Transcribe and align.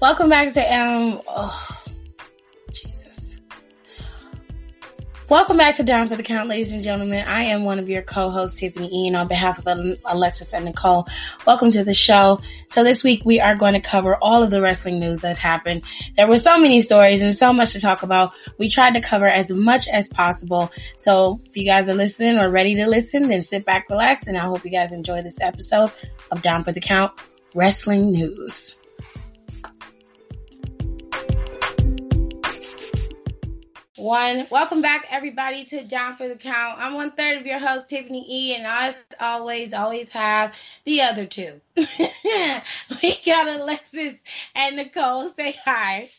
Welcome 0.00 0.28
back 0.28 0.52
to 0.54 0.60
um. 0.60 1.20
Oh, 1.26 1.82
Jesus. 2.70 3.40
Welcome 5.28 5.56
back 5.56 5.74
to 5.76 5.82
Down 5.82 6.08
for 6.08 6.14
the 6.14 6.22
Count, 6.22 6.48
ladies 6.48 6.72
and 6.72 6.84
gentlemen. 6.84 7.26
I 7.26 7.42
am 7.42 7.64
one 7.64 7.80
of 7.80 7.88
your 7.88 8.02
co-hosts, 8.02 8.60
Tiffany 8.60 8.88
Ian, 8.92 9.16
on 9.16 9.26
behalf 9.26 9.58
of 9.58 9.98
Alexis 10.04 10.54
and 10.54 10.66
Nicole. 10.66 11.08
Welcome 11.48 11.72
to 11.72 11.82
the 11.82 11.92
show. 11.92 12.40
So 12.68 12.84
this 12.84 13.02
week 13.02 13.24
we 13.24 13.40
are 13.40 13.56
going 13.56 13.74
to 13.74 13.80
cover 13.80 14.14
all 14.22 14.44
of 14.44 14.50
the 14.50 14.62
wrestling 14.62 15.00
news 15.00 15.22
that 15.22 15.36
happened. 15.36 15.82
There 16.16 16.28
were 16.28 16.36
so 16.36 16.60
many 16.60 16.80
stories 16.80 17.20
and 17.20 17.36
so 17.36 17.52
much 17.52 17.72
to 17.72 17.80
talk 17.80 18.04
about. 18.04 18.32
We 18.56 18.70
tried 18.70 18.94
to 18.94 19.00
cover 19.00 19.26
as 19.26 19.50
much 19.50 19.88
as 19.88 20.06
possible. 20.06 20.70
So 20.96 21.40
if 21.44 21.56
you 21.56 21.64
guys 21.64 21.90
are 21.90 21.94
listening 21.94 22.38
or 22.38 22.48
ready 22.48 22.76
to 22.76 22.86
listen, 22.86 23.28
then 23.28 23.42
sit 23.42 23.66
back, 23.66 23.90
relax, 23.90 24.28
and 24.28 24.38
I 24.38 24.42
hope 24.42 24.64
you 24.64 24.70
guys 24.70 24.92
enjoy 24.92 25.22
this 25.22 25.40
episode 25.40 25.90
of 26.30 26.40
Down 26.40 26.62
for 26.62 26.70
the 26.70 26.80
Count 26.80 27.12
Wrestling 27.52 28.12
News. 28.12 28.78
One. 33.98 34.46
Welcome 34.48 34.80
back, 34.80 35.08
everybody, 35.10 35.64
to 35.64 35.82
Down 35.82 36.16
for 36.16 36.28
the 36.28 36.36
Count. 36.36 36.78
I'm 36.78 36.94
one 36.94 37.10
third 37.10 37.36
of 37.36 37.46
your 37.46 37.58
host, 37.58 37.88
Tiffany 37.88 38.24
E, 38.28 38.54
and 38.54 38.64
as 38.64 38.94
always, 39.18 39.72
always 39.72 40.08
have 40.10 40.54
the 40.84 41.02
other 41.02 41.26
two. 41.26 41.60
we 41.76 41.84
got 43.26 43.48
Alexis 43.48 44.14
and 44.54 44.76
Nicole. 44.76 45.28
Say 45.30 45.58
hi. 45.64 46.10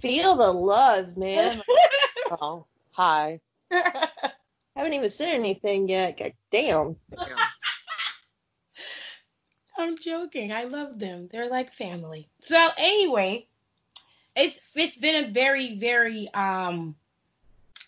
Feel 0.00 0.36
the 0.36 0.50
love, 0.50 1.18
man. 1.18 1.60
oh, 2.40 2.64
hi. 2.92 3.38
Haven't 4.74 4.94
even 4.94 5.10
said 5.10 5.34
anything 5.34 5.90
yet. 5.90 6.18
God 6.18 6.32
damn. 6.50 6.96
I'm 9.76 9.98
joking. 9.98 10.52
I 10.52 10.64
love 10.64 10.98
them. 10.98 11.28
They're 11.30 11.50
like 11.50 11.74
family. 11.74 12.30
So 12.40 12.66
anyway, 12.78 13.46
it's 14.34 14.58
it's 14.74 14.96
been 14.96 15.24
a 15.24 15.28
very 15.30 15.78
very 15.78 16.28
um 16.32 16.96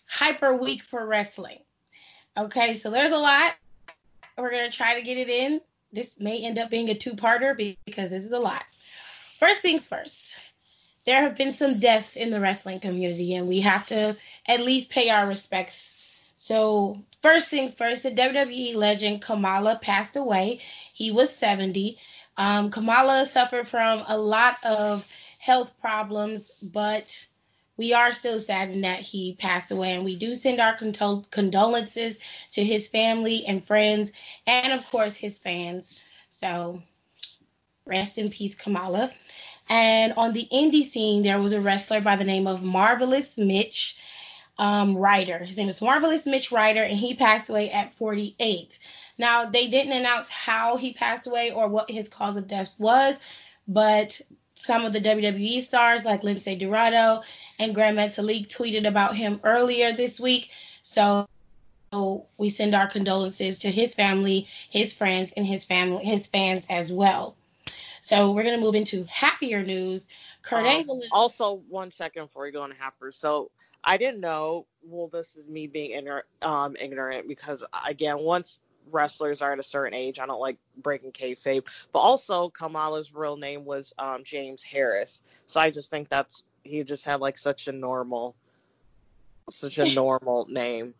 hyper 0.07 0.55
week 0.55 0.83
for 0.83 1.05
wrestling. 1.05 1.59
Okay, 2.37 2.75
so 2.75 2.89
there's 2.89 3.11
a 3.11 3.17
lot. 3.17 3.53
We're 4.37 4.51
gonna 4.51 4.71
try 4.71 4.95
to 4.95 5.01
get 5.01 5.17
it 5.17 5.29
in. 5.29 5.61
This 5.91 6.19
may 6.19 6.43
end 6.43 6.57
up 6.57 6.69
being 6.69 6.89
a 6.89 6.95
two-parter 6.95 7.55
because 7.85 8.09
this 8.09 8.25
is 8.25 8.31
a 8.31 8.39
lot. 8.39 8.63
First 9.39 9.61
things 9.61 9.85
first. 9.85 10.37
There 11.05 11.21
have 11.21 11.37
been 11.37 11.53
some 11.53 11.79
deaths 11.79 12.17
in 12.17 12.31
the 12.31 12.39
wrestling 12.39 12.79
community, 12.79 13.35
and 13.35 13.47
we 13.47 13.61
have 13.61 13.85
to 13.87 14.17
at 14.45 14.59
least 14.59 14.89
pay 14.89 15.09
our 15.09 15.27
respects. 15.27 16.01
So, 16.35 17.01
first 17.21 17.49
things 17.49 17.73
first, 17.73 18.03
the 18.03 18.11
WWE 18.11 18.75
legend 18.75 19.21
Kamala 19.21 19.79
passed 19.81 20.15
away. 20.15 20.59
He 20.93 21.11
was 21.11 21.33
70. 21.33 21.97
Um, 22.35 22.69
Kamala 22.69 23.25
suffered 23.25 23.67
from 23.67 24.03
a 24.07 24.17
lot 24.17 24.57
of 24.63 25.07
health 25.39 25.71
problems, 25.79 26.51
but 26.61 27.25
we 27.77 27.93
are 27.93 28.11
still 28.11 28.39
saddened 28.39 28.83
that 28.83 28.99
he 28.99 29.35
passed 29.39 29.71
away. 29.71 29.93
And 29.93 30.03
we 30.03 30.15
do 30.15 30.35
send 30.35 30.59
our 30.59 30.75
condol- 30.75 31.29
condolences 31.31 32.19
to 32.51 32.63
his 32.63 32.87
family 32.87 33.45
and 33.45 33.65
friends, 33.65 34.11
and 34.45 34.73
of 34.73 34.85
course, 34.89 35.15
his 35.15 35.37
fans. 35.37 35.99
So 36.31 36.81
rest 37.85 38.17
in 38.17 38.29
peace, 38.29 38.55
Kamala. 38.55 39.11
And 39.69 40.13
on 40.13 40.33
the 40.33 40.47
indie 40.51 40.85
scene, 40.85 41.23
there 41.23 41.41
was 41.41 41.53
a 41.53 41.61
wrestler 41.61 42.01
by 42.01 42.15
the 42.15 42.23
name 42.23 42.47
of 42.47 42.63
Marvelous 42.63 43.37
Mitch 43.37 43.97
um, 44.57 44.95
Ryder. 44.97 45.39
His 45.39 45.57
name 45.57 45.69
is 45.69 45.81
Marvelous 45.81 46.25
Mitch 46.25 46.51
Ryder, 46.51 46.83
and 46.83 46.97
he 46.97 47.15
passed 47.15 47.49
away 47.49 47.69
at 47.71 47.93
48. 47.93 48.79
Now, 49.17 49.45
they 49.45 49.67
didn't 49.67 49.93
announce 49.93 50.29
how 50.29 50.77
he 50.77 50.93
passed 50.93 51.27
away 51.27 51.51
or 51.51 51.67
what 51.67 51.91
his 51.91 52.09
cause 52.09 52.37
of 52.37 52.47
death 52.47 52.73
was, 52.77 53.19
but 53.67 54.19
some 54.57 54.85
of 54.85 54.93
the 54.93 54.99
WWE 54.99 55.61
stars 55.61 56.03
like 56.03 56.23
Lince 56.23 56.59
Dorado 56.59 57.21
and 57.59 57.75
Gran 57.75 57.95
Metalik 57.95 58.47
tweeted 58.47 58.87
about 58.87 59.15
him 59.15 59.39
earlier 59.43 59.93
this 59.93 60.19
week. 60.19 60.49
So 60.83 61.27
we 62.37 62.49
send 62.49 62.73
our 62.73 62.87
condolences 62.87 63.59
to 63.59 63.71
his 63.71 63.93
family, 63.93 64.47
his 64.69 64.93
friends, 64.93 65.31
and 65.37 65.45
his 65.45 65.63
family, 65.63 66.03
his 66.03 66.27
fans 66.27 66.65
as 66.69 66.91
well. 66.91 67.35
So 68.01 68.31
we're 68.31 68.43
gonna 68.43 68.57
move 68.57 68.75
into 68.75 69.03
happier 69.05 69.63
news. 69.63 70.07
Kurt 70.41 70.61
um, 70.61 70.65
Angle. 70.65 71.03
Also, 71.11 71.61
one 71.69 71.91
second 71.91 72.25
before 72.25 72.43
we 72.43 72.51
go 72.51 72.63
into 72.63 72.77
happier. 72.77 73.11
So 73.11 73.51
I 73.83 73.97
didn't 73.97 74.21
know. 74.21 74.65
Well, 74.83 75.07
this 75.07 75.35
is 75.35 75.47
me 75.47 75.67
being 75.67 75.91
ignorant, 75.91 76.25
um, 76.41 76.75
ignorant 76.79 77.27
because 77.27 77.63
again, 77.85 78.19
once 78.19 78.59
wrestlers 78.91 79.41
are 79.41 79.53
at 79.53 79.59
a 79.59 79.63
certain 79.63 79.93
age. 79.93 80.19
I 80.19 80.25
don't 80.25 80.39
like 80.39 80.57
breaking 80.77 81.11
kayfabe. 81.11 81.65
But 81.91 81.99
also, 81.99 82.49
Kamala's 82.49 83.13
real 83.13 83.37
name 83.37 83.65
was 83.65 83.93
um, 83.97 84.23
James 84.23 84.63
Harris. 84.63 85.23
So 85.47 85.59
I 85.59 85.69
just 85.69 85.89
think 85.89 86.09
that's 86.09 86.43
he 86.63 86.83
just 86.83 87.05
had 87.05 87.21
like 87.21 87.37
such 87.37 87.67
a 87.67 87.71
normal, 87.71 88.35
such 89.49 89.77
a 89.77 89.93
normal 89.93 90.45
name 90.49 90.93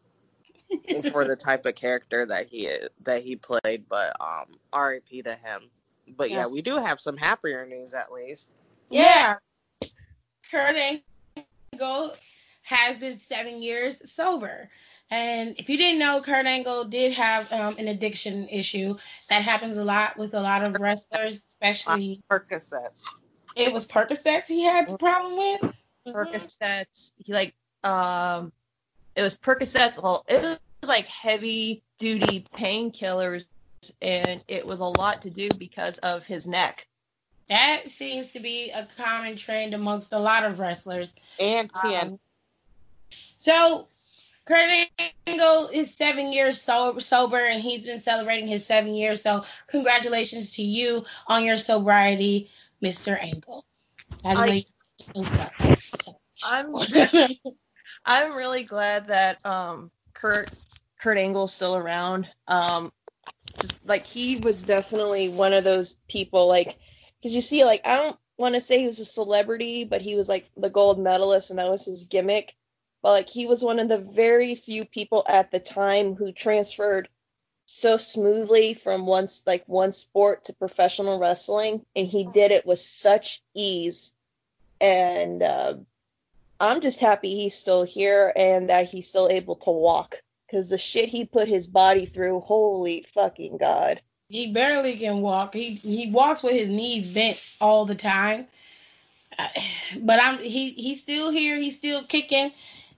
for 1.11 1.25
the 1.25 1.35
type 1.35 1.65
of 1.65 1.75
character 1.75 2.25
that 2.25 2.47
he 2.47 2.71
that 3.03 3.23
he 3.23 3.35
played. 3.35 3.87
But 3.89 4.15
um, 4.21 4.57
R.I.P. 4.73 5.23
to 5.23 5.35
him. 5.35 5.69
But 6.15 6.29
yes. 6.29 6.47
yeah, 6.47 6.53
we 6.53 6.61
do 6.61 6.77
have 6.77 6.99
some 6.99 7.17
happier 7.17 7.65
news 7.65 7.93
at 7.93 8.11
least. 8.11 8.51
Yeah, 8.89 9.35
Kurt 10.49 10.75
Angle 11.73 12.15
has 12.61 12.99
been 12.99 13.17
seven 13.17 13.61
years 13.61 14.09
sober. 14.09 14.69
And 15.09 15.55
if 15.57 15.69
you 15.69 15.77
didn't 15.77 15.99
know, 15.99 16.21
Kurt 16.21 16.45
Angle 16.45 16.85
did 16.85 17.13
have 17.13 17.51
um, 17.51 17.75
an 17.77 17.87
addiction 17.87 18.49
issue. 18.49 18.97
That 19.29 19.41
happens 19.41 19.77
a 19.77 19.83
lot 19.83 20.17
with 20.17 20.33
a 20.33 20.41
lot 20.41 20.63
of 20.63 20.73
wrestlers, 20.79 21.35
especially 21.35 22.21
Percocets. 22.29 23.03
It 23.55 23.71
was 23.71 23.85
Percocets 23.85 24.47
he 24.47 24.63
had 24.63 24.89
the 24.89 24.97
problem 24.97 25.37
with. 25.37 25.61
Mm-hmm. 25.61 26.11
Percocets. 26.11 27.13
He 27.17 27.33
like 27.33 27.53
um, 27.83 28.51
it 29.15 29.21
was 29.21 29.37
Percocets. 29.37 30.01
Well, 30.01 30.25
it 30.27 30.59
was 30.81 30.89
like 30.89 31.05
heavy 31.05 31.83
duty 31.97 32.45
painkillers, 32.55 33.45
and 34.01 34.41
it 34.49 34.67
was 34.67 34.81
a 34.81 34.85
lot 34.85 35.21
to 35.21 35.29
do 35.29 35.49
because 35.57 35.99
of 35.99 36.27
his 36.27 36.47
neck. 36.47 36.85
That 37.49 37.89
seems 37.89 38.33
to 38.33 38.41
be 38.41 38.71
a 38.71 38.85
common 38.97 39.37
trend 39.37 39.73
amongst 39.73 40.11
a 40.11 40.19
lot 40.19 40.43
of 40.43 40.59
wrestlers. 40.59 41.15
And 41.39 41.71
TN. 41.71 42.01
Um, 42.01 42.19
so 43.37 43.87
Kurt 44.47 44.87
Angle 45.27 45.67
is 45.73 45.93
seven 45.93 46.31
years 46.31 46.61
sober, 46.61 47.01
sober, 47.01 47.37
and 47.37 47.61
he's 47.61 47.85
been 47.85 47.99
celebrating 47.99 48.47
his 48.47 48.65
seven 48.65 48.95
years. 48.95 49.21
So 49.21 49.43
congratulations 49.67 50.53
to 50.53 50.63
you 50.63 51.03
on 51.27 51.43
your 51.43 51.57
sobriety, 51.57 52.49
Mr. 52.81 53.21
Angle. 53.21 53.65
I, 54.23 54.65
I'm 56.41 56.73
I'm 58.05 58.35
really 58.35 58.63
glad 58.63 59.07
that 59.07 59.45
um, 59.45 59.91
Kurt 60.13 60.49
Kurt 60.97 61.17
Angle's 61.17 61.53
still 61.53 61.75
around. 61.75 62.27
Um, 62.47 62.93
just 63.59 63.85
like 63.85 64.05
he 64.05 64.37
was 64.37 64.63
definitely 64.63 65.27
one 65.27 65.51
of 65.51 65.65
those 65.65 65.97
people, 66.07 66.47
like 66.47 66.77
because 67.19 67.35
you 67.35 67.41
see, 67.41 67.65
like 67.65 67.85
I 67.85 67.97
don't 67.97 68.17
want 68.37 68.55
to 68.55 68.61
say 68.61 68.79
he 68.79 68.85
was 68.85 69.01
a 69.01 69.05
celebrity, 69.05 69.83
but 69.83 70.01
he 70.01 70.15
was 70.15 70.29
like 70.29 70.49
the 70.55 70.69
gold 70.69 70.99
medalist, 70.99 71.49
and 71.49 71.59
that 71.59 71.69
was 71.69 71.83
his 71.83 72.05
gimmick 72.05 72.55
but 73.07 73.13
like 73.13 73.29
he 73.29 73.47
was 73.47 73.63
one 73.63 73.79
of 73.79 73.87
the 73.87 73.99
very 73.99 74.53
few 74.53 74.83
people 74.83 75.23
at 75.29 75.49
the 75.49 75.61
time 75.61 76.13
who 76.13 76.33
transferred 76.33 77.07
so 77.65 77.95
smoothly 77.95 78.73
from 78.73 79.05
one 79.05 79.29
like 79.45 79.63
one 79.65 79.93
sport 79.93 80.43
to 80.43 80.53
professional 80.53 81.17
wrestling 81.17 81.85
and 81.95 82.09
he 82.09 82.25
did 82.25 82.51
it 82.51 82.65
with 82.65 82.79
such 82.79 83.41
ease. 83.55 84.13
And 84.81 85.41
uh, 85.41 85.75
i'm 86.59 86.81
just 86.81 86.99
happy 86.99 87.33
he's 87.33 87.55
still 87.55 87.85
here 87.85 88.33
and 88.35 88.69
that 88.69 88.89
he's 88.89 89.07
still 89.07 89.29
able 89.29 89.55
to 89.55 89.71
walk 89.71 90.21
because 90.45 90.69
the 90.69 90.77
shit 90.77 91.07
he 91.07 91.23
put 91.23 91.47
his 91.47 91.65
body 91.65 92.05
through 92.05 92.41
holy 92.41 93.05
fucking 93.13 93.55
god. 93.55 94.01
He 94.27 94.51
barely 94.51 94.97
can 94.97 95.21
walk. 95.21 95.53
He 95.53 95.75
he 95.75 96.11
walks 96.11 96.43
with 96.43 96.55
his 96.55 96.67
knees 96.67 97.13
bent 97.13 97.41
all 97.61 97.85
the 97.85 97.95
time. 97.95 98.47
But 99.97 100.21
i'm 100.21 100.39
he 100.39 100.71
he's 100.71 100.99
still 100.99 101.29
here. 101.29 101.55
He's 101.55 101.77
still 101.77 102.03
kicking 102.03 102.51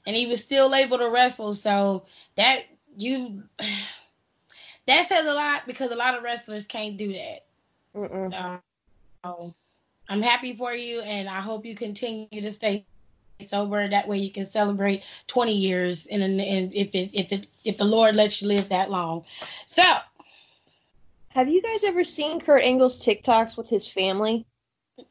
and 0.06 0.16
he 0.16 0.28
was 0.28 0.42
still 0.42 0.74
able 0.74 0.98
to 0.98 1.10
wrestle. 1.10 1.54
So 1.54 2.06
that 2.36 2.64
you 2.98 3.44
that 4.88 5.08
says 5.08 5.26
a 5.26 5.34
lot 5.34 5.64
because 5.68 5.92
a 5.92 5.96
lot 5.96 6.16
of 6.16 6.24
wrestlers 6.24 6.66
can't 6.66 6.98
do 6.98 7.14
that. 7.14 7.46
So, 7.94 8.62
so 9.24 9.56
I'm 10.08 10.22
happy 10.22 10.56
for 10.56 10.74
you, 10.74 11.02
and 11.02 11.28
I 11.28 11.42
hope 11.42 11.66
you 11.66 11.76
continue 11.76 12.42
to 12.42 12.52
stay 12.52 12.86
sober. 13.42 13.88
That 13.88 14.08
way, 14.08 14.18
you 14.18 14.32
can 14.32 14.46
celebrate 14.46 15.04
20 15.28 15.56
years, 15.56 16.08
and 16.08 16.24
if 16.42 16.96
it 16.96 17.12
if 17.14 17.32
it 17.32 17.48
if 17.64 17.78
the 17.78 17.86
Lord 17.86 18.16
lets 18.16 18.42
you 18.42 18.48
live 18.48 18.70
that 18.70 18.90
long. 18.90 19.26
So, 19.66 19.84
have 21.30 21.50
you 21.50 21.62
guys 21.62 21.84
ever 21.84 22.04
seen 22.04 22.42
Kurt 22.42 22.64
Angle's 22.64 23.06
TikToks 23.06 23.58
with 23.58 23.70
his 23.70 23.88
family? 23.88 24.46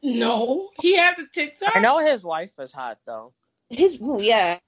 No, 0.03 0.69
he 0.79 0.97
has 0.97 1.17
a 1.17 1.25
TikTok. 1.25 1.75
I 1.75 1.79
know 1.79 1.99
his 1.99 2.23
wife 2.23 2.59
is 2.59 2.71
hot 2.71 2.99
though 3.05 3.33
his 3.69 3.97
yeah, 4.01 4.59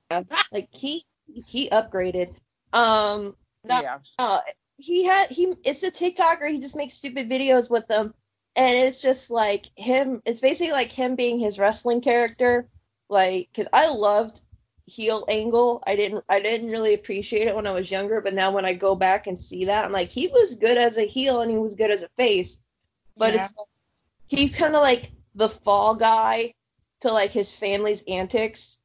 like 0.51 0.69
he 0.71 1.06
he 1.45 1.69
upgraded. 1.69 2.33
Um, 2.74 3.36
not, 3.63 3.83
yeah. 3.83 4.00
Uh, 4.18 4.39
he 4.77 5.06
had 5.06 5.30
he 5.30 5.53
it's 5.63 5.83
a 5.83 5.92
TikToker. 5.92 6.50
He 6.50 6.59
just 6.59 6.75
makes 6.75 6.95
stupid 6.95 7.30
videos 7.30 7.69
with 7.69 7.88
them. 7.88 8.13
and 8.56 8.77
it's 8.77 9.01
just 9.01 9.31
like 9.31 9.68
him. 9.75 10.21
It's 10.25 10.42
basically 10.42 10.74
like 10.74 10.92
him 10.92 11.15
being 11.15 11.39
his 11.39 11.59
wrestling 11.59 12.01
character, 12.01 12.68
like 13.09 13.50
because 13.53 13.68
I 13.74 13.92
loved 13.94 14.42
heel 14.88 15.25
angle. 15.30 15.81
I 15.88 15.95
didn't 15.95 16.25
I 16.27 16.39
didn't 16.42 16.69
really 16.71 16.94
appreciate 16.94 17.47
it 17.47 17.56
when 17.56 17.68
I 17.68 17.71
was 17.71 17.89
younger, 17.92 18.21
but 18.21 18.33
now 18.33 18.51
when 18.51 18.65
I 18.65 18.74
go 18.74 18.95
back 18.95 19.27
and 19.27 19.38
see 19.39 19.65
that, 19.65 19.86
I'm 19.86 19.92
like 19.94 20.12
he 20.12 20.27
was 20.27 20.56
good 20.56 20.77
as 20.77 20.97
a 20.97 21.07
heel 21.07 21.42
and 21.42 21.51
he 21.51 21.57
was 21.57 21.75
good 21.75 21.92
as 21.92 22.04
a 22.04 22.09
face. 22.18 22.59
But 23.18 23.33
Yeah. 23.36 23.44
it's 23.45 23.54
he's 24.27 24.57
kind 24.57 24.75
of 24.75 24.81
like 24.81 25.12
the 25.36 25.50
fall 25.50 25.95
guy 25.95 26.54
to 27.01 27.12
like 27.12 27.31
his 27.31 27.56
family's 27.56 28.04
antics. 28.07 28.80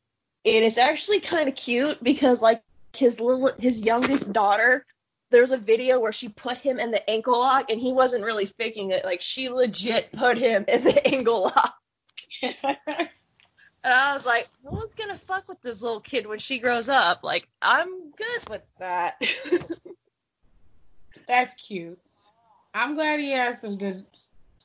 And 0.47 0.65
it's 0.65 0.79
actually 0.79 1.21
kind 1.21 1.49
of 1.49 1.57
cute 1.57 2.03
because 2.03 2.41
like 2.41 2.63
his 2.95 3.21
little 3.21 3.51
his 3.59 3.83
youngest 3.83 4.33
daughter 4.33 4.87
there's 5.31 5.51
a 5.51 5.59
video 5.59 5.99
where 5.99 6.13
she 6.13 6.29
put 6.29 6.57
him 6.57 6.79
in 6.79 6.93
the 6.93 7.11
ankle 7.11 7.41
lock 7.41 7.69
and 7.71 7.81
he 7.81 7.93
wasn't 7.93 8.25
really 8.25 8.47
faking 8.47 8.93
it. 8.93 9.05
Like 9.05 9.21
she 9.21 9.49
legit 9.49 10.13
put 10.13 10.39
him 10.39 10.65
in 10.69 10.85
the 10.85 11.07
ankle 11.15 11.43
lock. 11.43 11.75
And 13.85 13.95
I 13.95 14.15
was 14.15 14.27
like, 14.27 14.49
no 14.65 14.73
one's 14.73 14.91
gonna 14.99 15.17
fuck 15.17 15.49
with 15.49 15.63
this 15.63 15.81
little 15.81 16.01
kid 16.01 16.27
when 16.27 16.41
she 16.41 16.59
grows 16.59 16.89
up. 16.89 17.23
Like, 17.23 17.47
I'm 17.63 18.11
good 18.11 18.49
with 18.51 18.63
that. 18.81 19.15
That's 21.29 21.55
cute. 21.55 22.01
I'm 22.75 22.97
glad 22.97 23.21
he 23.21 23.31
has 23.31 23.61
some 23.61 23.79
good, 23.79 24.05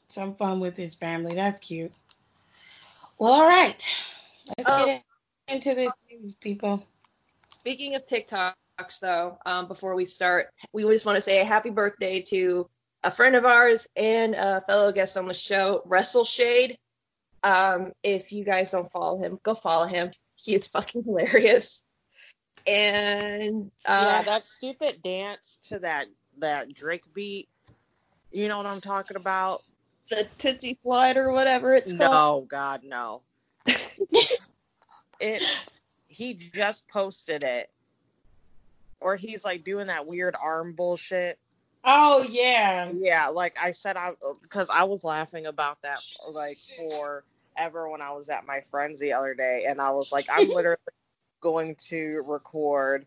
some 0.10 0.33
fun 0.33 0.60
with 0.60 0.75
his 0.75 0.95
family. 0.95 1.36
That's 1.36 1.60
cute. 1.60 1.92
Well, 3.19 3.31
all 3.31 3.48
right. 3.48 3.88
Let's 4.48 4.68
Oh. 4.68 4.86
get 4.88 5.04
into 5.51 5.75
this 5.75 5.92
news, 6.09 6.36
people. 6.36 6.86
Speaking 7.50 7.95
of 7.95 8.07
TikToks, 8.07 8.53
though, 9.01 9.38
um, 9.45 9.68
before 9.68 9.95
we 9.95 10.06
start, 10.06 10.50
we 10.74 10.83
just 10.83 11.06
want 11.06 11.18
to 11.18 11.21
say 11.21 11.42
a 11.42 11.45
happy 11.45 11.69
birthday 11.69 12.21
to 12.21 12.69
a 13.03 13.12
friend 13.12 13.36
of 13.36 13.45
ours 13.45 13.88
and 13.95 14.36
a 14.36 14.62
fellow 14.68 14.92
guest 14.92 15.18
on 15.18 15.27
the 15.27 15.33
show, 15.33 15.81
Wrestle 15.86 16.25
Shade. 16.25 16.77
Um, 17.44 17.92
if 18.03 18.31
you 18.31 18.44
guys 18.44 18.71
don't 18.71 18.92
follow 18.92 19.18
him, 19.18 19.39
go 19.44 19.56
follow 19.56 19.88
him. 19.88 20.12
He 20.36 20.56
is 20.56 20.68
fucking 20.68 21.03
hilarious. 21.03 21.83
And 22.68 23.71
yeah, 23.88 24.19
uh, 24.19 24.21
that 24.24 24.45
stupid 24.45 25.01
dance 25.04 25.59
to 25.69 25.80
that 25.80 26.07
that 26.38 26.74
Drake 26.74 27.12
beat. 27.13 27.50
You 28.31 28.47
know 28.47 28.57
what 28.57 28.68
I'm 28.68 28.81
talking 28.81 29.18
about? 29.18 29.63
the 30.12 30.27
Tootsie 30.38 30.77
Slide 30.83 31.18
or 31.18 31.31
whatever 31.31 31.74
it's 31.74 31.94
called. 31.94 32.44
No, 32.44 32.47
God, 32.47 32.81
no. 32.83 33.21
It's 35.21 35.69
he 36.07 36.33
just 36.33 36.88
posted 36.88 37.44
it, 37.44 37.69
or 39.00 39.15
he's 39.15 39.45
like 39.45 39.63
doing 39.63 39.88
that 39.88 40.06
weird 40.06 40.35
arm 40.41 40.73
bullshit. 40.73 41.39
Oh 41.83 42.23
yeah. 42.23 42.91
Yeah, 42.94 43.27
like 43.27 43.57
I 43.59 43.71
said, 43.71 43.97
I 43.97 44.13
because 44.41 44.69
I 44.69 44.83
was 44.83 45.03
laughing 45.03 45.45
about 45.45 45.81
that 45.81 46.00
like 46.29 46.59
forever 46.59 47.89
when 47.89 48.01
I 48.01 48.12
was 48.12 48.29
at 48.29 48.45
my 48.45 48.62
friend's 48.62 49.00
the 49.00 49.13
other 49.13 49.33
day, 49.33 49.65
and 49.68 49.81
I 49.81 49.91
was 49.91 50.12
like, 50.12 50.27
I'm 50.31 50.50
literally 50.50 50.77
going 51.41 51.75
to 51.88 52.23
record. 52.25 53.06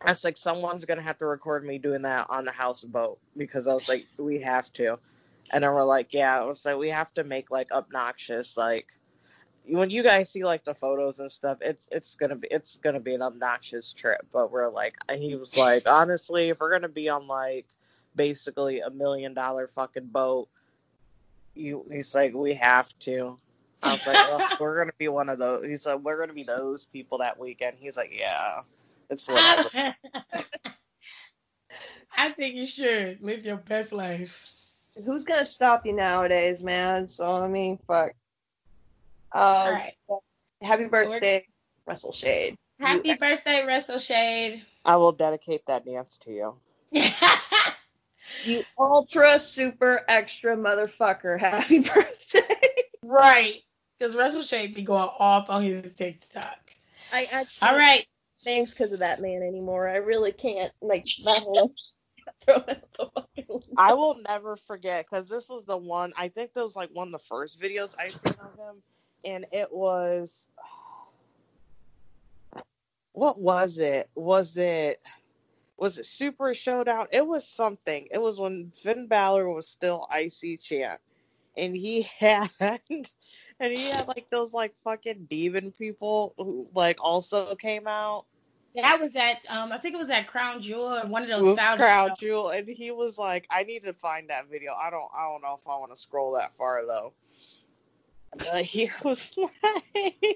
I 0.00 0.10
was 0.10 0.24
like, 0.24 0.38
someone's 0.38 0.86
gonna 0.86 1.02
have 1.02 1.18
to 1.18 1.26
record 1.26 1.64
me 1.64 1.76
doing 1.78 2.02
that 2.02 2.28
on 2.30 2.46
the 2.46 2.52
houseboat 2.52 3.18
because 3.36 3.66
I 3.66 3.74
was 3.74 3.88
like, 3.88 4.06
we 4.16 4.40
have 4.40 4.72
to, 4.74 4.98
and 5.50 5.62
then 5.62 5.74
we're 5.74 5.84
like, 5.84 6.14
yeah, 6.14 6.40
I 6.40 6.44
was 6.44 6.64
like, 6.64 6.78
we 6.78 6.88
have 6.88 7.12
to 7.14 7.24
make 7.24 7.50
like 7.50 7.72
obnoxious 7.72 8.56
like. 8.56 8.86
When 9.66 9.90
you 9.90 10.02
guys 10.02 10.30
see 10.30 10.44
like 10.44 10.64
the 10.64 10.74
photos 10.74 11.20
and 11.20 11.30
stuff, 11.30 11.58
it's 11.60 11.88
it's 11.92 12.14
gonna 12.16 12.36
be 12.36 12.48
it's 12.50 12.78
gonna 12.78 13.00
be 13.00 13.14
an 13.14 13.22
obnoxious 13.22 13.92
trip. 13.92 14.26
But 14.32 14.50
we're 14.50 14.68
like, 14.68 14.96
he 15.14 15.36
was 15.36 15.56
like, 15.56 15.88
honestly, 15.88 16.48
if 16.48 16.60
we're 16.60 16.72
gonna 16.72 16.88
be 16.88 17.08
on 17.08 17.26
like 17.26 17.66
basically 18.14 18.80
a 18.80 18.90
million 18.90 19.34
dollar 19.34 19.66
fucking 19.66 20.06
boat. 20.06 20.48
You, 21.54 21.84
he's 21.90 22.14
like, 22.14 22.32
we 22.34 22.54
have 22.54 22.88
to. 23.00 23.38
I 23.82 23.92
was 23.92 24.06
like, 24.06 24.14
well, 24.16 24.48
we're 24.60 24.78
gonna 24.78 24.92
be 24.98 25.08
one 25.08 25.28
of 25.28 25.38
those. 25.38 25.66
He 25.66 25.76
said, 25.76 26.04
we're 26.04 26.18
gonna 26.18 26.34
be 26.34 26.44
those 26.44 26.84
people 26.86 27.18
that 27.18 27.38
weekend. 27.38 27.76
He's 27.78 27.96
like, 27.96 28.16
yeah, 28.16 28.60
it's 29.08 29.28
whatever. 29.28 29.94
I 32.16 32.30
think 32.30 32.54
you 32.56 32.66
should 32.66 33.22
live 33.22 33.44
your 33.44 33.56
best 33.56 33.92
life. 33.92 34.52
Who's 35.04 35.24
gonna 35.24 35.44
stop 35.44 35.86
you 35.86 35.92
nowadays, 35.92 36.62
man? 36.62 37.08
So 37.08 37.32
I 37.32 37.48
mean, 37.48 37.78
fuck. 37.86 38.12
Um, 39.32 39.42
All 39.42 39.70
right. 39.72 39.94
Happy 40.62 40.86
we're- 40.86 41.06
birthday, 41.06 41.42
Wrestle 41.86 42.12
Shade. 42.12 42.56
Happy 42.78 43.14
birthday, 43.14 43.64
Wrestle 43.66 43.98
Shade. 43.98 44.64
I 44.84 44.96
will 44.96 45.12
dedicate 45.12 45.66
that 45.66 45.84
dance 45.84 46.18
to 46.18 46.30
you. 46.32 46.56
You 48.44 48.62
ultra 48.78 49.38
super 49.38 50.02
extra 50.08 50.56
motherfucker. 50.56 51.38
Happy 51.38 51.80
birthday. 51.94 52.56
right. 53.02 53.60
Because 53.98 54.14
Wrestle 54.16 54.42
Shade 54.42 54.74
be 54.74 54.82
going 54.82 55.10
off 55.18 55.50
on 55.50 55.62
his 55.62 55.92
TikTok. 55.92 56.58
I 57.12 57.24
actually 57.24 57.68
All 57.68 57.76
right. 57.76 58.06
thanks 58.44 58.72
because 58.72 58.92
of 58.92 59.00
that 59.00 59.20
man 59.20 59.42
anymore. 59.42 59.88
I 59.88 59.96
really 59.96 60.32
can't 60.32 60.72
like 60.80 61.04
not 61.24 61.42
wanna 61.46 61.68
throw 62.46 62.56
it 62.56 62.68
at 62.68 62.92
the 62.94 63.08
fucking 63.14 63.62
I 63.76 63.94
will 63.94 64.16
never 64.26 64.56
forget 64.56 65.04
because 65.10 65.28
this 65.28 65.48
was 65.48 65.66
the 65.66 65.76
one. 65.76 66.12
I 66.16 66.28
think 66.28 66.54
that 66.54 66.64
was 66.64 66.76
like 66.76 66.90
one 66.92 67.08
of 67.08 67.12
the 67.12 67.18
first 67.18 67.60
videos 67.60 67.94
I 67.98 68.08
seen 68.10 68.32
of 68.40 68.54
him, 68.58 68.82
and 69.24 69.46
it 69.52 69.72
was. 69.72 70.48
What 73.12 73.40
was 73.40 73.78
it? 73.78 74.08
Was 74.14 74.56
it? 74.56 75.00
Was 75.76 75.98
it 75.98 76.06
Super 76.06 76.54
Showdown? 76.54 77.06
It 77.10 77.26
was 77.26 77.46
something. 77.46 78.06
It 78.10 78.20
was 78.20 78.38
when 78.38 78.70
Finn 78.70 79.06
Balor 79.06 79.48
was 79.48 79.68
still 79.68 80.06
IC 80.14 80.60
champ, 80.60 81.00
and 81.56 81.76
he 81.76 82.02
had, 82.18 82.50
and 82.60 83.72
he 83.72 83.86
had 83.86 84.06
like 84.08 84.26
those 84.30 84.52
like 84.52 84.74
fucking 84.84 85.26
demon 85.28 85.72
people 85.72 86.34
who 86.36 86.68
like 86.74 86.98
also 87.02 87.54
came 87.54 87.86
out. 87.86 88.26
That 88.74 89.00
was 89.00 89.16
at 89.16 89.38
um 89.48 89.72
I 89.72 89.78
think 89.78 89.94
it 89.94 89.98
was 89.98 90.10
at 90.10 90.28
Crown 90.28 90.62
Jewel 90.62 90.98
or 90.98 91.06
one 91.06 91.22
of 91.24 91.28
those 91.28 91.58
Crowd 91.58 92.12
Jewel, 92.18 92.50
and 92.50 92.68
he 92.68 92.92
was 92.92 93.18
like, 93.18 93.46
"I 93.50 93.64
need 93.64 93.82
to 93.84 93.92
find 93.92 94.30
that 94.30 94.48
video. 94.48 94.74
I 94.74 94.90
don't, 94.90 95.10
I 95.16 95.24
don't 95.24 95.42
know 95.42 95.56
if 95.58 95.66
I 95.66 95.76
want 95.76 95.92
to 95.92 96.00
scroll 96.00 96.34
that 96.34 96.52
far 96.52 96.86
though." 96.86 97.12
Uh, 98.38 98.62
he 98.62 98.88
was 99.04 99.32
like, 99.36 99.82
he, 99.92 100.28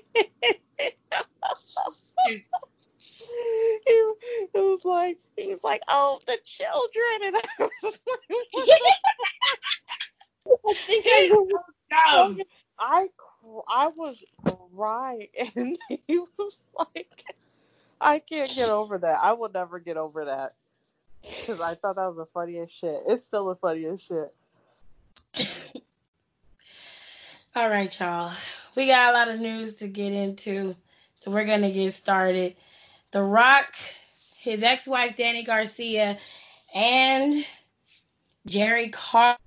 it 3.86 4.54
was 4.54 4.84
like, 4.84 5.18
he 5.36 5.48
was 5.48 5.62
like, 5.62 5.82
"Oh, 5.88 6.20
the 6.26 6.38
children," 6.44 7.22
and 7.22 7.36
I 7.36 7.40
was 7.82 8.00
like, 8.06 8.20
I 10.66 10.74
think 10.86 11.06
I 11.06 12.18
Um, 12.18 12.40
I, 12.78 13.08
I 13.68 13.88
was 13.88 14.22
crying, 14.74 15.28
and 15.56 15.78
he 15.88 16.18
was 16.18 16.64
like, 16.76 17.24
"I 18.00 18.18
can't 18.18 18.54
get 18.54 18.70
over 18.70 18.98
that. 18.98 19.18
I 19.22 19.34
will 19.34 19.50
never 19.52 19.78
get 19.78 19.96
over 19.96 20.24
that." 20.26 20.54
Because 21.38 21.60
I 21.60 21.74
thought 21.74 21.96
that 21.96 22.06
was 22.08 22.16
the 22.16 22.26
funniest 22.26 22.74
shit. 22.74 23.02
It's 23.06 23.24
still 23.24 23.46
the 23.46 23.56
funniest 23.56 24.08
shit. 24.08 24.34
All 27.56 27.70
right, 27.70 28.00
y'all. 28.00 28.32
We 28.74 28.88
got 28.88 29.10
a 29.10 29.16
lot 29.16 29.28
of 29.28 29.38
news 29.38 29.76
to 29.76 29.86
get 29.86 30.12
into, 30.12 30.74
so 31.14 31.30
we're 31.30 31.44
gonna 31.44 31.70
get 31.70 31.94
started. 31.94 32.56
The 33.12 33.22
Rock, 33.22 33.72
his 34.36 34.64
ex-wife 34.64 35.14
Dany 35.16 35.46
Garcia, 35.46 36.18
and 36.74 37.46
Gerry 38.44 38.88
Car- 38.88 39.38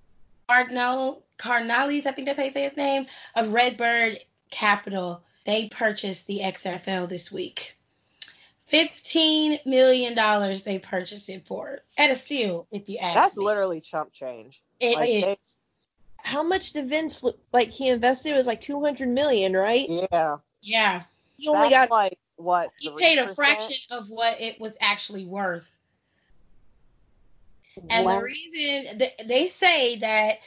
Cardinal 0.47 1.21
Carnales, 1.37 2.05
I 2.05 2.11
think 2.11 2.27
that's 2.27 2.37
how 2.37 2.45
you 2.45 2.51
say 2.51 2.63
his 2.63 2.77
name, 2.77 3.07
of 3.35 3.51
Redbird 3.51 4.19
Capital. 4.51 5.21
They 5.45 5.67
purchased 5.67 6.27
the 6.27 6.39
XFL 6.39 7.09
this 7.09 7.29
week. 7.29 7.75
Fifteen 8.67 9.59
million 9.65 10.15
dollars 10.15 10.63
they 10.63 10.79
purchased 10.79 11.27
it 11.27 11.45
for 11.45 11.79
at 11.97 12.09
a 12.09 12.15
steal, 12.15 12.67
if 12.71 12.87
you 12.87 12.99
ask 12.99 13.15
That's 13.15 13.37
me. 13.37 13.43
literally 13.43 13.81
chump 13.81 14.13
change. 14.13 14.63
It 14.79 14.95
like, 14.95 15.09
is. 15.39 15.57
They- 16.27 16.31
how 16.31 16.43
much 16.43 16.73
did 16.73 16.89
Vince 16.89 17.23
look- 17.23 17.39
like 17.53 17.71
he 17.71 17.89
invested? 17.89 18.33
It 18.33 18.37
was 18.37 18.47
like 18.47 18.61
two 18.61 18.83
hundred 18.83 19.09
million, 19.09 19.53
right? 19.55 19.87
Yeah. 19.89 20.37
yeah. 20.61 21.03
He 21.37 21.47
only 21.47 21.69
That's 21.69 21.89
got 21.89 21.95
like 21.95 22.19
what? 22.35 22.71
He 22.77 22.89
paid 22.91 23.17
a 23.19 23.33
fraction 23.33 23.77
of 23.91 24.09
what 24.09 24.39
it 24.41 24.59
was 24.59 24.77
actually 24.79 25.25
worth. 25.25 25.69
And 27.89 28.05
Wow. 28.05 28.17
the 28.17 28.23
reason 28.23 28.99
th- 28.99 29.17
they 29.25 29.49
say 29.49 29.97
that 29.97 30.39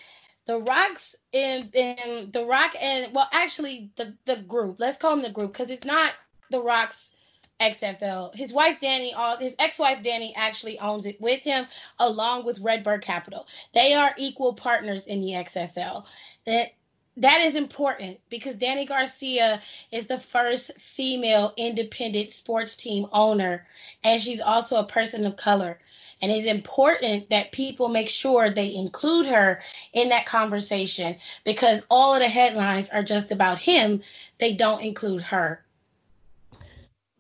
the 0.47 0.59
Rocks 0.59 1.15
and, 1.33 1.75
and 1.77 2.33
the 2.33 2.45
Rock 2.45 2.75
and 2.81 3.13
well, 3.15 3.29
actually 3.33 3.91
the 3.97 4.17
the 4.25 4.37
group. 4.37 4.77
Let's 4.81 4.97
call 4.99 5.13
them 5.13 5.23
the 5.23 5.31
group 5.31 5.53
because 5.53 5.71
it's 5.71 5.85
not 5.85 6.13
the 6.51 6.61
Rocks 6.61 7.15
XFL. 7.61 8.35
His 8.35 8.53
wife 8.53 8.81
Dany, 8.81 9.11
all 9.15 9.37
his 9.37 9.55
ex-wife 9.59 10.03
Dany 10.03 10.33
actually 10.35 10.79
owns 10.79 11.07
it 11.07 11.21
with 11.21 11.41
him, 11.41 11.67
along 11.99 12.45
with 12.45 12.59
Redbird 12.61 13.03
Capital. 13.03 13.47
They 13.75 13.93
are 13.93 14.15
equal 14.17 14.55
partners 14.55 15.07
in 15.07 15.21
the 15.21 15.33
XFL. 15.33 16.05
That 16.47 16.73
that 17.17 17.41
is 17.43 17.55
important 17.55 18.21
because 18.31 18.57
Dany 18.57 18.89
Garcia 18.89 19.61
is 19.93 20.07
the 20.07 20.19
first 20.19 20.71
female 20.79 21.53
independent 21.57 22.33
sports 22.33 22.77
team 22.77 23.07
owner, 23.13 23.67
and 24.03 24.23
she's 24.23 24.41
also 24.41 24.77
a 24.77 24.85
person 24.85 25.27
of 25.27 25.37
color. 25.37 25.79
And 26.23 26.31
it's 26.31 26.47
important 26.47 27.31
that 27.31 27.53
people 27.53 27.89
make 27.89 28.11
sure 28.11 28.51
they 28.51 28.75
include 28.75 29.27
her 29.27 29.63
in 29.93 30.11
that 30.11 30.27
conversation 30.27 31.17
because 31.45 31.85
all 31.91 32.15
of 32.15 32.21
the 32.21 32.29
headlines 32.29 32.91
are 32.91 33.03
just 33.03 33.31
about 33.31 33.59
him. 33.59 34.03
They 34.39 34.53
don't 34.53 34.83
include 34.83 35.23
her. 35.23 35.63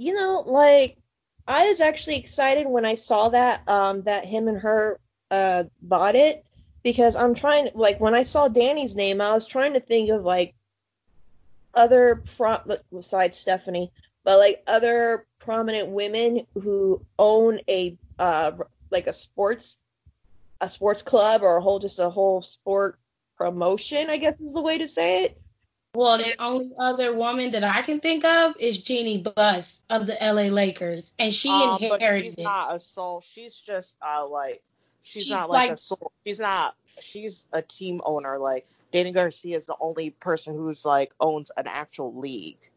You 0.01 0.15
know, 0.15 0.45
like 0.47 0.97
I 1.47 1.67
was 1.67 1.83
actually 1.83 2.17
excited 2.17 2.67
when 2.67 2.87
I 2.87 2.95
saw 2.95 3.29
that 3.29 3.69
um 3.69 4.01
that 4.05 4.25
him 4.25 4.49
and 4.49 4.57
her 4.59 4.99
uh 5.31 5.65
bought 5.83 6.15
it 6.15 6.43
because 6.83 7.17
I'm 7.17 7.35
trying 7.35 7.69
like 7.75 8.01
when 8.01 8.15
I 8.15 8.23
saw 8.23 8.49
Dany's 8.49 8.97
name, 8.97 9.21
I 9.21 9.35
was 9.35 9.47
trying 9.47 9.75
to 9.75 9.81
think 9.81 10.09
of 10.09 10.25
like 10.25 10.55
other 11.75 12.23
pro 12.35 12.57
besides 12.91 13.37
Stephanie, 13.37 13.93
but 14.25 14.39
like 14.39 14.63
other 14.67 15.27
prominent 15.39 15.91
women 15.91 16.47
who 16.55 17.05
own 17.19 17.61
a 17.69 17.99
uh 18.19 18.53
like 18.91 19.07
a 19.07 19.13
sports 19.13 19.77
a 20.63 20.69
sports 20.71 21.03
club 21.03 21.43
or 21.43 21.59
a 21.59 21.61
whole 21.61 21.79
just 21.79 21.99
a 21.99 22.09
whole 22.09 22.41
sport 22.41 22.99
promotion, 23.37 24.09
I 24.09 24.17
guess 24.17 24.41
is 24.41 24.55
the 24.55 24.63
way 24.63 24.79
to 24.79 24.89
say 24.89 25.25
it. 25.25 25.43
Well, 25.95 26.19
the 26.19 26.35
only 26.39 26.73
other 26.79 27.15
woman 27.15 27.51
that 27.51 27.65
I 27.65 27.83
can 27.83 27.99
think 27.99 28.25
of 28.25 28.55
is 28.61 28.79
Jeanie 28.79 29.19
Buss 29.19 29.83
of 29.91 30.07
the 30.07 30.17
LA 30.21 30.43
Lakers, 30.43 31.13
and 31.19 31.35
she 31.35 31.49
um, 31.49 31.83
inherited 31.83 32.01
but 32.01 32.25
she's 32.25 32.39
not 32.39 32.75
a 32.75 32.79
sole. 32.79 33.21
She's 33.21 33.57
just 33.57 33.97
uh 34.01 34.27
like 34.29 34.63
she's, 35.03 35.25
she's 35.25 35.33
not 35.33 35.51
like, 35.51 35.69
like, 35.69 35.71
a 35.73 35.77
sole. 35.77 36.13
She's 36.25 36.39
not. 36.39 36.77
She's 37.01 37.45
a 37.53 37.61
team 37.61 38.01
owner. 38.05 38.39
Like 38.39 38.67
Dany 38.93 39.13
Garcia 39.13 39.57
is 39.57 39.67
the 39.67 39.75
only 39.81 40.11
person 40.11 40.55
who's 40.55 40.85
like 40.85 41.13
owns 41.19 41.51
an 41.57 41.67
actual 41.67 42.17
league. 42.17 42.71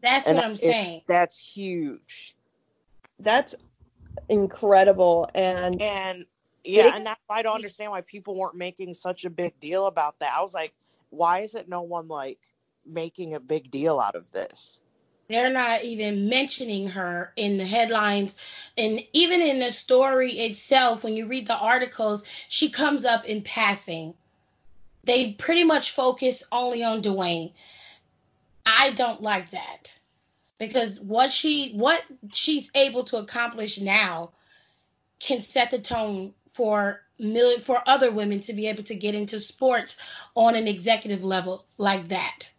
That's 0.00 0.26
and 0.26 0.36
what 0.36 0.44
I'm 0.44 0.56
saying. 0.56 1.02
That's 1.06 1.38
huge. 1.38 2.34
That's 3.20 3.54
incredible, 4.28 5.30
and 5.36 5.80
and 5.80 6.26
yeah, 6.64 6.96
and 6.96 7.06
that's 7.06 7.20
why 7.28 7.38
I 7.38 7.42
don't 7.42 7.54
understand 7.54 7.92
why 7.92 8.00
people 8.00 8.34
weren't 8.34 8.56
making 8.56 8.92
such 8.94 9.24
a 9.24 9.30
big 9.30 9.58
deal 9.60 9.86
about 9.86 10.18
that. 10.18 10.32
I 10.36 10.42
was 10.42 10.52
like, 10.52 10.74
why 11.10 11.40
is 11.40 11.54
it 11.54 11.68
no 11.68 11.82
one 11.82 12.08
like 12.08 12.40
making 12.86 13.34
a 13.34 13.40
big 13.40 13.70
deal 13.70 14.00
out 14.00 14.14
of 14.14 14.30
this? 14.32 14.80
They're 15.28 15.52
not 15.52 15.82
even 15.82 16.28
mentioning 16.28 16.88
her 16.90 17.32
in 17.36 17.58
the 17.58 17.64
headlines. 17.64 18.36
And 18.78 19.02
even 19.12 19.40
in 19.40 19.58
the 19.58 19.72
story 19.72 20.32
itself, 20.38 21.02
when 21.02 21.14
you 21.14 21.26
read 21.26 21.48
the 21.48 21.56
articles, 21.56 22.22
she 22.48 22.70
comes 22.70 23.04
up 23.04 23.24
in 23.24 23.42
passing. 23.42 24.14
They 25.04 25.32
pretty 25.32 25.64
much 25.64 25.92
focus 25.92 26.44
only 26.52 26.84
on 26.84 27.02
Dwayne. 27.02 27.52
I 28.64 28.90
don't 28.92 29.22
like 29.22 29.50
that. 29.50 29.98
Because 30.58 31.00
what 31.00 31.30
she 31.30 31.72
what 31.72 32.02
she's 32.32 32.70
able 32.74 33.04
to 33.04 33.18
accomplish 33.18 33.78
now 33.80 34.30
can 35.18 35.40
set 35.40 35.70
the 35.70 35.78
tone 35.78 36.34
for 36.48 37.02
million 37.18 37.60
for 37.60 37.82
other 37.86 38.10
women 38.10 38.40
to 38.40 38.52
be 38.52 38.68
able 38.68 38.82
to 38.84 38.94
get 38.94 39.14
into 39.14 39.40
sports 39.40 39.98
on 40.34 40.54
an 40.54 40.68
executive 40.68 41.24
level 41.24 41.66
like 41.76 42.08
that. 42.08 42.50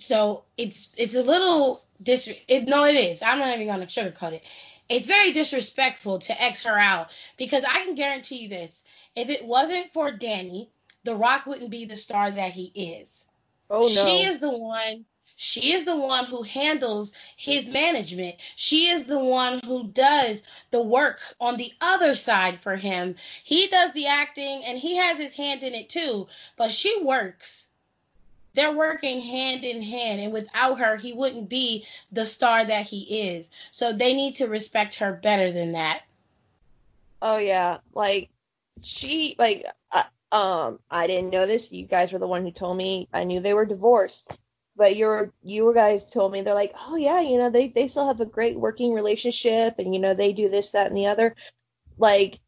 So 0.00 0.44
it's 0.56 0.92
it's 0.96 1.14
a 1.14 1.22
little 1.22 1.84
dis 2.02 2.28
it, 2.48 2.66
no 2.66 2.84
it 2.84 2.94
is. 2.94 3.22
I'm 3.22 3.38
not 3.38 3.54
even 3.54 3.66
gonna 3.66 3.86
sugarcoat 3.86 4.32
it. 4.32 4.42
It's 4.88 5.06
very 5.06 5.32
disrespectful 5.32 6.18
to 6.20 6.42
X 6.42 6.62
her 6.62 6.76
out 6.76 7.10
because 7.36 7.64
I 7.64 7.84
can 7.84 7.94
guarantee 7.94 8.38
you 8.38 8.48
this. 8.48 8.84
If 9.14 9.30
it 9.30 9.44
wasn't 9.44 9.92
for 9.92 10.10
Dany, 10.10 10.68
The 11.04 11.14
Rock 11.14 11.46
wouldn't 11.46 11.70
be 11.70 11.84
the 11.84 11.96
star 11.96 12.30
that 12.30 12.52
he 12.52 12.72
is. 12.74 13.26
Oh 13.68 13.82
no. 13.82 13.88
She 13.88 14.22
is 14.24 14.40
the 14.40 14.50
one 14.50 15.04
she 15.42 15.72
is 15.72 15.86
the 15.86 15.96
one 15.96 16.26
who 16.26 16.42
handles 16.42 17.14
his 17.34 17.66
management. 17.66 18.36
She 18.56 18.88
is 18.88 19.04
the 19.04 19.18
one 19.18 19.60
who 19.60 19.88
does 19.88 20.42
the 20.70 20.82
work 20.82 21.18
on 21.40 21.56
the 21.56 21.72
other 21.80 22.14
side 22.14 22.60
for 22.60 22.76
him. 22.76 23.16
He 23.42 23.66
does 23.68 23.90
the 23.94 24.08
acting 24.08 24.62
and 24.66 24.78
he 24.78 24.96
has 24.96 25.16
his 25.16 25.32
hand 25.32 25.62
in 25.62 25.74
it 25.74 25.88
too, 25.88 26.28
but 26.58 26.70
she 26.70 27.02
works. 27.02 27.69
They're 28.54 28.72
working 28.72 29.20
hand 29.20 29.64
in 29.64 29.82
hand, 29.82 30.20
and 30.20 30.32
without 30.32 30.78
her, 30.78 30.96
he 30.96 31.12
wouldn't 31.12 31.48
be 31.48 31.86
the 32.10 32.26
star 32.26 32.64
that 32.64 32.86
he 32.86 33.28
is. 33.28 33.50
So 33.70 33.92
they 33.92 34.14
need 34.14 34.36
to 34.36 34.48
respect 34.48 34.96
her 34.96 35.12
better 35.12 35.52
than 35.52 35.72
that. 35.72 36.02
Oh 37.22 37.38
yeah, 37.38 37.78
like 37.94 38.30
she 38.82 39.36
like 39.38 39.66
uh, 39.92 40.02
um 40.34 40.78
I 40.90 41.06
didn't 41.06 41.30
know 41.30 41.46
this. 41.46 41.70
You 41.70 41.86
guys 41.86 42.12
were 42.12 42.18
the 42.18 42.26
one 42.26 42.44
who 42.44 42.50
told 42.50 42.76
me. 42.76 43.08
I 43.12 43.24
knew 43.24 43.40
they 43.40 43.54
were 43.54 43.66
divorced 43.66 44.30
but 44.80 44.96
your 44.96 45.30
you 45.42 45.72
guys 45.74 46.10
told 46.10 46.32
me 46.32 46.40
they're 46.40 46.54
like, 46.54 46.74
oh 46.88 46.96
yeah, 46.96 47.20
you 47.20 47.36
know 47.36 47.50
they 47.50 47.68
they 47.68 47.86
still 47.86 48.06
have 48.06 48.22
a 48.22 48.24
great 48.24 48.58
working 48.58 48.94
relationship, 48.94 49.78
and 49.78 49.92
you 49.92 50.00
know 50.00 50.14
they 50.14 50.32
do 50.32 50.48
this, 50.48 50.70
that, 50.70 50.86
and 50.86 50.96
the 50.96 51.06
other. 51.08 51.36
Like 51.98 52.38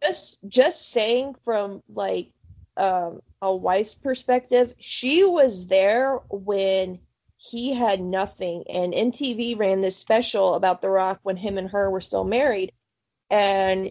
just 0.00 0.38
just 0.46 0.92
saying 0.92 1.34
from 1.44 1.82
like 1.92 2.30
um, 2.76 3.20
a 3.40 3.54
wife's 3.54 3.94
perspective, 3.94 4.74
she 4.78 5.24
was 5.24 5.66
there 5.66 6.16
when 6.28 7.00
he 7.36 7.74
had 7.74 8.00
nothing, 8.00 8.64
and 8.70 8.94
MTV 8.94 9.58
ran 9.58 9.80
this 9.80 9.96
special 9.96 10.54
about 10.54 10.80
The 10.80 10.88
Rock 10.88 11.20
when 11.22 11.36
him 11.36 11.58
and 11.58 11.70
her 11.70 11.90
were 11.90 12.00
still 12.00 12.24
married, 12.24 12.72
and 13.30 13.90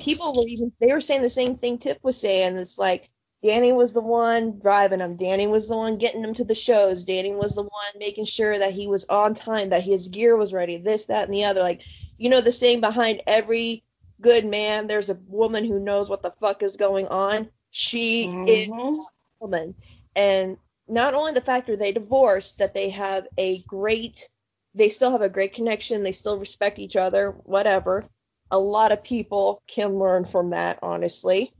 people 0.00 0.32
were 0.34 0.46
even 0.46 0.72
they 0.80 0.92
were 0.92 1.00
saying 1.00 1.22
the 1.22 1.28
same 1.28 1.56
thing 1.56 1.78
Tiff 1.78 1.98
was 2.02 2.20
saying. 2.20 2.56
It's 2.56 2.78
like 2.78 3.10
Dany 3.44 3.74
was 3.74 3.92
the 3.92 4.00
one 4.00 4.60
driving 4.60 5.00
him. 5.00 5.18
Dany 5.18 5.50
was 5.50 5.68
the 5.68 5.76
one 5.76 5.98
getting 5.98 6.22
him 6.22 6.34
to 6.34 6.44
the 6.44 6.54
shows. 6.54 7.04
Dany 7.04 7.34
was 7.36 7.54
the 7.54 7.62
one 7.62 7.98
making 7.98 8.26
sure 8.26 8.56
that 8.56 8.72
he 8.74 8.86
was 8.86 9.06
on 9.06 9.34
time, 9.34 9.70
that 9.70 9.82
his 9.82 10.08
gear 10.08 10.36
was 10.36 10.52
ready, 10.52 10.76
this, 10.76 11.06
that, 11.06 11.24
and 11.24 11.34
the 11.34 11.44
other. 11.44 11.60
Like, 11.60 11.80
you 12.18 12.30
know, 12.30 12.40
the 12.40 12.52
saying 12.52 12.80
behind 12.80 13.22
every 13.26 13.82
good 14.20 14.46
man, 14.46 14.86
there's 14.86 15.10
a 15.10 15.18
woman 15.26 15.64
who 15.64 15.80
knows 15.80 16.08
what 16.08 16.22
the 16.22 16.32
fuck 16.40 16.62
is 16.62 16.76
going 16.76 17.08
on. 17.08 17.50
She 17.72 18.28
mm-hmm. 18.28 18.46
is 18.46 18.68
a 18.68 18.92
woman. 19.40 19.74
And 20.14 20.58
not 20.86 21.14
only 21.14 21.32
the 21.32 21.40
fact 21.40 21.66
that 21.66 21.78
they 21.78 21.92
divorced, 21.92 22.58
that 22.58 22.74
they 22.74 22.90
have 22.90 23.26
a 23.38 23.62
great, 23.62 24.28
they 24.74 24.90
still 24.90 25.10
have 25.10 25.22
a 25.22 25.28
great 25.28 25.54
connection, 25.54 26.02
they 26.02 26.12
still 26.12 26.38
respect 26.38 26.78
each 26.78 26.96
other, 26.96 27.30
whatever. 27.30 28.04
A 28.50 28.58
lot 28.58 28.92
of 28.92 29.02
people 29.02 29.62
can 29.66 29.98
learn 29.98 30.26
from 30.26 30.50
that, 30.50 30.78
honestly. 30.82 31.52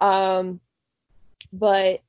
Um, 0.00 0.60
but 1.52 2.02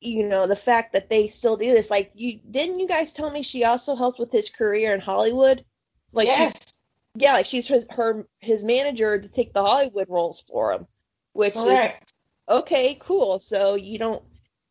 you 0.00 0.26
know 0.28 0.46
the 0.46 0.56
fact 0.56 0.92
that 0.92 1.08
they 1.08 1.28
still 1.28 1.56
do 1.56 1.66
this 1.66 1.90
like 1.90 2.10
you 2.14 2.38
didn't 2.50 2.78
you 2.78 2.86
guys 2.86 3.12
tell 3.12 3.30
me 3.30 3.42
she 3.42 3.64
also 3.64 3.96
helped 3.96 4.18
with 4.18 4.30
his 4.30 4.50
career 4.50 4.94
in 4.94 5.00
hollywood 5.00 5.64
like 6.12 6.28
yes. 6.28 6.52
she's 6.52 6.72
yeah 7.16 7.32
like 7.32 7.46
she's 7.46 7.66
his, 7.66 7.86
her 7.90 8.26
his 8.40 8.62
manager 8.62 9.18
to 9.18 9.28
take 9.28 9.52
the 9.52 9.62
hollywood 9.62 10.08
roles 10.08 10.42
for 10.42 10.72
him 10.72 10.86
which 11.32 11.54
Correct. 11.54 12.12
Okay 12.48 12.98
cool. 13.00 13.38
So 13.40 13.74
you 13.74 13.98
don't 13.98 14.22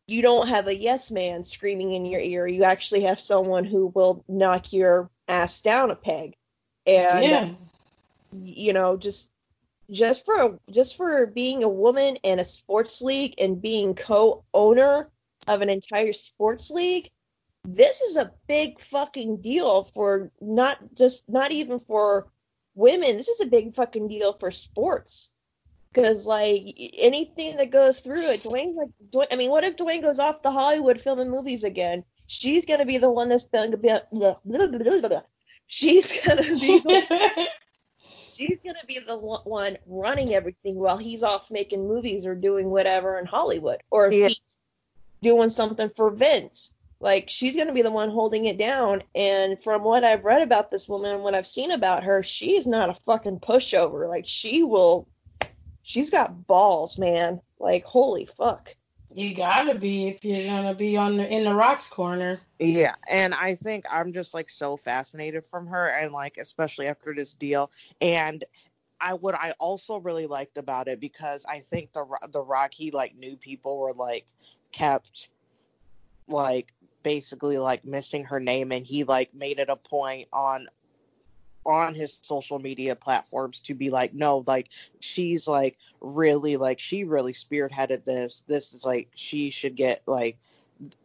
you 0.07 0.21
don't 0.21 0.47
have 0.47 0.67
a 0.67 0.75
yes 0.75 1.11
man 1.11 1.43
screaming 1.43 1.93
in 1.93 2.05
your 2.05 2.21
ear. 2.21 2.47
You 2.47 2.63
actually 2.63 3.01
have 3.01 3.19
someone 3.19 3.65
who 3.65 3.87
will 3.87 4.23
knock 4.27 4.71
your 4.71 5.09
ass 5.27 5.61
down 5.61 5.91
a 5.91 5.95
peg. 5.95 6.35
And 6.85 7.23
yeah. 7.23 7.49
you 8.43 8.73
know 8.73 8.97
just 8.97 9.31
just 9.89 10.25
for 10.25 10.59
just 10.69 10.97
for 10.97 11.25
being 11.25 11.63
a 11.63 11.69
woman 11.69 12.17
in 12.17 12.39
a 12.39 12.45
sports 12.45 13.01
league 13.01 13.35
and 13.39 13.61
being 13.61 13.95
co-owner 13.95 15.09
of 15.47 15.61
an 15.61 15.69
entire 15.69 16.13
sports 16.13 16.71
league 16.71 17.11
this 17.67 18.01
is 18.01 18.17
a 18.17 18.31
big 18.47 18.79
fucking 18.79 19.37
deal 19.37 19.85
for 19.93 20.31
not 20.39 20.77
just 20.93 21.27
not 21.27 21.51
even 21.51 21.79
for 21.79 22.27
women. 22.75 23.17
This 23.17 23.27
is 23.27 23.41
a 23.41 23.49
big 23.49 23.75
fucking 23.75 24.07
deal 24.07 24.33
for 24.33 24.51
sports 24.51 25.31
because 25.95 26.25
like 26.25 26.61
anything 26.99 27.55
that 27.57 27.71
goes 27.71 28.01
through 28.01 28.29
it 28.29 28.43
dwayne 28.43 28.75
like 28.75 28.89
dwayne, 29.13 29.27
i 29.31 29.35
mean 29.37 29.49
what 29.49 29.63
if 29.63 29.77
dwayne 29.77 30.01
goes 30.01 30.19
off 30.19 30.41
to 30.41 30.51
hollywood 30.51 30.99
filming 30.99 31.31
movies 31.31 31.63
again 31.63 32.03
she's 32.27 32.65
gonna 32.65 32.85
be 32.85 32.97
the 32.97 33.09
one 33.09 33.29
that's 33.29 33.45
gonna 33.45 33.77
be 33.77 33.89
she's 35.67 36.21
gonna 36.21 36.43
be 36.43 36.79
the 36.79 37.47
she's 38.35 38.59
going 38.63 38.75
to 38.79 38.85
be 38.87 38.99
the 38.99 39.17
one 39.17 39.77
running 39.87 40.33
everything 40.33 40.75
while 40.75 40.97
he's 40.97 41.23
off 41.23 41.49
making 41.49 41.87
movies 41.87 42.25
or 42.25 42.35
doing 42.35 42.69
whatever 42.69 43.17
in 43.17 43.25
Hollywood. 43.25 43.81
Or 43.89 44.07
if 44.07 44.13
yeah. 44.13 44.27
he's 44.27 44.57
doing 45.21 45.49
something 45.49 45.89
for 45.95 46.11
Vince, 46.11 46.73
like 46.99 47.29
she's 47.29 47.55
going 47.55 47.67
to 47.67 47.73
be 47.73 47.81
the 47.81 47.91
one 47.91 48.09
holding 48.09 48.45
it 48.45 48.57
down. 48.57 49.03
And 49.13 49.61
from 49.63 49.83
what 49.83 50.03
I've 50.03 50.25
read 50.25 50.41
about 50.41 50.69
this 50.69 50.87
woman 50.89 51.11
and 51.11 51.23
what 51.23 51.35
I've 51.35 51.47
seen 51.47 51.71
about 51.71 52.03
her, 52.03 52.23
she's 52.23 52.67
not 52.67 52.89
a 52.89 52.97
fucking 53.05 53.39
pushover. 53.39 54.07
Like 54.07 54.25
she 54.27 54.63
will, 54.63 55.07
she's 55.85 56.09
got 56.09 56.45
balls, 56.47 56.97
man. 56.97 57.39
Like 57.59 57.85
holy 57.85 58.27
fuck. 58.37 58.75
You 59.13 59.33
gotta 59.33 59.75
be 59.75 60.07
if 60.07 60.25
you're 60.25 60.45
gonna 60.45 60.73
be 60.73 60.97
on 60.97 61.15
the, 61.15 61.25
in 61.25 61.45
the 61.45 61.53
rocks 61.53 61.87
corner. 61.87 62.41
Yeah, 62.59 62.95
and 63.09 63.33
I 63.33 63.55
think 63.55 63.85
I'm 63.89 64.11
just 64.11 64.33
like 64.33 64.49
so 64.49 64.75
fascinated 64.75 65.45
from 65.45 65.67
her, 65.67 65.87
and 65.87 66.11
like 66.11 66.37
especially 66.37 66.87
after 66.87 67.13
this 67.15 67.33
deal, 67.33 67.71
and 68.01 68.43
I 68.99 69.13
what 69.13 69.35
I 69.35 69.51
also 69.51 69.97
really 69.97 70.27
liked 70.27 70.57
about 70.57 70.89
it 70.89 70.99
because 70.99 71.45
I 71.47 71.59
think 71.59 71.93
the 71.93 72.05
the 72.33 72.41
rock 72.41 72.73
he 72.73 72.91
like 72.91 73.15
knew 73.15 73.37
people 73.37 73.77
were 73.77 73.93
like 73.93 74.25
kept 74.73 75.29
like 76.27 76.73
basically 77.03 77.57
like 77.57 77.85
missing 77.85 78.25
her 78.25 78.41
name, 78.41 78.73
and 78.73 78.85
he 78.85 79.05
like 79.05 79.33
made 79.33 79.59
it 79.59 79.69
a 79.69 79.77
point 79.77 80.27
on 80.33 80.67
on 81.65 81.95
his 81.95 82.19
social 82.21 82.59
media 82.59 82.95
platforms 82.95 83.59
to 83.61 83.73
be 83.73 83.89
like 83.89 84.13
no 84.13 84.43
like 84.45 84.69
she's 84.99 85.47
like 85.47 85.77
really 85.99 86.57
like 86.57 86.79
she 86.79 87.03
really 87.03 87.33
spearheaded 87.33 88.03
this. 88.03 88.43
This 88.47 88.73
is 88.73 88.85
like 88.85 89.09
she 89.15 89.49
should 89.49 89.75
get 89.75 90.03
like 90.05 90.37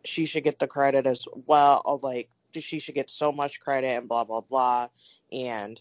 she 0.04 0.26
should 0.26 0.44
get 0.44 0.58
the 0.58 0.66
credit 0.66 1.06
as 1.06 1.26
well 1.46 2.00
like 2.02 2.28
she 2.52 2.80
should 2.80 2.94
get 2.94 3.10
so 3.10 3.30
much 3.32 3.60
credit 3.60 3.88
and 3.88 4.08
blah 4.08 4.24
blah 4.24 4.40
blah. 4.40 4.88
And 5.32 5.80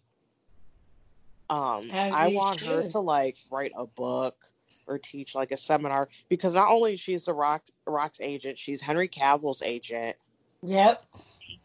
um 1.49 1.89
As 1.91 2.13
i 2.13 2.27
want 2.27 2.61
her 2.61 2.87
to 2.87 2.99
like 2.99 3.35
write 3.51 3.71
a 3.75 3.85
book 3.85 4.35
or 4.87 4.97
teach 4.97 5.35
like 5.35 5.51
a 5.51 5.57
seminar. 5.57 6.09
Because 6.29 6.53
not 6.53 6.69
only 6.69 6.95
she's 6.95 7.25
the 7.25 7.33
rock 7.33 7.63
rock's 7.85 8.21
agent 8.21 8.57
she's 8.57 8.81
henry 8.81 9.07
cavill's 9.07 9.61
agent. 9.61 10.15
Yep. 10.61 11.05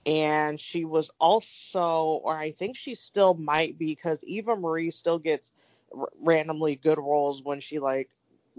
And 0.07 0.61
she 0.61 0.85
was 0.85 1.11
also 1.19 2.21
or 2.25 2.37
i 2.37 2.50
think 2.50 2.76
she 2.76 2.95
still 2.95 3.35
might 3.35 3.79
be 3.79 3.87
because 3.87 4.23
eva 4.25 4.55
marie 4.55 4.91
still 4.91 5.19
gets 5.19 5.53
r- 5.97 6.09
randomly 6.21 6.76
good 6.76 6.99
roles 6.99 7.43
when 7.43 7.61
she 7.61 7.79
like 7.79 8.11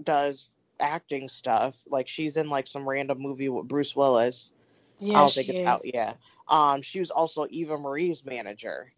does 0.02 0.50
acting 0.80 1.28
stuff 1.28 1.82
like 1.88 2.08
she's 2.08 2.36
in 2.36 2.48
like 2.50 2.66
some 2.66 2.88
random 2.88 3.18
movie 3.18 3.48
with 3.48 3.66
bruce 3.68 3.94
willis 3.94 4.52
Yeah, 4.98 5.18
i 5.18 5.20
don't 5.20 5.32
think 5.32 5.48
it's 5.48 5.58
is. 5.58 5.66
out 5.66 5.80
yeah 5.84 6.14
um 6.48 6.82
she 6.82 6.98
was 7.00 7.10
also 7.10 7.46
eva 7.50 7.78
marie's 7.78 8.24
manager. 8.24 8.92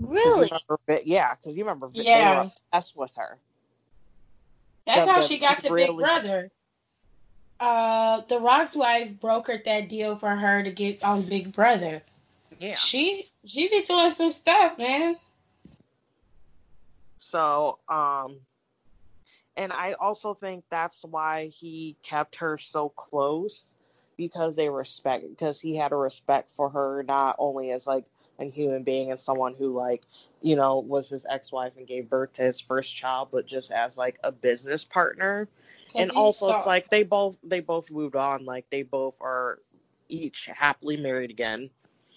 Really? 0.00 0.48
remember 0.50 1.02
yeah 1.04 1.34
because 1.34 1.56
you 1.56 1.64
remember 1.64 1.88
Vi- 1.88 1.98
they 2.02 2.04
Yeah. 2.04 2.44
were 2.44 2.50
obsessed 2.72 2.96
with 2.96 3.14
her 3.16 3.38
That's 4.86 5.00
the- 5.06 5.12
how 5.12 5.20
the 5.20 5.26
she 5.28 5.38
got 5.38 5.60
to 5.60 5.74
Big 5.74 5.96
Brother. 5.96 6.50
Uh, 7.62 8.22
the 8.26 8.40
Rock's 8.40 8.74
wife 8.74 9.12
brokered 9.22 9.62
that 9.66 9.88
deal 9.88 10.16
for 10.16 10.34
her 10.34 10.64
to 10.64 10.72
get 10.72 11.00
on 11.04 11.22
Big 11.22 11.52
Brother. 11.52 12.02
yeah 12.58 12.74
She 12.74 13.28
she 13.46 13.68
be 13.68 13.84
doing 13.86 14.10
some 14.10 14.32
stuff, 14.32 14.76
man. 14.78 15.16
So, 17.18 17.78
um, 17.88 18.40
and 19.56 19.72
I 19.72 19.92
also 19.92 20.34
think 20.34 20.64
that's 20.70 21.04
why 21.04 21.46
he 21.54 21.96
kept 22.02 22.34
her 22.36 22.58
so 22.58 22.88
close 22.88 23.76
because 24.16 24.56
they 24.56 24.68
respect 24.68 25.24
because 25.28 25.60
he 25.60 25.76
had 25.76 25.92
a 25.92 25.96
respect 25.96 26.50
for 26.50 26.68
her 26.70 27.02
not 27.06 27.36
only 27.38 27.70
as 27.70 27.86
like 27.86 28.04
a 28.38 28.44
human 28.44 28.82
being 28.82 29.10
and 29.10 29.18
someone 29.18 29.54
who 29.54 29.76
like 29.76 30.02
you 30.40 30.56
know 30.56 30.78
was 30.78 31.10
his 31.10 31.26
ex-wife 31.28 31.72
and 31.76 31.86
gave 31.86 32.08
birth 32.08 32.32
to 32.32 32.42
his 32.42 32.60
first 32.60 32.94
child 32.94 33.28
but 33.32 33.46
just 33.46 33.70
as 33.70 33.96
like 33.96 34.18
a 34.24 34.32
business 34.32 34.84
partner 34.84 35.48
and 35.94 36.10
also 36.10 36.54
it's 36.54 36.66
like 36.66 36.88
they 36.90 37.02
both 37.02 37.36
they 37.42 37.60
both 37.60 37.90
moved 37.90 38.16
on 38.16 38.44
like 38.44 38.64
they 38.70 38.82
both 38.82 39.18
are 39.20 39.58
each 40.08 40.46
happily 40.52 40.96
married 40.96 41.30
again 41.30 41.70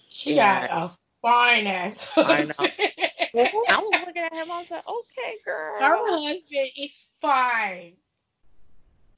she 0.09 0.35
yeah. 0.35 0.67
got 0.67 0.91
a 0.91 0.91
fine 1.21 1.67
ass. 1.67 2.11
I 2.17 2.43
know. 2.43 2.53
i 3.37 3.77
was 3.79 4.05
looking 4.05 4.23
at 4.23 4.33
him 4.33 4.49
i 4.49 4.59
was 4.59 4.71
like 4.71 4.87
okay 4.87 5.35
girl 5.43 5.81
Her 5.81 5.97
husband 5.97 6.69
is 6.77 7.05
fine. 7.21 7.93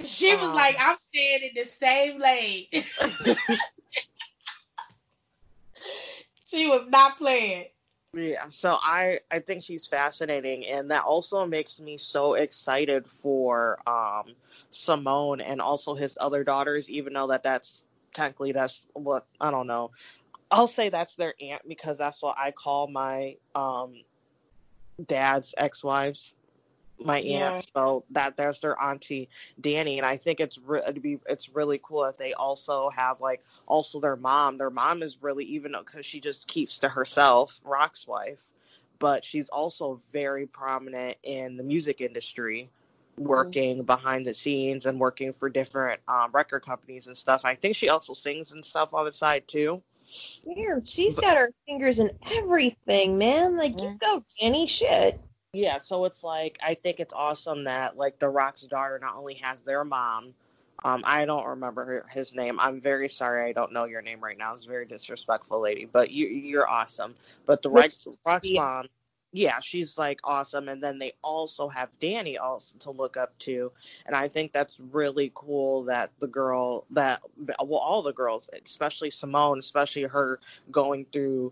She 0.04 0.36
was 0.36 0.50
Um. 0.50 0.54
like, 0.54 0.78
I'm 0.80 0.98
staying 0.98 1.44
in 1.44 1.52
the 1.56 1.66
same 1.66 2.20
lane. 2.20 2.68
she 6.48 6.68
was 6.68 6.88
not 6.88 7.18
playing. 7.18 7.66
Yeah, 8.14 8.50
so 8.50 8.78
I 8.82 9.20
I 9.30 9.40
think 9.40 9.64
she's 9.64 9.86
fascinating, 9.86 10.66
and 10.66 10.92
that 10.92 11.04
also 11.04 11.46
makes 11.46 11.80
me 11.80 11.98
so 11.98 12.34
excited 12.34 13.08
for 13.08 13.78
um 13.86 14.34
Simone 14.72 15.42
and 15.42 15.62
also 15.62 15.94
his 15.94 16.18
other 16.20 16.44
daughters, 16.44 16.90
even 16.90 17.14
though 17.14 17.28
that 17.28 17.44
that's 17.44 17.86
technically 18.14 18.54
that's 18.54 18.88
what 18.94 19.26
I 19.40 19.52
don't 19.52 19.68
know. 19.68 19.92
I'll 20.50 20.68
say 20.68 20.90
that's 20.90 21.16
their 21.16 21.36
aunt 21.42 21.62
because 21.68 21.98
that's 21.98 22.24
what 22.24 22.38
I 22.40 22.52
call 22.52 22.88
my 22.88 23.36
um 23.54 23.94
dad's 25.06 25.54
ex-wives, 25.58 26.34
my 27.04 27.20
Yeah. 27.20 27.54
aunt. 27.54 27.70
So 27.76 28.04
that 28.12 28.38
there's 28.38 28.62
their 28.62 28.80
auntie 28.80 29.30
Dany, 29.62 29.98
and 29.98 30.06
I 30.06 30.18
think 30.18 30.40
it's 30.40 30.58
re- 30.58 30.82
it'd 30.88 31.02
be 31.02 31.20
it's 31.28 31.50
really 31.50 31.80
cool 31.82 32.04
that 32.04 32.18
they 32.18 32.34
also 32.34 32.90
have 32.90 33.22
like 33.22 33.44
also 33.66 34.00
their 34.00 34.16
mom. 34.16 34.58
Their 34.58 34.70
mom 34.70 35.04
is 35.04 35.22
really 35.22 35.46
even 35.46 35.76
because 35.78 36.06
she 36.06 36.20
just 36.20 36.48
keeps 36.48 36.80
to 36.80 36.90
herself, 36.90 37.62
Rock's 37.64 38.08
wife, 38.08 38.44
but 39.00 39.24
she's 39.24 39.50
also 39.50 40.00
very 40.12 40.46
prominent 40.46 41.18
in 41.24 41.58
the 41.58 41.64
music 41.64 42.02
industry, 42.02 42.70
working 43.18 43.84
behind 43.84 44.26
the 44.26 44.34
scenes 44.34 44.86
and 44.86 45.00
working 45.00 45.34
for 45.34 45.50
different 45.50 46.02
um, 46.08 46.32
record 46.32 46.62
companies 46.62 47.08
and 47.08 47.18
stuff. 47.18 47.46
I 47.46 47.56
think 47.56 47.76
she 47.76 47.90
also 47.90 48.14
sings 48.14 48.52
and 48.52 48.66
stuff 48.66 48.94
on 48.94 49.06
the 49.06 49.14
side 49.14 49.48
too. 49.48 49.82
Damn, 50.44 50.86
she's 50.86 51.20
got 51.20 51.38
her 51.38 51.52
fingers 51.66 52.00
in 52.00 52.12
everything, 52.32 53.18
man. 53.18 53.58
Like, 53.58 53.82
you 53.82 53.98
go, 54.00 54.24
Dany. 54.42 54.70
Shit. 54.70 55.20
Yeah, 55.58 55.80
so 55.80 56.06
it's 56.06 56.24
like 56.24 56.60
I 56.64 56.76
think 56.76 57.00
it's 57.00 57.16
awesome 57.16 57.64
that 57.64 57.98
like 57.98 58.20
the 58.20 58.30
Rock's 58.30 58.62
daughter 58.62 59.00
not 59.02 59.16
only 59.16 59.34
has 59.42 59.60
their 59.62 59.84
mom. 59.84 60.36
Um, 60.86 61.02
I 61.04 61.26
don't 61.26 61.48
remember 61.48 61.84
her, 61.84 62.06
his 62.12 62.36
name. 62.36 62.60
I'm 62.60 62.80
very 62.80 63.10
sorry. 63.10 63.50
I 63.50 63.54
don't 63.54 63.74
know 63.74 63.86
your 63.86 64.04
name 64.04 64.24
right 64.24 64.38
now. 64.38 64.54
It's 64.54 64.66
a 64.66 64.68
very 64.68 64.86
disrespectful 64.86 65.60
lady, 65.60 65.86
but 65.92 66.12
you 66.12 66.28
you're 66.28 66.70
awesome. 66.70 67.16
But 67.48 67.64
the 67.64 67.72
Rock's, 67.72 68.08
Rock's 68.24 68.48
yeah. 68.48 68.62
mom, 68.62 68.88
yeah, 69.34 69.60
she's 69.60 69.98
like 69.98 70.20
awesome. 70.24 70.70
And 70.70 70.84
then 70.84 71.00
they 71.00 71.14
also 71.24 71.70
have 71.70 71.90
Dany 72.00 72.40
also 72.40 72.78
to 72.78 72.92
look 72.92 73.18
up 73.18 73.36
to, 73.40 73.72
and 74.06 74.16
I 74.16 74.28
think 74.28 74.52
that's 74.52 74.80
really 74.92 75.32
cool 75.34 75.86
that 75.86 76.12
the 76.20 76.28
girl 76.28 76.86
that 76.92 77.22
well 77.60 77.80
all 77.80 78.04
the 78.04 78.14
girls, 78.14 78.48
especially 78.64 79.10
Simone, 79.10 79.58
especially 79.58 80.04
her 80.04 80.40
going 80.72 81.08
through 81.12 81.52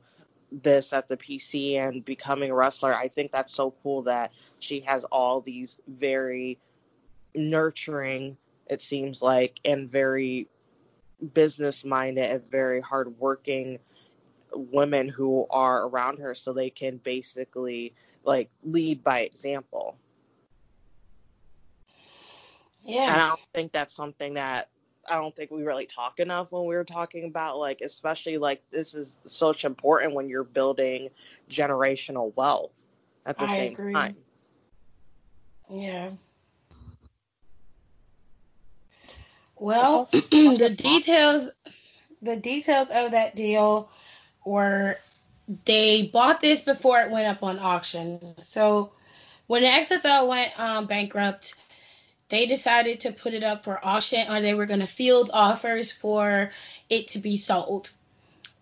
this 0.64 0.94
at 0.94 1.08
the 1.08 1.18
PC 1.18 1.76
and 1.76 2.04
becoming 2.06 2.52
a 2.52 2.56
wrestler. 2.56 2.94
I 2.96 3.08
think 3.08 3.32
that's 3.32 3.54
so 3.54 3.74
cool 3.84 4.04
that 4.04 4.32
she 4.60 4.80
has 4.82 5.04
all 5.06 5.42
these 5.42 5.78
very 5.88 6.60
nurturing, 7.34 8.38
it 8.68 8.82
seems 8.82 9.22
like, 9.22 9.60
and 9.66 9.90
very 9.90 10.48
business 11.34 11.84
minded 11.84 12.30
and 12.30 12.50
very 12.50 12.82
hardworking 12.82 13.80
women 14.54 15.10
who 15.10 15.46
are 15.50 15.88
around 15.88 16.20
her 16.20 16.34
so 16.34 16.54
they 16.54 16.70
can 16.70 16.98
basically 16.98 17.94
like 18.24 18.50
lead 18.64 19.04
by 19.04 19.22
example. 19.22 19.98
Yeah. 22.84 23.12
And 23.12 23.22
I 23.22 23.28
don't 23.30 23.40
think 23.54 23.72
that's 23.72 23.94
something 23.94 24.36
that 24.36 24.70
I 25.10 25.16
don't 25.16 25.36
think 25.36 25.52
we 25.52 25.64
really 25.64 25.86
talk 25.86 26.20
enough 26.20 26.52
when 26.52 26.66
we 26.66 26.76
were 26.76 26.84
talking 26.84 27.26
about 27.26 27.58
like 27.58 27.82
especially 27.82 28.38
like 28.38 28.62
this 28.72 28.94
is 28.94 29.18
such 29.26 29.66
important 29.66 30.14
when 30.14 30.30
you're 30.30 30.44
building 30.44 31.10
generational 31.50 32.36
wealth 32.36 32.86
at 33.26 33.38
the 33.38 33.48
I 33.48 33.56
same 33.56 33.74
agree. 33.74 33.94
time. 33.94 34.18
Yeah. 35.70 36.12
Well, 39.58 40.10
the 40.32 40.74
details 40.76 41.50
the 42.22 42.36
details 42.36 42.90
of 42.90 43.12
that 43.12 43.36
deal 43.36 43.90
were 44.46 44.98
they 45.66 46.04
bought 46.04 46.42
this 46.42 46.62
before 46.62 47.02
it 47.02 47.12
went 47.12 47.28
up 47.28 47.44
on 47.44 47.60
auction. 47.60 48.34
So 48.40 48.94
when 49.48 49.62
the 49.62 49.68
XFL 49.70 50.28
went 50.28 50.60
um, 50.60 50.88
bankrupt, 50.88 51.56
they 52.30 52.46
decided 52.46 53.02
to 53.02 53.12
put 53.12 53.34
it 53.34 53.44
up 53.44 53.64
for 53.64 53.86
auction 53.86 54.28
or 54.30 54.42
they 54.42 54.54
were 54.54 54.66
going 54.66 54.80
to 54.80 54.88
field 54.88 55.30
offers 55.34 55.92
for 55.92 56.52
it 56.90 57.10
to 57.10 57.20
be 57.20 57.38
sold. 57.38 57.92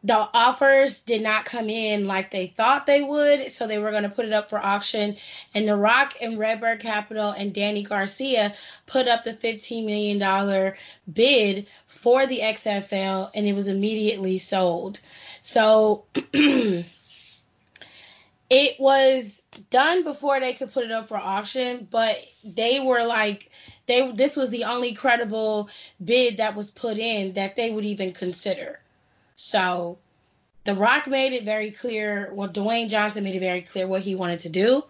The 0.06 0.18
offers 0.34 1.00
did 1.00 1.22
not 1.22 1.46
come 1.46 1.70
in 1.70 2.08
like 2.08 2.30
they 2.30 2.48
thought 2.48 2.86
they 2.86 3.02
would, 3.02 3.54
so 3.54 3.66
they 3.66 3.80
were 3.80 3.92
going 3.92 4.04
to 4.04 4.10
put 4.10 4.26
it 4.26 4.34
up 4.34 4.50
for 4.50 4.60
auction. 4.60 5.16
And 5.54 5.66
The 5.66 5.78
Rock 5.78 6.16
and 6.20 6.38
Redbird 6.38 6.82
Capital 6.82 7.30
and 7.30 7.54
Dany 7.54 7.88
Garcia 7.88 8.54
put 8.86 9.08
up 9.08 9.24
the 9.24 9.34
$15 9.34 9.86
million 9.86 10.74
bid 11.12 11.68
for 11.88 12.26
the 12.26 12.40
XFL, 12.40 13.32
and 13.34 13.48
it 13.48 13.54
was 13.54 13.70
immediately 13.70 14.40
sold. 14.40 15.00
So 15.42 16.04
it 18.56 18.80
was 18.80 19.42
done 19.72 20.04
before 20.04 20.40
they 20.40 20.54
could 20.54 20.72
put 20.72 20.84
it 20.84 20.92
up 20.92 21.08
for 21.08 21.18
auction, 21.18 21.88
but 21.90 22.16
they 22.44 22.80
were 22.80 23.04
like 23.04 23.50
they 23.88 24.12
this 24.12 24.36
was 24.36 24.52
the 24.52 24.66
only 24.66 24.94
credible 24.94 25.70
bid 26.04 26.38
that 26.38 26.56
was 26.56 26.70
put 26.70 27.00
in 27.00 27.34
that 27.34 27.56
they 27.56 27.72
would 27.72 27.84
even 27.84 28.14
consider. 28.14 28.80
So 29.36 29.98
The 30.66 30.76
Rock 30.76 31.08
made 31.08 31.34
it 31.34 31.46
very 31.46 31.72
clear, 31.72 32.32
well 32.32 32.48
Dwayne 32.48 32.90
Johnson 32.90 33.24
made 33.24 33.36
it 33.36 33.40
very 33.40 33.64
clear 33.64 33.88
what 33.88 34.04
he 34.04 34.14
wanted 34.14 34.42
to 34.42 34.50
do. 34.50 34.84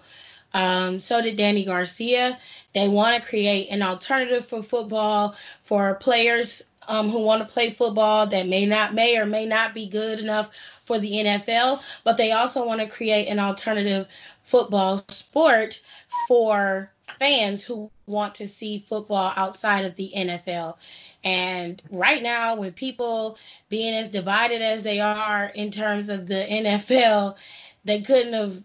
Um, 0.54 1.00
so 1.00 1.22
did 1.22 1.38
Dany 1.38 1.66
Garcia. 1.66 2.38
They 2.76 2.90
want 2.90 3.16
to 3.16 3.28
create 3.28 3.70
an 3.70 3.82
alternative 3.82 4.46
for 4.46 4.62
football 4.62 5.36
for 5.62 5.96
players 5.96 6.64
um, 6.88 7.10
who 7.10 7.20
want 7.20 7.42
to 7.42 7.54
play 7.54 7.70
football 7.70 8.28
that 8.28 8.48
may 8.48 8.66
not 8.66 8.94
may 8.94 9.18
or 9.18 9.26
may 9.26 9.46
not 9.46 9.74
be 9.74 9.88
good 9.88 10.20
enough 10.20 10.50
for 10.86 11.00
the 11.00 11.12
NFL, 11.12 11.82
but 12.04 12.18
they 12.18 12.32
also 12.32 12.66
want 12.66 12.82
to 12.82 12.88
create 12.88 13.28
an 13.28 13.40
alternative 13.40 14.08
football 14.42 15.04
sport 15.08 15.82
for 16.28 16.92
fans 17.20 17.64
who 17.64 17.90
want 18.06 18.36
to 18.36 18.48
see 18.48 18.86
football 18.88 19.34
outside 19.36 19.86
of 19.86 19.96
the 19.96 20.12
NFL. 20.16 20.76
And 21.24 21.82
right 21.90 22.22
now, 22.22 22.56
with 22.56 22.76
people 22.76 23.38
being 23.70 23.94
as 23.94 24.10
divided 24.10 24.62
as 24.62 24.84
they 24.84 25.00
are 25.00 25.46
in 25.56 25.72
terms 25.72 26.10
of 26.10 26.28
the 26.28 26.46
NFL, 26.50 27.36
they 27.86 28.02
couldn't 28.02 28.34
have 28.34 28.62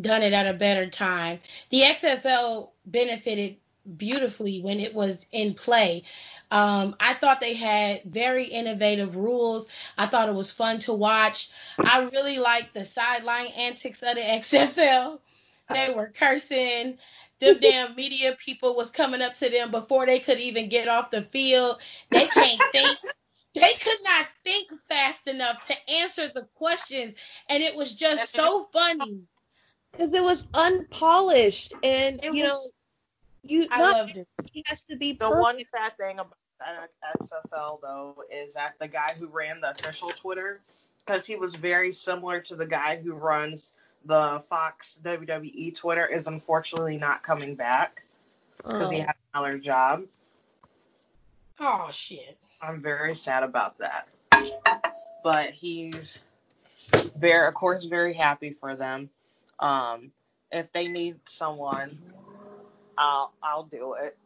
done 0.00 0.22
it 0.22 0.32
at 0.32 0.46
a 0.46 0.54
better 0.54 0.88
time. 0.88 1.40
The 1.70 1.82
XFL 1.82 2.70
benefited 2.86 3.56
beautifully 3.96 4.60
when 4.60 4.80
it 4.80 4.94
was 4.94 5.26
in 5.32 5.54
play. 5.54 6.04
Um, 6.50 6.96
I 6.98 7.14
thought 7.14 7.40
they 7.40 7.54
had 7.54 8.02
very 8.04 8.44
innovative 8.44 9.16
rules. 9.16 9.68
I 9.96 10.06
thought 10.06 10.28
it 10.28 10.34
was 10.34 10.50
fun 10.50 10.80
to 10.80 10.92
watch. 10.92 11.50
I 11.78 12.00
really 12.12 12.38
liked 12.38 12.74
the 12.74 12.84
sideline 12.84 13.48
antics 13.48 14.02
of 14.02 14.14
the 14.16 14.20
XFL. 14.20 15.18
They 15.72 15.92
were 15.94 16.08
cursing. 16.08 16.98
Them 17.38 17.58
damn 17.60 17.94
media 17.96 18.36
people 18.44 18.74
was 18.76 18.90
coming 18.90 19.22
up 19.22 19.34
to 19.34 19.48
them 19.48 19.70
before 19.70 20.04
they 20.06 20.18
could 20.18 20.40
even 20.40 20.68
get 20.68 20.88
off 20.88 21.10
the 21.10 21.22
field. 21.22 21.78
They 22.10 22.26
can't 22.26 22.60
think. 22.72 22.98
They 23.54 23.72
could 23.74 23.98
not 24.04 24.26
think 24.44 24.70
fast 24.88 25.26
enough 25.26 25.66
to 25.68 25.74
answer 25.94 26.28
the 26.32 26.42
questions, 26.54 27.14
and 27.48 27.62
it 27.62 27.74
was 27.74 27.92
just 27.92 28.32
so 28.32 28.68
funny. 28.72 29.22
Because 29.92 30.12
it 30.14 30.22
was 30.22 30.46
unpolished, 30.54 31.74
and 31.82 32.20
It 32.22 32.32
you 32.34 32.42
was- 32.42 32.48
know, 32.48 32.60
you 33.42 33.66
I 33.70 33.78
not 33.78 33.96
loved 33.96 34.16
it. 34.18 34.28
everything 34.38 34.62
has 34.66 34.82
to 34.84 34.96
be 34.96 35.12
The 35.12 35.28
perfect. 35.28 35.40
one 35.40 35.58
sad 35.60 35.96
thing 35.96 36.18
about 36.18 36.36
the 36.60 37.24
XFL 37.24 37.80
though 37.80 38.14
is 38.30 38.54
that 38.54 38.74
the 38.78 38.88
guy 38.88 39.14
who 39.18 39.26
ran 39.26 39.60
the 39.60 39.70
official 39.70 40.10
Twitter, 40.10 40.60
because 41.04 41.26
he 41.26 41.36
was 41.36 41.54
very 41.54 41.90
similar 41.92 42.40
to 42.42 42.56
the 42.56 42.66
guy 42.66 42.96
who 42.96 43.14
runs 43.14 43.74
the 44.04 44.42
Fox 44.48 44.98
WWE 45.02 45.74
Twitter, 45.74 46.06
is 46.06 46.26
unfortunately 46.26 46.98
not 46.98 47.22
coming 47.22 47.54
back 47.54 48.02
because 48.58 48.90
he 48.90 49.00
Oh. 49.00 49.04
had 49.06 49.14
another 49.34 49.58
job. 49.58 50.04
Oh 51.58 51.88
shit. 51.90 52.38
I'm 52.62 52.80
very 52.82 53.14
sad 53.14 53.42
about 53.42 53.78
that. 53.78 54.08
But 55.22 55.50
he's 55.50 56.18
very, 57.16 57.46
of 57.48 57.54
course, 57.54 57.84
very 57.84 58.14
happy 58.14 58.52
for 58.52 58.76
them. 58.76 59.10
Um, 59.58 60.12
if 60.50 60.72
they 60.72 60.88
need 60.88 61.20
someone, 61.26 61.98
I'll 62.96 63.32
I'll 63.42 63.64
do 63.64 63.94
it. 63.94 64.16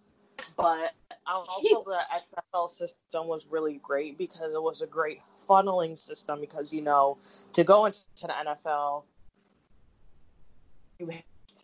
But 0.57 0.93
also 1.27 1.85
the 1.85 2.01
XFL 2.13 2.69
system 2.69 3.27
was 3.27 3.47
really 3.49 3.81
great 3.83 4.19
because 4.19 4.53
it 4.53 4.63
was 4.63 4.83
a 4.83 4.87
great 4.87 5.21
funneling 5.49 5.99
system 5.99 6.41
because 6.41 6.73
you 6.73 6.81
know 6.81 7.19
to 7.53 7.65
go 7.65 7.85
into 7.85 8.01
the 8.23 8.29
NFL 8.29 9.03
you 10.99 11.11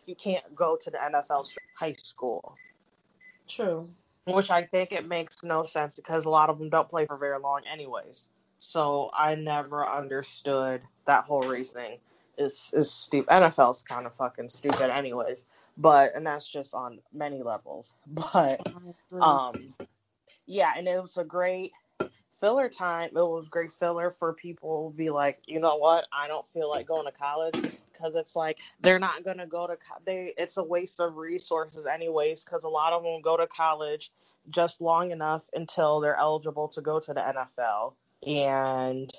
you 0.05 0.15
can't 0.15 0.55
go 0.55 0.77
to 0.79 0.91
the 0.91 0.97
NFL 0.97 1.51
high 1.77 1.93
school 1.93 2.55
True. 3.47 3.89
which 4.25 4.49
I 4.49 4.63
think 4.63 4.91
it 4.91 5.07
makes 5.07 5.43
no 5.43 5.63
sense 5.63 5.95
because 5.95 6.25
a 6.25 6.29
lot 6.29 6.49
of 6.49 6.59
them 6.59 6.69
don't 6.69 6.89
play 6.89 7.05
for 7.05 7.17
very 7.17 7.39
long, 7.39 7.61
anyways. 7.71 8.27
So 8.59 9.09
I 9.13 9.35
never 9.35 9.87
understood 9.87 10.81
that 11.05 11.25
whole 11.25 11.41
reasoning. 11.41 11.97
It's 12.37 12.73
is 12.73 12.91
stupid. 12.91 13.29
NFL's 13.29 13.83
kind 13.83 14.05
of 14.05 14.15
fucking 14.15 14.49
stupid, 14.49 14.89
anyways. 14.89 15.45
But 15.81 16.15
and 16.15 16.25
that's 16.25 16.47
just 16.47 16.73
on 16.73 16.99
many 17.11 17.41
levels. 17.41 17.95
But 18.07 18.61
um, 19.19 19.73
yeah, 20.45 20.73
and 20.77 20.87
it 20.87 21.01
was 21.01 21.17
a 21.17 21.23
great 21.23 21.71
filler 22.31 22.69
time. 22.69 23.09
It 23.09 23.13
was 23.15 23.47
great 23.49 23.71
filler 23.71 24.09
for 24.09 24.33
people 24.33 24.91
to 24.91 24.97
be 24.97 25.09
like, 25.09 25.39
you 25.45 25.59
know 25.59 25.77
what? 25.77 26.07
I 26.11 26.27
don't 26.27 26.45
feel 26.45 26.69
like 26.69 26.87
going 26.87 27.05
to 27.05 27.11
college 27.11 27.55
because 27.91 28.15
it's 28.15 28.35
like 28.35 28.59
they're 28.81 28.99
not 28.99 29.23
gonna 29.23 29.47
go 29.47 29.67
to 29.67 29.75
co- 29.75 30.01
they. 30.05 30.33
It's 30.37 30.57
a 30.57 30.63
waste 30.63 30.99
of 30.99 31.17
resources, 31.17 31.85
anyways, 31.85 32.43
because 32.43 32.63
a 32.63 32.69
lot 32.69 32.93
of 32.93 33.03
them 33.03 33.21
go 33.21 33.37
to 33.37 33.47
college 33.47 34.11
just 34.49 34.81
long 34.81 35.11
enough 35.11 35.49
until 35.53 35.99
they're 35.99 36.15
eligible 36.15 36.67
to 36.69 36.81
go 36.81 36.99
to 36.99 37.13
the 37.13 37.21
NFL, 37.21 37.93
and 38.27 39.11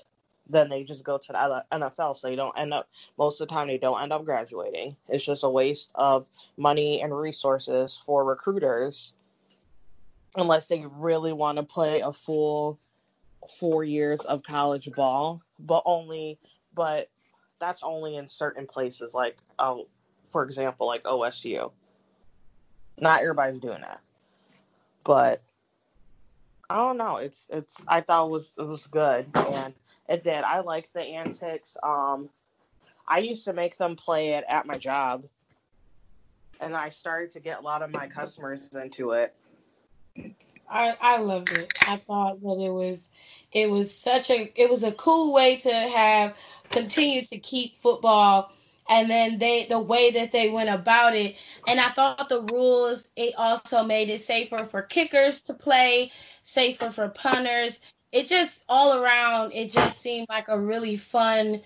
then 0.52 0.68
they 0.68 0.84
just 0.84 1.04
go 1.04 1.18
to 1.18 1.32
the 1.32 1.64
NFL. 1.72 2.16
So 2.16 2.28
they 2.28 2.36
don't 2.36 2.56
end 2.58 2.72
up 2.74 2.88
most 3.18 3.40
of 3.40 3.48
the 3.48 3.54
time 3.54 3.68
they 3.68 3.78
don't 3.78 4.00
end 4.00 4.12
up 4.12 4.24
graduating. 4.24 4.96
It's 5.08 5.24
just 5.24 5.44
a 5.44 5.48
waste 5.48 5.90
of 5.94 6.28
money 6.56 7.00
and 7.00 7.16
resources 7.16 7.98
for 8.04 8.24
recruiters 8.24 9.14
unless 10.36 10.66
they 10.66 10.84
really 10.86 11.32
want 11.32 11.56
to 11.56 11.62
play 11.62 12.00
a 12.00 12.12
full 12.12 12.78
four 13.58 13.82
years 13.82 14.20
of 14.20 14.42
college 14.42 14.90
ball, 14.92 15.42
but 15.58 15.82
only, 15.84 16.38
but 16.74 17.10
that's 17.58 17.82
only 17.82 18.16
in 18.16 18.28
certain 18.28 18.66
places, 18.66 19.14
like, 19.14 19.36
oh, 19.58 19.88
for 20.30 20.44
example, 20.44 20.86
like 20.86 21.02
OSU. 21.04 21.72
Not 22.98 23.20
everybody's 23.20 23.58
doing 23.58 23.80
that, 23.80 24.00
but 25.02 25.42
I 26.72 26.76
don't 26.76 26.96
know. 26.96 27.16
It's 27.16 27.48
it's. 27.52 27.84
I 27.86 28.00
thought 28.00 28.28
it 28.28 28.30
was 28.30 28.54
it 28.56 28.66
was 28.66 28.86
good, 28.86 29.26
and 29.34 29.74
it 30.08 30.24
did. 30.24 30.42
I 30.42 30.60
like 30.60 30.88
the 30.94 31.02
antics. 31.02 31.76
Um, 31.82 32.30
I 33.06 33.18
used 33.18 33.44
to 33.44 33.52
make 33.52 33.76
them 33.76 33.94
play 33.94 34.30
it 34.30 34.44
at 34.48 34.64
my 34.64 34.78
job, 34.78 35.24
and 36.60 36.74
I 36.74 36.88
started 36.88 37.32
to 37.32 37.40
get 37.40 37.58
a 37.58 37.60
lot 37.60 37.82
of 37.82 37.90
my 37.90 38.06
customers 38.06 38.70
into 38.74 39.10
it. 39.10 39.34
I 40.66 40.96
I 40.98 41.18
loved 41.18 41.52
it. 41.52 41.74
I 41.82 41.98
thought 41.98 42.40
that 42.40 42.58
it 42.58 42.70
was 42.70 43.10
it 43.52 43.68
was 43.68 43.94
such 43.94 44.30
a 44.30 44.50
it 44.56 44.70
was 44.70 44.82
a 44.82 44.92
cool 44.92 45.34
way 45.34 45.56
to 45.56 45.70
have 45.70 46.34
continue 46.70 47.22
to 47.26 47.36
keep 47.36 47.76
football 47.76 48.50
and 48.88 49.10
then 49.10 49.38
they 49.38 49.66
the 49.66 49.78
way 49.78 50.10
that 50.10 50.32
they 50.32 50.48
went 50.48 50.68
about 50.68 51.14
it 51.14 51.36
and 51.66 51.80
I 51.80 51.90
thought 51.90 52.28
the 52.28 52.42
rules 52.52 53.08
it 53.16 53.34
also 53.36 53.84
made 53.84 54.10
it 54.10 54.22
safer 54.22 54.58
for 54.66 54.82
kickers 54.82 55.42
to 55.42 55.54
play, 55.54 56.12
safer 56.42 56.90
for 56.90 57.08
punters. 57.08 57.80
It 58.10 58.28
just 58.28 58.64
all 58.68 58.98
around 59.02 59.52
it 59.52 59.70
just 59.70 60.00
seemed 60.00 60.28
like 60.28 60.48
a 60.48 60.60
really 60.60 60.96
fun 60.96 61.62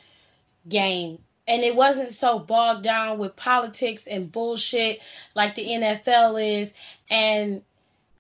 game. 0.69 1.19
And 1.49 1.63
it 1.63 1.77
wasn't 1.77 2.11
so 2.11 2.41
bogged 2.41 2.83
down 2.83 3.19
with 3.19 3.37
politics 3.37 4.07
and 4.07 4.33
bullshit 4.33 5.01
like 5.35 5.55
the 5.55 5.67
NFL 5.67 6.61
is 6.61 6.73
and 7.11 7.63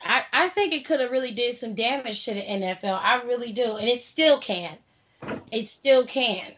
I, 0.01 0.25
I 0.33 0.49
think 0.51 0.73
it 0.73 0.85
could 0.85 1.01
have 1.01 1.11
really 1.11 1.33
did 1.33 1.57
some 1.57 1.75
damage 1.75 2.25
to 2.25 2.35
the 2.35 2.41
NFL. 2.41 3.01
I 3.03 3.23
really 3.23 3.53
do. 3.53 3.77
And 3.77 3.89
it 3.89 4.03
still 4.03 4.39
can. 4.39 4.77
It 5.51 5.67
still 5.67 6.07
can. 6.07 6.53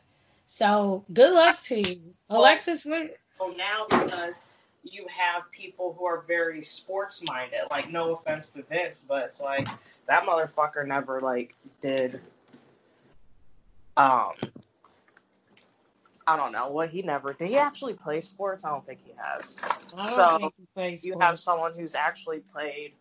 So 0.59 1.05
good 1.13 1.33
luck 1.33 1.63
to 1.67 1.81
you. 1.81 2.01
Alexis, 2.29 2.85
what 2.85 3.17
So 3.39 3.55
now 3.57 3.87
because 3.89 4.35
you 4.83 5.07
have 5.09 5.45
people 5.53 5.95
who 5.97 6.05
are 6.05 6.25
very 6.27 6.65
sports 6.65 7.23
minded, 7.23 7.61
like 7.71 7.93
no 7.93 8.15
offense 8.15 8.51
to 8.51 8.65
Vince, 8.65 9.05
but 9.07 9.27
it's 9.27 9.41
like 9.41 9.69
that 10.09 10.25
motherfucker 10.25 10.85
never 10.85 11.21
like 11.21 11.55
did 11.81 12.21
um 13.97 14.33
I 16.27 16.37
don't 16.37 16.51
know 16.51 16.73
what 16.73 16.91
he 16.91 17.03
never 17.03 17.35
did. 17.35 17.51
He 17.51 17.57
actually 17.57 17.95
play 17.95 18.21
sports? 18.21 18.65
I 18.65 18.71
don't 18.71 18.85
think 18.85 18.99
he 19.07 19.13
has. 19.17 19.61
So, 19.95 20.51
he 20.75 20.97
You 21.05 21.21
have 21.21 21.39
someone 21.39 21.73
who's 21.79 21.95
actually 21.95 22.41
played 22.53 22.95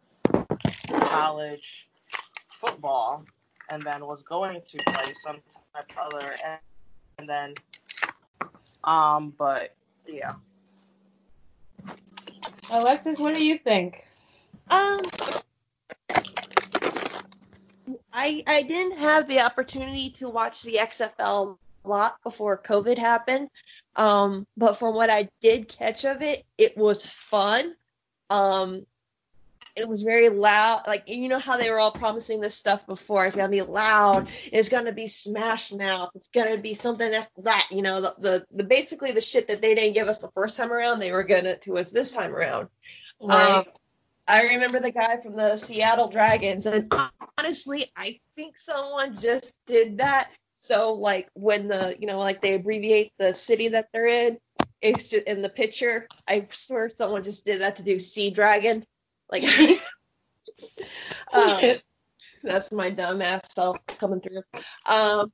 college 0.91 1.87
football 2.51 3.25
and 3.67 3.81
then 3.81 4.05
was 4.05 4.21
going 4.21 4.61
to 4.61 4.77
play 4.93 5.13
some 5.13 5.37
type 5.73 5.91
of 5.97 6.13
other 6.13 6.35
and, 7.17 7.29
and 7.29 7.29
then 7.29 7.53
um 8.83 9.33
but 9.37 9.73
yeah. 10.07 10.33
Alexis, 12.69 13.17
what 13.17 13.35
do 13.35 13.45
you 13.45 13.57
think? 13.57 14.05
Um, 14.69 15.01
I 18.11 18.43
I 18.47 18.63
didn't 18.63 18.99
have 18.99 19.27
the 19.27 19.41
opportunity 19.41 20.09
to 20.11 20.29
watch 20.29 20.63
the 20.63 20.79
XFL 20.81 21.57
a 21.85 21.87
lot 21.87 22.17
before 22.23 22.61
COVID 22.61 22.97
happened. 22.97 23.49
Um, 23.95 24.45
but 24.55 24.77
from 24.77 24.95
what 24.95 25.09
I 25.09 25.29
did 25.41 25.67
catch 25.67 26.05
of 26.05 26.21
it, 26.21 26.43
it 26.57 26.77
was 26.77 27.05
fun. 27.05 27.73
Um, 28.29 28.85
it 29.77 29.87
was 29.87 30.03
very 30.03 30.29
loud. 30.29 30.83
Like 30.87 31.03
you 31.07 31.27
know 31.27 31.39
how 31.39 31.57
they 31.57 31.69
were 31.69 31.79
all 31.79 31.91
promising 31.91 32.41
this 32.41 32.55
stuff 32.55 32.85
before. 32.85 33.25
It's 33.25 33.35
gonna 33.35 33.49
be 33.49 33.61
loud. 33.61 34.29
It's 34.51 34.69
gonna 34.69 34.91
be 34.91 35.07
smash 35.07 35.71
mouth. 35.71 36.09
It's 36.15 36.29
gonna 36.29 36.57
be 36.57 36.73
something 36.73 37.11
that 37.11 37.29
that 37.43 37.67
you 37.71 37.81
know 37.81 38.01
the, 38.01 38.15
the 38.19 38.45
the 38.51 38.63
basically 38.63 39.11
the 39.11 39.21
shit 39.21 39.47
that 39.49 39.61
they 39.61 39.75
didn't 39.75 39.93
give 39.93 40.07
us 40.07 40.19
the 40.19 40.31
first 40.31 40.57
time 40.57 40.71
around. 40.71 40.99
They 40.99 41.11
were 41.11 41.23
gonna 41.23 41.57
to 41.59 41.77
us 41.77 41.91
this 41.91 42.13
time 42.13 42.33
around. 42.33 42.69
Um, 43.21 43.65
I 44.27 44.49
remember 44.49 44.79
the 44.79 44.91
guy 44.91 45.17
from 45.21 45.35
the 45.35 45.55
Seattle 45.57 46.09
Dragons, 46.09 46.65
and 46.65 46.93
honestly, 47.37 47.85
I 47.95 48.19
think 48.35 48.57
someone 48.57 49.15
just 49.15 49.53
did 49.65 49.99
that. 49.99 50.29
So, 50.59 50.93
like, 50.93 51.29
when 51.33 51.67
the, 51.67 51.95
you 51.97 52.07
know, 52.07 52.19
like 52.19 52.41
they 52.41 52.55
abbreviate 52.55 53.13
the 53.17 53.33
city 53.33 53.69
that 53.69 53.87
they're 53.93 54.07
in, 54.07 54.37
it's 54.81 55.11
just 55.11 55.25
in 55.25 55.41
the 55.41 55.49
picture. 55.49 56.07
I 56.27 56.47
swear 56.51 56.91
someone 56.95 57.23
just 57.23 57.45
did 57.45 57.61
that 57.61 57.77
to 57.77 57.83
do 57.83 57.99
Sea 57.99 58.31
Dragon. 58.31 58.85
Like, 59.29 59.43
um, 61.33 61.61
that's 62.43 62.71
my 62.71 62.89
dumb 62.89 63.21
ass 63.21 63.53
self 63.53 63.77
coming 63.99 64.21
through. 64.21 64.43
Um, 64.85 65.31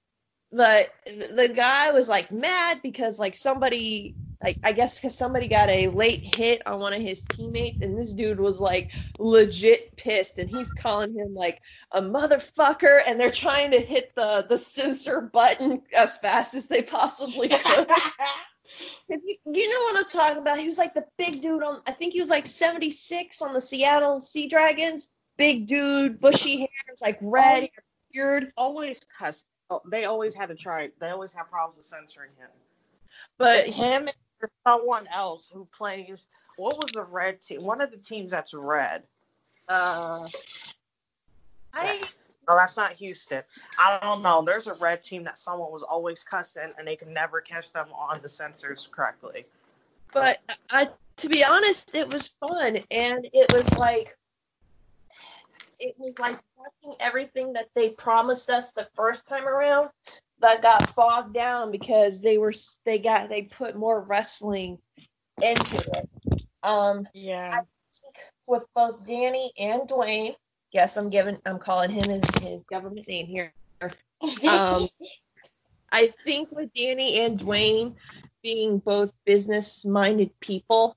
but 0.51 0.89
the 1.05 1.51
guy 1.55 1.91
was 1.91 2.07
like 2.07 2.31
mad 2.31 2.81
because 2.83 3.17
like 3.17 3.35
somebody 3.35 4.15
like 4.43 4.59
I 4.63 4.73
guess 4.73 4.99
because 4.99 5.17
somebody 5.17 5.47
got 5.47 5.69
a 5.69 5.87
late 5.87 6.35
hit 6.35 6.67
on 6.67 6.79
one 6.79 6.93
of 6.93 7.01
his 7.01 7.23
teammates, 7.23 7.81
and 7.81 7.97
this 7.97 8.13
dude 8.13 8.39
was 8.39 8.59
like 8.59 8.91
legit 9.17 9.95
pissed, 9.95 10.37
and 10.37 10.49
he's 10.49 10.71
calling 10.73 11.13
him 11.13 11.33
like 11.33 11.61
a 11.91 12.01
motherfucker, 12.01 12.99
and 13.07 13.19
they're 13.19 13.31
trying 13.31 13.71
to 13.71 13.79
hit 13.79 14.13
the 14.15 14.45
the 14.47 14.57
censor 14.57 15.21
button 15.21 15.81
as 15.95 16.17
fast 16.17 16.55
as 16.55 16.67
they 16.67 16.83
possibly 16.83 17.47
could. 17.49 17.87
You, 19.09 19.19
you 19.45 19.69
know 19.69 19.79
what 19.93 20.05
I'm 20.05 20.11
talking 20.11 20.37
about? 20.41 20.57
He 20.59 20.67
was 20.67 20.77
like 20.77 20.93
the 20.93 21.05
big 21.17 21.41
dude 21.41 21.63
on. 21.63 21.81
I 21.85 21.91
think 21.91 22.13
he 22.13 22.19
was 22.19 22.29
like 22.29 22.47
76 22.47 23.41
on 23.41 23.53
the 23.53 23.61
Seattle 23.61 24.21
Sea 24.21 24.47
Dragons. 24.47 25.09
Big 25.37 25.67
dude, 25.67 26.19
bushy 26.21 26.59
hair, 26.59 26.67
like 27.01 27.17
red 27.21 27.69
beard. 28.11 28.53
Always 28.55 28.99
cuss. 29.17 29.45
oh, 29.69 29.81
They 29.89 30.05
always 30.05 30.35
had 30.35 30.49
to 30.49 30.55
try. 30.55 30.89
They 30.99 31.09
always 31.09 31.33
have 31.33 31.49
problems 31.49 31.77
with 31.77 31.85
censoring 31.87 32.31
him. 32.37 32.49
But 33.37 33.67
It's 33.67 33.75
him 33.75 34.07
and 34.07 34.51
someone 34.65 35.07
else 35.07 35.49
who 35.53 35.67
plays. 35.75 36.27
What 36.57 36.77
was 36.77 36.91
the 36.91 37.03
red 37.03 37.41
team? 37.41 37.63
One 37.63 37.81
of 37.81 37.89
the 37.91 37.97
teams 37.97 38.31
that's 38.31 38.53
red. 38.53 39.03
Uh, 39.67 40.27
I 41.73 42.01
no, 42.47 42.55
that's 42.55 42.77
not 42.77 42.93
Houston. 42.93 43.43
I 43.79 43.99
don't 44.01 44.21
know. 44.21 44.43
There's 44.43 44.67
a 44.67 44.73
red 44.73 45.03
team 45.03 45.23
that 45.23 45.37
someone 45.37 45.71
was 45.71 45.83
always 45.83 46.23
cussing, 46.23 46.71
and 46.77 46.87
they 46.87 46.95
can 46.95 47.13
never 47.13 47.41
catch 47.41 47.71
them 47.71 47.87
on 47.93 48.21
the 48.21 48.29
censors 48.29 48.87
correctly. 48.91 49.45
but 50.13 50.39
I 50.69 50.89
to 51.17 51.29
be 51.29 51.43
honest, 51.43 51.95
it 51.95 52.11
was 52.11 52.37
fun 52.47 52.79
and 52.89 53.27
it 53.31 53.53
was 53.53 53.77
like 53.77 54.17
it 55.79 55.95
was 55.97 56.13
like 56.19 56.39
watching 56.57 56.97
everything 56.99 57.53
that 57.53 57.69
they 57.75 57.89
promised 57.89 58.49
us 58.49 58.71
the 58.71 58.87
first 58.95 59.27
time 59.27 59.47
around 59.47 59.89
but 60.39 60.61
got 60.61 60.95
bogged 60.95 61.33
down 61.33 61.71
because 61.71 62.21
they 62.21 62.37
were 62.37 62.53
they 62.85 62.99
got 62.99 63.29
they 63.29 63.43
put 63.43 63.75
more 63.75 63.99
wrestling 63.99 64.77
into 65.41 65.77
it. 65.77 66.41
Um 66.63 67.07
Yeah. 67.13 67.61
with 68.45 68.63
both 68.75 69.05
Dany 69.05 69.49
and 69.57 69.81
Dwayne. 69.83 70.35
Yes, 70.73 70.97
I'm 70.97 71.09
giving 71.09 71.37
I'm 71.45 71.59
calling 71.59 71.91
him 71.91 72.09
his, 72.09 72.23
his 72.41 72.61
government 72.69 73.07
name 73.07 73.27
here. 73.27 73.53
Um, 74.47 74.87
I 75.91 76.13
think 76.25 76.49
with 76.51 76.73
Dany 76.73 77.17
and 77.17 77.37
Dwayne 77.37 77.95
being 78.41 78.79
both 78.79 79.11
business 79.25 79.83
minded 79.83 80.31
people 80.39 80.95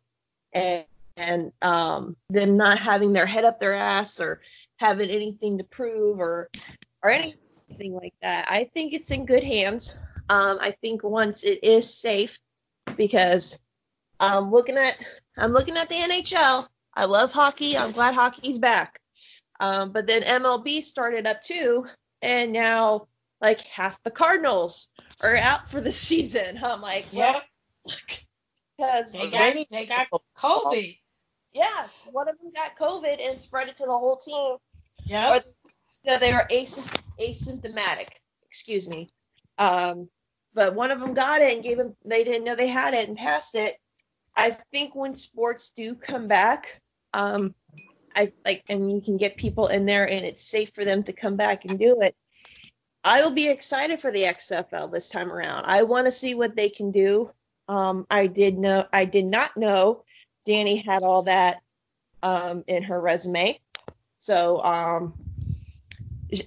and 0.53 0.85
and 1.17 1.53
um, 1.61 2.17
them 2.31 2.57
not 2.57 2.79
having 2.79 3.13
their 3.13 3.27
head 3.27 3.45
up 3.45 3.59
their 3.59 3.75
ass 3.75 4.21
or 4.21 4.41
having 4.77 5.11
anything 5.11 5.59
to 5.59 5.65
prove 5.65 6.21
or 6.21 6.51
or 7.03 7.11
anything 7.11 7.95
like 7.95 8.15
that, 8.23 8.51
I 8.51 8.71
think 8.73 8.95
it's 8.95 9.11
in 9.11 9.27
good 9.27 9.45
hands. 9.45 9.97
Um, 10.29 10.59
I 10.61 10.71
think 10.71 11.03
once 11.03 11.45
it 11.45 11.65
is 11.65 11.93
safe 11.93 12.39
because 12.97 13.59
I'm 14.21 14.51
looking 14.51 14.77
at 14.77 14.97
I'm 15.37 15.53
looking 15.53 15.77
at 15.77 15.89
the 15.89 15.97
NHL. 15.97 16.67
I 16.95 17.05
love 17.05 17.31
hockey. 17.31 17.77
I'm 17.77 17.93
glad 17.93 18.15
hockey's 18.15 18.59
back. 18.59 18.99
Um, 19.61 19.93
but 19.93 20.07
then 20.07 20.23
MLB 20.23 20.83
started 20.83 21.27
up 21.27 21.43
too, 21.43 21.87
and 22.23 22.53
now 22.53 23.09
like 23.41 23.63
half 23.63 24.03
the 24.03 24.11
Cardinals 24.11 24.89
are 25.21 25.37
out 25.37 25.71
for 25.71 25.81
the 25.81 25.93
season. 26.07 26.59
I'm 26.63 26.81
like, 26.81 27.07
yeah, 27.13 27.41
because 28.79 29.13
They 29.13 29.29
got, 29.31 29.57
they 29.71 29.87
got 29.87 30.09
COVID. 30.37 30.99
yeah, 31.53 31.87
one 32.13 32.29
of 32.29 32.37
them 32.39 32.53
got 32.55 32.79
COVID 32.79 33.21
and 33.21 33.41
spread 33.41 33.69
it 33.69 33.77
to 33.79 33.85
the 33.85 33.91
whole 33.99 34.17
team. 34.17 34.57
Yeah, 35.05 35.39
you 36.05 36.13
know, 36.13 36.19
they 36.19 36.33
were 36.33 36.47
asy- 36.51 36.97
asymptomatic. 37.21 38.09
Excuse 38.51 38.89
me. 38.89 39.09
Um, 39.59 40.09
but 40.55 40.75
one 40.75 40.91
of 40.91 41.01
them 41.01 41.15
got 41.15 41.41
it 41.43 41.55
and 41.55 41.63
gave 41.63 41.77
them. 41.79 41.95
They 42.05 42.25
didn't 42.25 42.45
know 42.45 42.55
they 42.55 42.67
had 42.69 42.95
it 42.95 43.09
and 43.09 43.17
passed 43.17 43.55
it. 43.55 43.77
I 44.37 44.51
think 44.73 44.95
when 44.95 45.15
sports 45.15 45.71
do 45.71 45.95
come 45.95 46.29
back, 46.29 46.81
um, 47.15 47.55
I 48.17 48.33
like, 48.45 48.65
and 48.69 48.91
you 48.91 49.01
can 49.01 49.19
get 49.19 49.37
people 49.37 49.69
in 49.69 49.87
there 49.87 50.09
and 50.09 50.25
it's 50.25 50.43
safe 50.43 50.71
for 50.75 50.85
them 50.85 51.03
to 51.05 51.13
come 51.13 51.37
back 51.37 51.65
and 51.67 51.79
do 51.79 52.01
it. 52.01 52.17
I 53.05 53.21
will 53.23 53.33
be 53.33 53.49
excited 53.49 54.01
for 54.01 54.11
the 54.11 54.25
XFL 54.25 54.91
this 54.91 55.11
time 55.11 55.31
around. 55.31 55.67
I 55.67 55.83
want 55.83 56.07
to 56.07 56.11
see 56.11 56.35
what 56.35 56.57
they 56.57 56.69
can 56.69 56.91
do. 56.91 57.31
Um, 57.69 58.07
I 58.11 58.27
did 58.27 58.59
know, 58.59 58.87
I 58.93 59.05
did 59.05 59.27
not 59.27 59.57
know 59.57 60.03
Dany 60.47 60.85
had 60.85 61.03
all 61.03 61.23
that 61.23 61.61
um, 62.23 62.65
in 62.67 62.83
her 62.85 63.01
resume. 63.01 63.61
So 64.21 64.63
um, 64.63 65.15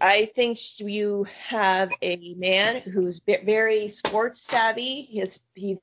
I 0.02 0.30
think 0.36 0.58
you 0.80 1.28
have 1.48 1.92
a 2.02 2.34
man 2.36 2.82
who's 2.82 3.22
very 3.26 3.90
sports 3.90 4.42
savvy. 4.42 5.08
He's 5.10 5.40
he's 5.56 5.78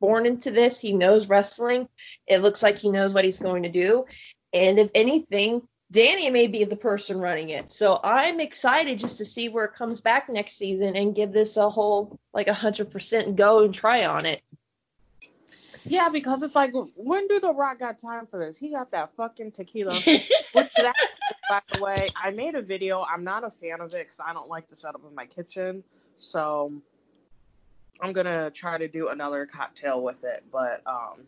born 0.00 0.26
into 0.26 0.50
this. 0.50 0.78
He 0.78 0.92
knows 0.92 1.28
wrestling. 1.28 1.88
It 2.26 2.42
looks 2.42 2.62
like 2.62 2.78
he 2.78 2.90
knows 2.90 3.12
what 3.12 3.24
he's 3.24 3.40
going 3.40 3.64
to 3.64 3.68
do. 3.68 4.04
And 4.52 4.78
if 4.78 4.90
anything, 4.94 5.62
Dany 5.92 6.32
may 6.32 6.46
be 6.46 6.64
the 6.64 6.76
person 6.76 7.18
running 7.18 7.50
it. 7.50 7.70
So 7.70 7.98
I'm 8.02 8.40
excited 8.40 8.98
just 8.98 9.18
to 9.18 9.24
see 9.24 9.48
where 9.48 9.66
it 9.66 9.74
comes 9.74 10.00
back 10.00 10.28
next 10.28 10.54
season 10.54 10.96
and 10.96 11.14
give 11.14 11.32
this 11.32 11.56
a 11.56 11.68
whole 11.68 12.18
like 12.32 12.48
a 12.48 12.54
hundred 12.54 12.90
percent 12.90 13.36
go 13.36 13.62
and 13.62 13.74
try 13.74 14.06
on 14.06 14.24
it. 14.24 14.42
Yeah, 15.84 16.08
because 16.10 16.42
it's 16.42 16.54
like, 16.54 16.72
when 16.94 17.26
do 17.26 17.40
The 17.40 17.52
Rock 17.52 17.80
got 17.80 17.98
time 17.98 18.26
for 18.26 18.38
this? 18.38 18.56
He 18.56 18.70
got 18.70 18.92
that 18.92 19.10
fucking 19.16 19.52
tequila. 19.52 19.94
Which 20.52 20.70
that, 20.76 20.94
by 21.48 21.60
the 21.72 21.82
way, 21.82 21.96
I 22.16 22.30
made 22.30 22.54
a 22.54 22.62
video. 22.62 23.02
I'm 23.02 23.24
not 23.24 23.44
a 23.44 23.50
fan 23.50 23.80
of 23.80 23.92
it 23.92 24.06
because 24.06 24.20
I 24.20 24.32
don't 24.32 24.48
like 24.48 24.68
the 24.70 24.76
setup 24.76 25.02
in 25.08 25.14
my 25.14 25.26
kitchen. 25.26 25.82
So 26.18 26.72
I'm 28.00 28.12
gonna 28.12 28.50
try 28.50 28.78
to 28.78 28.86
do 28.86 29.08
another 29.08 29.46
cocktail 29.46 30.00
with 30.00 30.22
it. 30.24 30.44
But 30.52 30.82
um, 30.86 31.24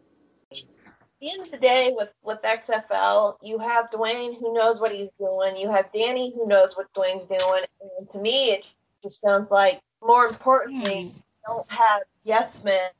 the 1.20 1.30
end 1.30 1.42
of 1.42 1.50
the 1.50 1.58
day, 1.58 1.92
with 1.96 2.10
with 2.22 2.42
XFL, 2.42 3.36
you 3.42 3.58
have 3.58 3.90
Dwayne 3.90 4.38
who 4.38 4.52
knows 4.52 4.80
what 4.80 4.92
he's 4.92 5.10
doing. 5.18 5.56
You 5.56 5.70
have 5.70 5.92
Dany 5.92 6.34
who 6.34 6.46
knows 6.46 6.70
what 6.74 6.92
Dwayne's 6.94 7.28
doing. 7.28 7.64
And 7.98 8.10
to 8.12 8.18
me, 8.18 8.50
it 8.50 8.64
just 9.02 9.20
sounds 9.20 9.50
like 9.50 9.80
more 10.02 10.26
importantly, 10.26 11.12
Hmm. 11.14 11.18
don't 11.46 11.70
have 11.70 12.02
yes 12.24 12.62
men 12.64 12.90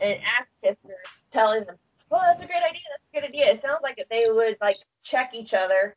and 0.00 0.20
activists 0.64 0.78
telling 1.30 1.64
them, 1.64 1.78
"Well, 2.10 2.20
that's 2.22 2.42
a 2.42 2.46
great 2.46 2.62
idea. 2.62 2.80
That's 2.90 3.04
a 3.12 3.20
good 3.20 3.24
idea." 3.24 3.52
It 3.52 3.62
sounds 3.62 3.82
like 3.82 4.04
they 4.10 4.24
would 4.28 4.56
like 4.60 4.76
check 5.02 5.34
each 5.34 5.54
other, 5.54 5.96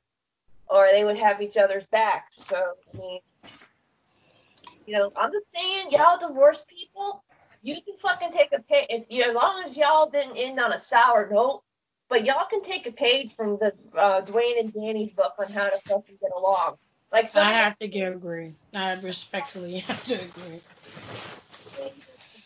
or 0.69 0.89
they 0.93 1.03
would 1.03 1.17
have 1.17 1.41
each 1.41 1.57
other's 1.57 1.85
back. 1.87 2.29
So 2.33 2.75
I 2.93 2.97
mean, 2.97 3.21
you 4.85 4.97
know, 4.97 5.11
I'm 5.15 5.31
just 5.31 5.45
saying, 5.55 5.91
y'all 5.91 6.19
divorce 6.19 6.65
people, 6.67 7.23
you 7.62 7.76
can 7.76 7.95
fucking 8.02 8.32
take 8.34 8.52
a 8.58 8.62
page. 8.62 8.88
If 8.89 9.06
you, 9.10 9.24
as 9.24 9.36
long 9.36 9.63
as 9.67 9.76
y'all 9.76 10.10
didn't 10.10 10.38
end 10.38 10.60
on 10.60 10.74
a 10.74 10.82
sour 10.82 11.30
note, 11.32 11.62
but 12.10 12.26
y'all 12.26 12.45
can 12.50 12.63
take 12.63 12.86
a 12.88 12.91
page 12.91 13.34
from 13.36 13.58
the 13.58 13.74
uh, 13.97 14.21
Dwayne 14.21 14.60
and 14.60 14.74
Dany's 14.74 15.12
book 15.12 15.34
on 15.39 15.52
how 15.52 15.69
to 15.69 15.78
fucking 15.86 16.17
get 16.21 16.32
along. 16.36 16.78
Like 17.12 17.30
some 17.30 17.45
I 17.45 17.52
have 17.52 17.78
to 17.80 17.88
get 17.88 18.12
agree. 18.12 18.54
I 18.74 18.93
respectfully 18.93 19.80
have 19.80 20.04
to 20.06 20.15
agree. 20.15 20.62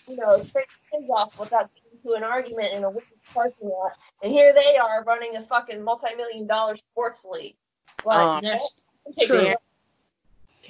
you 0.08 0.16
know, 0.18 0.44
straight 0.44 0.66
things 0.92 1.10
off 1.10 1.38
without 1.40 1.70
getting 1.74 2.00
into 2.04 2.16
an 2.16 2.24
argument 2.24 2.74
in 2.74 2.84
a 2.84 2.90
wicked 2.90 3.18
parking 3.34 3.70
lot. 3.70 3.94
And 4.22 4.32
here 4.32 4.54
they 4.54 4.78
are 4.78 5.04
running 5.04 5.36
a 5.36 5.46
fucking 5.46 5.84
multi-million 5.84 6.48
dollar 6.48 6.78
sports 6.78 7.26
league. 7.30 7.56
Like, 8.04 8.18
Um, 8.18 8.44
That's 8.44 8.80
true. 9.22 9.54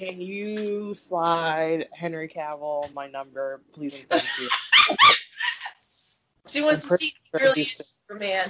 It- 0.00 0.08
can 0.08 0.20
you 0.20 0.94
slide 0.94 1.88
Henry 1.92 2.28
Cavill 2.28 2.92
my 2.94 3.08
number, 3.08 3.60
please 3.72 3.94
and 3.94 4.08
thank 4.08 4.24
you? 4.40 4.48
She 6.48 6.60
wants 6.62 6.86
to 6.86 6.96
see 6.96 7.12
the 7.32 7.38
pretty 7.38 7.44
really 7.46 7.62
Superman. 7.64 8.44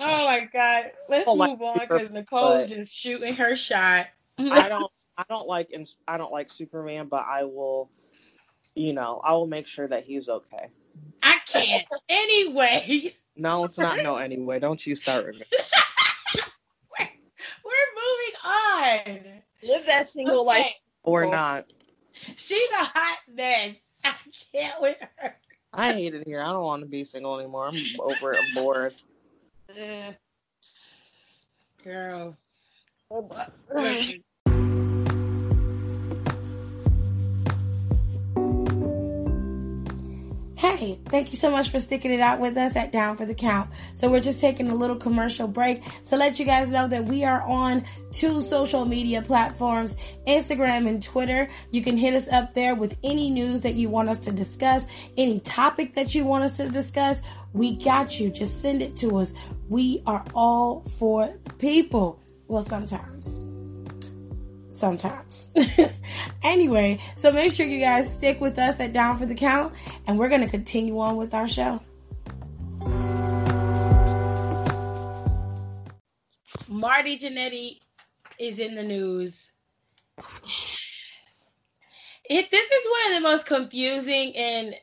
Oh 0.00 0.26
my 0.26 0.48
God. 0.52 0.84
Let's 1.08 1.24
Oh 1.26 1.36
my 1.36 1.48
move 1.48 1.62
on 1.62 1.78
because 1.80 2.10
Nicole's 2.10 2.68
but- 2.68 2.76
just 2.76 2.94
shooting 2.94 3.34
her 3.34 3.56
shot. 3.56 4.06
I 4.38 4.68
don't 4.68 4.90
I 5.18 5.24
don't 5.28 5.46
like 5.48 5.74
I 6.06 6.16
don't 6.18 6.32
like 6.32 6.50
Superman, 6.52 7.08
but 7.08 7.24
I 7.26 7.44
will, 7.44 7.90
you 8.74 8.92
know, 8.92 9.20
I 9.24 9.32
will 9.32 9.46
make 9.46 9.66
sure 9.66 9.88
that 9.88 10.04
he's 10.04 10.28
okay. 10.28 10.68
I 11.22 11.38
can't. 11.46 11.84
Anyway, 12.08 13.14
No, 13.36 13.64
it's 13.64 13.78
not 13.78 13.98
no 14.02 14.16
anyway. 14.16 14.58
Don't 14.60 14.84
you 14.86 14.94
start 14.94 15.26
with 15.26 15.36
me. 15.36 15.42
we're, 16.98 17.06
we're 17.64 17.92
moving 17.96 19.24
on. 19.24 19.42
Live 19.66 19.86
that 19.86 20.08
single 20.08 20.40
Okay. 20.48 20.58
life. 20.60 20.72
Or 21.02 21.26
not. 21.26 21.72
She's 22.36 22.70
a 22.72 22.84
hot 22.84 23.18
mess. 23.32 23.74
I 24.04 24.14
can't 24.52 24.80
with 24.80 24.96
her. 25.18 25.36
I 25.72 25.92
hate 25.92 26.14
it 26.14 26.26
here. 26.26 26.40
I 26.40 26.46
don't 26.46 26.62
want 26.62 26.82
to 26.82 26.88
be 26.88 27.04
single 27.04 27.38
anymore. 27.38 27.68
I'm 27.68 27.76
over 28.00 28.32
it. 28.32 28.38
I'm 28.38 28.54
bored. 28.54 28.94
Girl. 31.84 32.36
Oh, 33.10 33.30
Hey, 40.74 40.98
thank 41.06 41.30
you 41.30 41.38
so 41.38 41.48
much 41.48 41.70
for 41.70 41.78
sticking 41.78 42.10
it 42.10 42.18
out 42.18 42.40
with 42.40 42.56
us 42.56 42.74
at 42.74 42.90
Down 42.90 43.16
for 43.16 43.24
the 43.24 43.34
Count. 43.34 43.70
So 43.94 44.10
we're 44.10 44.20
just 44.20 44.40
taking 44.40 44.68
a 44.68 44.74
little 44.74 44.96
commercial 44.96 45.46
break 45.46 45.84
to 46.06 46.16
let 46.16 46.40
you 46.40 46.44
guys 46.44 46.70
know 46.70 46.88
that 46.88 47.04
we 47.04 47.22
are 47.22 47.40
on 47.42 47.84
two 48.12 48.40
social 48.40 48.84
media 48.84 49.22
platforms, 49.22 49.96
Instagram 50.26 50.88
and 50.88 51.00
Twitter. 51.00 51.48
You 51.70 51.82
can 51.82 51.96
hit 51.96 52.14
us 52.14 52.26
up 52.28 52.52
there 52.52 52.74
with 52.74 52.98
any 53.04 53.30
news 53.30 53.62
that 53.62 53.76
you 53.76 53.88
want 53.88 54.08
us 54.08 54.18
to 54.18 54.32
discuss, 54.32 54.84
any 55.16 55.38
topic 55.40 55.94
that 55.94 56.16
you 56.16 56.24
want 56.24 56.42
us 56.42 56.56
to 56.56 56.68
discuss. 56.68 57.22
We 57.52 57.76
got 57.76 58.18
you. 58.18 58.28
Just 58.28 58.60
send 58.60 58.82
it 58.82 58.96
to 58.96 59.18
us. 59.18 59.32
We 59.68 60.02
are 60.04 60.24
all 60.34 60.80
for 60.98 61.32
the 61.44 61.54
people. 61.54 62.20
Well, 62.48 62.64
sometimes. 62.64 63.44
Sometimes. 64.76 65.48
anyway, 66.42 67.00
so 67.16 67.32
make 67.32 67.52
sure 67.52 67.66
you 67.66 67.80
guys 67.80 68.12
stick 68.12 68.40
with 68.40 68.58
us 68.58 68.78
at 68.80 68.92
Down 68.92 69.18
for 69.18 69.26
the 69.26 69.34
Count, 69.34 69.74
and 70.06 70.18
we're 70.18 70.28
going 70.28 70.42
to 70.42 70.48
continue 70.48 70.98
on 71.00 71.16
with 71.16 71.34
our 71.34 71.48
show. 71.48 71.80
Marty 76.68 77.18
Jannetty 77.18 77.80
is 78.38 78.58
in 78.58 78.74
the 78.74 78.82
news. 78.82 79.52
It, 82.28 82.50
this 82.50 82.70
is 82.70 82.86
one 82.90 83.12
of 83.16 83.22
the 83.22 83.28
most 83.28 83.46
confusing 83.46 84.36
and 84.36 84.74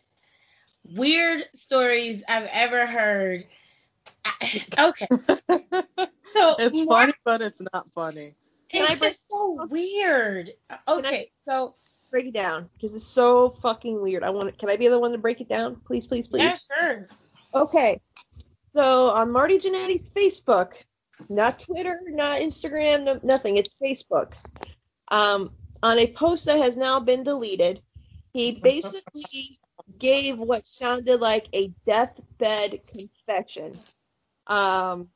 weird 0.96 1.44
stories 1.54 2.24
I've 2.28 2.48
ever 2.52 2.86
heard. 2.86 3.46
Okay. 4.78 5.08
So 6.34 6.56
it's 6.58 6.76
Mar- 6.76 7.02
funny, 7.02 7.14
but 7.24 7.42
it's 7.44 7.62
not 7.74 7.88
funny. 7.90 8.34
It's 8.74 9.00
just 9.00 9.30
so 9.30 9.68
weird. 9.70 10.52
Okay, 10.88 11.32
so 11.46 11.76
break 12.12 12.28
it 12.28 12.34
down 12.34 12.70
because 12.74 12.96
it's 12.96 13.06
so 13.06 13.56
fucking 13.62 14.02
weird. 14.02 14.24
I 14.24 14.32
want. 14.32 14.50
To, 14.50 14.58
Can 14.58 14.72
I 14.72 14.78
be 14.78 14.88
the 14.88 15.00
one 15.00 15.12
to 15.12 15.18
break 15.18 15.42
it 15.42 15.50
down, 15.50 15.78
please, 15.86 16.08
please, 16.08 16.28
please? 16.28 16.42
Yeah, 16.42 16.56
sure. 16.56 17.08
Okay. 17.54 18.02
So 18.76 19.10
on 19.10 19.32
Marty 19.32 19.60
Jannetty's 19.60 20.06
Facebook, 20.16 20.82
not 21.30 21.60
Twitter, 21.60 22.02
not 22.08 22.42
Instagram, 22.42 23.04
no, 23.04 23.20
nothing. 23.22 23.58
It's 23.58 23.80
Facebook. 23.80 24.34
Um, 25.12 25.52
on 25.84 26.00
a 26.00 26.08
post 26.08 26.48
that 26.48 26.58
has 26.58 26.76
now 26.76 27.00
been 27.00 27.24
deleted, 27.24 27.82
he 28.34 28.54
basically 28.54 29.60
gave 30.00 30.40
what 30.40 30.66
sounded 30.66 31.20
like 31.20 31.48
a 31.54 31.72
deathbed 31.86 32.80
confession. 32.88 33.80
Um, 34.48 35.10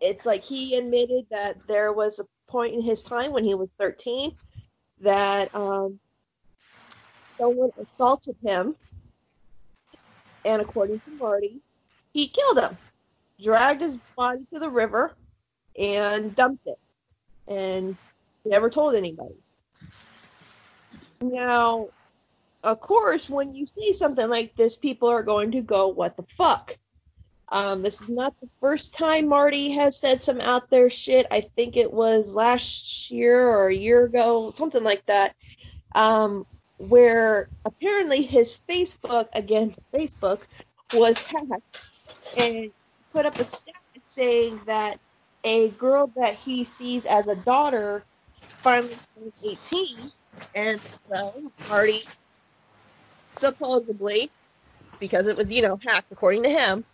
it's 0.00 0.26
like 0.26 0.44
he 0.44 0.76
admitted 0.76 1.26
that 1.30 1.54
there 1.66 1.92
was 1.92 2.18
a 2.18 2.26
point 2.50 2.74
in 2.74 2.82
his 2.82 3.02
time 3.02 3.32
when 3.32 3.44
he 3.44 3.54
was 3.54 3.68
13 3.78 4.36
that 5.00 5.54
um, 5.54 5.98
someone 7.38 7.70
assaulted 7.80 8.36
him, 8.42 8.74
and 10.44 10.62
according 10.62 11.00
to 11.00 11.10
Marty, 11.12 11.60
he 12.12 12.28
killed 12.28 12.58
him, 12.58 12.76
dragged 13.42 13.82
his 13.82 13.98
body 14.16 14.46
to 14.52 14.58
the 14.58 14.70
river, 14.70 15.14
and 15.78 16.34
dumped 16.34 16.66
it, 16.66 16.78
and 17.46 17.96
never 18.44 18.70
told 18.70 18.94
anybody. 18.94 19.34
Now, 21.20 21.88
of 22.62 22.80
course, 22.80 23.28
when 23.28 23.54
you 23.54 23.66
say 23.76 23.92
something 23.92 24.28
like 24.28 24.56
this, 24.56 24.76
people 24.76 25.08
are 25.08 25.22
going 25.22 25.52
to 25.52 25.60
go, 25.60 25.88
"What 25.88 26.16
the 26.16 26.24
fuck?" 26.36 26.76
Um, 27.48 27.82
this 27.82 28.00
is 28.00 28.08
not 28.08 28.34
the 28.40 28.48
first 28.60 28.92
time 28.92 29.28
Marty 29.28 29.70
has 29.72 29.96
said 29.96 30.22
some 30.22 30.40
out 30.40 30.68
there 30.68 30.90
shit. 30.90 31.26
I 31.30 31.42
think 31.54 31.76
it 31.76 31.92
was 31.92 32.34
last 32.34 33.10
year 33.10 33.48
or 33.48 33.68
a 33.68 33.74
year 33.74 34.04
ago, 34.04 34.52
something 34.56 34.82
like 34.82 35.06
that, 35.06 35.34
um, 35.94 36.44
where 36.78 37.48
apparently 37.64 38.22
his 38.22 38.60
Facebook, 38.68 39.28
again, 39.32 39.76
Facebook, 39.94 40.40
was 40.92 41.22
hacked 41.22 41.88
and 42.36 42.70
put 43.12 43.26
up 43.26 43.38
a 43.38 43.48
statement 43.48 43.76
saying 44.08 44.60
that 44.66 44.98
a 45.44 45.68
girl 45.68 46.10
that 46.16 46.36
he 46.44 46.64
sees 46.64 47.04
as 47.04 47.26
a 47.28 47.36
daughter 47.36 48.04
finally 48.62 48.96
turned 49.14 49.32
18, 49.44 50.12
and 50.54 50.80
so 51.08 51.52
Marty 51.68 52.02
supposedly, 53.36 54.30
because 54.98 55.26
it 55.28 55.36
was, 55.36 55.48
you 55.48 55.62
know, 55.62 55.78
hacked 55.84 56.10
according 56.10 56.42
to 56.42 56.50
him, 56.50 56.84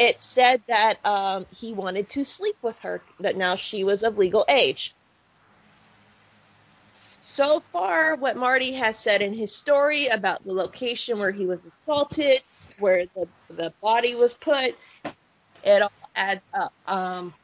it 0.00 0.22
said 0.22 0.62
that 0.66 0.94
um, 1.04 1.44
he 1.54 1.74
wanted 1.74 2.08
to 2.08 2.24
sleep 2.24 2.56
with 2.62 2.76
her, 2.78 3.02
that 3.20 3.36
now 3.36 3.56
she 3.56 3.84
was 3.84 4.02
of 4.02 4.16
legal 4.16 4.46
age. 4.48 4.94
So 7.36 7.62
far, 7.70 8.16
what 8.16 8.34
Marty 8.34 8.72
has 8.72 8.98
said 8.98 9.20
in 9.20 9.34
his 9.34 9.54
story 9.54 10.06
about 10.06 10.42
the 10.42 10.54
location 10.54 11.18
where 11.18 11.30
he 11.30 11.44
was 11.44 11.58
assaulted, 11.84 12.40
where 12.78 13.04
the, 13.14 13.28
the 13.50 13.74
body 13.82 14.14
was 14.14 14.32
put, 14.32 14.74
it 15.62 15.82
all 15.82 15.92
adds 16.16 16.40
up. 16.54 16.72
Um, 16.86 17.34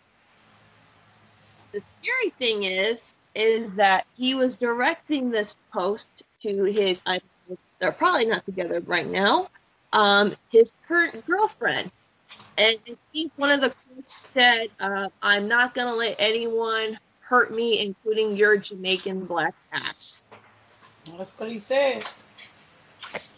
the 1.73 1.83
scary 2.01 2.31
thing 2.39 2.65
is, 2.65 3.15
is 3.35 3.71
that 3.73 4.07
he 4.17 4.35
was 4.35 4.57
directing 4.57 5.31
this 5.31 5.49
post 5.75 6.05
to 6.43 6.65
his, 6.65 7.03
they're 7.81 7.93
probably 7.93 8.25
not 8.25 8.47
together 8.47 8.81
right 8.87 9.07
now, 9.07 9.51
um, 9.93 10.35
his 10.51 10.73
current 10.89 11.27
girlfriend 11.27 11.91
and 12.59 12.77
I 12.89 12.97
think 13.13 13.33
one 13.37 13.51
of 13.51 13.61
the 13.61 13.71
quotes 13.71 14.29
said, 14.33 14.69
uh, 14.81 15.09
"I'm 15.23 15.49
not 15.49 15.75
going 15.75 15.89
to 15.89 15.95
let 15.95 16.17
anyone 16.19 16.99
hurt 17.21 17.53
me, 17.53 17.79
including 17.79 18.37
your 18.37 18.57
Jamaican 18.57 19.27
black 19.27 19.55
ass." 19.73 20.23
That's 21.17 21.31
what 21.39 21.51
he 21.51 21.59
said. 21.59 22.05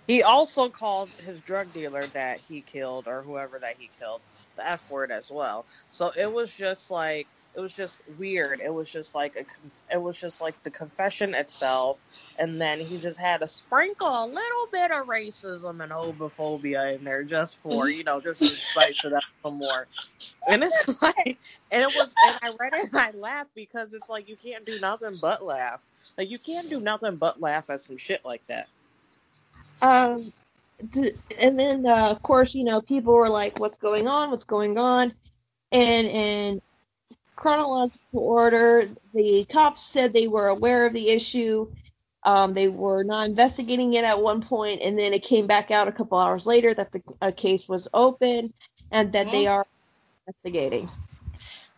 He 0.06 0.22
also 0.22 0.68
called 0.68 1.10
his 1.24 1.40
drug 1.42 1.72
dealer 1.74 2.06
that 2.08 2.40
he 2.40 2.62
killed, 2.62 3.06
or 3.06 3.22
whoever 3.22 3.58
that 3.58 3.76
he 3.78 3.90
killed, 3.98 4.22
the 4.56 4.66
F 4.66 4.90
word 4.90 5.10
as 5.10 5.30
well. 5.30 5.66
So 5.90 6.10
it 6.16 6.32
was 6.32 6.50
just 6.50 6.90
like 6.90 7.26
it 7.54 7.60
was 7.60 7.72
just 7.72 8.02
weird. 8.18 8.60
It 8.60 8.72
was 8.72 8.88
just 8.88 9.14
like 9.14 9.36
a 9.36 9.94
it 9.94 10.00
was 10.00 10.16
just 10.16 10.40
like 10.40 10.62
the 10.62 10.70
confession 10.70 11.34
itself, 11.34 11.98
and 12.38 12.60
then 12.60 12.80
he 12.80 12.98
just 12.98 13.18
had 13.18 13.40
to 13.40 13.48
sprinkle 13.48 14.06
a 14.06 14.26
little 14.26 14.66
bit 14.70 14.90
of 14.90 15.06
racism 15.06 15.82
and 15.82 15.90
homophobia 15.90 16.96
in 16.96 17.04
there 17.04 17.24
just 17.24 17.58
for 17.58 17.88
you 17.88 18.04
know 18.04 18.20
just 18.20 18.40
to 18.40 18.46
spice 18.46 19.04
it 19.04 19.12
up 19.12 19.24
some 19.42 19.58
more. 19.58 19.86
And 20.48 20.62
it's 20.62 20.88
like, 21.02 21.38
and 21.70 21.82
it 21.82 21.96
was, 21.96 22.14
and 22.26 22.38
I 22.42 22.50
read 22.60 22.72
it 22.74 22.90
and 22.92 22.98
I 22.98 23.10
laughed 23.12 23.54
because 23.54 23.92
it's 23.92 24.08
like 24.08 24.28
you 24.28 24.36
can't 24.36 24.64
do 24.64 24.78
nothing 24.78 25.18
but 25.20 25.44
laugh. 25.44 25.84
Like 26.16 26.30
you 26.30 26.38
can't 26.38 26.68
do 26.68 26.80
nothing 26.80 27.16
but 27.16 27.40
laugh 27.40 27.70
at 27.70 27.80
some 27.80 27.96
shit 27.96 28.24
like 28.24 28.46
that. 28.46 28.68
Um, 29.82 30.32
and 31.38 31.58
then 31.58 31.86
uh, 31.86 32.10
of 32.10 32.22
course 32.22 32.54
you 32.54 32.64
know 32.64 32.80
people 32.80 33.14
were 33.14 33.28
like, 33.28 33.58
"What's 33.58 33.78
going 33.78 34.06
on? 34.06 34.30
What's 34.30 34.44
going 34.44 34.78
on?" 34.78 35.12
And 35.72 36.06
and 36.06 36.62
chronological 37.38 38.20
order. 38.20 38.88
The 39.14 39.46
cops 39.50 39.82
said 39.82 40.12
they 40.12 40.26
were 40.26 40.48
aware 40.48 40.86
of 40.86 40.92
the 40.92 41.08
issue. 41.08 41.70
Um, 42.24 42.52
they 42.52 42.68
were 42.68 43.04
not 43.04 43.28
investigating 43.28 43.94
it 43.94 44.04
at 44.04 44.20
one 44.20 44.42
point, 44.42 44.82
and 44.82 44.98
then 44.98 45.14
it 45.14 45.22
came 45.22 45.46
back 45.46 45.70
out 45.70 45.88
a 45.88 45.92
couple 45.92 46.18
hours 46.18 46.46
later 46.46 46.74
that 46.74 46.92
the 46.92 47.00
a 47.22 47.32
case 47.32 47.68
was 47.68 47.86
open 47.94 48.52
and 48.90 49.12
that 49.12 49.26
mm-hmm. 49.26 49.36
they 49.36 49.46
are 49.46 49.66
investigating. 50.26 50.90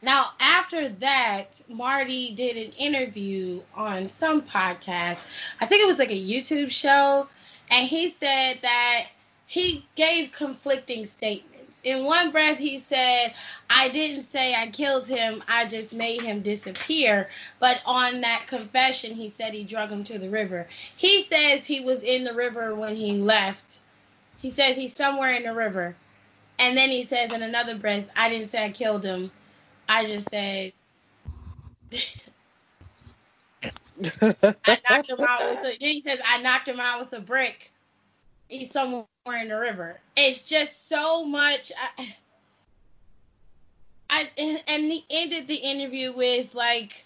Now, 0.03 0.31
after 0.41 0.89
that, 0.89 1.61
Marty 1.69 2.35
did 2.35 2.57
an 2.57 2.73
interview 2.73 3.61
on 3.75 4.09
some 4.09 4.41
podcast. 4.41 5.19
I 5.61 5.67
think 5.67 5.83
it 5.83 5.87
was 5.87 5.99
like 5.99 6.11
a 6.11 6.15
YouTube 6.15 6.71
show, 6.71 7.29
and 7.71 7.87
he 7.87 8.09
said 8.09 8.61
that 8.63 9.09
he 9.47 9.85
gave 9.95 10.33
conflicting 10.33 11.05
statements 11.05 11.60
in 11.85 12.05
one 12.05 12.31
breath 12.31 12.59
he 12.59 12.79
said, 12.79 13.35
I 13.69 13.89
didn't 13.89 14.25
say 14.25 14.55
I 14.55 14.69
killed 14.69 15.07
him, 15.07 15.43
I 15.49 15.67
just 15.67 15.93
made 15.93 16.23
him 16.23 16.43
disappear. 16.43 17.29
But 17.59 17.81
on 17.87 18.21
that 18.23 18.47
confession, 18.47 19.15
he 19.15 19.29
said 19.29 19.55
he 19.55 19.65
drug 19.65 19.91
him 19.91 20.05
to 20.05 20.19
the 20.19 20.31
river. 20.31 20.67
He 20.97 21.23
says 21.23 21.65
he 21.65 21.81
was 21.81 22.03
in 22.03 22.25
the 22.25 22.35
river 22.35 22.75
when 22.75 22.97
he 22.97 23.19
left. 23.19 23.81
He 24.39 24.51
says 24.51 24.77
he's 24.77 24.95
somewhere 24.95 25.35
in 25.35 25.45
the 25.45 25.55
river. 25.55 25.95
And 26.59 26.77
then 26.77 26.91
he 26.91 27.05
says 27.05 27.33
in 27.33 27.43
another 27.43 27.77
breath, 27.77 28.05
I 28.17 28.29
didn't 28.29 28.49
say 28.49 28.65
I 28.65 28.71
killed 28.71 29.05
him. 29.05 29.31
I 29.89 30.07
just 30.07 30.29
said 30.31 30.73
I 34.23 34.79
knocked 34.89 35.11
him 35.11 35.21
out 35.21 35.51
with 35.51 35.65
a, 35.65 35.77
he 35.81 36.01
says 36.01 36.19
I 36.25 36.41
knocked 36.43 36.69
him 36.69 36.81
out 36.81 37.01
with 37.01 37.13
a 37.13 37.21
brick. 37.21 37.73
He's 38.51 38.73
somewhere 38.73 39.07
in 39.41 39.49
the 39.49 39.57
river. 39.57 40.01
It's 40.17 40.43
just 40.43 40.89
so 40.89 41.25
much. 41.25 41.71
I, 41.99 42.15
I 44.11 44.29
and 44.37 44.85
he 44.91 45.05
ended 45.09 45.47
the 45.47 45.55
interview 45.55 46.13
with 46.13 46.53
like 46.53 47.05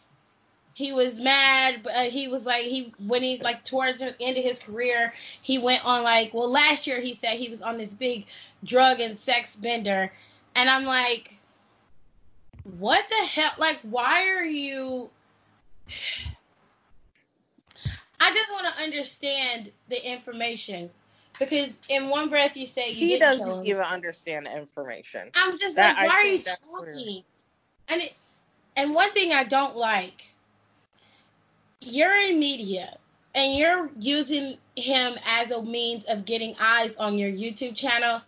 he 0.72 0.94
was 0.94 1.20
mad, 1.20 1.82
but 1.82 2.08
he 2.08 2.28
was 2.28 2.46
like 2.46 2.62
he 2.62 2.94
when 3.06 3.22
he 3.22 3.36
like 3.40 3.62
towards 3.62 3.98
the 3.98 4.16
end 4.22 4.38
of 4.38 4.42
his 4.42 4.58
career, 4.58 5.12
he 5.42 5.58
went 5.58 5.84
on 5.84 6.02
like 6.02 6.32
well 6.32 6.50
last 6.50 6.86
year 6.86 6.98
he 6.98 7.12
said 7.12 7.36
he 7.36 7.50
was 7.50 7.60
on 7.60 7.76
this 7.76 7.92
big 7.92 8.24
drug 8.64 9.00
and 9.00 9.14
sex 9.14 9.54
bender, 9.54 10.10
and 10.54 10.70
I'm 10.70 10.86
like, 10.86 11.34
what 12.78 13.04
the 13.10 13.26
hell? 13.26 13.52
Like 13.58 13.80
why 13.82 14.30
are 14.30 14.46
you? 14.46 15.10
I 18.18 18.32
just 18.32 18.50
want 18.50 18.74
to 18.74 18.82
understand 18.82 19.70
the 19.90 20.10
information 20.10 20.88
because 21.38 21.78
in 21.88 22.08
one 22.08 22.28
breath 22.28 22.56
you 22.56 22.66
say 22.66 22.90
you 22.90 23.08
he 23.08 23.18
doesn't 23.18 23.66
even 23.66 23.82
understand 23.82 24.46
the 24.46 24.56
information. 24.56 25.30
I'm 25.34 25.58
just 25.58 25.76
that, 25.76 25.96
like, 25.96 26.08
why 26.08 26.14
are 26.14 26.24
you 26.24 26.42
talking? 26.42 27.24
And 27.88 28.02
it, 28.02 28.14
and 28.76 28.94
one 28.94 29.10
thing 29.12 29.32
I 29.32 29.44
don't 29.44 29.76
like, 29.76 30.24
you're 31.80 32.16
in 32.16 32.38
media 32.38 32.96
and 33.34 33.56
you're 33.56 33.90
using 33.98 34.56
him 34.76 35.14
as 35.26 35.50
a 35.50 35.62
means 35.62 36.04
of 36.06 36.24
getting 36.24 36.54
eyes 36.58 36.96
on 36.96 37.18
your 37.18 37.30
YouTube 37.30 37.76
channel. 37.76 38.22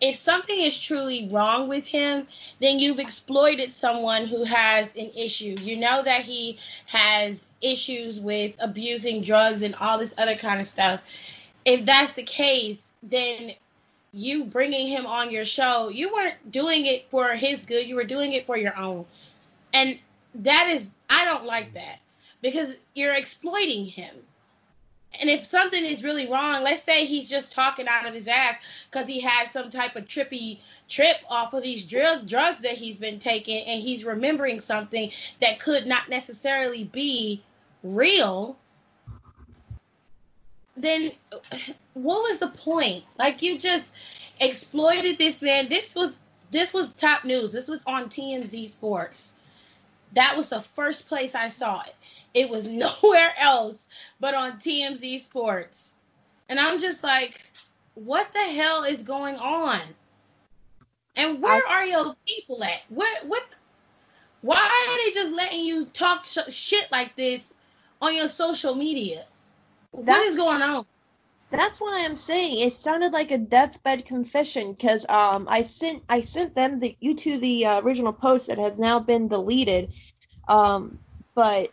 if 0.00 0.16
something 0.16 0.58
is 0.58 0.78
truly 0.78 1.28
wrong 1.30 1.68
with 1.68 1.86
him, 1.86 2.26
then 2.60 2.78
you've 2.78 2.98
exploited 2.98 3.72
someone 3.72 4.26
who 4.26 4.44
has 4.44 4.94
an 4.94 5.10
issue. 5.16 5.56
You 5.60 5.78
know 5.78 6.02
that 6.02 6.22
he 6.22 6.58
has 6.86 7.46
issues 7.62 8.20
with 8.20 8.54
abusing 8.58 9.22
drugs 9.22 9.62
and 9.62 9.74
all 9.76 9.98
this 9.98 10.14
other 10.18 10.36
kind 10.36 10.60
of 10.60 10.66
stuff. 10.66 11.00
If 11.66 11.84
that's 11.84 12.12
the 12.14 12.22
case, 12.22 12.80
then 13.02 13.52
you 14.12 14.44
bringing 14.44 14.86
him 14.86 15.04
on 15.04 15.30
your 15.30 15.44
show, 15.44 15.88
you 15.88 16.14
weren't 16.14 16.50
doing 16.50 16.86
it 16.86 17.10
for 17.10 17.28
his 17.34 17.66
good, 17.66 17.86
you 17.86 17.96
were 17.96 18.04
doing 18.04 18.32
it 18.32 18.46
for 18.46 18.56
your 18.56 18.76
own. 18.76 19.04
And 19.74 19.98
that 20.36 20.68
is, 20.70 20.90
I 21.10 21.24
don't 21.26 21.44
like 21.44 21.74
that 21.74 21.98
because 22.40 22.74
you're 22.94 23.14
exploiting 23.14 23.84
him. 23.84 24.14
And 25.20 25.30
if 25.30 25.44
something 25.44 25.84
is 25.84 26.04
really 26.04 26.30
wrong, 26.30 26.62
let's 26.62 26.82
say 26.82 27.04
he's 27.04 27.28
just 27.28 27.52
talking 27.52 27.86
out 27.88 28.06
of 28.06 28.14
his 28.14 28.28
ass 28.28 28.56
because 28.90 29.06
he 29.06 29.20
had 29.20 29.48
some 29.48 29.70
type 29.70 29.96
of 29.96 30.06
trippy 30.06 30.58
trip 30.88 31.16
off 31.28 31.54
of 31.54 31.62
these 31.62 31.84
drug 31.84 32.28
drugs 32.28 32.60
that 32.60 32.72
he's 32.72 32.98
been 32.98 33.18
taking, 33.18 33.64
and 33.66 33.82
he's 33.82 34.04
remembering 34.04 34.60
something 34.60 35.10
that 35.40 35.58
could 35.58 35.86
not 35.86 36.08
necessarily 36.08 36.84
be 36.84 37.42
real. 37.82 38.56
Then 40.76 41.12
what 41.94 42.22
was 42.22 42.38
the 42.38 42.48
point? 42.48 43.04
Like 43.18 43.42
you 43.42 43.58
just 43.58 43.92
exploited 44.40 45.18
this 45.18 45.40
man. 45.40 45.68
This 45.68 45.94
was 45.94 46.16
this 46.50 46.72
was 46.72 46.90
top 46.92 47.24
news. 47.24 47.52
This 47.52 47.68
was 47.68 47.82
on 47.86 48.08
TMZ 48.08 48.68
Sports. 48.68 49.34
That 50.12 50.36
was 50.36 50.48
the 50.48 50.60
first 50.60 51.08
place 51.08 51.34
I 51.34 51.48
saw 51.48 51.82
it. 51.82 51.94
It 52.34 52.50
was 52.50 52.66
nowhere 52.68 53.32
else 53.38 53.88
but 54.20 54.34
on 54.34 54.52
TMZ 54.52 55.20
Sports. 55.20 55.94
And 56.48 56.60
I'm 56.60 56.78
just 56.78 57.02
like, 57.02 57.40
what 57.94 58.32
the 58.32 58.38
hell 58.38 58.84
is 58.84 59.02
going 59.02 59.36
on? 59.36 59.80
And 61.16 61.42
where 61.42 61.62
I, 61.66 61.72
are 61.72 61.86
your 61.86 62.14
people 62.26 62.62
at? 62.62 62.82
What 62.90 63.26
what 63.26 63.42
why 64.42 64.56
are 64.56 65.04
they 65.04 65.18
just 65.18 65.32
letting 65.32 65.64
you 65.64 65.86
talk 65.86 66.24
sh- 66.24 66.52
shit 66.52 66.92
like 66.92 67.16
this 67.16 67.52
on 68.00 68.14
your 68.14 68.28
social 68.28 68.74
media? 68.74 69.24
What 69.96 70.26
is 70.26 70.36
going 70.36 70.60
on? 70.60 70.86
That's 71.50 71.80
why 71.80 72.00
I'm 72.02 72.18
saying 72.18 72.60
it 72.60 72.78
sounded 72.78 73.12
like 73.12 73.30
a 73.30 73.38
deathbed 73.38 74.04
confession 74.04 74.72
because 74.72 75.08
um 75.08 75.46
I 75.48 75.62
sent 75.62 76.02
I 76.08 76.20
sent 76.20 76.54
them 76.54 76.80
the 76.80 76.96
you 77.00 77.14
to 77.14 77.38
the 77.38 77.66
uh, 77.66 77.80
original 77.80 78.12
post 78.12 78.48
that 78.48 78.58
has 78.58 78.78
now 78.78 79.00
been 79.00 79.28
deleted, 79.28 79.90
um 80.48 80.98
but 81.34 81.70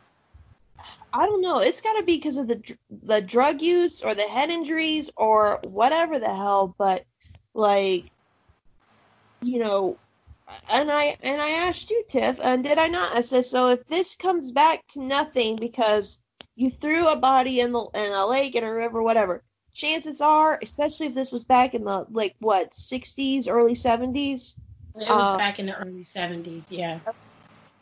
I 1.12 1.26
don't 1.26 1.42
know. 1.42 1.60
It's 1.60 1.82
got 1.82 1.94
to 1.94 2.04
be 2.04 2.18
because 2.18 2.38
of 2.38 2.48
the 2.48 2.62
the 2.90 3.22
drug 3.22 3.62
use 3.62 4.04
or 4.04 4.16
the 4.16 4.22
head 4.24 4.50
injuries 4.50 5.12
or 5.18 5.60
whatever 5.64 6.20
the 6.20 6.34
hell. 6.34 6.74
But 6.78 7.04
like, 7.54 8.10
you 9.42 9.60
know, 9.60 9.98
and 10.72 10.92
I 10.92 11.18
and 11.22 11.42
I 11.42 11.50
asked 11.68 11.90
you, 11.90 12.06
Tiff, 12.08 12.38
and 12.42 12.64
did 12.64 12.78
I 12.78 12.88
not? 12.88 13.16
I 13.16 13.22
said, 13.22 13.46
so 13.46 13.70
if 13.70 13.86
this 13.88 14.16
comes 14.16 14.52
back 14.52 14.88
to 14.90 15.04
nothing 15.04 15.58
because 15.58 16.20
you 16.56 16.72
threw 16.72 17.08
a 17.08 17.18
body 17.18 17.60
in 17.60 17.72
the 17.72 17.82
in 17.96 18.12
a 18.12 18.28
lake 18.28 18.56
in 18.56 18.64
a 18.64 18.74
river, 18.74 19.02
whatever. 19.02 19.44
Chances 19.74 20.22
are, 20.22 20.60
especially 20.62 21.08
if 21.08 21.16
this 21.16 21.32
was 21.32 21.44
back 21.44 21.74
in 21.74 21.84
the 21.84 22.06
like 22.12 22.36
what 22.40 22.72
60s, 22.72 23.50
early 23.50 23.74
70s. 23.74 24.56
It 24.96 25.00
was 25.00 25.08
um, 25.10 25.38
back 25.38 25.58
in 25.58 25.66
the 25.66 25.76
early 25.76 26.04
70s, 26.04 26.66
yeah. 26.70 27.00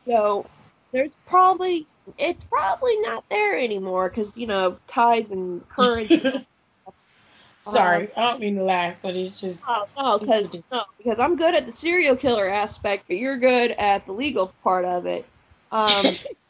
So 0.06 0.46
there's 0.94 1.12
probably 1.28 1.86
it's 2.18 2.44
probably 2.46 2.98
not 3.02 3.30
there 3.30 3.58
anymore 3.58 4.10
because 4.10 4.32
you 4.36 4.48
know 4.48 4.78
tides 4.88 5.32
and 5.32 5.68
currents. 5.70 6.14
Sorry, 7.62 8.06
um, 8.06 8.12
I 8.18 8.32
don't 8.32 8.40
mean 8.40 8.56
to 8.56 8.64
laugh, 8.64 8.96
but 9.04 9.16
it's 9.16 9.40
just. 9.40 9.62
Oh, 9.68 9.86
no, 9.96 10.18
because 10.18 10.48
no, 10.72 10.84
because 10.98 11.20
I'm 11.20 11.36
good 11.36 11.54
at 11.54 11.68
the 11.68 11.76
serial 11.76 12.16
killer 12.16 12.50
aspect, 12.50 13.06
but 13.08 13.18
you're 13.18 13.38
good 13.38 13.72
at 13.72 14.08
the 14.08 14.14
legal 14.14 14.52
part 14.64 14.84
of 14.84 15.06
it. 15.06 15.26
Um, 15.72 16.18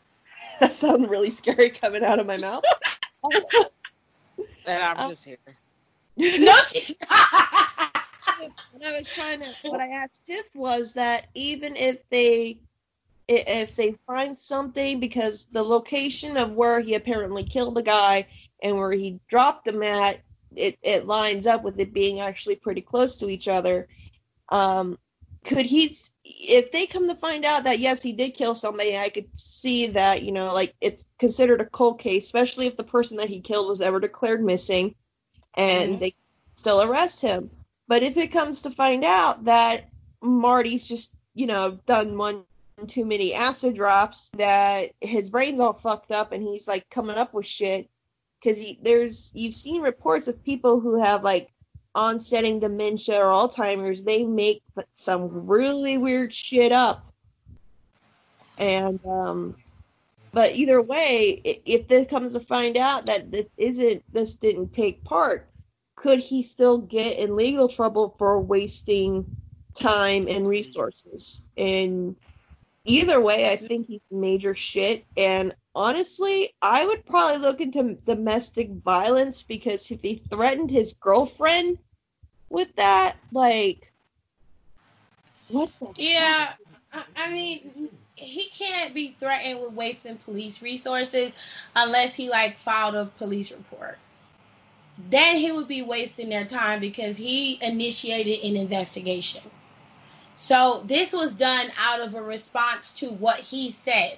that 0.61 0.73
sounds 0.73 1.09
really 1.09 1.31
scary 1.31 1.71
coming 1.71 2.03
out 2.03 2.19
of 2.19 2.27
my 2.27 2.37
mouth. 2.37 2.63
and 4.65 4.83
I'm 4.83 4.97
um, 4.97 5.09
just 5.09 5.25
here. 5.25 5.37
no, 6.15 6.55
she's 6.71 6.95
what 8.71 8.85
I 8.85 8.99
was 8.99 9.09
trying 9.09 9.41
to, 9.41 9.47
what 9.63 9.81
I 9.81 9.87
asked 9.87 10.25
Tiff 10.25 10.49
was 10.53 10.93
that 10.93 11.27
even 11.33 11.75
if 11.75 11.97
they 12.09 12.59
if 13.27 13.75
they 13.75 13.95
find 14.05 14.37
something 14.37 14.99
because 14.99 15.47
the 15.51 15.63
location 15.63 16.37
of 16.37 16.51
where 16.51 16.79
he 16.79 16.95
apparently 16.95 17.43
killed 17.43 17.75
the 17.75 17.83
guy 17.83 18.27
and 18.61 18.77
where 18.77 18.91
he 18.91 19.19
dropped 19.29 19.67
him 19.67 19.81
at 19.83 20.21
it, 20.55 20.77
it 20.83 21.07
lines 21.07 21.47
up 21.47 21.63
with 21.63 21.79
it 21.79 21.93
being 21.93 22.19
actually 22.19 22.55
pretty 22.55 22.81
close 22.81 23.17
to 23.17 23.29
each 23.29 23.47
other 23.47 23.87
um, 24.49 24.99
could 25.43 25.65
he 25.65 25.95
if 26.23 26.71
they 26.71 26.85
come 26.85 27.07
to 27.09 27.15
find 27.15 27.45
out 27.45 27.63
that 27.63 27.79
yes 27.79 28.01
he 28.03 28.13
did 28.13 28.33
kill 28.33 28.55
somebody 28.55 28.97
i 28.97 29.09
could 29.09 29.35
see 29.37 29.87
that 29.87 30.23
you 30.23 30.31
know 30.31 30.53
like 30.53 30.73
it's 30.79 31.05
considered 31.17 31.61
a 31.61 31.65
cold 31.65 31.99
case 31.99 32.25
especially 32.25 32.67
if 32.67 32.77
the 32.77 32.83
person 32.83 33.17
that 33.17 33.29
he 33.29 33.41
killed 33.41 33.67
was 33.67 33.81
ever 33.81 33.99
declared 33.99 34.43
missing 34.43 34.95
and 35.55 35.93
mm-hmm. 35.93 35.99
they 35.99 36.15
still 36.55 36.81
arrest 36.81 37.21
him 37.21 37.49
but 37.87 38.03
if 38.03 38.17
it 38.17 38.31
comes 38.31 38.63
to 38.63 38.69
find 38.69 39.03
out 39.03 39.45
that 39.45 39.89
marty's 40.21 40.85
just 40.85 41.11
you 41.33 41.47
know 41.47 41.79
done 41.87 42.17
one 42.17 42.43
too 42.87 43.05
many 43.05 43.33
acid 43.33 43.75
drops 43.75 44.29
that 44.37 44.91
his 45.01 45.29
brain's 45.29 45.59
all 45.59 45.73
fucked 45.73 46.11
up 46.11 46.31
and 46.31 46.43
he's 46.43 46.67
like 46.67 46.89
coming 46.89 47.17
up 47.17 47.33
with 47.33 47.45
shit 47.45 47.89
because 48.41 48.63
there's 48.81 49.31
you've 49.35 49.55
seen 49.55 49.81
reports 49.81 50.27
of 50.27 50.43
people 50.43 50.79
who 50.79 51.01
have 51.01 51.23
like 51.23 51.51
onsetting 51.93 52.59
dementia 52.59 53.17
or 53.19 53.27
Alzheimer's 53.27 54.03
they 54.03 54.23
make 54.23 54.63
some 54.93 55.47
really 55.47 55.97
weird 55.97 56.35
shit 56.35 56.71
up. 56.71 57.11
And 58.57 58.99
um 59.05 59.55
but 60.31 60.55
either 60.55 60.81
way 60.81 61.41
if 61.65 61.87
this 61.87 62.09
comes 62.09 62.33
to 62.33 62.39
find 62.41 62.77
out 62.77 63.05
that 63.07 63.31
this 63.31 63.47
isn't 63.57 64.03
this 64.13 64.35
didn't 64.35 64.73
take 64.73 65.03
part 65.03 65.49
could 65.95 66.19
he 66.19 66.41
still 66.41 66.77
get 66.77 67.19
in 67.19 67.35
legal 67.35 67.67
trouble 67.67 68.15
for 68.17 68.39
wasting 68.39 69.25
time 69.73 70.27
and 70.27 70.47
resources 70.47 71.41
and 71.57 72.15
either 72.85 73.19
way, 73.19 73.49
I 73.51 73.55
think 73.55 73.87
he's 73.87 74.01
major 74.09 74.55
shit. 74.55 75.05
And 75.15 75.53
honestly, 75.75 76.53
I 76.61 76.85
would 76.85 77.05
probably 77.05 77.39
look 77.39 77.61
into 77.61 77.95
domestic 78.05 78.69
violence 78.69 79.43
because 79.43 79.89
if 79.91 80.01
he 80.01 80.21
threatened 80.29 80.71
his 80.71 80.93
girlfriend 80.93 81.77
with 82.49 82.75
that, 82.75 83.17
like, 83.31 83.91
what 85.49 85.69
the? 85.79 85.93
Yeah, 85.95 86.53
I, 86.93 87.03
I 87.15 87.31
mean, 87.31 87.89
he 88.15 88.45
can't 88.45 88.93
be 88.93 89.09
threatened 89.19 89.61
with 89.61 89.73
wasting 89.73 90.17
police 90.17 90.61
resources 90.61 91.33
unless 91.75 92.13
he 92.13 92.29
like 92.29 92.57
filed 92.57 92.95
a 92.95 93.05
police 93.05 93.51
report. 93.51 93.97
Then 95.09 95.37
he 95.37 95.51
would 95.51 95.67
be 95.67 95.81
wasting 95.81 96.29
their 96.29 96.45
time 96.45 96.79
because 96.79 97.17
he 97.17 97.57
initiated 97.61 98.43
an 98.43 98.55
investigation. 98.55 99.41
So 100.41 100.81
this 100.87 101.13
was 101.13 101.35
done 101.35 101.71
out 101.77 101.99
of 101.99 102.15
a 102.15 102.21
response 102.21 102.93
to 102.93 103.11
what 103.11 103.39
he 103.41 103.69
said. 103.69 104.17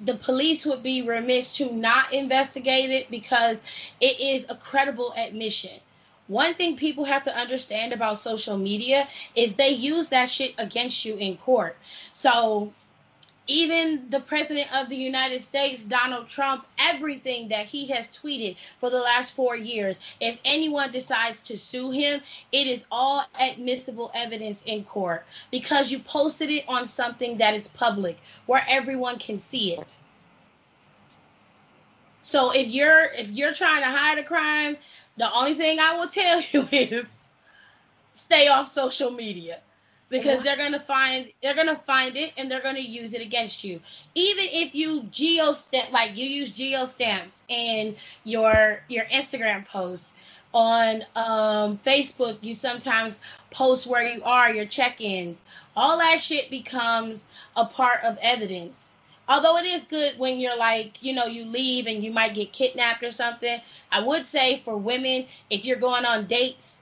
The 0.00 0.16
police 0.16 0.66
would 0.66 0.82
be 0.82 1.02
remiss 1.02 1.52
to 1.58 1.72
not 1.72 2.12
investigate 2.12 2.90
it 2.90 3.12
because 3.12 3.62
it 4.00 4.18
is 4.18 4.44
a 4.48 4.56
credible 4.56 5.14
admission. 5.16 5.78
One 6.26 6.54
thing 6.54 6.76
people 6.76 7.04
have 7.04 7.22
to 7.22 7.36
understand 7.36 7.92
about 7.92 8.18
social 8.18 8.58
media 8.58 9.06
is 9.36 9.54
they 9.54 9.68
use 9.68 10.08
that 10.08 10.28
shit 10.28 10.56
against 10.58 11.04
you 11.04 11.14
in 11.14 11.36
court. 11.36 11.76
So 12.12 12.72
even 13.46 14.08
the 14.08 14.20
president 14.20 14.68
of 14.74 14.88
the 14.88 14.96
United 14.96 15.42
States, 15.42 15.84
Donald 15.84 16.28
Trump, 16.28 16.66
everything 16.78 17.48
that 17.48 17.66
he 17.66 17.86
has 17.88 18.06
tweeted 18.08 18.56
for 18.78 18.88
the 18.90 18.98
last 18.98 19.34
four 19.34 19.56
years, 19.56 20.00
if 20.20 20.38
anyone 20.44 20.90
decides 20.90 21.42
to 21.42 21.58
sue 21.58 21.90
him, 21.90 22.20
it 22.52 22.66
is 22.66 22.84
all 22.90 23.24
admissible 23.40 24.10
evidence 24.14 24.62
in 24.66 24.84
court 24.84 25.26
because 25.50 25.90
you 25.90 25.98
posted 25.98 26.50
it 26.50 26.64
on 26.68 26.86
something 26.86 27.38
that 27.38 27.54
is 27.54 27.68
public 27.68 28.18
where 28.46 28.64
everyone 28.68 29.18
can 29.18 29.38
see 29.40 29.74
it. 29.74 29.94
So 32.22 32.52
if 32.54 32.68
you're 32.68 33.04
if 33.12 33.30
you're 33.30 33.52
trying 33.52 33.82
to 33.82 33.88
hide 33.88 34.18
a 34.18 34.24
crime, 34.24 34.78
the 35.18 35.30
only 35.34 35.54
thing 35.54 35.78
I 35.78 35.94
will 35.98 36.08
tell 36.08 36.40
you 36.52 36.66
is 36.72 37.18
stay 38.14 38.48
off 38.48 38.68
social 38.68 39.10
media 39.10 39.60
because 40.08 40.42
they're 40.42 40.56
gonna 40.56 40.80
find 40.80 41.32
they're 41.42 41.54
gonna 41.54 41.80
find 41.86 42.16
it 42.16 42.32
and 42.36 42.50
they're 42.50 42.62
gonna 42.62 42.78
use 42.78 43.14
it 43.14 43.22
against 43.22 43.64
you. 43.64 43.80
Even 44.14 44.44
if 44.50 44.74
you 44.74 45.04
geo 45.10 45.52
stamp 45.52 45.92
like 45.92 46.16
you 46.16 46.26
use 46.26 46.52
geo 46.52 46.86
stamps 46.86 47.42
in 47.48 47.96
your 48.24 48.80
your 48.88 49.04
Instagram 49.06 49.66
posts 49.66 50.12
on 50.52 51.04
um, 51.16 51.78
Facebook, 51.84 52.38
you 52.42 52.54
sometimes 52.54 53.20
post 53.50 53.86
where 53.88 54.06
you 54.14 54.22
are, 54.22 54.54
your 54.54 54.66
check-ins. 54.66 55.40
All 55.76 55.98
that 55.98 56.22
shit 56.22 56.48
becomes 56.48 57.26
a 57.56 57.66
part 57.66 58.04
of 58.04 58.16
evidence. 58.22 58.94
Although 59.28 59.56
it 59.56 59.66
is 59.66 59.84
good 59.84 60.18
when 60.18 60.38
you're 60.38 60.56
like, 60.56 61.02
you 61.02 61.12
know, 61.14 61.24
you 61.24 61.44
leave 61.46 61.86
and 61.86 62.04
you 62.04 62.12
might 62.12 62.34
get 62.34 62.52
kidnapped 62.52 63.02
or 63.02 63.10
something. 63.10 63.58
I 63.90 64.02
would 64.02 64.26
say 64.26 64.60
for 64.64 64.76
women, 64.76 65.26
if 65.50 65.64
you're 65.64 65.78
going 65.78 66.04
on 66.04 66.26
dates 66.26 66.73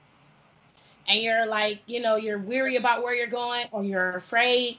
and 1.07 1.19
you're 1.19 1.45
like, 1.45 1.81
you 1.85 1.99
know, 1.99 2.15
you're 2.15 2.39
weary 2.39 2.75
about 2.75 3.03
where 3.03 3.13
you're 3.13 3.27
going 3.27 3.67
or 3.71 3.83
you're 3.83 4.15
afraid 4.15 4.77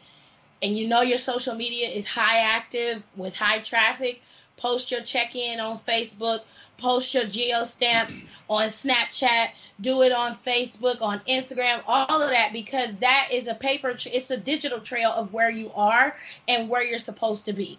and 0.62 0.76
you 0.76 0.88
know 0.88 1.02
your 1.02 1.18
social 1.18 1.54
media 1.54 1.88
is 1.88 2.06
high 2.06 2.38
active 2.38 3.02
with 3.16 3.34
high 3.34 3.58
traffic, 3.58 4.22
post 4.56 4.90
your 4.90 5.02
check-in 5.02 5.60
on 5.60 5.78
Facebook, 5.78 6.40
post 6.78 7.12
your 7.14 7.24
geo 7.24 7.64
stamps 7.64 8.24
on 8.48 8.68
Snapchat, 8.68 9.50
do 9.80 10.02
it 10.02 10.12
on 10.12 10.34
Facebook, 10.34 11.02
on 11.02 11.20
Instagram, 11.28 11.82
all 11.86 12.22
of 12.22 12.30
that 12.30 12.52
because 12.52 12.94
that 12.96 13.28
is 13.30 13.46
a 13.46 13.54
paper 13.54 13.94
it's 14.06 14.30
a 14.30 14.36
digital 14.36 14.80
trail 14.80 15.10
of 15.12 15.32
where 15.32 15.50
you 15.50 15.70
are 15.74 16.16
and 16.48 16.68
where 16.68 16.82
you're 16.82 16.98
supposed 16.98 17.44
to 17.44 17.52
be. 17.52 17.78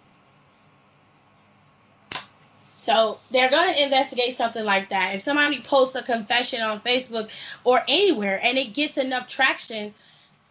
So 2.86 3.18
they're 3.32 3.50
going 3.50 3.74
to 3.74 3.82
investigate 3.82 4.36
something 4.36 4.64
like 4.64 4.90
that. 4.90 5.16
If 5.16 5.22
somebody 5.22 5.60
posts 5.60 5.96
a 5.96 6.02
confession 6.02 6.60
on 6.62 6.80
Facebook 6.82 7.30
or 7.64 7.82
anywhere 7.88 8.38
and 8.40 8.56
it 8.56 8.74
gets 8.74 8.96
enough 8.96 9.26
traction, 9.26 9.92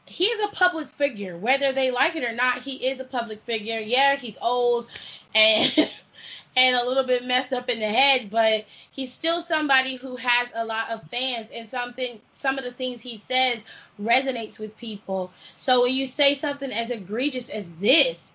he's 0.05 0.37
a 0.41 0.49
public 0.49 0.89
figure. 0.89 1.37
Whether 1.37 1.71
they 1.71 1.91
like 1.91 2.17
it 2.17 2.25
or 2.25 2.33
not, 2.33 2.61
he 2.61 2.87
is 2.87 2.99
a 2.99 3.05
public 3.05 3.41
figure. 3.43 3.79
Yeah, 3.79 4.17
he's 4.17 4.37
old 4.41 4.87
and 5.33 5.71
and 6.57 6.75
a 6.75 6.85
little 6.85 7.05
bit 7.05 7.23
messed 7.23 7.53
up 7.53 7.69
in 7.69 7.79
the 7.79 7.87
head, 7.87 8.29
but 8.29 8.65
he's 8.91 9.13
still 9.13 9.41
somebody 9.41 9.95
who 9.95 10.17
has 10.17 10.49
a 10.55 10.65
lot 10.65 10.89
of 10.89 11.03
fans 11.03 11.51
and 11.51 11.69
something 11.69 12.19
some 12.33 12.57
of 12.57 12.65
the 12.65 12.71
things 12.73 12.99
he 12.99 13.15
says 13.15 13.63
resonates 14.01 14.59
with 14.59 14.75
people. 14.75 15.31
So 15.55 15.83
when 15.83 15.93
you 15.93 16.05
say 16.05 16.35
something 16.35 16.73
as 16.73 16.91
egregious 16.91 17.47
as 17.47 17.71
this, 17.75 18.33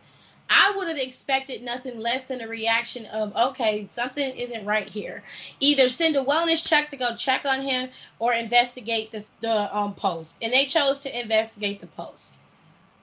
I 0.53 0.75
would 0.77 0.89
have 0.89 0.99
expected 0.99 1.63
nothing 1.63 2.01
less 2.01 2.27
than 2.27 2.41
a 2.41 2.49
reaction 2.49 3.07
of, 3.07 3.35
okay, 3.37 3.87
something 3.89 4.37
isn't 4.37 4.65
right 4.67 4.89
here. 4.89 5.23
Either 5.61 5.89
send 5.89 6.17
a 6.17 6.25
wellness 6.25 6.67
check 6.67 6.91
to 6.91 6.97
go 6.97 7.15
check 7.15 7.45
on 7.47 7.63
him 7.63 7.89
or 8.19 8.33
investigate 8.33 9.13
the, 9.13 9.25
the 9.43 9.77
um, 9.77 9.95
post. 9.95 10.37
And 10.43 10.53
they 10.53 10.65
chose 10.65 11.03
to 11.03 11.21
investigate 11.21 11.81
the 11.81 11.87
post. 11.87 12.35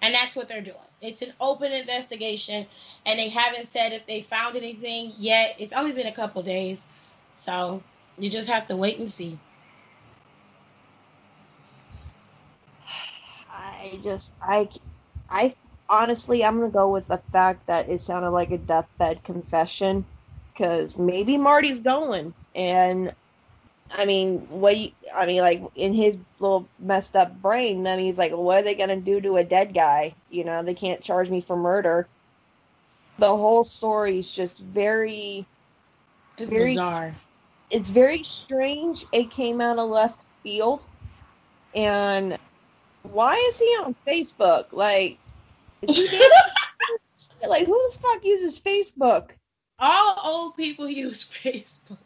And 0.02 0.14
that's 0.14 0.36
what 0.36 0.50
they're 0.50 0.62
doing. 0.62 0.76
It's 1.02 1.22
an 1.22 1.32
open 1.40 1.72
investigation, 1.72 2.66
and 3.06 3.20
they 3.20 3.30
haven't 3.30 3.68
said 3.68 3.94
if 3.94 4.06
they 4.06 4.22
found 4.22 4.58
anything 4.58 5.14
yet. 5.18 5.56
It's 5.58 5.72
only 5.72 5.94
been 5.94 6.08
a 6.08 6.12
couple 6.12 6.44
days. 6.44 6.86
So 7.38 7.82
you 8.18 8.30
just 8.30 8.50
have 8.50 8.68
to 8.68 8.76
wait 8.76 9.00
and 9.00 9.10
see. 9.10 9.40
I 13.50 14.00
just, 14.04 14.34
I, 14.42 14.68
I 15.30 15.56
honestly, 15.90 16.44
I'm 16.44 16.60
gonna 16.60 16.72
go 16.72 16.90
with 16.90 17.08
the 17.08 17.22
fact 17.32 17.68
that 17.68 17.90
it 17.90 18.02
sounded 18.02 18.32
like 18.32 18.52
a 18.52 18.58
deathbed 18.58 19.24
confession, 19.24 20.06
because 20.54 20.98
maybe 20.98 21.38
Marty's 21.38 21.80
going, 21.80 22.34
and 22.56 23.14
I 23.92 24.06
mean, 24.06 24.48
what? 24.50 24.78
You, 24.78 24.92
I 25.16 25.26
mean, 25.26 25.40
like 25.40 25.64
in 25.76 25.94
his 25.94 26.16
little 26.40 26.68
messed 26.80 27.16
up 27.16 27.42
brain, 27.42 27.84
then 27.84 28.00
he's 28.00 28.18
like, 28.18 28.36
what 28.36 28.60
are 28.60 28.64
they 28.64 28.76
gonna 28.76 28.98
do 28.98 29.22
to 29.22 29.38
a 29.38 29.44
dead 29.44 29.74
guy? 29.74 30.14
You 30.30 30.44
know, 30.44 30.64
they 30.64 30.74
can't 30.74 31.04
charge 31.04 31.30
me 31.30 31.42
for 31.42 31.56
murder. 31.56 32.08
The 33.20 33.28
whole 33.28 33.66
story 33.66 34.20
is 34.20 34.32
just 34.32 34.60
very, 34.60 35.46
just 36.38 36.52
very 36.52 36.72
bizarre. 36.72 37.16
It's 37.72 37.90
very 37.90 38.26
strange. 38.46 39.06
It 39.12 39.32
came 39.32 39.60
out 39.62 39.80
of 39.80 39.90
left 39.90 40.22
field, 40.44 40.82
and 41.74 42.38
why 43.04 43.34
is 43.50 43.60
he 43.60 43.66
on 43.66 43.96
Facebook? 44.06 44.66
Like, 44.72 45.18
he 45.86 46.08
like 47.50 47.66
who 47.66 47.92
the 47.92 47.98
fuck 48.00 48.24
uses 48.24 48.60
Facebook? 48.60 49.32
All 49.80 50.20
old 50.24 50.58
people 50.58 50.90
use 50.90 51.26
Facebook. 51.44 51.98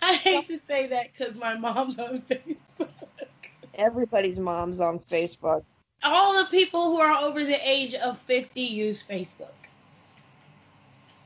I 0.00 0.14
hate 0.14 0.46
to 0.48 0.58
say 0.58 0.88
that 0.88 1.08
because 1.12 1.36
my 1.36 1.54
mom's 1.54 1.98
on 1.98 2.20
Facebook. 2.30 2.88
Everybody's 3.74 4.38
mom's 4.38 4.80
on 4.80 5.00
Facebook. 5.00 5.64
All 6.02 6.38
the 6.38 6.48
people 6.50 6.92
who 6.92 7.00
are 7.00 7.24
over 7.24 7.42
the 7.42 7.68
age 7.68 7.94
of 7.94 8.18
50 8.20 8.60
use 8.60 9.02
Facebook. 9.02 9.48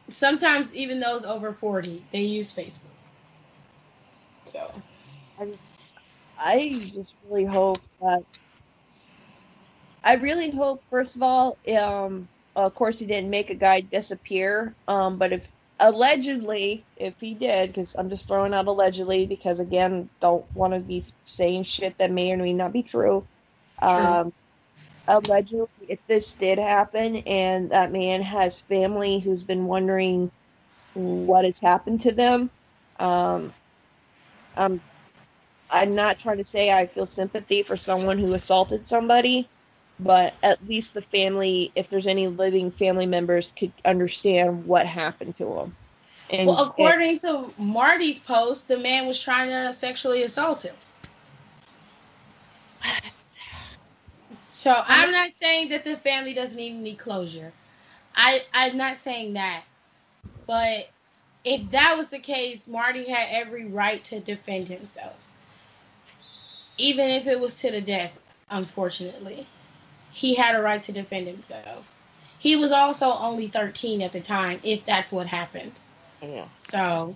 Sometimes 0.08 0.74
even 0.74 1.00
those 1.00 1.24
over 1.24 1.52
40, 1.52 2.02
they 2.12 2.22
use 2.22 2.52
Facebook. 2.52 2.78
So. 4.44 4.72
I, 5.38 5.52
I 6.38 6.70
just 6.94 7.12
really 7.28 7.44
hope 7.44 7.78
that 8.00 8.24
I 10.02 10.14
really 10.14 10.50
hope, 10.50 10.82
first 10.90 11.16
of 11.16 11.22
all, 11.22 11.58
um, 11.78 12.28
of 12.56 12.74
course, 12.74 12.98
he 12.98 13.06
didn't 13.06 13.30
make 13.30 13.50
a 13.50 13.54
guy 13.54 13.80
disappear. 13.80 14.74
Um, 14.88 15.18
but 15.18 15.32
if 15.32 15.42
allegedly, 15.78 16.84
if 16.96 17.14
he 17.20 17.34
did, 17.34 17.68
because 17.68 17.94
I'm 17.96 18.10
just 18.10 18.26
throwing 18.26 18.54
out 18.54 18.66
allegedly, 18.66 19.26
because 19.26 19.60
again, 19.60 20.08
don't 20.20 20.44
want 20.54 20.74
to 20.74 20.80
be 20.80 21.04
saying 21.26 21.64
shit 21.64 21.98
that 21.98 22.10
may 22.10 22.32
or 22.32 22.36
may 22.36 22.52
not 22.52 22.72
be 22.72 22.82
true. 22.82 23.24
Um, 23.80 24.32
allegedly, 25.06 25.68
if 25.88 25.98
this 26.06 26.34
did 26.34 26.58
happen, 26.58 27.16
and 27.16 27.70
that 27.70 27.92
man 27.92 28.22
has 28.22 28.58
family 28.58 29.20
who's 29.20 29.42
been 29.42 29.66
wondering 29.66 30.30
what 30.94 31.44
has 31.44 31.60
happened 31.60 32.02
to 32.02 32.12
them, 32.12 32.50
um, 32.98 33.52
um, 34.56 34.80
I'm 35.70 35.94
not 35.94 36.18
trying 36.18 36.38
to 36.38 36.44
say 36.44 36.70
I 36.70 36.86
feel 36.86 37.06
sympathy 37.06 37.62
for 37.62 37.76
someone 37.76 38.18
who 38.18 38.34
assaulted 38.34 38.88
somebody 38.88 39.48
but 40.02 40.34
at 40.42 40.66
least 40.66 40.94
the 40.94 41.02
family, 41.02 41.72
if 41.74 41.90
there's 41.90 42.06
any 42.06 42.26
living 42.28 42.70
family 42.70 43.06
members, 43.06 43.52
could 43.58 43.72
understand 43.84 44.66
what 44.66 44.86
happened 44.86 45.36
to 45.38 45.44
them. 45.44 45.76
And, 46.30 46.46
well, 46.46 46.64
according 46.64 47.10
and, 47.10 47.20
to 47.20 47.52
Marty's 47.58 48.18
post, 48.18 48.68
the 48.68 48.78
man 48.78 49.06
was 49.06 49.22
trying 49.22 49.50
to 49.50 49.72
sexually 49.72 50.22
assault 50.22 50.62
him. 50.62 50.74
So 54.52 54.74
I'm 54.74 55.12
not 55.12 55.32
saying 55.32 55.70
that 55.70 55.84
the 55.84 55.96
family 55.96 56.34
doesn't 56.34 56.56
need 56.56 56.74
any 56.74 56.94
closure. 56.94 57.50
I 58.14 58.42
I'm 58.52 58.76
not 58.76 58.98
saying 58.98 59.34
that. 59.34 59.62
But 60.46 60.90
if 61.44 61.70
that 61.70 61.96
was 61.96 62.08
the 62.08 62.18
case, 62.18 62.66
Marty 62.66 63.08
had 63.08 63.28
every 63.30 63.66
right 63.66 64.04
to 64.04 64.20
defend 64.20 64.68
himself. 64.68 65.14
Even 66.76 67.08
if 67.08 67.26
it 67.26 67.40
was 67.40 67.60
to 67.60 67.70
the 67.70 67.80
death, 67.80 68.12
unfortunately 68.50 69.46
he 70.12 70.34
had 70.34 70.54
a 70.54 70.60
right 70.60 70.82
to 70.82 70.92
defend 70.92 71.26
himself. 71.26 71.84
He 72.38 72.56
was 72.56 72.72
also 72.72 73.12
only 73.12 73.48
13 73.48 74.02
at 74.02 74.12
the 74.12 74.20
time, 74.20 74.60
if 74.62 74.84
that's 74.86 75.12
what 75.12 75.26
happened. 75.26 75.72
Yeah. 76.22 76.46
So. 76.58 77.14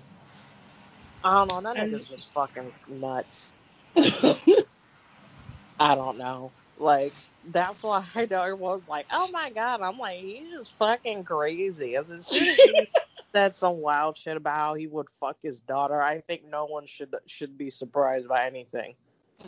I 1.23 1.47
don't 1.47 1.49
know. 1.49 1.75
That 1.75 1.89
nigga's 1.89 2.07
just 2.07 2.29
fucking 2.33 2.73
nuts. 2.89 3.55
I 3.97 5.95
don't 5.95 6.19
know. 6.19 6.53
Like, 6.79 7.13
that's 7.51 7.83
why 7.83 8.05
I 8.15 8.27
know 8.27 8.43
everyone's 8.43 8.89
like, 8.89 9.07
oh 9.11 9.29
my 9.33 9.51
god. 9.51 9.81
I'm 9.83 9.99
like, 9.99 10.19
he's 10.19 10.51
just 10.51 10.75
fucking 10.75 11.25
crazy. 11.25 11.97
As 11.97 12.09
soon 12.09 12.49
as 12.49 12.57
he 12.57 12.89
said 13.35 13.57
some 13.57 13.79
wild 13.79 14.17
shit 14.17 14.37
about 14.37 14.57
how 14.57 14.75
he 14.75 14.87
would 14.87 15.09
fuck 15.09 15.37
his 15.43 15.61
daughter, 15.61 16.01
I 16.01 16.21
think 16.21 16.43
no 16.51 16.67
one 16.67 16.87
should 16.87 17.15
should 17.27 17.57
be 17.57 17.71
surprised 17.71 18.29
by 18.29 18.47
anything. 18.47 18.95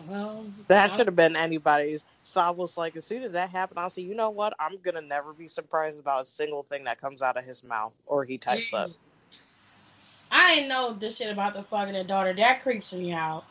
Well, 0.08 0.46
that 0.68 0.90
should 0.90 1.06
have 1.06 1.16
been 1.16 1.36
anybody's. 1.36 2.04
So 2.26 2.40
I 2.40 2.50
was 2.50 2.76
like, 2.76 2.96
as 2.96 3.04
soon 3.04 3.22
as 3.22 3.32
that 3.32 3.50
happened, 3.50 3.78
I 3.78 3.86
said, 3.86 4.02
you 4.02 4.16
know 4.16 4.30
what? 4.30 4.52
I'm 4.58 4.78
gonna 4.82 5.00
never 5.00 5.32
be 5.32 5.46
surprised 5.46 6.00
about 6.00 6.22
a 6.22 6.24
single 6.24 6.64
thing 6.64 6.82
that 6.84 7.00
comes 7.00 7.22
out 7.22 7.36
of 7.36 7.44
his 7.44 7.62
mouth 7.62 7.92
or 8.04 8.24
he 8.24 8.36
types 8.36 8.74
up. 8.74 8.90
I 10.32 10.56
didn't 10.56 10.68
know 10.68 10.92
this 10.92 11.18
shit 11.18 11.30
about 11.30 11.54
the 11.54 11.62
fucking 11.62 12.04
daughter. 12.08 12.34
That 12.34 12.62
creeps 12.62 12.92
me 12.92 13.12
out. 13.12 13.44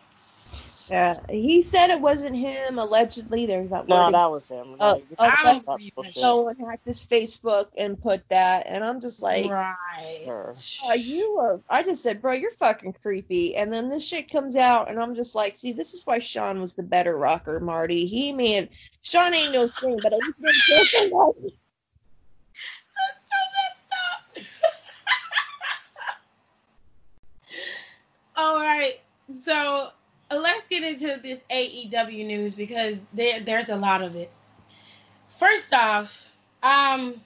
Yeah, 0.90 1.18
he 1.30 1.68
said 1.68 1.90
it 1.90 2.02
wasn't 2.02 2.36
him. 2.36 2.78
Allegedly, 2.78 3.48
there's 3.48 3.72
that. 3.72 3.88
No, 3.88 4.12
that 4.12 4.30
was 4.30 4.48
him. 4.48 4.76
Uh, 4.80 4.98
like, 5.18 5.64
uh, 5.68 5.80
someone 6.04 6.58
hacked 6.58 6.86
his 6.86 7.04
Facebook 7.04 7.68
and 7.76 8.00
put 8.00 8.24
that, 8.30 8.66
and 8.68 8.84
I'm 8.84 9.02
just 9.02 9.22
like, 9.22 9.50
right. 9.50 10.26
Uh, 10.88 10.94
you 10.94 11.38
are. 11.40 11.60
I 11.70 11.84
just 11.84 12.04
said, 12.04 12.22
bro, 12.22 12.34
you're 12.34 12.52
fucking 12.52 12.94
creepy. 13.02 13.56
And 13.56 13.72
then 13.74 13.90
this 13.90 14.08
shit 14.08 14.32
comes 14.32 14.56
out, 14.56 14.90
and 14.90 15.00
I'm 15.00 15.16
just 15.16 15.36
like, 15.36 15.56
see, 15.56 15.74
this 15.74 15.94
is 15.94 16.06
why 16.06 16.20
Shawn 16.20 16.62
was 16.62 16.74
the 16.74 16.84
better 16.84 17.18
rocker, 17.18 17.60
Marty. 17.60 18.06
He 18.06 18.32
man, 18.32 18.70
Shawn 19.02 19.34
ain't 19.34 19.54
no 19.54 19.68
thing, 19.68 20.00
but 20.02 20.14
at 20.14 20.20
least 20.20 20.40
didn't 20.40 20.62
kill 20.68 20.86
somebody. 20.86 21.40
That's 22.96 23.22
so 23.32 23.38
messed 23.56 23.92
up. 24.12 24.46
All 28.38 28.60
right, 28.60 29.00
so 29.42 29.90
let's 30.32 30.67
get 30.67 30.84
into 30.84 31.19
this 31.21 31.43
AEW 31.49 32.26
news 32.26 32.55
because 32.55 32.97
there 33.13 33.39
there's 33.39 33.69
a 33.69 33.76
lot 33.76 34.01
of 34.01 34.15
it. 34.15 34.32
First 35.30 35.73
off, 35.73 36.28
um 36.63 37.21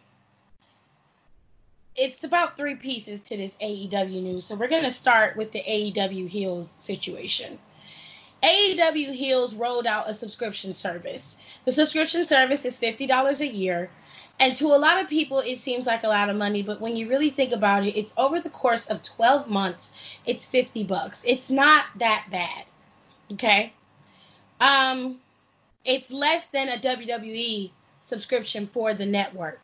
it's 1.96 2.24
about 2.24 2.56
three 2.56 2.76
pieces 2.76 3.22
to 3.22 3.36
this 3.36 3.56
AEW 3.62 4.24
news. 4.24 4.46
So 4.46 4.56
we're 4.56 4.70
going 4.70 4.84
to 4.84 4.92
start 4.92 5.36
with 5.36 5.52
the 5.52 5.62
AEW 5.62 6.30
Heels 6.30 6.74
situation. 6.78 7.60
AEW 8.42 9.14
Heels 9.14 9.54
rolled 9.54 9.86
out 9.86 10.10
a 10.10 10.14
subscription 10.14 10.74
service. 10.74 11.38
The 11.66 11.74
subscription 11.74 12.24
service 12.24 12.64
is 12.64 12.80
$50 12.80 13.42
a 13.42 13.48
year. 13.48 13.90
And 14.40 14.56
to 14.56 14.68
a 14.68 14.80
lot 14.80 15.02
of 15.02 15.10
people, 15.10 15.40
it 15.40 15.58
seems 15.58 15.86
like 15.86 16.04
a 16.04 16.08
lot 16.08 16.30
of 16.30 16.38
money, 16.38 16.62
but 16.62 16.80
when 16.80 16.96
you 16.96 17.10
really 17.10 17.30
think 17.30 17.52
about 17.52 17.86
it, 17.86 17.98
it's 17.98 18.14
over 18.16 18.40
the 18.40 18.50
course 18.50 18.86
of 18.86 19.04
12 19.04 19.50
months, 19.50 19.92
it's 20.26 20.46
50 20.46 20.86
bucks. 20.86 21.26
It's 21.28 21.50
not 21.50 21.84
that 21.98 22.28
bad. 22.32 22.64
Okay. 23.34 23.74
Um, 24.60 25.20
it's 25.86 26.12
less 26.12 26.48
than 26.48 26.70
a 26.70 26.78
WWE 26.78 27.72
subscription 28.02 28.68
for 28.68 28.94
the 28.94 29.06
network. 29.06 29.62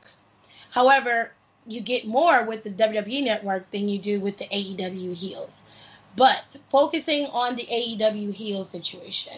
However, 0.72 1.32
you 1.68 1.82
get 1.82 2.05
more 2.05 2.43
with 2.43 2.63
the 2.63 2.70
WWE 2.70 3.24
network 3.24 3.70
than 3.72 3.89
you 3.89 3.97
do 3.99 4.20
with 4.20 4.38
the 4.38 4.45
AEW 4.45 5.16
heels. 5.16 5.61
But 6.16 6.57
focusing 6.70 7.26
on 7.28 7.55
the 7.55 7.66
AEW 7.66 8.34
heel 8.34 8.63
situation, 8.63 9.38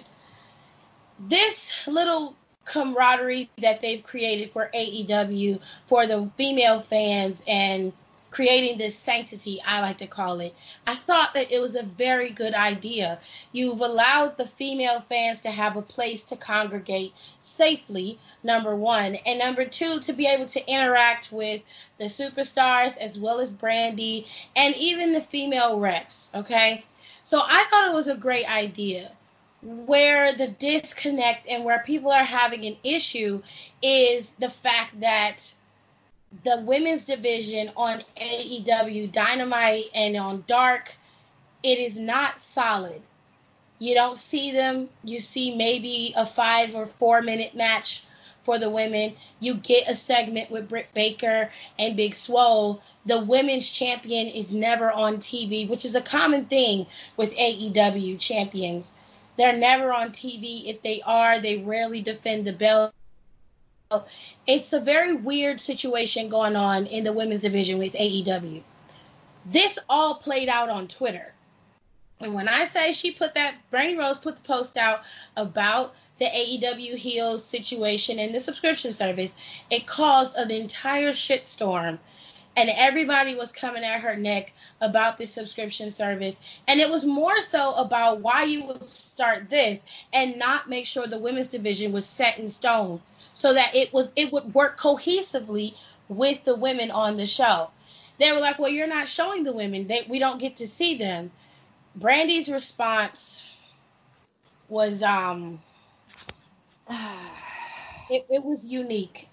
this 1.19 1.71
little 1.87 2.35
camaraderie 2.65 3.49
that 3.61 3.81
they've 3.81 4.03
created 4.03 4.51
for 4.51 4.69
AEW 4.75 5.59
for 5.87 6.05
the 6.05 6.29
female 6.37 6.79
fans 6.79 7.41
and 7.47 7.93
creating 8.37 8.77
this 8.77 8.95
sanctity, 8.95 9.59
I 9.65 9.81
like 9.81 9.97
to 9.97 10.05
call 10.05 10.41
it. 10.41 10.53
I 10.85 10.93
thought 10.93 11.33
that 11.33 11.51
it 11.51 11.59
was 11.59 11.75
a 11.75 11.81
very 11.81 12.29
good 12.29 12.53
idea. 12.53 13.17
You've 13.51 13.81
allowed 13.81 14.37
the 14.37 14.45
female 14.45 15.01
fans 15.01 15.41
to 15.41 15.49
have 15.49 15.75
a 15.75 15.81
place 15.81 16.23
to 16.25 16.35
congregate 16.35 17.15
safely, 17.39 18.19
number 18.43 18.75
one, 18.75 19.15
and 19.25 19.39
number 19.39 19.65
two, 19.65 20.01
to 20.01 20.13
be 20.13 20.27
able 20.27 20.45
to 20.49 20.71
interact 20.71 21.31
with 21.31 21.63
the 21.97 22.05
superstars 22.05 22.95
as 22.99 23.17
well 23.17 23.39
as 23.39 23.51
Brandi 23.51 24.27
and 24.55 24.75
even 24.75 25.13
the 25.13 25.21
female 25.21 25.79
refs, 25.79 26.29
okay? 26.35 26.85
So 27.23 27.41
I 27.43 27.65
thought 27.71 27.89
it 27.89 27.95
was 27.95 28.07
a 28.07 28.15
great 28.15 28.47
idea. 28.47 29.13
Where 29.63 30.31
the 30.33 30.49
disconnect 30.49 31.47
and 31.47 31.65
where 31.65 31.79
people 31.79 32.11
are 32.11 32.23
having 32.23 32.65
an 32.67 32.77
issue 32.83 33.41
is 33.81 34.33
the 34.33 34.51
fact 34.51 34.99
that 34.99 35.55
the 36.43 36.61
women's 36.61 37.05
division 37.05 37.71
on 37.75 38.03
AEW 38.21 39.11
Dynamite 39.11 39.85
and 39.93 40.15
on 40.17 40.43
Dark, 40.47 40.95
it 41.63 41.79
is 41.79 41.97
not 41.97 42.39
solid. 42.39 43.01
You 43.79 43.93
don't 43.93 44.17
see 44.17 44.51
them. 44.51 44.89
You 45.03 45.19
see 45.19 45.55
maybe 45.55 46.13
a 46.15 46.25
five 46.25 46.75
or 46.75 46.85
four 46.85 47.21
minute 47.21 47.55
match 47.55 48.03
for 48.43 48.57
the 48.57 48.69
women. 48.69 49.13
You 49.39 49.55
get 49.55 49.89
a 49.89 49.95
segment 49.95 50.49
with 50.49 50.69
Britt 50.69 50.87
Baker 50.93 51.51
and 51.77 51.97
Big 51.97 52.15
Swole. 52.15 52.81
The 53.05 53.19
women's 53.19 53.69
champion 53.69 54.27
is 54.27 54.53
never 54.53 54.91
on 54.91 55.17
TV, 55.17 55.67
which 55.67 55.85
is 55.85 55.95
a 55.95 56.01
common 56.01 56.45
thing 56.45 56.87
with 57.17 57.35
AEW 57.35 58.19
champions. 58.19 58.93
They're 59.37 59.57
never 59.57 59.93
on 59.93 60.11
TV. 60.11 60.67
If 60.67 60.81
they 60.81 61.01
are, 61.03 61.39
they 61.39 61.57
rarely 61.57 62.01
defend 62.01 62.45
the 62.45 62.53
belt 62.53 62.93
it's 64.45 64.73
a 64.73 64.79
very 64.79 65.13
weird 65.13 65.59
situation 65.59 66.29
going 66.29 66.55
on 66.55 66.87
in 66.87 67.03
the 67.03 67.13
women's 67.13 67.41
division 67.41 67.77
with 67.77 67.93
AEW. 67.93 68.63
This 69.45 69.79
all 69.89 70.15
played 70.15 70.49
out 70.49 70.69
on 70.69 70.87
Twitter. 70.87 71.33
And 72.19 72.33
when 72.33 72.47
I 72.47 72.65
say 72.65 72.93
she 72.93 73.11
put 73.11 73.35
that, 73.35 73.55
Brandi 73.71 73.97
Rhodes 73.97 74.19
put 74.19 74.35
the 74.35 74.41
post 74.41 74.75
out 74.75 75.03
about 75.35 75.95
the 76.17 76.25
AEW 76.25 76.95
heels 76.95 77.43
situation 77.43 78.17
in 78.19 78.31
the 78.31 78.39
subscription 78.39 78.91
service, 78.91 79.35
it 79.69 79.85
caused 79.85 80.35
an 80.35 80.49
entire 80.49 81.11
shitstorm. 81.11 81.99
And 82.57 82.71
everybody 82.75 83.35
was 83.35 83.51
coming 83.51 83.83
at 83.83 84.01
her 84.01 84.17
neck 84.17 84.51
about 84.81 85.17
this 85.17 85.31
subscription 85.33 85.91
service. 85.91 86.39
And 86.67 86.79
it 86.81 86.89
was 86.89 87.05
more 87.05 87.39
so 87.41 87.73
about 87.75 88.21
why 88.21 88.43
you 88.43 88.65
would 88.65 88.85
start 88.87 89.47
this 89.47 89.85
and 90.11 90.39
not 90.39 90.67
make 90.67 90.87
sure 90.87 91.07
the 91.07 91.19
women's 91.19 91.47
division 91.47 91.91
was 91.91 92.05
set 92.05 92.39
in 92.39 92.49
stone 92.49 92.99
so 93.35 93.53
that 93.53 93.75
it 93.75 93.93
was 93.93 94.09
it 94.15 94.33
would 94.33 94.55
work 94.55 94.79
cohesively 94.79 95.75
with 96.09 96.43
the 96.43 96.55
women 96.55 96.89
on 96.89 97.15
the 97.15 97.25
show. 97.27 97.69
They 98.19 98.31
were 98.31 98.39
like, 98.39 98.57
"Well, 98.57 98.71
you're 98.71 98.87
not 98.87 99.07
showing 99.07 99.43
the 99.43 99.53
women. 99.53 99.85
They, 99.85 100.07
we 100.09 100.17
don't 100.17 100.39
get 100.39 100.55
to 100.57 100.67
see 100.67 100.97
them." 100.97 101.31
Brandi's 101.95 102.49
response 102.49 103.43
was 104.69 105.03
um 105.03 105.61
it, 108.09 108.25
it 108.29 108.43
was 108.43 108.65
unique 108.65 109.29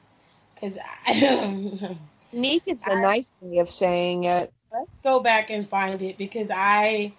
because 0.55 0.79
unique 2.35 2.63
is 2.67 2.79
a 2.87 3.01
nice 3.01 3.31
way 3.41 3.59
of 3.59 3.71
saying 3.71 4.25
it. 4.25 4.53
Let's 4.73 4.91
go 5.03 5.21
back 5.21 5.51
and 5.51 5.69
find 5.69 6.03
it 6.03 6.19
because 6.19 6.51
I 6.53 7.13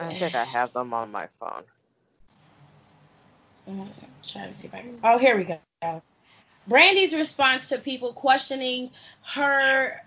I 0.00 0.14
think 0.14 0.34
I 0.34 0.44
have 0.44 0.72
them 0.72 0.94
on 0.94 1.10
my 1.10 1.26
phone. 1.40 1.62
I'm 3.66 3.90
trying 4.24 4.50
to 4.50 4.56
see 4.56 4.68
if 4.68 4.74
I 4.74 4.82
can. 4.82 4.98
Oh, 5.02 5.18
here 5.18 5.36
we 5.36 5.44
go. 5.44 6.02
Brandi's 6.68 7.14
response 7.14 7.68
to 7.68 7.78
people 7.78 8.12
questioning 8.12 8.90
her 9.22 10.00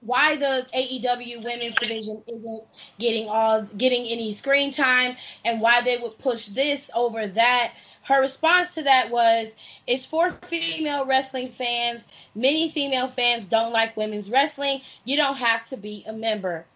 why 0.00 0.36
the 0.36 0.66
AEW 0.74 1.44
women's 1.44 1.74
division 1.76 2.22
isn't 2.26 2.64
getting 2.98 3.28
all 3.28 3.62
getting 3.62 4.04
any 4.06 4.32
screen 4.32 4.70
time 4.72 5.16
and 5.44 5.60
why 5.60 5.80
they 5.80 5.96
would 5.96 6.18
push 6.18 6.46
this 6.46 6.90
over 6.94 7.26
that. 7.26 7.72
Her 8.02 8.20
response 8.20 8.74
to 8.74 8.82
that 8.82 9.10
was 9.10 9.54
it's 9.86 10.06
for 10.06 10.32
female 10.42 11.04
wrestling 11.06 11.48
fans. 11.48 12.06
Many 12.34 12.70
female 12.70 13.08
fans 13.08 13.46
don't 13.46 13.72
like 13.72 13.96
women's 13.96 14.30
wrestling. 14.30 14.80
You 15.04 15.16
don't 15.16 15.36
have 15.36 15.68
to 15.68 15.76
be 15.76 16.04
a 16.06 16.12
member. 16.12 16.66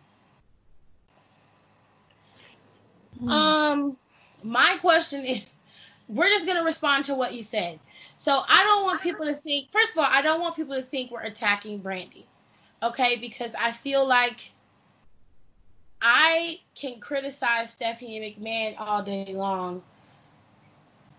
Hmm. 3.19 3.29
Um 3.29 3.97
my 4.43 4.77
question 4.81 5.25
is 5.25 5.43
we're 6.09 6.29
just 6.29 6.47
going 6.47 6.59
to 6.59 6.65
respond 6.65 7.07
to 7.07 7.15
what 7.15 7.35
you 7.35 7.43
said. 7.43 7.81
So 8.17 8.43
I 8.49 8.63
don't 8.63 8.85
want 8.85 9.01
people 9.01 9.27
to 9.27 9.35
think, 9.35 9.71
first 9.71 9.91
of 9.91 9.99
all, 9.99 10.09
I 10.09 10.23
don't 10.23 10.41
want 10.41 10.55
people 10.55 10.77
to 10.77 10.83
think 10.83 11.11
we're 11.11 11.23
attacking 11.23 11.81
Brandi. 11.81 12.25
Okay? 12.83 13.17
Because 13.17 13.53
I 13.59 13.73
feel 13.73 14.07
like 14.07 14.53
I 16.01 16.61
can 16.77 17.01
criticize 17.01 17.71
Stephanie 17.71 18.21
McMahon 18.21 18.77
all 18.79 19.03
day 19.03 19.35
long 19.35 19.83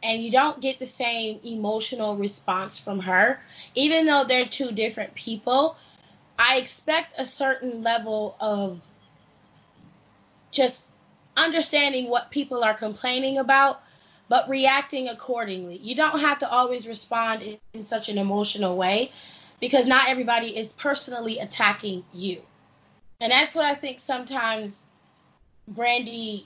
and 0.03 0.21
you 0.21 0.31
don't 0.31 0.61
get 0.61 0.79
the 0.79 0.87
same 0.87 1.39
emotional 1.43 2.15
response 2.15 2.79
from 2.79 2.99
her, 2.99 3.39
even 3.75 4.05
though 4.05 4.23
they're 4.23 4.45
two 4.45 4.71
different 4.71 5.13
people. 5.15 5.75
I 6.37 6.57
expect 6.57 7.19
a 7.19 7.25
certain 7.25 7.81
level 7.81 8.35
of 8.39 8.81
just 10.51 10.85
understanding 11.35 12.09
what 12.09 12.31
people 12.31 12.63
are 12.63 12.73
complaining 12.73 13.37
about 13.37 13.81
but 14.29 14.49
reacting 14.49 15.07
accordingly. 15.07 15.77
You 15.77 15.95
don't 15.95 16.19
have 16.19 16.39
to 16.39 16.49
always 16.49 16.87
respond 16.87 17.41
in, 17.43 17.57
in 17.73 17.85
such 17.85 18.09
an 18.09 18.17
emotional 18.17 18.75
way 18.75 19.11
because 19.59 19.87
not 19.87 20.09
everybody 20.09 20.57
is 20.57 20.73
personally 20.73 21.39
attacking 21.39 22.03
you. 22.13 22.41
And 23.19 23.31
that's 23.31 23.55
what 23.55 23.65
I 23.65 23.73
think 23.73 23.99
sometimes 23.99 24.85
Brandi 25.71 26.45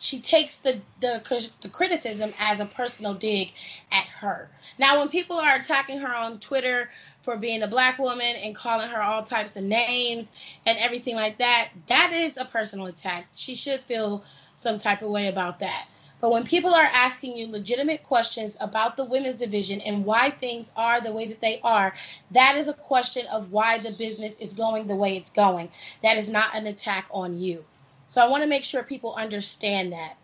she 0.00 0.18
takes 0.20 0.58
the, 0.58 0.80
the 1.00 1.22
the 1.60 1.68
criticism 1.68 2.32
as 2.38 2.58
a 2.58 2.64
personal 2.64 3.14
dig 3.14 3.52
at 3.92 4.06
her. 4.06 4.48
Now, 4.78 4.98
when 4.98 5.08
people 5.08 5.36
are 5.36 5.56
attacking 5.56 5.98
her 6.00 6.14
on 6.14 6.40
Twitter 6.40 6.90
for 7.22 7.36
being 7.36 7.62
a 7.62 7.68
black 7.68 7.98
woman 7.98 8.36
and 8.36 8.56
calling 8.56 8.88
her 8.88 9.02
all 9.02 9.22
types 9.22 9.56
of 9.56 9.64
names 9.64 10.32
and 10.64 10.78
everything 10.78 11.16
like 11.16 11.38
that, 11.38 11.68
that 11.88 12.12
is 12.14 12.38
a 12.38 12.46
personal 12.46 12.86
attack. 12.86 13.28
She 13.34 13.54
should 13.54 13.80
feel 13.80 14.24
some 14.54 14.78
type 14.78 15.02
of 15.02 15.10
way 15.10 15.28
about 15.28 15.58
that. 15.58 15.86
But 16.20 16.32
when 16.32 16.44
people 16.44 16.74
are 16.74 16.90
asking 16.92 17.36
you 17.36 17.46
legitimate 17.46 18.02
questions 18.02 18.56
about 18.60 18.96
the 18.96 19.04
women's 19.04 19.36
division 19.36 19.80
and 19.80 20.04
why 20.04 20.30
things 20.30 20.70
are 20.76 21.00
the 21.00 21.12
way 21.12 21.26
that 21.26 21.40
they 21.40 21.60
are, 21.62 21.94
that 22.30 22.56
is 22.56 22.68
a 22.68 22.74
question 22.74 23.26
of 23.26 23.52
why 23.52 23.78
the 23.78 23.92
business 23.92 24.36
is 24.38 24.52
going 24.52 24.86
the 24.86 24.96
way 24.96 25.16
it's 25.16 25.30
going. 25.30 25.70
That 26.02 26.18
is 26.18 26.28
not 26.28 26.54
an 26.54 26.66
attack 26.66 27.06
on 27.10 27.38
you. 27.38 27.64
So 28.10 28.20
I 28.20 28.28
want 28.28 28.42
to 28.42 28.48
make 28.48 28.64
sure 28.64 28.82
people 28.82 29.14
understand 29.14 29.92
that. 29.92 30.16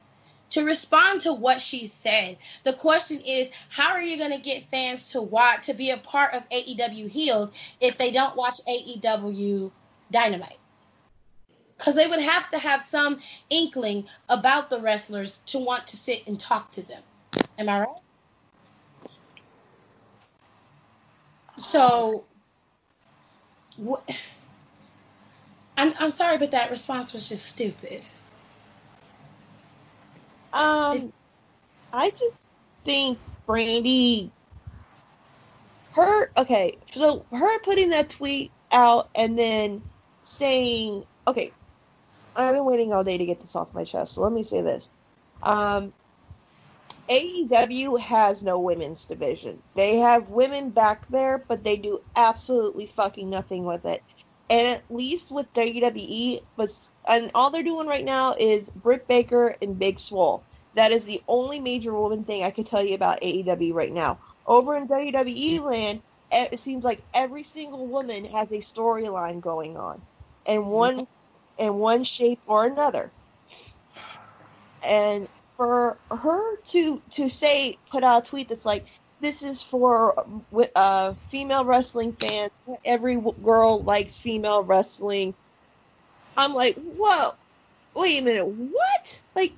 To 0.50 0.64
respond 0.64 1.22
to 1.22 1.32
what 1.32 1.60
she 1.60 1.86
said, 1.86 2.36
the 2.62 2.72
question 2.72 3.20
is 3.20 3.50
how 3.68 3.90
are 3.90 4.02
you 4.02 4.16
going 4.16 4.30
to 4.30 4.38
get 4.38 4.70
fans 4.70 5.10
to 5.10 5.20
watch 5.20 5.66
to 5.66 5.74
be 5.74 5.90
a 5.90 5.96
part 5.96 6.34
of 6.34 6.48
AEW 6.50 7.08
Heels 7.08 7.50
if 7.80 7.98
they 7.98 8.10
don't 8.12 8.36
watch 8.36 8.60
AEW 8.68 9.70
Dynamite? 10.10 10.58
because 11.76 11.94
they 11.94 12.06
would 12.06 12.20
have 12.20 12.48
to 12.50 12.58
have 12.58 12.80
some 12.80 13.20
inkling 13.50 14.06
about 14.28 14.70
the 14.70 14.80
wrestlers 14.80 15.40
to 15.46 15.58
want 15.58 15.86
to 15.88 15.96
sit 15.96 16.26
and 16.26 16.38
talk 16.38 16.70
to 16.72 16.82
them. 16.82 17.02
Am 17.58 17.68
I 17.68 17.80
right? 17.80 17.88
So, 21.58 22.24
what? 23.76 24.08
I'm 25.76 25.94
I'm 25.98 26.10
sorry, 26.10 26.38
but 26.38 26.52
that 26.52 26.70
response 26.70 27.12
was 27.12 27.28
just 27.28 27.46
stupid. 27.46 28.06
Um, 30.52 31.12
I 31.92 32.10
just 32.10 32.46
think 32.84 33.18
Brandi, 33.46 34.30
her 35.92 36.30
okay, 36.36 36.78
so 36.90 37.26
her 37.30 37.58
putting 37.60 37.90
that 37.90 38.08
tweet 38.10 38.50
out 38.72 39.10
and 39.14 39.38
then 39.38 39.82
saying, 40.24 41.04
okay, 41.28 41.52
I've 42.34 42.54
been 42.54 42.64
waiting 42.64 42.92
all 42.92 43.04
day 43.04 43.18
to 43.18 43.26
get 43.26 43.40
this 43.40 43.54
off 43.56 43.74
my 43.74 43.84
chest. 43.84 44.14
So 44.14 44.22
let 44.22 44.32
me 44.32 44.42
say 44.42 44.62
this. 44.62 44.90
Um, 45.42 45.92
AEW 47.08 48.00
has 48.00 48.42
no 48.42 48.58
women's 48.58 49.06
division. 49.06 49.62
They 49.74 49.98
have 49.98 50.28
women 50.28 50.70
back 50.70 51.06
there, 51.08 51.44
but 51.48 51.62
they 51.62 51.76
do 51.76 52.00
absolutely 52.16 52.86
fucking 52.96 53.30
nothing 53.30 53.64
with 53.64 53.84
it. 53.84 54.02
And 54.48 54.68
at 54.68 54.82
least 54.90 55.32
with 55.32 55.52
WWE, 55.54 56.42
but 56.56 56.70
and 57.08 57.30
all 57.34 57.50
they're 57.50 57.62
doing 57.62 57.88
right 57.88 58.04
now 58.04 58.36
is 58.38 58.70
Britt 58.70 59.08
Baker 59.08 59.56
and 59.60 59.78
Big 59.78 59.98
Swole. 59.98 60.42
That 60.74 60.92
is 60.92 61.04
the 61.04 61.22
only 61.26 61.58
major 61.58 61.92
woman 61.92 62.24
thing 62.24 62.44
I 62.44 62.50
can 62.50 62.64
tell 62.64 62.84
you 62.84 62.94
about 62.94 63.22
AEW 63.22 63.72
right 63.72 63.92
now. 63.92 64.18
Over 64.46 64.76
in 64.76 64.86
WWE 64.86 65.60
land, 65.62 66.00
it 66.30 66.58
seems 66.58 66.84
like 66.84 67.02
every 67.14 67.42
single 67.42 67.86
woman 67.86 68.26
has 68.26 68.50
a 68.52 68.58
storyline 68.58 69.40
going 69.40 69.76
on, 69.76 70.00
in 70.44 70.66
one 70.66 71.00
mm-hmm. 71.00 71.64
in 71.64 71.74
one 71.78 72.04
shape 72.04 72.40
or 72.46 72.66
another. 72.66 73.10
And 74.84 75.28
for 75.56 75.96
her 76.10 76.56
to 76.56 77.02
to 77.12 77.28
say 77.28 77.78
put 77.90 78.04
out 78.04 78.26
a 78.26 78.30
tweet 78.30 78.48
that's 78.48 78.66
like 78.66 78.86
this 79.26 79.42
is 79.42 79.60
for 79.60 80.24
uh, 80.76 81.14
female 81.30 81.64
wrestling 81.64 82.12
fans. 82.12 82.52
Every 82.84 83.20
girl 83.42 83.82
likes 83.82 84.20
female 84.20 84.62
wrestling. 84.62 85.34
I'm 86.36 86.54
like, 86.54 86.76
whoa, 86.76 87.30
wait 87.96 88.22
a 88.22 88.24
minute, 88.24 88.46
what? 88.46 89.22
Like, 89.34 89.52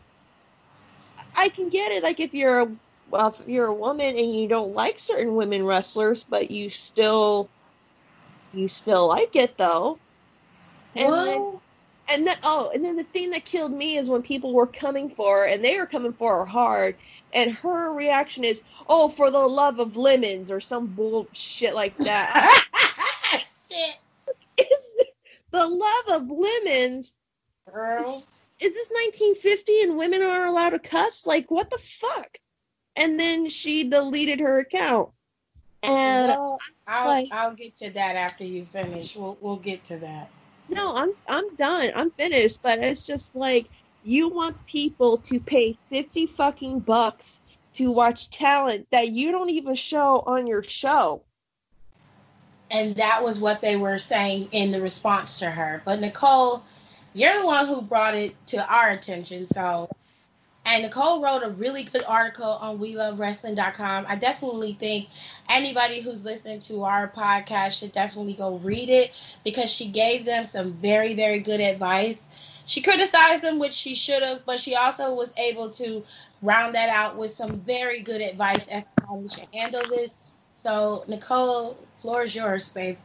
I 1.37 1.51
can 1.51 1.69
get 1.69 1.93
it. 1.93 2.03
Like, 2.03 2.19
if 2.19 2.33
you're 2.33 2.61
a 2.61 2.71
well, 3.11 3.37
if 3.39 3.49
you're 3.49 3.67
a 3.67 3.75
woman 3.75 4.17
and 4.17 4.35
you 4.35 4.49
don't 4.49 4.75
like 4.75 4.99
certain 5.01 5.35
women 5.35 5.65
wrestlers, 5.65 6.25
but 6.25 6.51
you 6.51 6.71
still 6.71 7.51
you 8.55 8.71
still 8.71 9.07
like 9.09 9.37
it 9.37 9.59
though. 9.59 9.99
And 10.97 11.09
well, 11.09 11.25
then, 12.07 12.17
and 12.17 12.27
then 12.27 12.37
oh, 12.43 12.71
and 12.75 12.83
then 12.85 12.97
the 12.97 13.05
thing 13.05 13.31
that 13.31 13.45
killed 13.45 13.73
me 13.73 13.97
is 13.97 14.09
when 14.09 14.23
people 14.23 14.55
were 14.55 14.67
coming 14.67 15.11
for 15.11 15.39
her, 15.39 15.47
and 15.47 15.63
they 15.63 15.79
were 15.79 15.87
coming 15.87 16.13
for 16.15 16.39
her 16.39 16.47
hard, 16.47 16.97
and 17.33 17.53
her 17.53 17.93
reaction 17.93 18.45
is, 18.45 18.63
"Oh, 18.89 19.09
for 19.09 19.31
the 19.31 19.39
love 19.39 19.79
of 19.79 19.97
lemons" 19.97 20.51
or 20.51 20.61
some 20.61 20.87
bullshit 20.87 21.75
like 21.75 21.97
that. 21.99 22.65
Shit. 23.71 23.97
Is 24.59 25.05
the 25.51 25.67
love 25.67 26.23
of 26.23 26.31
lemons? 26.31 27.15
Girl. 27.73 28.09
Is, 28.09 28.29
is 28.61 28.75
this 28.75 28.89
1950 28.89 29.83
and 29.83 29.97
women 29.99 30.23
are 30.23 30.47
allowed 30.47 30.71
to 30.71 30.79
cuss? 30.79 31.27
Like, 31.27 31.51
what 31.51 31.71
the 31.71 31.79
fuck? 31.79 32.39
And 32.97 33.19
then 33.21 33.49
she 33.49 33.85
deleted 33.85 34.41
her 34.41 34.59
account. 34.59 35.11
And 35.83 36.29
well, 36.29 36.59
I'll, 36.89 37.07
like, 37.07 37.29
I'll 37.31 37.55
get 37.55 37.77
to 37.77 37.91
that 37.91 38.17
after 38.17 38.45
you 38.45 38.65
finish. 38.65 39.15
We'll 39.15 39.39
we'll 39.41 39.57
get 39.57 39.85
to 39.85 39.99
that. 39.99 40.31
No, 40.69 40.95
I'm 40.95 41.13
I'm 41.29 41.55
done. 41.57 41.93
I'm 41.95 42.11
finished. 42.11 42.63
But 42.63 42.81
it's 42.81 43.05
just 43.05 43.37
like 43.37 43.69
you 44.09 44.31
want 44.31 44.57
people 44.67 45.19
to 45.19 45.39
pay 45.39 45.77
50 45.91 46.29
fucking 46.29 46.81
bucks 46.81 47.43
to 47.75 47.91
watch 47.91 48.31
talent 48.31 48.87
that 48.91 49.11
you 49.11 49.31
don't 49.33 49.51
even 49.51 49.75
show 49.75 50.23
on 50.27 50.47
your 50.47 50.63
show. 50.63 51.23
And 52.71 52.97
that 52.97 53.23
was 53.23 53.39
what 53.39 53.61
they 53.61 53.77
were 53.77 53.99
saying 53.99 54.49
in 54.53 54.73
the 54.73 54.81
response 54.81 55.41
to 55.41 55.51
her. 55.51 55.83
But 55.85 56.01
Nicole, 56.01 56.63
you're 57.13 57.39
the 57.39 57.45
one 57.45 57.67
who 57.67 57.83
brought 57.83 58.15
it 58.15 58.35
to 58.49 58.67
our 58.67 58.91
attention. 58.91 59.45
So, 59.45 59.91
and 60.65 60.85
Nicole 60.85 61.23
wrote 61.23 61.43
a 61.43 61.51
really 61.51 61.83
good 61.83 62.05
article 62.09 62.45
on 62.51 62.79
WeLoveWrestling.com. 62.79 64.07
I 64.09 64.17
definitely 64.17 64.73
think 64.73 65.09
anybody 65.51 66.01
who's 66.01 66.25
listening 66.25 66.61
to 66.61 66.85
our 66.85 67.09
podcast 67.09 67.79
should 67.79 67.93
definitely 67.93 68.35
go 68.35 68.57
read 68.57 68.89
it 68.89 69.13
because 69.45 69.71
she 69.71 69.87
gave 69.89 70.25
them 70.25 70.47
some 70.47 70.73
very, 70.73 71.13
very 71.13 71.41
good 71.41 71.61
advice 71.61 72.29
she 72.69 72.83
criticized 72.83 73.43
them, 73.43 73.59
which 73.59 73.75
she 73.75 73.95
should 73.95 74.23
have, 74.23 74.47
but 74.47 74.61
she 74.61 74.77
also 74.77 75.15
was 75.15 75.33
able 75.39 75.71
to 75.73 76.05
round 76.43 76.77
that 76.77 76.91
out 76.91 77.17
with 77.17 77.33
some 77.33 77.59
very 77.61 78.01
good 78.01 78.21
advice 78.21 78.69
as 78.69 78.85
to 78.85 78.91
how 79.09 79.17
we 79.17 79.29
should 79.29 79.49
handle 79.53 79.83
this. 79.89 80.19
So, 80.57 81.05
Nicole, 81.09 81.79
floor 82.01 82.25
is 82.25 82.35
yours, 82.35 82.69
babe. 82.69 82.99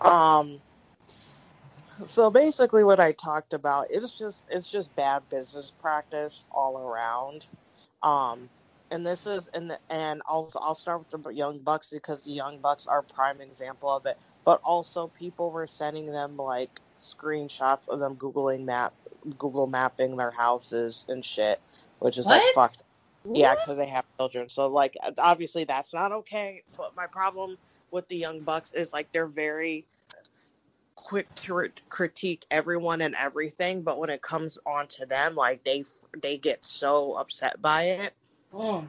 Um. 0.00 0.60
So 2.04 2.30
basically, 2.30 2.84
what 2.84 3.00
I 3.00 3.12
talked 3.12 3.54
about 3.54 3.90
is 3.90 4.12
just 4.12 4.46
it's 4.50 4.68
just 4.70 4.94
bad 4.94 5.28
business 5.28 5.72
practice 5.72 6.46
all 6.52 6.78
around. 6.78 7.44
Um, 8.02 8.50
and 8.90 9.04
this 9.04 9.26
is 9.26 9.48
and 9.48 9.70
the, 9.70 9.80
and 9.90 10.22
also 10.28 10.60
I'll 10.60 10.76
start 10.76 11.00
with 11.00 11.10
the 11.10 11.30
Young 11.30 11.58
Bucks 11.58 11.90
because 11.90 12.22
the 12.22 12.30
Young 12.30 12.60
Bucks 12.60 12.86
are 12.86 13.02
prime 13.02 13.40
example 13.40 13.90
of 13.90 14.06
it. 14.06 14.16
But 14.44 14.60
also, 14.64 15.08
people 15.08 15.50
were 15.50 15.66
sending 15.66 16.06
them 16.06 16.36
like 16.36 16.80
screenshots 16.98 17.88
of 17.88 18.00
them 18.00 18.16
googling 18.16 18.64
map 18.64 18.92
Google 19.38 19.66
mapping 19.66 20.16
their 20.16 20.30
houses 20.30 21.04
and 21.08 21.24
shit, 21.24 21.60
which 21.98 22.18
is 22.18 22.26
what? 22.26 22.42
like 22.42 22.54
fuck. 22.54 22.86
Yeah, 23.34 23.54
because 23.54 23.76
they 23.76 23.88
have 23.88 24.04
children. 24.16 24.48
So 24.48 24.68
like 24.68 24.96
obviously 25.18 25.64
that's 25.64 25.92
not 25.92 26.12
okay. 26.12 26.62
But 26.76 26.96
my 26.96 27.06
problem 27.06 27.58
with 27.90 28.08
the 28.08 28.16
young 28.16 28.40
bucks 28.40 28.72
is 28.72 28.92
like 28.92 29.12
they're 29.12 29.26
very 29.26 29.86
quick 30.94 31.32
to 31.36 31.68
critique 31.88 32.44
everyone 32.50 33.00
and 33.00 33.14
everything, 33.14 33.82
but 33.82 33.98
when 33.98 34.10
it 34.10 34.20
comes 34.20 34.58
on 34.66 34.86
to 34.88 35.06
them, 35.06 35.34
like 35.34 35.62
they 35.64 35.84
they 36.22 36.36
get 36.36 36.64
so 36.66 37.14
upset 37.14 37.60
by 37.62 37.84
it. 37.84 38.14
Oh. 38.52 38.86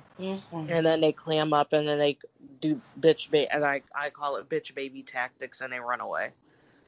And 0.69 0.85
then 0.85 1.01
they 1.01 1.11
clam 1.11 1.53
up 1.53 1.73
and 1.73 1.87
then 1.87 1.99
they 1.99 2.17
do 2.61 2.81
bitch 2.99 3.29
ba- 3.29 3.53
and 3.53 3.65
I 3.65 3.81
I 3.93 4.09
call 4.09 4.37
it 4.37 4.49
bitch 4.49 4.73
baby 4.73 5.03
tactics 5.03 5.61
and 5.61 5.71
they 5.71 5.79
run 5.79 6.01
away. 6.01 6.31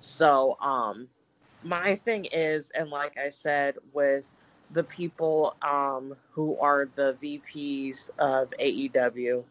So, 0.02 0.58
um, 0.60 1.08
my 1.64 1.96
thing 1.96 2.26
is, 2.26 2.72
and 2.72 2.90
like 2.90 3.18
I 3.18 3.30
said, 3.30 3.76
with 3.94 4.26
the 4.72 4.84
people 4.84 5.56
um, 5.62 6.16
who 6.32 6.58
are 6.58 6.88
the 6.96 7.16
VPs 7.22 8.10
of 8.18 8.52
AEW, 8.60 9.44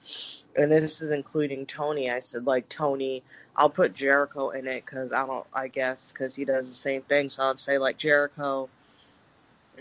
and 0.56 0.72
this 0.72 1.00
is 1.00 1.12
including 1.12 1.66
Tony. 1.66 2.10
I 2.10 2.18
said 2.18 2.46
like 2.46 2.68
Tony. 2.68 3.22
I'll 3.56 3.70
put 3.70 3.94
Jericho 3.94 4.50
in 4.50 4.66
it 4.66 4.84
because 4.84 5.12
I 5.12 5.26
don't. 5.26 5.46
I 5.54 5.68
guess 5.68 6.12
because 6.12 6.34
he 6.34 6.44
does 6.44 6.68
the 6.68 6.74
same 6.74 7.02
thing. 7.02 7.28
So 7.28 7.48
I'd 7.48 7.58
say 7.58 7.78
like 7.78 7.96
Jericho, 7.96 8.68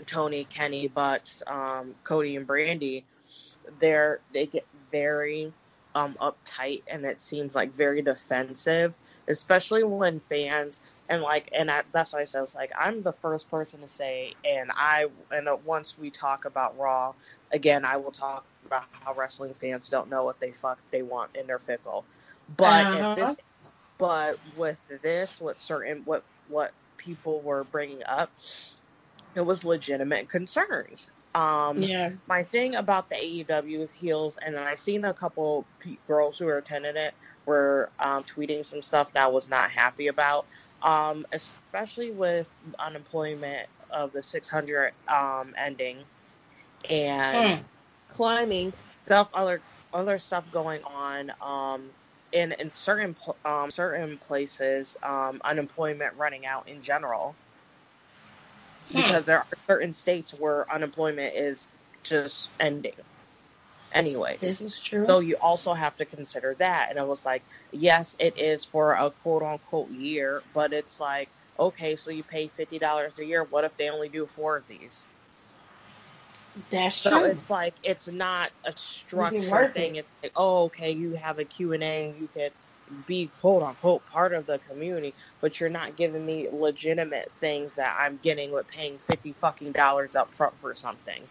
Tony, 0.06 0.44
Kenny, 0.44 0.88
Bucks, 0.88 1.42
um, 1.46 1.94
Cody, 2.04 2.36
and 2.36 2.46
Brandi. 2.46 3.04
They're 3.78 4.20
they 4.32 4.46
get 4.46 4.66
very 4.90 5.52
um, 5.94 6.16
uptight 6.20 6.82
and 6.86 7.04
it 7.04 7.20
seems 7.20 7.54
like 7.54 7.74
very 7.74 8.02
defensive 8.02 8.94
especially 9.30 9.84
when 9.84 10.20
fans 10.20 10.80
and 11.08 11.22
like 11.22 11.48
and 11.52 11.70
I, 11.70 11.82
that's 11.92 12.12
why 12.12 12.20
I 12.20 12.24
said 12.24 12.42
it's 12.42 12.54
like 12.54 12.72
I'm 12.78 13.02
the 13.02 13.12
first 13.12 13.50
person 13.50 13.80
to 13.80 13.88
say 13.88 14.34
and 14.44 14.70
I 14.74 15.06
and 15.30 15.48
once 15.64 15.98
we 15.98 16.10
talk 16.10 16.44
about 16.44 16.78
Raw 16.78 17.14
again 17.52 17.84
I 17.84 17.96
will 17.96 18.10
talk 18.10 18.44
about 18.66 18.84
how 18.90 19.14
wrestling 19.14 19.54
fans 19.54 19.88
don't 19.88 20.10
know 20.10 20.24
what 20.24 20.40
they 20.40 20.52
fuck 20.52 20.78
they 20.90 21.02
want 21.02 21.36
in 21.36 21.46
their 21.46 21.58
fickle 21.58 22.04
but 22.56 22.86
uh-huh. 22.86 23.14
this 23.14 23.36
but 23.98 24.38
with 24.56 24.80
this 25.02 25.40
what 25.40 25.58
certain 25.60 26.02
what 26.04 26.24
what 26.48 26.72
people 26.96 27.40
were 27.40 27.64
bringing 27.64 28.02
up 28.04 28.30
it 29.34 29.40
was 29.40 29.64
legitimate 29.64 30.28
concerns 30.28 31.10
um, 31.34 31.82
yeah. 31.82 32.10
My 32.26 32.42
thing 32.42 32.74
about 32.74 33.08
the 33.08 33.14
AEW 33.14 33.88
heels, 33.94 34.38
and 34.44 34.58
I 34.58 34.74
seen 34.74 35.04
a 35.04 35.14
couple 35.14 35.64
girls 36.08 36.38
who 36.38 36.46
were 36.46 36.58
attending 36.58 36.96
it 36.96 37.14
were 37.50 37.90
um, 37.98 38.22
tweeting 38.22 38.64
some 38.64 38.80
stuff 38.80 39.12
that 39.12 39.24
I 39.24 39.26
was 39.26 39.50
not 39.50 39.70
happy 39.70 40.06
about, 40.06 40.46
um, 40.82 41.26
especially 41.32 42.12
with 42.12 42.46
unemployment 42.78 43.68
of 43.90 44.12
the 44.12 44.22
600 44.22 44.92
um, 45.08 45.52
ending 45.58 45.98
and 46.88 47.60
mm. 47.60 47.64
climbing 48.08 48.72
stuff, 49.04 49.30
other 49.34 49.60
other 49.92 50.18
stuff 50.18 50.44
going 50.52 50.82
on. 50.84 51.32
Um, 51.42 51.90
in 52.32 52.52
in 52.52 52.70
certain 52.70 53.16
um, 53.44 53.72
certain 53.72 54.16
places, 54.18 54.96
um, 55.02 55.40
unemployment 55.42 56.16
running 56.16 56.46
out 56.46 56.68
in 56.68 56.80
general 56.80 57.34
because 58.92 59.26
there 59.26 59.38
are 59.38 59.46
certain 59.68 59.92
states 59.92 60.32
where 60.32 60.72
unemployment 60.72 61.34
is 61.34 61.68
just 62.04 62.48
ending 62.60 62.92
anyway. 63.92 64.36
This 64.40 64.60
is 64.60 64.78
true. 64.78 65.06
So 65.06 65.20
you 65.20 65.36
also 65.36 65.74
have 65.74 65.96
to 65.98 66.04
consider 66.04 66.54
that. 66.58 66.90
And 66.90 66.98
it 66.98 67.06
was 67.06 67.24
like, 67.24 67.42
yes, 67.72 68.16
it 68.18 68.38
is 68.38 68.64
for 68.64 68.92
a 68.94 69.10
quote 69.22 69.42
unquote 69.42 69.90
year, 69.90 70.42
but 70.54 70.72
it's 70.72 71.00
like, 71.00 71.28
okay, 71.58 71.96
so 71.96 72.10
you 72.10 72.22
pay 72.22 72.48
fifty 72.48 72.78
dollars 72.78 73.18
a 73.18 73.24
year. 73.24 73.44
What 73.44 73.64
if 73.64 73.76
they 73.76 73.88
only 73.90 74.08
do 74.08 74.26
four 74.26 74.56
of 74.56 74.66
these? 74.68 75.06
That's 76.70 76.96
so 76.96 77.10
true. 77.10 77.24
it's 77.24 77.48
like 77.48 77.74
it's 77.82 78.08
not 78.08 78.50
a 78.64 78.72
structured 78.76 79.74
thing. 79.74 79.96
It's 79.96 80.10
like, 80.22 80.32
oh, 80.36 80.64
okay, 80.64 80.90
you 80.92 81.14
have 81.14 81.38
a 81.38 81.44
Q 81.44 81.72
and 81.72 81.82
A, 81.82 82.10
and 82.10 82.20
you 82.20 82.28
could 82.32 82.52
be 83.06 83.30
quote 83.40 83.62
unquote 83.62 84.04
part 84.10 84.34
of 84.34 84.46
the 84.46 84.58
community, 84.68 85.14
but 85.40 85.60
you're 85.60 85.70
not 85.70 85.96
giving 85.96 86.24
me 86.26 86.48
legitimate 86.52 87.30
things 87.40 87.76
that 87.76 87.96
I'm 87.98 88.18
getting 88.22 88.50
with 88.52 88.66
paying 88.68 88.98
fifty 88.98 89.32
fucking 89.32 89.72
dollars 89.72 90.16
up 90.16 90.34
front 90.34 90.58
for 90.60 90.74
something. 90.74 91.22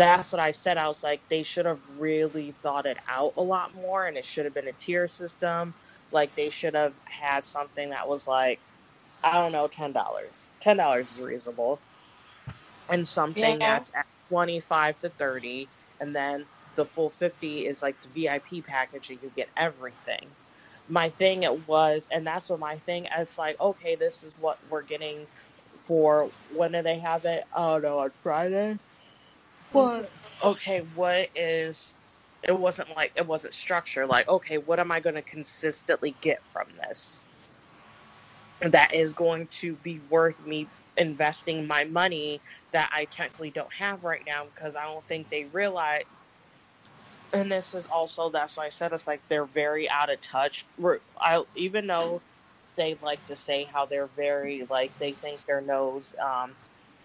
That's 0.00 0.32
what 0.32 0.40
I 0.40 0.52
said. 0.52 0.78
I 0.78 0.88
was 0.88 1.04
like, 1.04 1.20
they 1.28 1.42
should 1.42 1.66
have 1.66 1.78
really 1.98 2.54
thought 2.62 2.86
it 2.86 2.96
out 3.06 3.34
a 3.36 3.42
lot 3.42 3.74
more, 3.74 4.06
and 4.06 4.16
it 4.16 4.24
should 4.24 4.46
have 4.46 4.54
been 4.54 4.68
a 4.68 4.72
tier 4.72 5.06
system. 5.06 5.74
Like 6.10 6.34
they 6.36 6.48
should 6.48 6.74
have 6.74 6.94
had 7.04 7.44
something 7.44 7.90
that 7.90 8.08
was 8.08 8.26
like, 8.26 8.60
I 9.22 9.34
don't 9.34 9.52
know, 9.52 9.68
ten 9.68 9.92
dollars. 9.92 10.48
Ten 10.58 10.78
dollars 10.78 11.12
is 11.12 11.20
reasonable, 11.20 11.78
and 12.88 13.06
something 13.06 13.60
yeah. 13.60 13.76
that's 13.76 13.92
at 13.94 14.06
twenty 14.30 14.58
five 14.58 14.98
to 15.02 15.10
thirty, 15.10 15.68
and 16.00 16.16
then 16.16 16.46
the 16.76 16.84
full 16.86 17.10
50 17.10 17.66
is 17.66 17.82
like 17.82 18.00
the 18.00 18.08
VIP 18.08 18.64
package 18.66 19.10
and 19.10 19.18
you 19.22 19.30
get 19.36 19.48
everything. 19.58 20.26
My 20.88 21.10
thing 21.10 21.42
it 21.42 21.68
was, 21.68 22.08
and 22.10 22.26
that's 22.26 22.48
what 22.48 22.58
my 22.58 22.76
thing, 22.78 23.06
it's 23.18 23.36
like, 23.36 23.60
okay, 23.60 23.96
this 23.96 24.22
is 24.22 24.32
what 24.40 24.56
we're 24.70 24.82
getting 24.82 25.26
for, 25.76 26.30
when 26.54 26.72
do 26.72 26.80
they 26.80 26.98
have 27.00 27.26
it? 27.26 27.44
Oh 27.54 27.78
no, 27.78 27.98
on 27.98 28.12
Friday? 28.22 28.78
But 29.72 30.10
okay, 30.44 30.80
what 30.94 31.30
is 31.34 31.94
it 32.42 32.58
wasn't 32.58 32.96
like 32.96 33.12
it 33.16 33.26
wasn't 33.26 33.54
structured 33.54 34.08
like 34.08 34.28
okay, 34.28 34.58
what 34.58 34.80
am 34.80 34.90
I 34.92 35.00
going 35.00 35.16
to 35.16 35.22
consistently 35.22 36.16
get 36.20 36.44
from 36.44 36.68
this? 36.76 37.20
That 38.60 38.94
is 38.94 39.12
going 39.14 39.48
to 39.60 39.76
be 39.76 40.00
worth 40.00 40.44
me 40.44 40.68
investing 40.96 41.66
my 41.66 41.84
money 41.84 42.42
that 42.72 42.90
I 42.92 43.06
technically 43.06 43.50
don't 43.50 43.72
have 43.74 44.04
right 44.04 44.22
now 44.26 44.44
because 44.46 44.76
I 44.76 44.84
don't 44.84 45.06
think 45.08 45.30
they 45.30 45.46
realize 45.46 46.04
and 47.32 47.50
this 47.50 47.74
is 47.74 47.86
also 47.86 48.30
that's 48.30 48.56
why 48.56 48.66
I 48.66 48.70
said 48.70 48.92
it's 48.92 49.06
like 49.06 49.22
they're 49.28 49.44
very 49.46 49.88
out 49.90 50.10
of 50.12 50.20
touch. 50.20 50.66
I 51.18 51.44
even 51.54 51.86
though 51.86 52.22
they 52.76 52.98
like 53.02 53.24
to 53.26 53.36
say 53.36 53.64
how 53.64 53.86
they're 53.86 54.08
very 54.08 54.66
like 54.68 54.98
they 54.98 55.12
think 55.12 55.46
their 55.46 55.60
nose 55.60 56.14
um, 56.22 56.56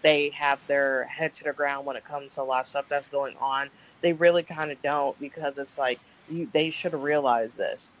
they 0.02 0.30
have 0.30 0.58
their 0.66 1.04
head 1.04 1.34
to 1.34 1.44
the 1.44 1.52
ground 1.52 1.86
when 1.86 1.96
it 1.96 2.04
comes 2.04 2.34
to 2.34 2.42
a 2.42 2.44
lot 2.44 2.60
of 2.60 2.66
stuff 2.66 2.86
that's 2.88 3.08
going 3.08 3.36
on. 3.38 3.70
They 4.00 4.12
really 4.12 4.42
kind 4.42 4.70
of 4.70 4.80
don't 4.82 5.18
because 5.18 5.58
it's 5.58 5.78
like 5.78 5.98
you, 6.30 6.48
they 6.52 6.70
should 6.70 6.94
realize 6.94 7.54
this. 7.54 7.92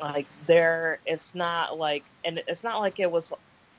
Like 0.00 0.26
there, 0.46 0.98
it's 1.06 1.34
not 1.34 1.78
like, 1.78 2.04
and 2.24 2.42
it's 2.46 2.64
not 2.64 2.80
like 2.80 3.00
it 3.00 3.10
was. 3.10 3.32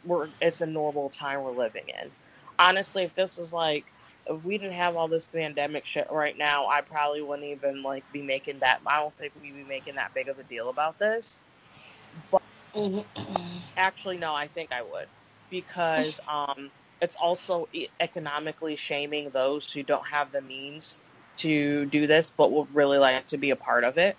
We're 0.06 0.30
it's 0.42 0.62
a 0.62 0.66
normal 0.66 1.10
time 1.10 1.44
we're 1.44 1.52
living 1.52 1.84
in. 1.90 2.10
Honestly, 2.58 3.04
if 3.04 3.14
this 3.14 3.38
was 3.38 3.54
like 3.54 3.86
if 4.30 4.44
we 4.44 4.58
didn't 4.58 4.74
have 4.74 4.96
all 4.96 5.08
this 5.08 5.26
pandemic 5.26 5.86
shit 5.86 6.08
right 6.12 6.38
now, 6.38 6.68
I 6.68 6.82
probably 6.82 7.22
wouldn't 7.22 7.48
even 7.48 7.84
like 7.84 8.04
be 8.12 8.22
making 8.22 8.60
that. 8.60 8.82
I 8.86 9.02
don't 9.02 9.16
think 9.18 9.34
we'd 9.42 9.56
be 9.56 9.64
making 9.64 9.96
that 9.96 10.14
big 10.14 10.28
of 10.28 10.40
a 10.40 10.44
deal 10.44 10.70
about 10.70 11.00
this. 11.00 11.42
But 12.32 12.42
actually, 13.76 14.18
no, 14.18 14.34
I 14.34 14.48
think 14.48 14.72
I 14.72 14.82
would 14.82 15.08
because 15.50 16.20
um, 16.28 16.70
it's 17.02 17.16
also 17.16 17.68
economically 18.00 18.76
shaming 18.76 19.30
those 19.30 19.72
who 19.72 19.84
don't 19.84 20.06
have 20.08 20.32
the 20.32 20.42
means 20.42 21.00
to 21.38 21.86
do 21.86 22.08
this, 22.08 22.30
but 22.30 22.52
would 22.52 22.74
really 22.74 22.98
like 22.98 23.28
to 23.28 23.38
be 23.38 23.52
a 23.52 23.56
part 23.56 23.84
of 23.84 23.98
it. 23.98 24.18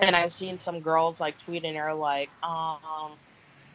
And 0.00 0.16
I've 0.16 0.32
seen 0.32 0.58
some 0.58 0.80
girls 0.80 1.20
like 1.20 1.36
tweeting, 1.46 1.76
are 1.76 1.94
like, 1.94 2.30
um, 2.42 3.12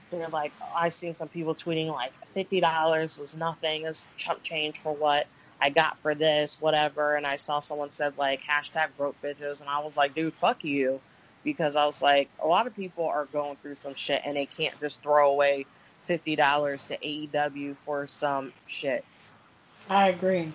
they're 0.10 0.28
like, 0.28 0.52
i've 0.76 0.94
seen 0.94 1.14
some 1.14 1.28
people 1.28 1.56
tweeting 1.56 1.92
like 1.92 2.12
fifty 2.26 2.60
dollars 2.60 3.18
was 3.18 3.36
nothing, 3.36 3.86
is 3.86 4.08
chump 4.18 4.42
change 4.44 4.78
for 4.78 4.94
what 4.94 5.28
I 5.62 5.70
got 5.70 5.98
for 5.98 6.14
this, 6.14 6.60
whatever. 6.60 7.16
And 7.16 7.26
I 7.26 7.38
saw 7.38 7.60
someone 7.60 7.90
said 7.90 8.18
like 8.18 8.42
hashtag 8.42 8.90
broke 8.98 9.20
bitches, 9.22 9.62
and 9.62 9.70
I 9.70 9.80
was 9.80 9.98
like, 9.98 10.14
dude, 10.14 10.34
fuck 10.34 10.64
you, 10.64 11.00
because 11.44 11.76
I 11.76 11.86
was 11.86 12.02
like, 12.02 12.30
a 12.44 12.48
lot 12.48 12.68
of 12.68 12.76
people 12.76 13.06
are 13.06 13.26
going 13.26 13.56
through 13.58 13.76
some 13.76 13.94
shit 13.94 14.22
and 14.26 14.36
they 14.36 14.46
can't 14.46 14.80
just 14.80 15.02
throw 15.02 15.32
away 15.32 15.66
fifty 16.06 16.36
dollars 16.36 16.88
to 16.88 16.98
AEW 16.98 17.76
for 17.76 18.08
some 18.08 18.54
shit. 18.68 19.04
I 19.90 20.10
agree. 20.10 20.54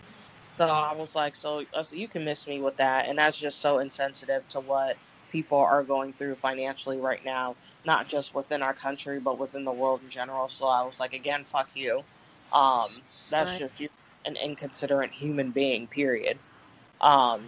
So 0.58 0.66
I 0.66 0.94
was 0.94 1.14
like, 1.14 1.34
so, 1.34 1.64
so 1.82 1.96
you 1.96 2.06
can 2.06 2.24
miss 2.24 2.46
me 2.46 2.60
with 2.60 2.76
that, 2.76 3.08
and 3.08 3.18
that's 3.18 3.38
just 3.38 3.60
so 3.60 3.78
insensitive 3.78 4.46
to 4.50 4.60
what 4.60 4.96
people 5.30 5.58
are 5.58 5.82
going 5.82 6.12
through 6.12 6.34
financially 6.34 6.98
right 6.98 7.24
now, 7.24 7.56
not 7.84 8.08
just 8.08 8.34
within 8.34 8.62
our 8.62 8.74
country, 8.74 9.20
but 9.20 9.38
within 9.38 9.64
the 9.64 9.72
world 9.72 10.00
in 10.02 10.10
general. 10.10 10.48
So 10.48 10.66
I 10.66 10.82
was 10.82 11.00
like, 11.00 11.14
again, 11.14 11.44
fuck 11.44 11.74
you. 11.74 12.02
Um, 12.52 12.90
that's 13.30 13.52
right. 13.52 13.58
just 13.58 13.82
an 14.26 14.36
inconsiderate 14.36 15.12
human 15.12 15.50
being, 15.50 15.86
period. 15.86 16.38
Um, 17.00 17.44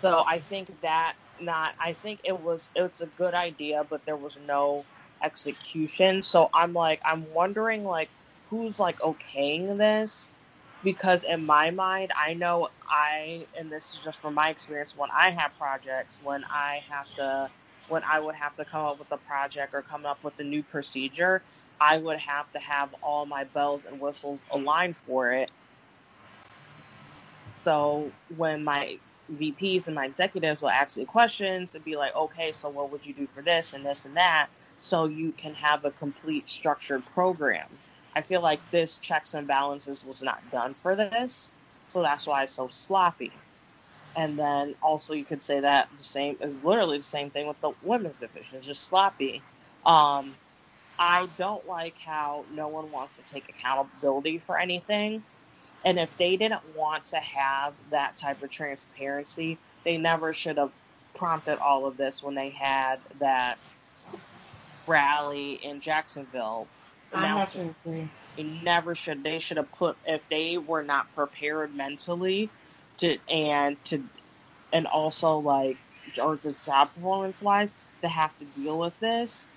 so 0.00 0.24
I 0.26 0.38
think 0.38 0.80
that 0.80 1.14
not, 1.40 1.74
I 1.78 1.92
think 1.92 2.20
it 2.24 2.40
was, 2.40 2.70
it's 2.74 3.00
a 3.00 3.06
good 3.06 3.34
idea, 3.34 3.84
but 3.88 4.06
there 4.06 4.16
was 4.16 4.38
no 4.46 4.84
execution. 5.22 6.22
So 6.22 6.50
I'm 6.52 6.72
like, 6.72 7.00
I'm 7.04 7.32
wondering 7.32 7.84
like 7.84 8.10
who's 8.48 8.78
like 8.78 8.98
okaying 9.00 9.78
this 9.78 10.38
because 10.84 11.24
in 11.24 11.46
my 11.46 11.70
mind, 11.70 12.12
I 12.16 12.34
know 12.34 12.68
I, 12.88 13.46
and 13.56 13.70
this 13.70 13.94
is 13.94 14.00
just 14.00 14.20
from 14.20 14.34
my 14.34 14.50
experience, 14.50 14.96
when 14.96 15.10
I 15.16 15.30
have 15.30 15.52
projects, 15.56 16.18
when 16.22 16.44
I 16.50 16.82
have 16.88 17.14
to, 17.16 17.50
when 17.88 18.02
I 18.04 18.20
would 18.20 18.34
have 18.34 18.56
to 18.56 18.64
come 18.64 18.84
up 18.84 18.98
with 18.98 19.10
a 19.12 19.16
project 19.16 19.74
or 19.74 19.82
come 19.82 20.06
up 20.06 20.22
with 20.24 20.38
a 20.40 20.44
new 20.44 20.62
procedure, 20.62 21.42
I 21.80 21.98
would 21.98 22.18
have 22.18 22.50
to 22.52 22.58
have 22.58 22.94
all 23.02 23.26
my 23.26 23.44
bells 23.44 23.84
and 23.84 24.00
whistles 24.00 24.44
aligned 24.50 24.96
for 24.96 25.30
it. 25.30 25.50
So 27.64 28.10
when 28.36 28.64
my 28.64 28.98
VPs 29.32 29.86
and 29.86 29.94
my 29.94 30.04
executives 30.04 30.62
will 30.62 30.70
ask 30.70 30.96
you 30.96 31.06
questions 31.06 31.74
and 31.74 31.84
be 31.84 31.96
like, 31.96 32.14
okay, 32.14 32.52
so 32.52 32.68
what 32.68 32.90
would 32.90 33.04
you 33.04 33.14
do 33.14 33.26
for 33.26 33.42
this 33.42 33.72
and 33.72 33.84
this 33.84 34.04
and 34.04 34.16
that? 34.16 34.48
So 34.78 35.06
you 35.06 35.32
can 35.32 35.54
have 35.54 35.84
a 35.84 35.90
complete 35.90 36.48
structured 36.48 37.04
program. 37.14 37.66
I 38.14 38.20
feel 38.20 38.42
like 38.42 38.60
this 38.70 38.98
checks 38.98 39.34
and 39.34 39.46
balances 39.46 40.04
was 40.04 40.22
not 40.22 40.50
done 40.50 40.74
for 40.74 40.94
this, 40.94 41.52
so 41.86 42.02
that's 42.02 42.26
why 42.26 42.42
it's 42.42 42.52
so 42.52 42.68
sloppy. 42.68 43.32
And 44.14 44.38
then 44.38 44.74
also 44.82 45.14
you 45.14 45.24
could 45.24 45.42
say 45.42 45.60
that 45.60 45.88
the 45.96 46.02
same 46.02 46.36
is 46.40 46.62
literally 46.62 46.98
the 46.98 47.04
same 47.04 47.30
thing 47.30 47.46
with 47.46 47.60
the 47.60 47.72
women's 47.82 48.20
division. 48.20 48.58
It's 48.58 48.66
just 48.66 48.84
sloppy. 48.84 49.42
Um, 49.86 50.34
I 50.98 51.28
don't 51.38 51.66
like 51.66 51.98
how 51.98 52.44
no 52.52 52.68
one 52.68 52.92
wants 52.92 53.16
to 53.16 53.22
take 53.22 53.48
accountability 53.48 54.38
for 54.38 54.58
anything. 54.58 55.22
And 55.84 55.98
if 55.98 56.16
they 56.16 56.36
didn't 56.36 56.76
want 56.76 57.06
to 57.06 57.16
have 57.16 57.74
that 57.90 58.16
type 58.16 58.42
of 58.42 58.50
transparency, 58.50 59.58
they 59.84 59.96
never 59.96 60.32
should 60.32 60.56
have 60.58 60.70
prompted 61.14 61.58
all 61.58 61.86
of 61.86 61.96
this 61.96 62.22
when 62.22 62.34
they 62.34 62.50
had 62.50 62.98
that 63.18 63.58
rally 64.86 65.54
in 65.54 65.80
Jacksonville 65.80 66.66
announcement. 67.12 67.76
They 67.84 68.44
never 68.64 68.94
should. 68.94 69.22
They 69.22 69.38
should 69.38 69.58
have 69.58 69.70
put 69.72 69.96
if 70.06 70.28
they 70.28 70.56
were 70.56 70.82
not 70.82 71.12
prepared 71.14 71.74
mentally 71.74 72.48
to 72.98 73.18
and 73.28 73.82
to 73.86 74.02
and 74.72 74.86
also 74.86 75.38
like 75.38 75.76
or 76.22 76.36
just 76.36 76.64
job 76.66 76.94
performance 76.94 77.42
wise 77.42 77.74
to 78.00 78.08
have 78.08 78.36
to 78.38 78.44
deal 78.46 78.78
with 78.78 78.98
this 79.00 79.48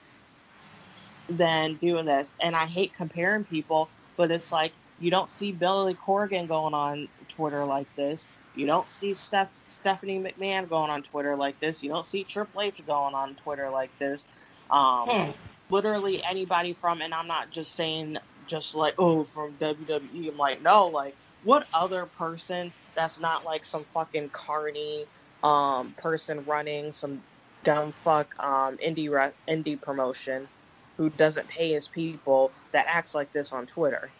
than 1.29 1.75
doing 1.75 2.05
this. 2.05 2.35
And 2.39 2.55
I 2.55 2.65
hate 2.65 2.93
comparing 2.93 3.45
people, 3.45 3.89
but 4.17 4.31
it's 4.31 4.51
like 4.51 4.73
you 4.99 5.11
don't 5.11 5.31
see 5.31 5.51
Billy 5.51 5.95
Corgan 5.95 6.47
going 6.47 6.73
on 6.73 7.09
Twitter 7.27 7.65
like 7.65 7.93
this. 7.95 8.29
You 8.53 8.67
don't 8.67 8.89
see 8.89 9.13
Steph, 9.13 9.53
Stephanie 9.67 10.19
McMahon 10.19 10.69
going 10.69 10.89
on 10.91 11.03
Twitter 11.03 11.35
like 11.35 11.59
this. 11.59 11.83
You 11.83 11.89
don't 11.89 12.05
see 12.05 12.23
Triple 12.23 12.61
H 12.61 12.81
going 12.85 13.15
on 13.15 13.35
Twitter 13.35 13.69
like 13.69 13.91
this. 13.99 14.27
Um, 14.69 15.09
hmm 15.09 15.31
literally 15.69 16.23
anybody 16.23 16.73
from, 16.73 17.01
and 17.01 17.13
I'm 17.13 17.27
not 17.27 17.51
just 17.51 17.75
saying 17.75 18.17
just 18.45 18.75
like, 18.75 18.95
oh, 18.97 19.23
from 19.23 19.57
WWE. 19.57 20.29
I'm 20.29 20.37
like, 20.37 20.61
no, 20.61 20.87
like, 20.87 21.17
what 21.41 21.67
other 21.73 22.05
person 22.05 22.73
that's 22.95 23.19
not 23.19 23.45
like 23.45 23.65
some 23.65 23.83
fucking 23.85 24.29
carny 24.31 25.07
um, 25.43 25.93
person 25.97 26.45
running 26.45 26.91
some 26.91 27.23
dumb 27.63 27.91
fuck 27.91 28.33
um, 28.39 28.77
indie 28.77 29.09
re- 29.11 29.33
indie 29.49 29.81
promotion 29.81 30.49
who 30.97 31.09
doesn't 31.09 31.49
pay 31.49 31.73
his 31.73 31.89
people 31.89 32.53
that 32.71 32.85
acts 32.89 33.13
like 33.13 33.31
this 33.33 33.51
on 33.51 33.65
Twitter? 33.67 34.13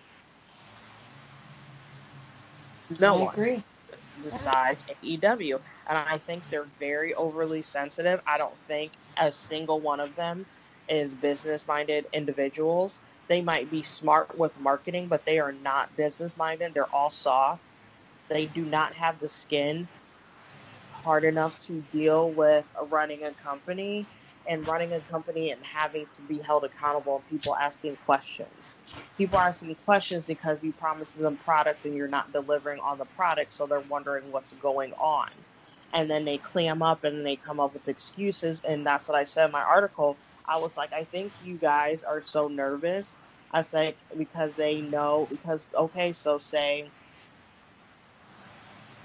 No 2.89 3.17
I 3.17 3.19
one. 3.19 3.33
agree. 3.33 3.63
Besides 4.21 4.85
AEW, 5.03 5.61
and 5.87 5.97
I 5.97 6.17
think 6.19 6.45
they're 6.49 6.69
very 6.79 7.13
overly 7.15 7.61
sensitive. 7.61 8.21
I 8.27 8.37
don't 8.37 8.59
think 8.67 8.93
a 9.17 9.31
single 9.31 9.81
one 9.81 9.99
of 9.99 10.15
them 10.15 10.47
is 10.89 11.15
business 11.15 11.67
minded 11.67 12.07
individuals. 12.13 13.01
They 13.27 13.41
might 13.41 13.69
be 13.71 13.83
smart 13.83 14.37
with 14.37 14.57
marketing, 14.59 15.09
but 15.09 15.25
they 15.25 15.39
are 15.39 15.53
not 15.53 15.95
business 15.97 16.37
minded. 16.37 16.73
They're 16.73 16.93
all 16.93 17.11
soft. 17.11 17.65
They 18.29 18.47
do 18.47 18.65
not 18.65 18.95
have 18.95 19.19
the 19.19 19.29
skin 19.29 19.89
hard 20.91 21.25
enough 21.25 21.57
to 21.59 21.81
deal 21.91 22.31
with 22.31 22.71
running 22.81 23.23
a 23.25 23.33
company 23.33 24.09
and 24.47 24.67
running 24.67 24.93
a 24.93 25.01
company 25.01 25.51
and 25.51 25.65
having 25.65 26.07
to 26.13 26.23
be 26.23 26.39
held 26.39 26.65
accountable 26.65 27.17
and 27.17 27.25
people 27.27 27.55
asking 27.57 27.97
questions. 27.97 28.79
People 29.17 29.37
are 29.39 29.47
asking 29.47 29.75
questions 29.85 30.25
because 30.25 30.63
you 30.63 30.73
promised 30.73 31.17
them 31.19 31.37
product 31.37 31.85
and 31.85 31.95
you're 31.95 32.07
not 32.09 32.33
delivering 32.33 32.79
on 32.81 32.97
the 32.99 33.05
product, 33.05 33.53
so 33.53 33.67
they're 33.67 33.81
wondering 33.81 34.31
what's 34.31 34.53
going 34.53 34.93
on. 34.93 35.29
And 35.93 36.09
then 36.11 36.25
they 36.25 36.39
clam 36.39 36.81
up 36.83 37.03
and 37.05 37.25
they 37.25 37.37
come 37.37 37.59
up 37.59 37.73
with 37.73 37.87
excuses, 37.89 38.61
and 38.63 38.85
that's 38.87 39.07
what 39.09 39.17
I 39.17 39.25
said 39.25 39.45
in 39.47 39.51
my 39.53 39.63
article. 39.63 40.19
I 40.45 40.59
was 40.59 40.77
like, 40.77 40.93
I 40.93 41.05
think 41.05 41.35
you 41.39 41.57
guys 41.57 42.03
are 42.03 42.21
so 42.21 42.47
nervous. 42.49 43.19
I 43.51 43.61
said 43.61 43.97
because 44.17 44.55
they 44.55 44.81
know 44.81 45.27
because 45.31 45.71
okay, 45.77 46.13
so 46.13 46.37
say 46.39 46.93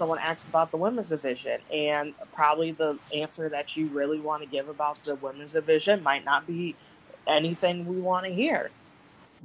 someone 0.01 0.17
asks 0.17 0.47
about 0.47 0.71
the 0.71 0.77
women's 0.77 1.09
division, 1.09 1.61
and 1.71 2.15
probably 2.33 2.71
the 2.71 2.97
answer 3.15 3.47
that 3.49 3.77
you 3.77 3.87
really 3.89 4.19
want 4.19 4.41
to 4.41 4.49
give 4.49 4.67
about 4.67 4.97
the 5.03 5.15
women's 5.15 5.53
division 5.53 6.01
might 6.01 6.25
not 6.25 6.47
be 6.47 6.75
anything 7.27 7.85
we 7.85 7.99
want 7.99 8.25
to 8.25 8.33
hear. 8.33 8.71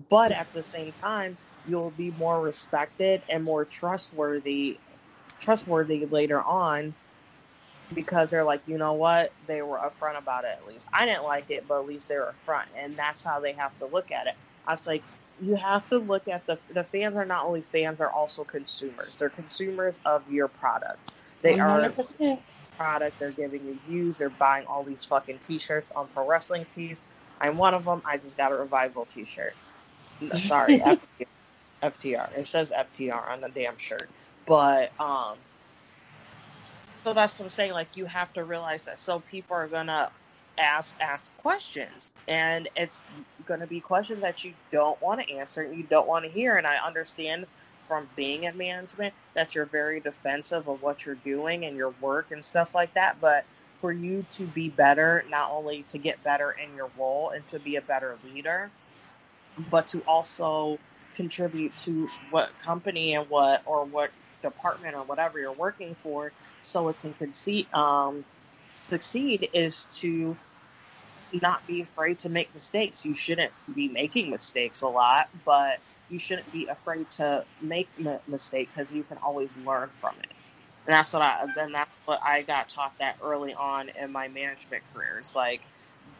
But 0.08 0.32
at 0.32 0.54
the 0.54 0.62
same 0.62 0.94
time, 0.94 1.36
you'll 1.66 1.90
be 1.90 2.10
more 2.10 2.40
respected 2.40 3.22
and 3.28 3.44
more 3.44 3.66
trustworthy 3.66 4.80
trustworthy 5.38 6.06
later 6.06 6.42
on 6.42 6.94
because 7.92 8.30
they're 8.30 8.44
like, 8.44 8.66
you 8.66 8.78
know 8.78 8.94
what, 8.94 9.34
they 9.46 9.60
were 9.60 9.76
upfront 9.76 10.16
about 10.16 10.44
it 10.44 10.52
at 10.56 10.66
least. 10.66 10.88
I 10.90 11.04
didn't 11.04 11.24
like 11.24 11.50
it, 11.50 11.68
but 11.68 11.80
at 11.80 11.86
least 11.86 12.08
they 12.08 12.16
were 12.16 12.34
upfront, 12.34 12.64
and 12.74 12.96
that's 12.96 13.22
how 13.22 13.40
they 13.40 13.52
have 13.52 13.76
to 13.80 13.86
look 13.86 14.10
at 14.10 14.26
it. 14.26 14.34
I 14.66 14.72
was 14.72 14.86
like, 14.86 15.04
you 15.40 15.56
have 15.56 15.88
to 15.90 15.98
look 15.98 16.28
at 16.28 16.46
the 16.46 16.58
the 16.70 16.84
fans 16.84 17.16
are 17.16 17.24
not 17.26 17.46
only 17.46 17.62
fans, 17.62 17.98
they're 17.98 18.10
also 18.10 18.44
consumers. 18.44 19.18
They're 19.18 19.28
consumers 19.30 20.00
of 20.04 20.30
your 20.30 20.48
product. 20.48 21.12
They 21.42 21.56
100%. 21.56 21.60
are 21.60 21.94
product. 22.76 23.18
They're 23.18 23.30
giving 23.30 23.66
you 23.66 23.78
views. 23.86 24.18
They're 24.18 24.30
buying 24.30 24.66
all 24.66 24.84
these 24.84 25.04
fucking 25.04 25.38
t-shirts 25.40 25.90
on 25.92 26.08
pro 26.08 26.26
wrestling 26.26 26.66
tees. 26.66 27.02
I'm 27.40 27.56
one 27.56 27.74
of 27.74 27.84
them. 27.84 28.02
I 28.04 28.16
just 28.16 28.36
got 28.36 28.52
a 28.52 28.56
revival 28.56 29.04
t-shirt. 29.04 29.54
Sorry, 30.38 30.80
FTR. 31.82 32.38
It 32.38 32.46
says 32.46 32.72
FTR 32.76 33.30
on 33.30 33.40
the 33.42 33.48
damn 33.48 33.78
shirt. 33.78 34.08
But 34.46 34.92
um, 35.00 35.38
so 37.04 37.12
that's 37.14 37.38
what 37.38 37.46
I'm 37.46 37.50
saying. 37.50 37.72
Like 37.72 37.96
you 37.96 38.06
have 38.06 38.32
to 38.34 38.44
realize 38.44 38.86
that. 38.86 38.98
So 38.98 39.20
people 39.20 39.56
are 39.56 39.68
gonna 39.68 40.10
ask 40.58 40.96
ask 41.00 41.36
questions, 41.38 42.12
and 42.28 42.68
it's 42.76 43.02
gonna 43.46 43.66
be 43.66 43.80
questions 43.80 44.20
that 44.22 44.44
you 44.44 44.54
don't 44.70 45.00
want 45.02 45.20
to 45.20 45.32
answer 45.34 45.62
and 45.62 45.76
you 45.76 45.84
don't 45.84 46.06
want 46.08 46.24
to 46.24 46.30
hear. 46.30 46.56
And 46.56 46.66
I 46.66 46.76
understand 46.76 47.46
from 47.78 48.08
being 48.16 48.44
in 48.44 48.56
management 48.56 49.14
that 49.34 49.54
you're 49.54 49.66
very 49.66 50.00
defensive 50.00 50.68
of 50.68 50.82
what 50.82 51.06
you're 51.06 51.14
doing 51.14 51.64
and 51.64 51.76
your 51.76 51.90
work 52.00 52.30
and 52.30 52.44
stuff 52.44 52.74
like 52.74 52.94
that. 52.94 53.20
But 53.20 53.44
for 53.72 53.92
you 53.92 54.24
to 54.30 54.44
be 54.44 54.68
better, 54.68 55.24
not 55.28 55.50
only 55.52 55.82
to 55.84 55.98
get 55.98 56.22
better 56.24 56.52
in 56.52 56.74
your 56.74 56.90
role 56.98 57.30
and 57.30 57.46
to 57.48 57.58
be 57.60 57.76
a 57.76 57.82
better 57.82 58.16
leader, 58.24 58.70
but 59.70 59.86
to 59.88 60.00
also 60.00 60.78
contribute 61.14 61.76
to 61.78 62.10
what 62.30 62.58
company 62.58 63.14
and 63.14 63.28
what 63.28 63.62
or 63.66 63.84
what 63.84 64.10
department 64.42 64.94
or 64.94 65.02
whatever 65.04 65.38
you're 65.38 65.52
working 65.52 65.94
for 65.94 66.32
so 66.60 66.88
it 66.88 67.00
can 67.00 67.12
concede, 67.14 67.72
um, 67.74 68.24
succeed 68.88 69.48
is 69.52 69.84
to 70.00 70.36
not 71.32 71.66
be 71.66 71.80
afraid 71.80 72.18
to 72.20 72.28
make 72.28 72.52
mistakes. 72.54 73.04
You 73.04 73.14
shouldn't 73.14 73.52
be 73.74 73.88
making 73.88 74.30
mistakes 74.30 74.82
a 74.82 74.88
lot, 74.88 75.28
but 75.44 75.78
you 76.08 76.18
shouldn't 76.18 76.50
be 76.52 76.66
afraid 76.66 77.10
to 77.10 77.44
make 77.60 77.88
a 78.04 78.20
mistake 78.28 78.70
because 78.70 78.92
you 78.92 79.02
can 79.02 79.18
always 79.18 79.56
learn 79.58 79.88
from 79.88 80.14
it. 80.20 80.28
And 80.86 80.94
that's 80.94 81.12
what 81.12 81.22
I 81.22 81.46
then 81.56 81.72
that's 81.72 81.90
what 82.04 82.20
I 82.22 82.42
got 82.42 82.68
taught 82.68 82.96
that 83.00 83.16
early 83.22 83.54
on 83.54 83.90
in 84.00 84.12
my 84.12 84.28
management 84.28 84.84
career. 84.92 85.18
It's 85.18 85.34
like 85.34 85.60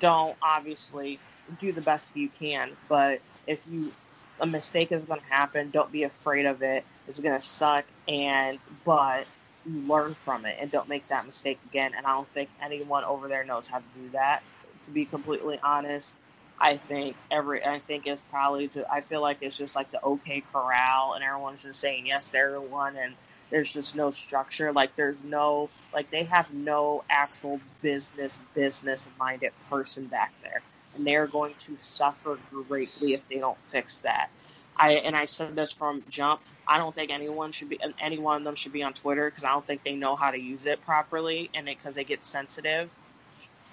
don't 0.00 0.36
obviously 0.42 1.20
do 1.60 1.72
the 1.72 1.80
best 1.80 2.16
you 2.16 2.28
can, 2.28 2.72
but 2.88 3.20
if 3.46 3.66
you 3.68 3.92
a 4.40 4.46
mistake 4.46 4.92
is 4.92 5.04
going 5.04 5.20
to 5.20 5.26
happen, 5.26 5.70
don't 5.70 5.90
be 5.92 6.02
afraid 6.02 6.46
of 6.46 6.62
it. 6.62 6.84
It's 7.08 7.20
going 7.20 7.34
to 7.34 7.40
suck 7.40 7.84
and 8.08 8.58
but 8.84 9.26
you 9.66 9.80
learn 9.86 10.14
from 10.14 10.46
it 10.46 10.56
and 10.60 10.70
don't 10.70 10.88
make 10.88 11.08
that 11.08 11.26
mistake 11.26 11.60
again. 11.66 11.92
And 11.96 12.06
I 12.06 12.12
don't 12.14 12.32
think 12.32 12.50
anyone 12.62 13.04
over 13.04 13.28
there 13.28 13.44
knows 13.44 13.68
how 13.68 13.80
to 13.80 13.86
do 13.94 14.10
that. 14.10 14.44
To 14.84 14.92
be 14.92 15.06
completely 15.06 15.60
honest, 15.62 16.18
I 16.58 16.78
think 16.78 17.18
every 17.30 17.64
I 17.66 17.80
think 17.80 18.06
it's 18.06 18.22
probably 18.22 18.68
to 18.70 18.86
I 18.92 19.02
feel 19.02 19.22
like 19.22 19.38
it's 19.42 19.56
just 19.56 19.76
like 19.76 19.90
the 19.90 20.00
OK 20.02 20.42
Corral 20.52 21.14
and 21.14 21.24
everyone's 21.24 21.62
just 21.62 21.80
saying 21.80 22.06
yes 22.06 22.30
to 22.30 22.38
everyone 22.38 22.96
and 22.96 23.16
there's 23.50 23.72
just 23.72 23.96
no 23.96 24.10
structure 24.10 24.72
like 24.72 24.96
there's 24.96 25.22
no 25.24 25.72
like 25.92 26.10
they 26.10 26.24
have 26.24 26.52
no 26.54 27.04
actual 27.10 27.62
business 27.82 28.42
business 28.54 29.08
minded 29.18 29.52
person 29.70 30.08
back 30.08 30.34
there 30.42 30.62
and 30.94 31.06
they're 31.06 31.28
going 31.28 31.54
to 31.56 31.76
suffer 31.76 32.40
greatly 32.50 33.14
if 33.14 33.28
they 33.28 33.38
don't 33.38 33.62
fix 33.62 34.00
that. 34.00 34.30
I 34.78 34.92
and 34.92 35.16
I 35.16 35.24
said 35.24 35.56
this 35.56 35.72
from 35.72 36.02
jump. 36.08 36.40
I 36.66 36.78
don't 36.78 36.94
think 36.94 37.10
anyone 37.10 37.52
should 37.52 37.68
be 37.68 37.80
any 38.00 38.18
one 38.18 38.38
of 38.38 38.44
them 38.44 38.56
should 38.56 38.72
be 38.72 38.82
on 38.82 38.92
Twitter 38.92 39.30
because 39.30 39.44
I 39.44 39.52
don't 39.52 39.66
think 39.66 39.84
they 39.84 39.94
know 39.94 40.16
how 40.16 40.30
to 40.30 40.38
use 40.38 40.66
it 40.66 40.82
properly 40.84 41.50
and 41.54 41.66
because 41.66 41.94
they 41.94 42.04
get 42.04 42.24
sensitive. 42.24 42.94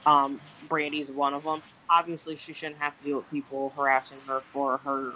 Um, 0.06 0.40
Brandi's 0.70 1.12
one 1.12 1.34
of 1.34 1.44
them 1.44 1.62
obviously 1.94 2.36
she 2.36 2.54
shouldn't 2.54 2.80
have 2.80 2.98
to 3.00 3.06
deal 3.06 3.18
with 3.18 3.30
people 3.30 3.72
harassing 3.76 4.18
her 4.28 4.40
for 4.40 4.78
her 4.78 5.14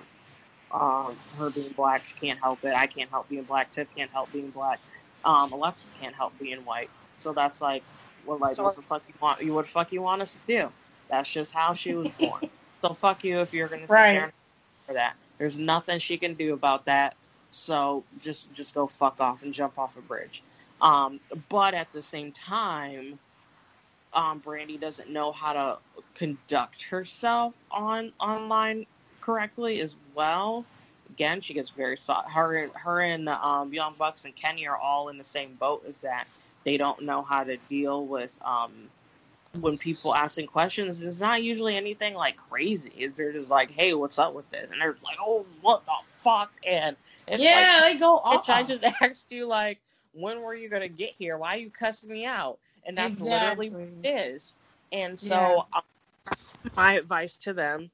um, 0.72 1.18
her 1.38 1.50
being 1.50 1.70
black. 1.70 2.04
She 2.04 2.16
can't 2.16 2.40
help 2.40 2.64
it. 2.66 2.74
I 2.74 2.88
can't 2.88 3.10
help 3.10 3.30
being 3.30 3.44
black. 3.44 3.72
Tiff 3.72 3.94
can't 3.96 4.12
help 4.12 4.32
being 4.32 4.50
black. 4.50 4.80
Um, 5.24 5.52
Alexis 5.54 5.94
can't 6.02 6.14
help 6.14 6.38
being 6.40 6.64
white. 6.66 6.90
So 7.16 7.34
that's 7.34 7.62
like, 7.62 7.84
well, 8.26 8.38
like, 8.38 8.58
what 8.58 8.76
the 8.76 8.82
fuck 8.82 9.04
you 9.08 9.14
want? 9.22 9.42
You 9.42 9.54
what 9.54 9.66
the 9.66 9.72
fuck 9.72 9.92
you 9.92 10.02
want 10.02 10.22
us 10.22 10.34
to 10.34 10.40
do? 10.46 10.70
That's 11.10 11.32
just 11.32 11.54
how 11.54 11.74
she 11.74 11.94
was 11.94 12.10
born. 12.20 12.50
so 12.82 12.94
fuck 12.94 13.24
you 13.24 13.40
if 13.40 13.54
you're 13.54 13.70
gonna 13.70 13.88
sit 13.88 13.94
right. 13.94 14.14
there 14.14 14.34
for 14.86 14.94
that. 14.94 15.16
There's 15.38 15.60
nothing 15.60 16.00
she 16.00 16.18
can 16.18 16.34
do 16.34 16.54
about 16.54 16.86
that. 16.86 17.16
So 17.52 18.04
just 18.22 18.54
just 18.54 18.76
go 18.76 18.88
fuck 18.88 19.20
off 19.20 19.44
and 19.44 19.54
jump 19.54 19.78
off 19.80 19.98
a 19.98 20.02
bridge. 20.02 20.44
Um, 20.82 21.20
but 21.50 21.74
at 21.74 21.92
the 21.92 22.02
same 22.02 22.32
time, 22.32 23.20
um, 24.14 24.42
Brandi 24.42 24.80
doesn't 24.80 25.10
know 25.10 25.32
how 25.32 25.54
to 25.54 25.78
conduct 26.14 26.84
herself 26.84 27.58
on 27.72 28.12
online 28.20 28.86
correctly 29.22 29.82
as 29.82 29.96
well. 30.14 30.66
Again, 31.10 31.42
she 31.42 31.54
gets 31.54 31.70
very 31.70 31.98
soft. 31.98 32.30
Her, 32.30 32.70
her 32.76 33.02
and 33.02 33.30
um, 33.30 33.74
Young 33.74 33.96
Bucks 33.98 34.26
and 34.26 34.36
Kenny 34.36 34.68
are 34.68 34.78
all 34.78 35.10
in 35.10 35.18
the 35.18 35.24
same 35.24 35.56
boat. 35.56 35.84
Is 35.88 35.98
that 35.98 36.28
they 36.64 36.78
don't 36.78 37.04
know 37.04 37.22
how 37.22 37.44
to 37.44 37.58
deal 37.68 38.06
with 38.06 38.38
um, 38.44 38.90
when 39.62 39.78
people 39.78 40.16
asking 40.16 40.48
questions. 40.48 41.02
It's 41.02 41.20
not 41.20 41.44
usually 41.44 41.76
anything 41.76 42.14
like 42.14 42.38
crazy. 42.38 43.12
They're 43.16 43.34
just 43.34 43.50
like, 43.50 43.72
"Hey, 43.72 43.94
what's 43.94 44.20
up 44.20 44.34
with 44.34 44.50
this?" 44.52 44.70
And 44.72 44.82
they're 44.82 44.98
like, 45.04 45.18
"Oh, 45.20 45.46
what 45.62 45.86
the 45.86 45.94
fuck?" 46.04 46.52
And 46.66 46.96
yeah, 47.28 47.80
like, 47.82 47.94
they 47.94 48.00
go 48.00 48.18
off. 48.18 48.50
I 48.50 48.64
just 48.64 48.84
asked 49.02 49.32
you 49.32 49.46
like, 49.46 49.80
when 50.14 50.42
were 50.42 50.56
you 50.56 50.70
gonna 50.70 50.88
get 50.88 51.10
here? 51.12 51.38
Why 51.38 51.56
are 51.56 51.60
you 51.60 51.70
cussing 51.70 52.10
me 52.12 52.26
out? 52.26 52.60
and 52.88 52.98
that's 52.98 53.20
exactly. 53.20 53.70
literally 53.70 53.70
what 53.70 54.06
it 54.06 54.08
is. 54.08 54.56
And 54.92 55.20
so, 55.20 55.36
yeah. 55.36 55.62
um, 55.76 56.38
my 56.76 56.94
advice 56.94 57.36
to 57.38 57.54
them 57.54 57.92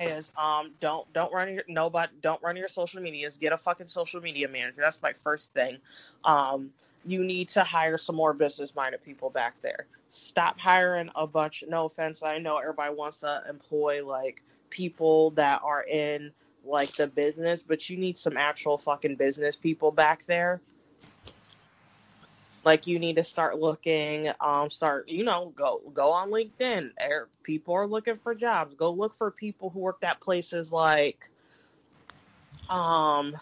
is 0.00 0.32
um 0.36 0.72
don't 0.80 1.10
don't 1.12 1.32
run 1.32 1.54
your 1.54 1.62
nobody 1.68 2.12
don't 2.20 2.42
run 2.42 2.56
your 2.56 2.68
social 2.68 3.00
medias. 3.00 3.38
Get 3.38 3.52
a 3.52 3.56
fucking 3.56 3.86
social 3.86 4.20
media 4.20 4.48
manager. 4.48 4.80
That's 4.80 5.00
my 5.02 5.12
first 5.12 5.52
thing. 5.52 5.78
Um, 6.24 6.70
you 7.06 7.22
need 7.24 7.48
to 7.50 7.62
hire 7.62 7.98
some 7.98 8.16
more 8.16 8.32
business 8.32 8.74
minded 8.74 9.02
people 9.02 9.30
back 9.30 9.54
there. 9.62 9.86
Stop 10.08 10.58
hiring 10.58 11.10
a 11.14 11.26
bunch. 11.26 11.64
No 11.68 11.86
offense, 11.86 12.22
I 12.22 12.38
know 12.38 12.58
everybody 12.58 12.94
wants 12.94 13.20
to 13.20 13.42
employ 13.48 14.04
like 14.04 14.42
people 14.70 15.30
that 15.32 15.62
are 15.62 15.82
in 15.82 16.32
like 16.64 16.92
the 16.92 17.06
business, 17.06 17.62
but 17.62 17.88
you 17.90 17.96
need 17.96 18.16
some 18.16 18.36
actual 18.36 18.78
fucking 18.78 19.16
business 19.16 19.56
people 19.56 19.90
back 19.90 20.24
there 20.26 20.60
like 22.64 22.86
you 22.86 22.98
need 22.98 23.16
to 23.16 23.24
start 23.24 23.58
looking 23.58 24.30
um 24.40 24.70
start 24.70 25.08
you 25.08 25.24
know 25.24 25.52
go 25.54 25.80
go 25.92 26.10
on 26.10 26.30
linkedin 26.30 26.90
people 27.42 27.74
are 27.74 27.86
looking 27.86 28.14
for 28.14 28.34
jobs 28.34 28.74
go 28.74 28.90
look 28.90 29.14
for 29.14 29.30
people 29.30 29.70
who 29.70 29.80
worked 29.80 30.04
at 30.04 30.20
places 30.20 30.72
like 30.72 31.28
um 32.70 33.36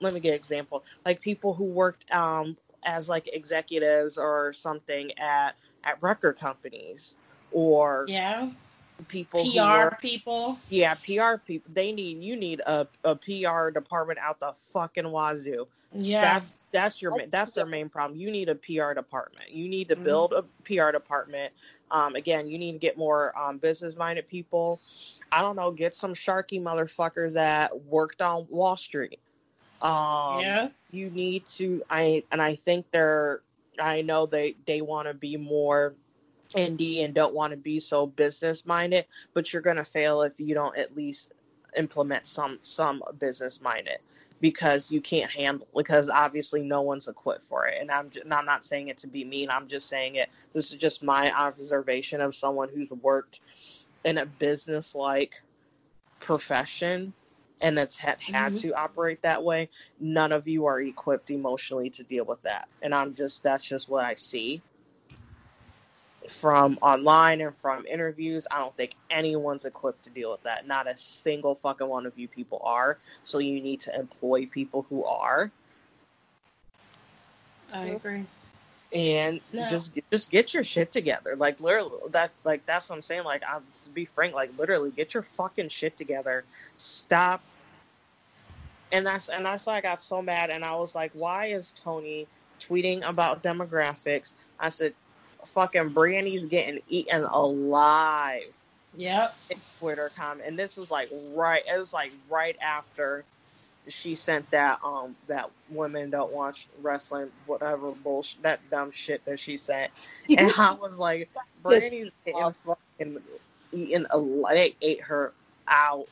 let 0.00 0.12
me 0.12 0.20
get 0.20 0.30
an 0.30 0.34
example 0.34 0.84
like 1.04 1.20
people 1.20 1.54
who 1.54 1.64
worked 1.64 2.10
um 2.10 2.56
as 2.84 3.08
like 3.08 3.28
executives 3.32 4.18
or 4.18 4.52
something 4.52 5.16
at 5.18 5.52
at 5.84 6.02
record 6.02 6.38
companies 6.38 7.16
or 7.52 8.04
yeah 8.08 8.50
people 9.08 9.44
PR 9.44 9.94
people. 9.96 10.58
Yeah, 10.68 10.94
PR 10.94 11.38
people. 11.44 11.70
They 11.74 11.92
need 11.92 12.22
you 12.22 12.36
need 12.36 12.60
a, 12.66 12.86
a 13.04 13.16
PR 13.16 13.70
department 13.70 14.18
out 14.18 14.40
the 14.40 14.54
fucking 14.58 15.10
wazoo. 15.10 15.66
Yeah. 15.92 16.20
That's 16.20 16.60
that's 16.70 17.02
your 17.02 17.12
that's 17.30 17.52
their 17.52 17.66
main 17.66 17.88
problem. 17.88 18.18
You 18.18 18.30
need 18.30 18.48
a 18.48 18.54
PR 18.54 18.92
department. 18.94 19.50
You 19.50 19.68
need 19.68 19.88
to 19.88 19.94
mm-hmm. 19.94 20.04
build 20.04 20.32
a 20.32 20.44
PR 20.64 20.92
department. 20.92 21.52
Um, 21.90 22.14
again, 22.14 22.46
you 22.46 22.58
need 22.58 22.72
to 22.72 22.78
get 22.78 22.96
more 22.96 23.36
um, 23.36 23.58
business 23.58 23.96
minded 23.96 24.28
people. 24.28 24.80
I 25.32 25.42
don't 25.42 25.56
know, 25.56 25.70
get 25.70 25.94
some 25.94 26.14
sharky 26.14 26.60
motherfuckers 26.60 27.34
that 27.34 27.84
worked 27.84 28.22
on 28.22 28.46
Wall 28.48 28.76
Street. 28.76 29.18
Um, 29.82 30.40
yeah. 30.40 30.68
You 30.90 31.10
need 31.10 31.46
to 31.46 31.82
I 31.88 32.24
and 32.32 32.42
I 32.42 32.56
think 32.56 32.86
they're 32.90 33.42
I 33.78 34.02
know 34.02 34.26
they 34.26 34.56
they 34.66 34.80
want 34.80 35.08
to 35.08 35.14
be 35.14 35.36
more 35.36 35.94
indie 36.54 37.04
and 37.04 37.14
don't 37.14 37.34
want 37.34 37.52
to 37.52 37.56
be 37.56 37.78
so 37.78 38.06
business 38.06 38.66
minded, 38.66 39.06
but 39.34 39.52
you're 39.52 39.62
gonna 39.62 39.84
fail 39.84 40.22
if 40.22 40.38
you 40.40 40.54
don't 40.54 40.76
at 40.76 40.96
least 40.96 41.32
implement 41.76 42.26
some 42.26 42.58
some 42.62 43.02
business 43.18 43.60
minded 43.60 43.98
because 44.40 44.90
you 44.90 45.00
can't 45.00 45.30
handle 45.30 45.68
because 45.76 46.08
obviously 46.08 46.62
no 46.62 46.82
one's 46.82 47.08
equipped 47.08 47.42
for 47.42 47.66
it 47.66 47.80
and 47.80 47.90
I'm 47.90 48.10
just, 48.10 48.24
and 48.24 48.34
I'm 48.34 48.46
not 48.46 48.64
saying 48.64 48.88
it 48.88 48.98
to 48.98 49.06
be 49.06 49.24
mean 49.24 49.50
I'm 49.50 49.68
just 49.68 49.88
saying 49.88 50.16
it 50.16 50.30
this 50.52 50.72
is 50.72 50.78
just 50.78 51.02
my 51.02 51.30
observation 51.32 52.20
of 52.20 52.34
someone 52.34 52.68
who's 52.74 52.90
worked 52.90 53.40
in 54.04 54.18
a 54.18 54.26
business 54.26 54.94
like 54.94 55.42
profession 56.20 57.12
and 57.60 57.76
that's 57.76 57.98
had, 57.98 58.20
had 58.20 58.52
mm-hmm. 58.52 58.68
to 58.68 58.74
operate 58.74 59.22
that 59.22 59.42
way 59.42 59.68
none 59.98 60.32
of 60.32 60.48
you 60.48 60.66
are 60.66 60.80
equipped 60.80 61.30
emotionally 61.30 61.90
to 61.90 62.02
deal 62.04 62.24
with 62.24 62.42
that 62.42 62.68
and 62.82 62.94
I'm 62.94 63.14
just 63.14 63.42
that's 63.42 63.64
just 63.64 63.88
what 63.88 64.04
I 64.04 64.14
see 64.14 64.62
from 66.28 66.78
online 66.82 67.40
and 67.40 67.54
from 67.54 67.86
interviews, 67.86 68.46
I 68.50 68.58
don't 68.58 68.76
think 68.76 68.94
anyone's 69.10 69.64
equipped 69.64 70.04
to 70.04 70.10
deal 70.10 70.30
with 70.30 70.42
that. 70.44 70.66
Not 70.66 70.90
a 70.90 70.96
single 70.96 71.54
fucking 71.54 71.86
one 71.86 72.06
of 72.06 72.18
you 72.18 72.28
people 72.28 72.60
are. 72.64 72.98
So 73.24 73.38
you 73.38 73.60
need 73.60 73.80
to 73.82 73.98
employ 73.98 74.46
people 74.46 74.86
who 74.88 75.04
are. 75.04 75.50
I 77.72 77.86
agree. 77.86 78.26
and 78.92 79.40
No. 79.52 79.68
just 79.70 79.92
just 80.10 80.30
get 80.30 80.52
your 80.52 80.64
shit 80.64 80.90
together. 80.90 81.36
Like 81.36 81.60
literally, 81.60 81.90
that's 82.10 82.32
like 82.44 82.66
that's 82.66 82.88
what 82.90 82.96
I'm 82.96 83.02
saying. 83.02 83.24
Like 83.24 83.42
I'm 83.48 83.62
to 83.84 83.90
be 83.90 84.04
frank, 84.04 84.34
like 84.34 84.50
literally, 84.58 84.90
get 84.90 85.14
your 85.14 85.22
fucking 85.22 85.68
shit 85.68 85.96
together. 85.96 86.44
Stop. 86.76 87.42
And 88.92 89.06
that's 89.06 89.28
and 89.30 89.46
that's 89.46 89.66
why 89.66 89.78
I 89.78 89.80
got 89.82 90.02
so 90.02 90.22
mad, 90.22 90.50
and 90.50 90.64
I 90.64 90.76
was 90.76 90.94
like, 90.94 91.12
why 91.14 91.48
is 91.48 91.72
Tony 91.72 92.28
tweeting 92.60 93.08
about 93.08 93.42
demographics? 93.42 94.34
I 94.58 94.70
said, 94.70 94.94
fucking 95.46 95.90
Brandi's 95.90 96.46
getting 96.46 96.80
eaten 96.88 97.24
alive 97.24 98.56
Yep. 98.94 99.36
in 99.50 99.62
Twitter 99.78 100.12
comment, 100.16 100.48
and 100.48 100.58
this 100.58 100.76
was 100.76 100.90
like 100.90 101.10
right. 101.12 101.62
It 101.72 101.78
was 101.78 101.92
like 101.92 102.12
right 102.30 102.56
after 102.62 103.26
she 103.88 104.14
sent 104.16 104.50
that 104.52 104.80
um 104.84 105.16
that 105.28 105.50
women 105.68 106.10
don't 106.10 106.32
watch 106.32 106.68
wrestling 106.78 107.32
whatever 107.46 107.92
bullshit 107.92 108.42
that 108.44 108.70
dumb 108.70 108.90
shit 108.92 109.24
that 109.26 109.40
she 109.40 109.56
sent, 109.58 109.92
and 110.36 110.50
I 110.58 110.72
was 110.72 110.98
like, 110.98 111.30
Brandi's 111.62 112.10
getting 112.26 112.52
fucking 112.52 113.18
eaten. 113.72 114.06
alive. 114.10 114.54
They 114.56 114.76
ate 114.82 115.02
her 115.02 115.34
out. 115.68 116.08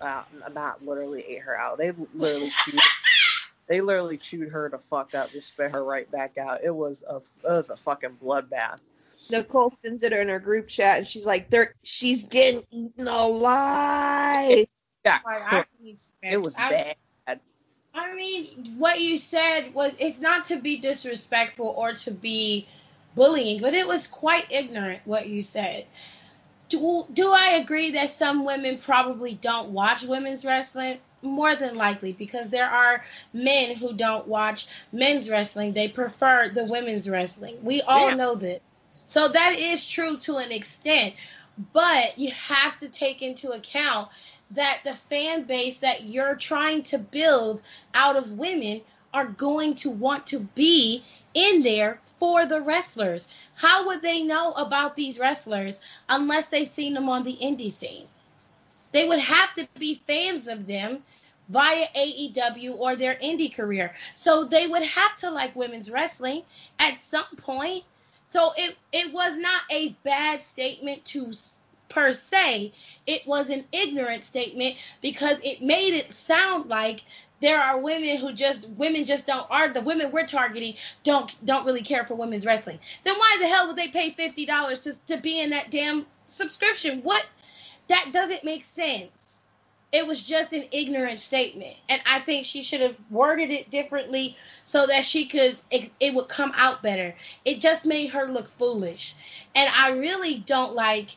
Uh, 0.00 0.22
not 0.52 0.84
literally 0.84 1.24
ate 1.28 1.40
her 1.42 1.58
out. 1.58 1.78
They 1.78 1.92
literally 2.14 2.50
chewed, 2.64 2.80
they 3.66 3.80
literally 3.80 4.16
chewed 4.18 4.50
her 4.50 4.68
to 4.68 4.78
fuck 4.78 5.14
up, 5.14 5.30
just 5.30 5.48
spit 5.48 5.72
her 5.72 5.82
right 5.84 6.10
back 6.10 6.38
out. 6.38 6.60
It 6.64 6.74
was 6.74 7.02
a 7.08 7.16
it 7.16 7.22
was 7.44 7.70
a 7.70 7.76
fucking 7.76 8.18
bloodbath. 8.22 8.78
Nicole 9.30 9.74
sends 9.82 10.02
it 10.02 10.12
in 10.12 10.28
her 10.28 10.38
group 10.38 10.68
chat, 10.68 10.98
and 10.98 11.06
she's 11.06 11.26
like, 11.26 11.50
"They're 11.50 11.74
she's 11.82 12.26
getting 12.26 12.62
eaten 12.70 13.06
alive." 13.08 14.66
Yeah, 15.04 15.18
Like, 15.24 15.42
I 15.42 15.50
can 15.78 15.86
expect- 15.86 16.32
it 16.32 16.38
was 16.42 16.54
I- 16.56 16.70
bad. 16.70 16.96
I 17.94 18.14
mean, 18.14 18.76
what 18.78 19.00
you 19.00 19.18
said 19.18 19.74
was 19.74 19.92
it's 19.98 20.20
not 20.20 20.44
to 20.46 20.56
be 20.60 20.76
disrespectful 20.78 21.66
or 21.76 21.94
to 21.94 22.12
be 22.12 22.68
bullying, 23.16 23.60
but 23.60 23.74
it 23.74 23.88
was 23.88 24.06
quite 24.06 24.52
ignorant 24.52 25.00
what 25.04 25.26
you 25.26 25.42
said. 25.42 25.84
Do, 26.68 27.06
do 27.12 27.32
I 27.32 27.52
agree 27.62 27.90
that 27.92 28.10
some 28.10 28.44
women 28.44 28.78
probably 28.78 29.34
don't 29.34 29.70
watch 29.70 30.02
women's 30.02 30.44
wrestling? 30.44 30.98
More 31.22 31.56
than 31.56 31.74
likely, 31.74 32.12
because 32.12 32.48
there 32.48 32.68
are 32.70 33.04
men 33.32 33.74
who 33.76 33.92
don't 33.92 34.28
watch 34.28 34.66
men's 34.92 35.28
wrestling. 35.28 35.72
They 35.72 35.88
prefer 35.88 36.48
the 36.48 36.64
women's 36.64 37.08
wrestling. 37.08 37.56
We 37.62 37.82
all 37.82 38.10
Yeah. 38.10 38.14
know 38.14 38.34
this. 38.36 38.60
So 39.06 39.26
that 39.28 39.54
is 39.58 39.84
true 39.84 40.18
to 40.18 40.36
an 40.36 40.52
extent. 40.52 41.14
But 41.72 42.18
you 42.18 42.30
have 42.30 42.78
to 42.78 42.88
take 42.88 43.20
into 43.22 43.50
account 43.50 44.08
that 44.52 44.80
the 44.84 44.94
fan 44.94 45.42
base 45.42 45.78
that 45.78 46.04
you're 46.04 46.36
trying 46.36 46.82
to 46.84 46.98
build 46.98 47.62
out 47.94 48.16
of 48.16 48.32
women 48.38 48.82
are 49.12 49.26
going 49.26 49.74
to 49.74 49.90
want 49.90 50.26
to 50.28 50.38
be 50.38 51.02
in 51.34 51.62
there 51.62 52.00
for 52.18 52.46
the 52.46 52.60
wrestlers. 52.60 53.28
How 53.54 53.86
would 53.86 54.02
they 54.02 54.22
know 54.22 54.52
about 54.52 54.96
these 54.96 55.18
wrestlers 55.18 55.80
unless 56.08 56.46
they 56.48 56.64
seen 56.64 56.94
them 56.94 57.08
on 57.08 57.24
the 57.24 57.36
indie 57.42 57.72
scene? 57.72 58.06
They 58.92 59.06
would 59.06 59.18
have 59.18 59.54
to 59.54 59.68
be 59.78 60.00
fans 60.06 60.48
of 60.48 60.66
them 60.66 61.02
via 61.48 61.86
AEW 61.96 62.76
or 62.78 62.96
their 62.96 63.16
indie 63.16 63.54
career. 63.54 63.94
So 64.14 64.44
they 64.44 64.66
would 64.66 64.82
have 64.82 65.16
to 65.18 65.30
like 65.30 65.56
women's 65.56 65.90
wrestling 65.90 66.42
at 66.78 66.98
some 66.98 67.36
point. 67.36 67.84
So 68.30 68.52
it 68.56 68.76
it 68.92 69.12
was 69.12 69.36
not 69.38 69.62
a 69.70 69.90
bad 70.04 70.44
statement 70.44 71.04
to 71.06 71.32
per 71.88 72.12
se. 72.12 72.72
It 73.06 73.26
was 73.26 73.48
an 73.48 73.64
ignorant 73.72 74.24
statement 74.24 74.76
because 75.00 75.38
it 75.42 75.62
made 75.62 75.94
it 75.94 76.12
sound 76.12 76.68
like 76.68 77.02
there 77.40 77.60
are 77.60 77.78
women 77.78 78.16
who 78.16 78.32
just 78.32 78.68
women 78.70 79.04
just 79.04 79.26
don't 79.26 79.46
are 79.50 79.68
the 79.68 79.80
women 79.80 80.10
we're 80.10 80.26
targeting 80.26 80.74
don't 81.04 81.34
don't 81.44 81.66
really 81.66 81.82
care 81.82 82.04
for 82.06 82.14
women's 82.14 82.46
wrestling. 82.46 82.78
Then 83.04 83.16
why 83.16 83.36
the 83.40 83.48
hell 83.48 83.68
would 83.68 83.76
they 83.76 83.88
pay 83.88 84.10
fifty 84.10 84.46
dollars 84.46 84.80
to 84.80 84.94
to 85.06 85.20
be 85.20 85.40
in 85.40 85.50
that 85.50 85.70
damn 85.70 86.06
subscription? 86.26 87.00
What 87.02 87.26
that 87.88 88.10
doesn't 88.12 88.44
make 88.44 88.64
sense. 88.64 89.42
It 89.90 90.06
was 90.06 90.22
just 90.22 90.52
an 90.52 90.64
ignorant 90.70 91.18
statement, 91.18 91.74
and 91.88 92.02
I 92.04 92.18
think 92.18 92.44
she 92.44 92.62
should 92.62 92.82
have 92.82 92.96
worded 93.10 93.50
it 93.50 93.70
differently 93.70 94.36
so 94.64 94.86
that 94.86 95.02
she 95.02 95.24
could 95.24 95.56
it, 95.70 95.90
it 95.98 96.12
would 96.12 96.28
come 96.28 96.52
out 96.56 96.82
better. 96.82 97.14
It 97.46 97.58
just 97.58 97.86
made 97.86 98.08
her 98.08 98.26
look 98.26 98.50
foolish, 98.50 99.14
and 99.54 99.70
I 99.74 99.92
really 99.92 100.34
don't 100.34 100.74
like 100.74 101.16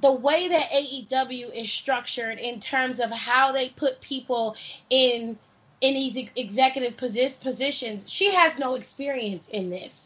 the 0.00 0.12
way 0.12 0.48
that 0.48 0.70
AEW 0.70 1.54
is 1.54 1.70
structured 1.70 2.38
in 2.38 2.60
terms 2.60 3.00
of 3.00 3.10
how 3.10 3.52
they 3.52 3.68
put 3.70 4.00
people 4.00 4.56
in 4.90 5.38
in 5.80 5.94
these 5.94 6.30
executive 6.36 6.96
positions. 6.96 8.10
She 8.10 8.32
has 8.32 8.58
no 8.58 8.74
experience 8.74 9.48
in 9.48 9.70
this. 9.70 10.03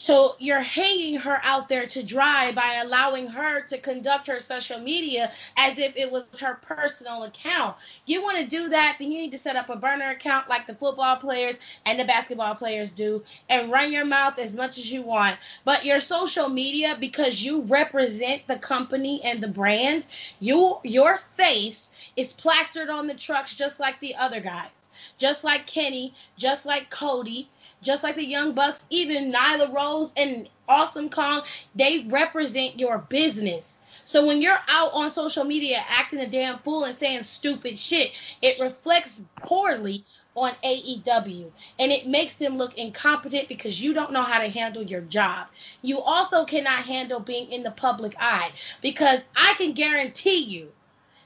So 0.00 0.36
you're 0.38 0.60
hanging 0.60 1.16
her 1.16 1.40
out 1.42 1.68
there 1.68 1.84
to 1.86 2.04
dry 2.04 2.52
by 2.52 2.82
allowing 2.84 3.26
her 3.26 3.62
to 3.62 3.78
conduct 3.78 4.28
her 4.28 4.38
social 4.38 4.78
media 4.78 5.32
as 5.56 5.76
if 5.76 5.96
it 5.96 6.12
was 6.12 6.24
her 6.38 6.54
personal 6.54 7.24
account. 7.24 7.76
You 8.06 8.22
want 8.22 8.38
to 8.38 8.46
do 8.46 8.68
that, 8.68 8.98
then 9.00 9.10
you 9.10 9.18
need 9.18 9.32
to 9.32 9.38
set 9.38 9.56
up 9.56 9.70
a 9.70 9.76
burner 9.76 10.10
account 10.10 10.48
like 10.48 10.68
the 10.68 10.76
football 10.76 11.16
players 11.16 11.58
and 11.84 11.98
the 11.98 12.04
basketball 12.04 12.54
players 12.54 12.92
do 12.92 13.24
and 13.48 13.72
run 13.72 13.92
your 13.92 14.04
mouth 14.04 14.38
as 14.38 14.54
much 14.54 14.78
as 14.78 14.90
you 14.90 15.02
want. 15.02 15.36
But 15.64 15.84
your 15.84 15.98
social 15.98 16.48
media, 16.48 16.96
because 17.00 17.42
you 17.42 17.62
represent 17.62 18.46
the 18.46 18.56
company 18.56 19.20
and 19.24 19.42
the 19.42 19.48
brand, 19.48 20.06
you 20.38 20.78
your 20.84 21.16
face 21.36 21.90
is 22.16 22.32
plastered 22.32 22.88
on 22.88 23.08
the 23.08 23.14
trucks 23.14 23.52
just 23.52 23.80
like 23.80 23.98
the 23.98 24.14
other 24.14 24.38
guys. 24.38 24.88
Just 25.18 25.42
like 25.42 25.66
Kenny, 25.66 26.14
just 26.36 26.66
like 26.66 26.88
Cody, 26.88 27.48
just 27.82 28.02
like 28.02 28.16
the 28.16 28.24
Young 28.24 28.52
Bucks, 28.52 28.84
even 28.90 29.32
Nyla 29.32 29.72
Rose 29.72 30.12
and 30.16 30.48
Awesome 30.68 31.08
Kong, 31.10 31.42
they 31.74 32.06
represent 32.08 32.78
your 32.78 32.98
business. 32.98 33.78
So 34.04 34.24
when 34.24 34.40
you're 34.40 34.58
out 34.68 34.92
on 34.94 35.10
social 35.10 35.44
media 35.44 35.84
acting 35.88 36.20
a 36.20 36.26
damn 36.26 36.58
fool 36.60 36.84
and 36.84 36.94
saying 36.94 37.22
stupid 37.22 37.78
shit, 37.78 38.12
it 38.42 38.58
reflects 38.58 39.20
poorly 39.36 40.04
on 40.34 40.52
AEW 40.64 41.50
and 41.78 41.92
it 41.92 42.06
makes 42.06 42.36
them 42.36 42.56
look 42.56 42.78
incompetent 42.78 43.48
because 43.48 43.82
you 43.82 43.92
don't 43.92 44.12
know 44.12 44.22
how 44.22 44.38
to 44.38 44.48
handle 44.48 44.82
your 44.82 45.00
job. 45.02 45.48
You 45.82 46.00
also 46.00 46.44
cannot 46.44 46.84
handle 46.84 47.20
being 47.20 47.50
in 47.50 47.62
the 47.62 47.70
public 47.70 48.14
eye 48.18 48.52
because 48.80 49.24
I 49.36 49.54
can 49.58 49.72
guarantee 49.72 50.42
you 50.42 50.70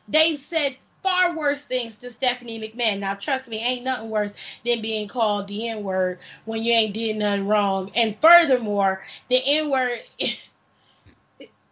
they've 0.08 0.38
said 0.38 0.76
far 1.02 1.36
worse 1.36 1.64
things 1.64 1.96
to 1.96 2.10
Stephanie 2.10 2.60
McMahon. 2.60 2.98
Now, 3.00 3.14
trust 3.14 3.48
me, 3.48 3.58
ain't 3.58 3.84
nothing 3.84 4.10
worse 4.10 4.34
than 4.64 4.80
being 4.80 5.08
called 5.08 5.48
the 5.48 5.68
N 5.68 5.82
word 5.82 6.18
when 6.44 6.62
you 6.62 6.72
ain't 6.72 6.94
did 6.94 7.16
nothing 7.16 7.46
wrong. 7.46 7.90
And 7.94 8.16
furthermore, 8.20 9.02
the 9.28 9.40
N 9.44 9.70
word, 9.70 10.00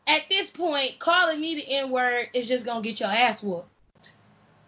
at 0.07 0.29
this 0.29 0.51
point, 0.51 0.99
calling 0.99 1.41
me 1.41 1.55
the 1.55 1.69
N 1.69 1.91
word 1.91 2.29
is 2.35 2.49
just 2.49 2.65
gonna 2.65 2.83
get 2.83 3.01
your 3.01 3.11
ass 3.11 3.43
whooped. 3.43 3.67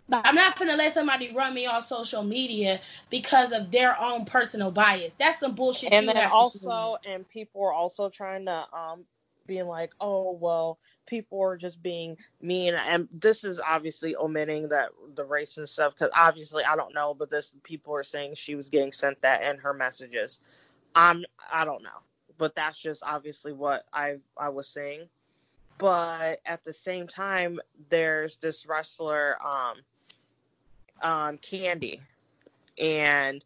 But 0.08 0.26
I'm 0.26 0.34
not 0.34 0.58
gonna 0.58 0.76
let 0.76 0.92
somebody 0.92 1.32
run 1.32 1.54
me 1.54 1.66
off 1.66 1.86
social 1.86 2.22
media 2.22 2.80
because 3.08 3.52
of 3.52 3.70
their 3.70 3.98
own 4.00 4.24
personal 4.24 4.70
bias. 4.70 5.14
That's 5.14 5.40
some 5.40 5.54
bullshit. 5.54 5.92
and 5.92 6.06
you 6.06 6.12
then 6.12 6.30
also 6.30 6.98
and 7.06 7.26
people 7.28 7.62
are 7.62 7.72
also 7.72 8.08
trying 8.10 8.44
to 8.46 8.66
um 8.76 9.04
being 9.52 9.66
like 9.66 9.92
oh 10.00 10.32
well 10.40 10.78
people 11.04 11.42
are 11.42 11.58
just 11.58 11.82
being 11.82 12.16
mean 12.40 12.72
and 12.74 13.06
this 13.12 13.44
is 13.44 13.60
obviously 13.60 14.16
omitting 14.16 14.70
that 14.70 14.88
the 15.14 15.24
race 15.24 15.58
and 15.58 15.68
stuff 15.68 15.92
because 15.92 16.10
obviously 16.16 16.64
i 16.64 16.74
don't 16.74 16.94
know 16.94 17.12
but 17.12 17.28
this 17.28 17.54
people 17.62 17.94
are 17.94 18.02
saying 18.02 18.34
she 18.34 18.54
was 18.54 18.70
getting 18.70 18.92
sent 18.92 19.20
that 19.20 19.42
in 19.42 19.58
her 19.58 19.74
messages. 19.74 20.40
I'm 20.94 21.26
i 21.52 21.66
don't 21.66 21.82
know 21.82 22.00
but 22.38 22.54
that's 22.54 22.78
just 22.78 23.02
obviously 23.04 23.52
what 23.52 23.84
i 23.92 24.16
i 24.38 24.48
was 24.48 24.68
saying. 24.68 25.08
But 25.76 26.40
at 26.46 26.64
the 26.64 26.72
same 26.72 27.06
time 27.06 27.60
there's 27.90 28.38
this 28.38 28.64
wrestler 28.64 29.36
um 29.44 29.76
um 31.02 31.36
candy 31.36 32.00
and 32.80 33.44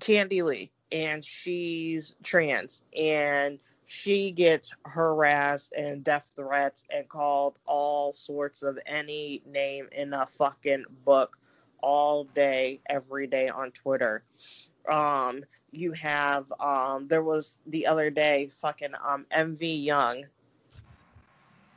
Candy 0.00 0.42
Lee, 0.42 0.70
and 0.90 1.24
she's 1.24 2.16
trans, 2.22 2.82
and 2.96 3.58
she 3.86 4.32
gets 4.32 4.74
harassed 4.84 5.72
and 5.72 6.02
death 6.02 6.32
threats 6.34 6.84
and 6.92 7.08
called 7.08 7.56
all 7.64 8.12
sorts 8.12 8.62
of 8.62 8.78
any 8.84 9.42
name 9.46 9.88
in 9.92 10.12
a 10.12 10.26
fucking 10.26 10.84
book 11.04 11.38
all 11.80 12.24
day, 12.24 12.80
every 12.88 13.28
day 13.28 13.48
on 13.48 13.70
Twitter. 13.70 14.24
Um, 14.90 15.44
you 15.70 15.92
have 15.92 16.52
um, 16.58 17.06
there 17.06 17.22
was 17.22 17.58
the 17.66 17.86
other 17.86 18.10
day 18.10 18.48
fucking 18.50 18.92
um 19.04 19.24
MV 19.34 19.84
Young, 19.84 20.24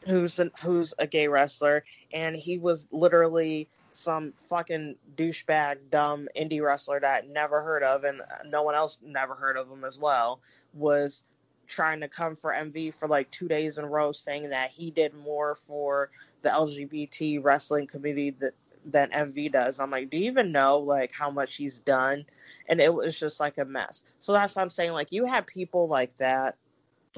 who's 0.07 0.39
an, 0.39 0.51
who's 0.63 0.95
a 0.97 1.05
gay 1.05 1.27
wrestler, 1.27 1.83
and 2.11 2.35
he 2.35 2.57
was 2.57 2.87
literally 2.91 3.69
some 3.91 4.33
fucking 4.37 4.95
douchebag, 5.15 5.77
dumb 5.91 6.27
indie 6.35 6.63
wrestler 6.63 6.99
that 6.99 7.23
I 7.23 7.27
never 7.27 7.61
heard 7.61 7.83
of, 7.83 8.03
and 8.03 8.21
no 8.45 8.63
one 8.63 8.73
else 8.73 8.99
never 9.03 9.35
heard 9.35 9.57
of 9.57 9.69
him 9.69 9.83
as 9.83 9.99
well, 9.99 10.39
was 10.73 11.23
trying 11.69 12.01
to 12.01 12.07
come 12.07 12.35
for 12.35 12.51
MV 12.51 12.93
for 12.93 13.07
like 13.07 13.31
two 13.31 13.47
days 13.47 13.77
in 13.77 13.85
a 13.85 13.87
row, 13.87 14.11
saying 14.11 14.49
that 14.49 14.71
he 14.71 14.91
did 14.91 15.13
more 15.13 15.55
for 15.55 16.09
the 16.41 16.49
LGBT 16.49 17.43
wrestling 17.43 17.87
community 17.87 18.31
that 18.31 18.53
than 18.85 19.09
MV 19.11 19.51
does. 19.51 19.79
I'm 19.79 19.91
like, 19.91 20.09
do 20.09 20.17
you 20.17 20.25
even 20.25 20.51
know 20.51 20.79
like 20.79 21.13
how 21.13 21.29
much 21.29 21.55
he's 21.55 21.79
done? 21.79 22.25
And 22.67 22.79
it 22.79 22.93
was 22.93 23.19
just 23.19 23.39
like 23.39 23.57
a 23.57 23.65
mess. 23.65 24.03
So 24.19 24.33
that's 24.33 24.55
what 24.55 24.61
I'm 24.61 24.69
saying. 24.69 24.91
Like 24.91 25.11
you 25.11 25.25
have 25.25 25.45
people 25.45 25.87
like 25.87 26.15
that 26.17 26.55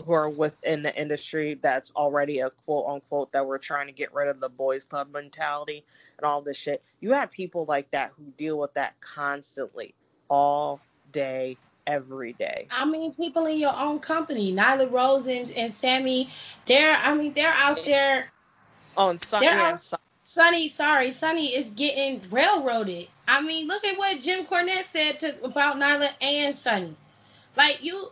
who 0.06 0.14
are 0.14 0.30
within 0.30 0.84
the 0.84 0.95
industry 0.99 1.60
that's 1.61 1.91
already 1.91 2.40
a 2.40 2.49
quote 2.49 2.88
unquote 2.88 3.32
that 3.34 3.45
we're 3.45 3.57
trying 3.57 3.88
to 3.88 3.94
get 3.94 4.14
rid 4.14 4.30
of 4.30 4.40
the 4.40 4.49
boys 4.49 4.86
pub 4.86 5.11
mentality 5.11 5.84
and 6.18 6.26
all 6.26 6.41
this 6.41 6.57
shit. 6.57 6.82
You 7.02 7.11
have 7.14 7.32
people 7.32 7.65
like 7.65 7.91
that 7.91 8.11
who 8.18 8.23
deal 8.38 8.57
with 8.57 8.73
that 8.76 8.99
constantly, 9.02 9.94
all 10.30 10.80
day, 11.11 11.57
every 11.88 12.34
day. 12.34 12.68
I 12.72 12.86
mean, 12.86 13.14
people 13.14 13.45
in 13.45 13.58
your 13.58 13.76
own 13.76 13.99
company, 13.99 14.53
Nyla 14.53 14.91
Rose 14.91 15.28
and, 15.28 15.52
and 15.52 15.74
Sammy, 15.74 16.30
they're 16.66 16.95
I 16.95 17.14
mean 17.14 17.34
they're 17.34 17.53
out 17.53 17.84
there. 17.86 18.32
And 18.98 19.20
Sonny, 19.22 19.48
out, 19.48 19.86
Sonny, 20.24 20.70
sorry, 20.70 21.12
Sonny 21.12 21.56
is 21.56 21.70
getting 21.72 22.22
railroaded. 22.30 23.08
I 23.28 23.41
mean, 23.41 23.68
look 23.68 23.86
at 23.86 23.98
what 23.98 24.20
Jim 24.22 24.45
Cornette 24.45 24.86
said 24.86 25.20
to, 25.22 25.44
about 25.44 25.78
Nyla 25.78 26.10
and 26.22 26.56
Sonny. 26.56 26.95
Like 27.56 27.84
you, 27.84 28.10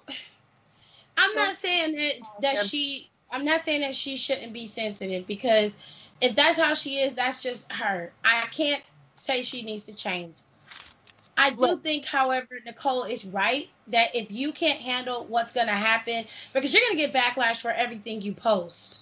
I'm 1.17 1.35
not 1.35 1.55
saying 1.55 1.95
that 1.95 2.13
that 2.41 2.65
she. 2.65 3.09
I'm 3.31 3.45
not 3.45 3.61
saying 3.61 3.81
that 3.81 3.93
she 3.93 4.17
shouldn't 4.17 4.53
be 4.53 4.65
sensitive 4.65 5.27
because 5.27 5.75
if 6.19 6.35
that's 6.35 6.57
how 6.57 6.73
she 6.73 6.99
is, 6.99 7.13
that's 7.13 7.43
just 7.43 7.71
her. 7.71 8.11
I 8.23 8.47
can't 8.51 8.81
say 9.15 9.43
she 9.43 9.61
needs 9.61 9.85
to 9.85 9.93
change. 9.93 10.35
I 11.39 11.51
do 11.51 11.77
think, 11.77 12.03
however, 12.03 12.59
Nicole 12.65 13.03
is 13.03 13.23
right 13.23 13.69
that 13.87 14.13
if 14.13 14.29
you 14.29 14.51
can't 14.51 14.79
handle 14.79 15.23
what's 15.23 15.53
going 15.53 15.67
to 15.67 15.73
happen, 15.73 16.25
because 16.51 16.73
you're 16.73 16.81
going 16.81 16.97
to 16.97 17.07
get 17.07 17.13
backlash 17.13 17.61
for 17.61 17.71
everything 17.71 18.21
you 18.21 18.33
post. 18.33 18.99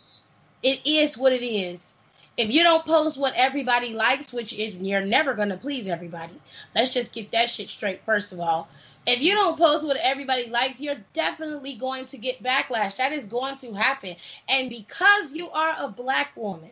It 0.61 0.85
is 0.85 1.17
what 1.17 1.33
it 1.33 1.43
is. 1.43 1.95
If 2.37 2.51
you 2.51 2.61
don't 2.61 2.85
post 2.85 3.17
what 3.17 3.33
everybody 3.35 3.95
likes, 3.95 4.31
which 4.31 4.53
is 4.53 4.77
you're 4.77 5.01
never 5.01 5.33
going 5.33 5.49
to 5.49 5.57
please 5.57 5.87
everybody. 5.87 6.39
Let's 6.75 6.93
just 6.93 7.11
get 7.11 7.31
that 7.31 7.49
shit 7.49 7.69
straight, 7.69 8.05
first 8.05 8.31
of 8.31 8.39
all. 8.39 8.67
If 9.07 9.19
you 9.19 9.33
don't 9.33 9.57
post 9.57 9.83
what 9.83 9.97
everybody 9.97 10.47
likes, 10.47 10.79
you're 10.79 11.03
definitely 11.13 11.73
going 11.73 12.05
to 12.07 12.19
get 12.19 12.43
backlash. 12.43 12.97
That 12.97 13.13
is 13.13 13.25
going 13.25 13.57
to 13.57 13.73
happen. 13.73 14.15
And 14.47 14.69
because 14.69 15.33
you 15.33 15.49
are 15.49 15.75
a 15.79 15.89
black 15.89 16.37
woman, 16.37 16.69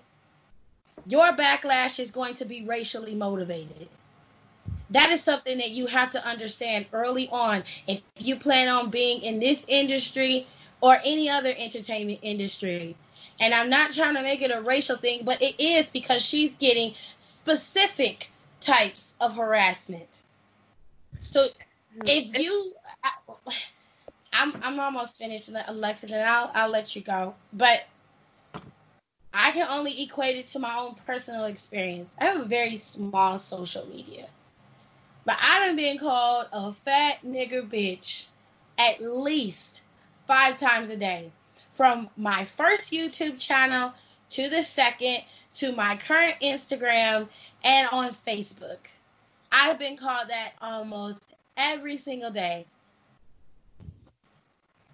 your 1.07 1.31
backlash 1.33 1.97
is 1.99 2.11
going 2.11 2.35
to 2.35 2.45
be 2.45 2.63
racially 2.63 3.15
motivated 3.15 3.87
that 4.91 5.11
is 5.11 5.23
something 5.23 5.57
that 5.57 5.71
you 5.71 5.87
have 5.87 6.11
to 6.11 6.25
understand 6.25 6.85
early 6.93 7.27
on 7.31 7.63
if 7.87 8.01
you 8.17 8.35
plan 8.35 8.67
on 8.67 8.89
being 8.89 9.21
in 9.21 9.39
this 9.39 9.65
industry 9.67 10.47
or 10.81 10.97
any 11.03 11.29
other 11.29 11.53
entertainment 11.57 12.19
industry. 12.21 12.95
And 13.39 13.53
I'm 13.53 13.69
not 13.69 13.91
trying 13.91 14.15
to 14.15 14.23
make 14.23 14.41
it 14.41 14.51
a 14.51 14.61
racial 14.61 14.97
thing, 14.97 15.21
but 15.25 15.41
it 15.41 15.55
is 15.59 15.89
because 15.89 16.21
she's 16.23 16.55
getting 16.55 16.93
specific 17.19 18.31
types 18.61 19.13
of 19.19 19.35
harassment. 19.35 20.21
So 21.19 21.47
if 22.05 22.37
you, 22.37 22.73
I, 23.03 23.11
I'm 24.33 24.53
I'm 24.61 24.79
almost 24.79 25.17
finished, 25.17 25.49
Alexis, 25.67 26.11
and 26.11 26.21
I'll 26.21 26.51
I'll 26.53 26.69
let 26.69 26.95
you 26.95 27.01
go. 27.01 27.35
But 27.51 27.85
I 29.33 29.51
can 29.51 29.67
only 29.69 30.01
equate 30.03 30.37
it 30.37 30.47
to 30.49 30.59
my 30.59 30.77
own 30.77 30.95
personal 31.05 31.45
experience. 31.45 32.15
I 32.19 32.25
have 32.25 32.41
a 32.41 32.45
very 32.45 32.77
small 32.77 33.37
social 33.37 33.85
media. 33.87 34.27
But 35.25 35.37
I 35.41 35.65
done 35.65 35.75
been 35.75 35.97
called 35.97 36.47
a 36.53 36.71
fat 36.71 37.23
nigger 37.25 37.67
bitch 37.67 38.27
at 38.77 39.01
least 39.01 39.81
five 40.27 40.57
times 40.57 40.89
a 40.89 40.95
day. 40.95 41.31
From 41.73 42.09
my 42.15 42.45
first 42.45 42.91
YouTube 42.91 43.39
channel 43.39 43.93
to 44.31 44.49
the 44.49 44.63
second 44.63 45.23
to 45.55 45.71
my 45.71 45.95
current 45.97 46.35
Instagram 46.41 47.27
and 47.63 47.87
on 47.91 48.15
Facebook. 48.27 48.77
I've 49.51 49.79
been 49.79 49.97
called 49.97 50.29
that 50.29 50.53
almost 50.61 51.23
every 51.57 51.97
single 51.97 52.31
day. 52.31 52.65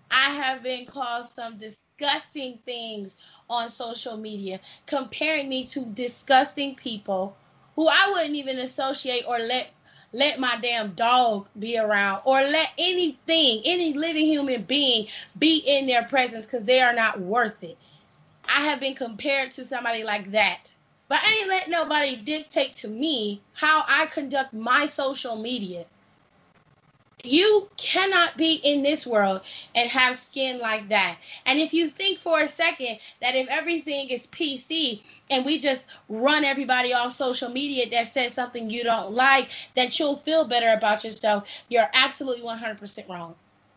I 0.10 0.30
have 0.30 0.62
been 0.62 0.86
called 0.86 1.30
some 1.30 1.58
disgusting 1.58 2.60
things 2.66 3.16
on 3.50 3.70
social 3.70 4.18
media, 4.18 4.60
comparing 4.86 5.50
me 5.50 5.66
to 5.68 5.86
disgusting 5.86 6.76
people 6.76 7.36
who 7.76 7.88
I 7.88 8.12
wouldn't 8.12 8.36
even 8.36 8.58
associate 8.58 9.24
or 9.28 9.40
let 9.40 9.70
let 10.14 10.40
my 10.40 10.58
damn 10.62 10.92
dog 10.94 11.48
be 11.58 11.78
around 11.78 12.22
or 12.26 12.42
let 12.42 12.72
anything, 12.78 13.62
any 13.66 13.94
living 13.94 14.26
human 14.26 14.64
being 14.64 15.08
be 15.40 15.58
in 15.58 15.86
their 15.88 16.04
presence 16.04 16.46
because 16.46 16.64
they 16.64 16.82
are 16.82 16.94
not 16.94 17.20
worth 17.20 17.64
it. 17.64 17.78
I 18.48 18.62
have 18.62 18.80
been 18.80 18.96
compared 18.96 19.52
to 19.52 19.66
somebody 19.66 20.04
like 20.04 20.32
that. 20.32 20.74
But 21.08 21.20
I 21.24 21.40
ain't 21.40 21.50
let 21.50 21.70
nobody 21.70 22.16
dictate 22.16 22.76
to 22.78 22.88
me 22.88 23.42
how 23.54 23.84
I 23.88 24.06
conduct 24.06 24.54
my 24.54 24.88
social 24.88 25.36
media. 25.36 25.86
You 27.24 27.70
cannot 27.78 28.38
be 28.38 28.56
in 28.56 28.82
this 28.82 29.06
world 29.06 29.42
and 29.76 29.90
have 29.90 30.18
skin 30.18 30.60
like 30.60 30.90
that. 30.90 31.18
And 31.46 31.60
if 31.60 31.74
you 31.74 31.88
think 31.88 32.20
for 32.20 32.40
a 32.40 32.48
second 32.48 33.00
that 33.22 33.36
if 33.36 33.48
everything 33.48 34.10
is 34.10 34.28
PC 34.28 35.02
and 35.30 35.46
we 35.46 35.60
just 35.60 35.88
run 36.10 36.44
everybody 36.44 36.94
off 36.94 37.12
social 37.12 37.50
media 37.50 37.90
that 37.92 38.08
says 38.08 38.34
something 38.34 38.70
you 38.70 38.84
don't 38.84 39.12
like, 39.12 39.50
that 39.76 40.00
you'll 40.00 40.18
feel 40.18 40.46
better 40.46 40.70
about 40.70 41.04
yourself, 41.04 41.48
you're 41.70 41.90
absolutely 41.94 42.44
100% 42.44 43.08
wrong 43.08 43.36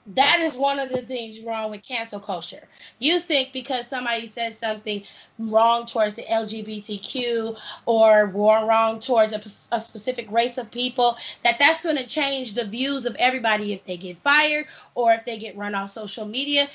that 0.08 0.40
is 0.40 0.54
one 0.54 0.78
of 0.78 0.90
the 0.90 1.00
things 1.00 1.40
wrong 1.40 1.70
with 1.70 1.82
cancel 1.82 2.20
culture. 2.20 2.68
You 2.98 3.20
think 3.20 3.52
because 3.52 3.86
somebody 3.86 4.26
says 4.26 4.58
something 4.58 5.02
wrong 5.38 5.86
towards 5.86 6.14
the 6.14 6.24
LGBTQ 6.24 7.58
or 7.86 8.26
wrong 8.26 9.00
towards 9.00 9.32
a, 9.32 9.42
a 9.74 9.80
specific 9.80 10.30
race 10.30 10.58
of 10.58 10.70
people 10.70 11.16
that 11.42 11.58
that's 11.58 11.80
going 11.80 11.96
to 11.96 12.06
change 12.06 12.52
the 12.52 12.66
views 12.66 13.06
of 13.06 13.16
everybody 13.16 13.72
if 13.72 13.84
they 13.84 13.96
get 13.96 14.18
fired 14.18 14.66
or 14.94 15.12
if 15.14 15.24
they 15.24 15.38
get 15.38 15.56
run 15.56 15.74
off 15.74 15.90
social 15.90 16.26
media. 16.26 16.68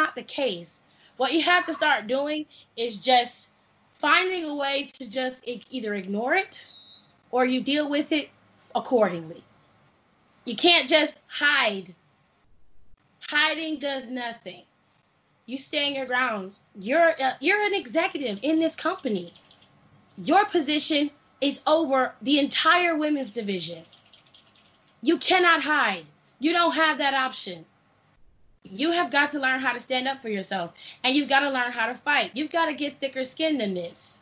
Not 0.00 0.16
the 0.16 0.24
case. 0.24 0.80
What 1.16 1.32
you 1.32 1.42
have 1.42 1.66
to 1.66 1.74
start 1.74 2.08
doing 2.08 2.46
is 2.76 2.96
just 2.96 3.48
finding 3.98 4.44
a 4.44 4.54
way 4.54 4.90
to 4.94 5.08
just 5.08 5.42
either 5.46 5.94
ignore 5.94 6.34
it 6.34 6.66
or 7.30 7.44
you 7.44 7.60
deal 7.60 7.88
with 7.88 8.10
it 8.10 8.30
accordingly. 8.74 9.44
You 10.44 10.56
can't 10.56 10.88
just 10.88 11.18
hide 11.26 11.94
Hiding 13.28 13.78
does 13.78 14.06
nothing. 14.06 14.62
You 15.44 15.58
stand 15.58 15.94
your 15.94 16.06
ground. 16.06 16.54
You're 16.80 17.14
uh, 17.22 17.34
you're 17.40 17.62
an 17.62 17.74
executive 17.74 18.38
in 18.40 18.58
this 18.58 18.74
company. 18.74 19.34
Your 20.16 20.46
position 20.46 21.10
is 21.42 21.60
over 21.66 22.14
the 22.22 22.38
entire 22.38 22.96
women's 22.96 23.30
division. 23.30 23.84
You 25.02 25.18
cannot 25.18 25.60
hide. 25.60 26.04
You 26.40 26.54
don't 26.54 26.72
have 26.72 26.98
that 26.98 27.12
option. 27.12 27.66
You 28.64 28.92
have 28.92 29.10
got 29.10 29.32
to 29.32 29.38
learn 29.38 29.60
how 29.60 29.74
to 29.74 29.80
stand 29.80 30.08
up 30.08 30.22
for 30.22 30.30
yourself 30.30 30.72
and 31.04 31.14
you've 31.14 31.28
got 31.28 31.40
to 31.40 31.50
learn 31.50 31.70
how 31.70 31.86
to 31.86 31.94
fight. 31.94 32.30
You've 32.34 32.50
got 32.50 32.66
to 32.66 32.74
get 32.74 32.98
thicker 32.98 33.24
skin 33.24 33.58
than 33.58 33.74
this. 33.74 34.20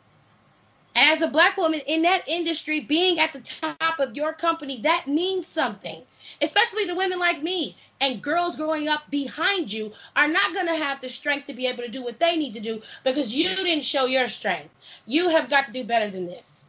As 0.95 1.21
a 1.21 1.27
black 1.27 1.55
woman 1.55 1.81
in 1.87 2.01
that 2.01 2.27
industry, 2.27 2.81
being 2.81 3.19
at 3.19 3.31
the 3.31 3.39
top 3.39 3.99
of 3.99 4.15
your 4.15 4.33
company, 4.33 4.81
that 4.81 5.07
means 5.07 5.47
something, 5.47 6.01
especially 6.41 6.87
to 6.87 6.95
women 6.95 7.19
like 7.19 7.41
me 7.41 7.77
and 7.99 8.21
girls 8.21 8.55
growing 8.55 8.87
up 8.87 9.09
behind 9.09 9.71
you 9.71 9.91
are 10.15 10.27
not 10.27 10.53
going 10.53 10.67
to 10.67 10.75
have 10.75 11.01
the 11.01 11.09
strength 11.09 11.47
to 11.47 11.53
be 11.53 11.67
able 11.67 11.83
to 11.83 11.89
do 11.89 12.03
what 12.03 12.19
they 12.19 12.35
need 12.35 12.53
to 12.53 12.59
do 12.59 12.81
because 13.03 13.33
you 13.33 13.55
didn't 13.55 13.83
show 13.83 14.05
your 14.05 14.27
strength. 14.27 14.69
You 15.05 15.29
have 15.29 15.49
got 15.49 15.65
to 15.65 15.71
do 15.71 15.83
better 15.83 16.09
than 16.09 16.25
this. 16.25 16.67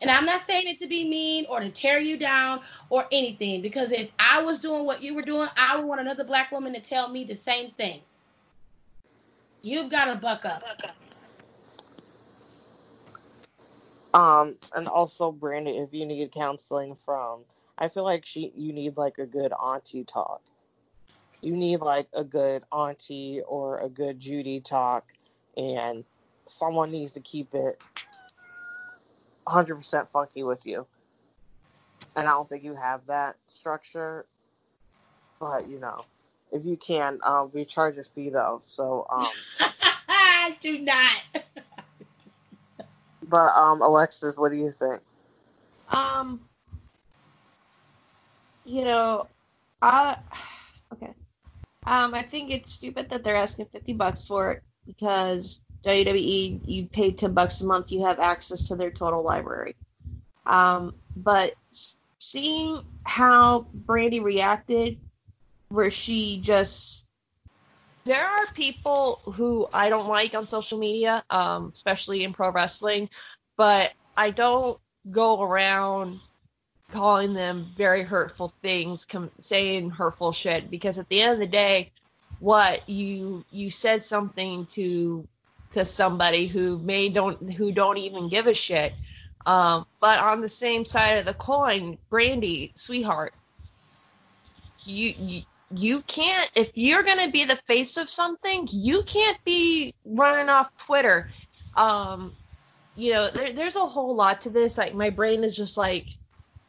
And 0.00 0.10
I'm 0.10 0.26
not 0.26 0.42
saying 0.42 0.66
it 0.66 0.78
to 0.80 0.86
be 0.86 1.08
mean 1.08 1.46
or 1.48 1.60
to 1.60 1.70
tear 1.70 1.98
you 1.98 2.18
down 2.18 2.60
or 2.90 3.06
anything 3.12 3.62
because 3.62 3.92
if 3.92 4.10
I 4.18 4.42
was 4.42 4.58
doing 4.58 4.84
what 4.84 5.02
you 5.02 5.14
were 5.14 5.22
doing, 5.22 5.48
I 5.56 5.76
would 5.76 5.86
want 5.86 6.00
another 6.00 6.24
black 6.24 6.52
woman 6.52 6.74
to 6.74 6.80
tell 6.80 7.08
me 7.08 7.24
the 7.24 7.36
same 7.36 7.70
thing. 7.72 8.00
You've 9.62 9.90
got 9.90 10.06
to 10.06 10.16
buck 10.16 10.44
up. 10.44 10.62
Um, 14.12 14.56
and 14.74 14.86
also, 14.86 15.32
Brandon, 15.32 15.74
if 15.74 15.92
you 15.92 16.06
need 16.06 16.30
counseling 16.32 16.94
from 16.94 17.40
I 17.78 17.88
feel 17.88 18.04
like 18.04 18.24
she 18.24 18.52
you 18.56 18.72
need 18.72 18.96
like 18.96 19.18
a 19.18 19.26
good 19.26 19.52
auntie 19.52 20.04
talk. 20.04 20.40
You 21.40 21.56
need 21.56 21.80
like 21.80 22.08
a 22.14 22.24
good 22.24 22.64
auntie 22.72 23.42
or 23.46 23.78
a 23.78 23.88
good 23.88 24.18
Judy 24.18 24.60
talk 24.60 25.12
and 25.56 26.04
someone 26.44 26.90
needs 26.90 27.12
to 27.12 27.20
keep 27.20 27.54
it 27.54 27.82
100% 29.46 30.08
funky 30.10 30.42
with 30.42 30.66
you. 30.66 30.86
And 32.14 32.26
I 32.26 32.30
don't 32.32 32.48
think 32.48 32.64
you 32.64 32.74
have 32.74 33.06
that 33.06 33.36
structure. 33.48 34.26
But, 35.38 35.68
you 35.68 35.78
know, 35.78 35.98
if 36.50 36.64
you 36.64 36.76
can, 36.76 37.18
um, 37.22 37.50
we 37.52 37.64
charge 37.64 37.98
a 37.98 38.04
fee 38.04 38.30
though. 38.30 38.62
So, 38.68 39.06
um, 39.10 39.26
I 40.08 40.56
do 40.60 40.78
not. 40.80 41.44
but, 43.22 43.52
um, 43.54 43.82
Alexis, 43.82 44.36
what 44.36 44.50
do 44.50 44.58
you 44.58 44.70
think? 44.70 45.00
Um, 45.90 46.40
you 48.66 48.84
know, 48.84 49.28
I 49.80 50.16
okay. 50.92 51.14
Um, 51.86 52.14
I 52.14 52.22
think 52.22 52.52
it's 52.52 52.72
stupid 52.72 53.10
that 53.10 53.24
they're 53.24 53.36
asking 53.36 53.66
fifty 53.66 53.92
bucks 53.92 54.26
for 54.26 54.52
it 54.52 54.62
because 54.86 55.62
WWE, 55.82 56.60
you 56.64 56.86
pay 56.86 57.12
ten 57.12 57.32
bucks 57.32 57.60
a 57.62 57.66
month, 57.66 57.92
you 57.92 58.04
have 58.04 58.18
access 58.18 58.68
to 58.68 58.76
their 58.76 58.90
total 58.90 59.22
library. 59.22 59.76
Um, 60.44 60.94
but 61.16 61.54
seeing 62.18 62.82
how 63.04 63.66
Brandi 63.86 64.22
reacted, 64.22 64.98
where 65.68 65.90
she 65.90 66.38
just 66.38 67.06
there 68.04 68.24
are 68.24 68.46
people 68.54 69.20
who 69.34 69.68
I 69.72 69.88
don't 69.88 70.08
like 70.08 70.34
on 70.34 70.46
social 70.46 70.78
media, 70.78 71.24
um, 71.28 71.70
especially 71.74 72.22
in 72.22 72.32
pro 72.32 72.50
wrestling, 72.50 73.10
but 73.56 73.92
I 74.16 74.30
don't 74.30 74.78
go 75.10 75.42
around 75.42 76.20
calling 76.96 77.34
them 77.34 77.66
very 77.76 78.02
hurtful 78.02 78.54
things, 78.62 79.04
com- 79.04 79.30
saying 79.38 79.90
hurtful 79.90 80.32
shit, 80.32 80.70
because 80.70 80.98
at 80.98 81.08
the 81.10 81.20
end 81.20 81.34
of 81.34 81.38
the 81.38 81.46
day, 81.46 81.92
what 82.40 82.88
you 82.88 83.44
you 83.50 83.70
said 83.70 84.02
something 84.02 84.66
to 84.66 85.28
to 85.72 85.84
somebody 85.84 86.46
who 86.46 86.78
may 86.78 87.10
don't 87.10 87.52
who 87.52 87.70
don't 87.70 87.98
even 87.98 88.30
give 88.30 88.46
a 88.46 88.54
shit. 88.54 88.94
Um, 89.44 89.86
but 90.00 90.18
on 90.18 90.40
the 90.40 90.48
same 90.48 90.86
side 90.86 91.18
of 91.18 91.26
the 91.26 91.34
coin, 91.34 91.98
Brandi, 92.10 92.72
sweetheart, 92.76 93.34
you, 94.84 95.14
you 95.18 95.42
you 95.70 96.00
can't 96.02 96.50
if 96.54 96.70
you're 96.74 97.02
gonna 97.02 97.30
be 97.30 97.44
the 97.44 97.56
face 97.56 97.98
of 97.98 98.08
something, 98.08 98.68
you 98.72 99.02
can't 99.02 99.38
be 99.44 99.94
running 100.04 100.48
off 100.48 100.74
Twitter. 100.78 101.30
Um, 101.76 102.34
you 102.96 103.12
know, 103.12 103.28
there, 103.28 103.52
there's 103.52 103.76
a 103.76 103.80
whole 103.80 104.14
lot 104.16 104.42
to 104.42 104.50
this. 104.50 104.78
Like 104.78 104.94
my 104.94 105.10
brain 105.10 105.44
is 105.44 105.54
just 105.56 105.76
like 105.76 106.06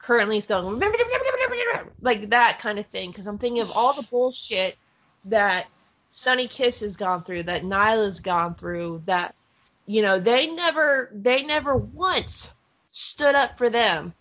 currently 0.08 0.38
is 0.38 0.46
going 0.46 0.80
like 2.02 2.30
that 2.30 2.60
kind 2.60 2.80
of 2.80 2.86
thing 2.88 3.12
because 3.12 3.28
I'm 3.28 3.38
thinking 3.38 3.62
of 3.62 3.72
all 3.72 3.94
the 3.94 4.08
bullshit 4.08 4.78
that 5.26 5.68
Sonny 6.14 6.48
Kiss 6.48 6.80
has 6.80 6.96
gone 6.96 7.26
through, 7.26 7.44
that 7.44 7.64
Nyla's 7.64 8.22
gone 8.22 8.56
through, 8.56 9.02
that 9.06 9.36
you 9.86 10.02
know 10.02 10.18
they 10.18 10.48
never 10.48 11.12
they 11.14 11.44
never 11.44 11.76
once 11.76 12.54
stood 12.94 13.36
up 13.36 13.58
for 13.58 13.70
them. 13.70 14.14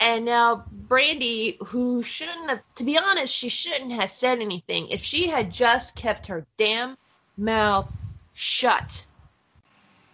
And 0.00 0.24
now 0.24 0.64
Brandi, 0.88 1.56
who 1.66 2.02
shouldn't 2.02 2.50
have, 2.50 2.60
to 2.76 2.84
be 2.84 2.98
honest, 2.98 3.32
she 3.32 3.48
shouldn't 3.48 3.92
have 3.92 4.10
said 4.10 4.40
anything. 4.40 4.88
If 4.88 5.02
she 5.02 5.28
had 5.28 5.52
just 5.52 5.94
kept 5.94 6.26
her 6.26 6.44
damn 6.56 6.98
mouth 7.36 7.88
shut 8.34 9.06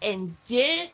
and 0.03 0.37
did 0.45 0.91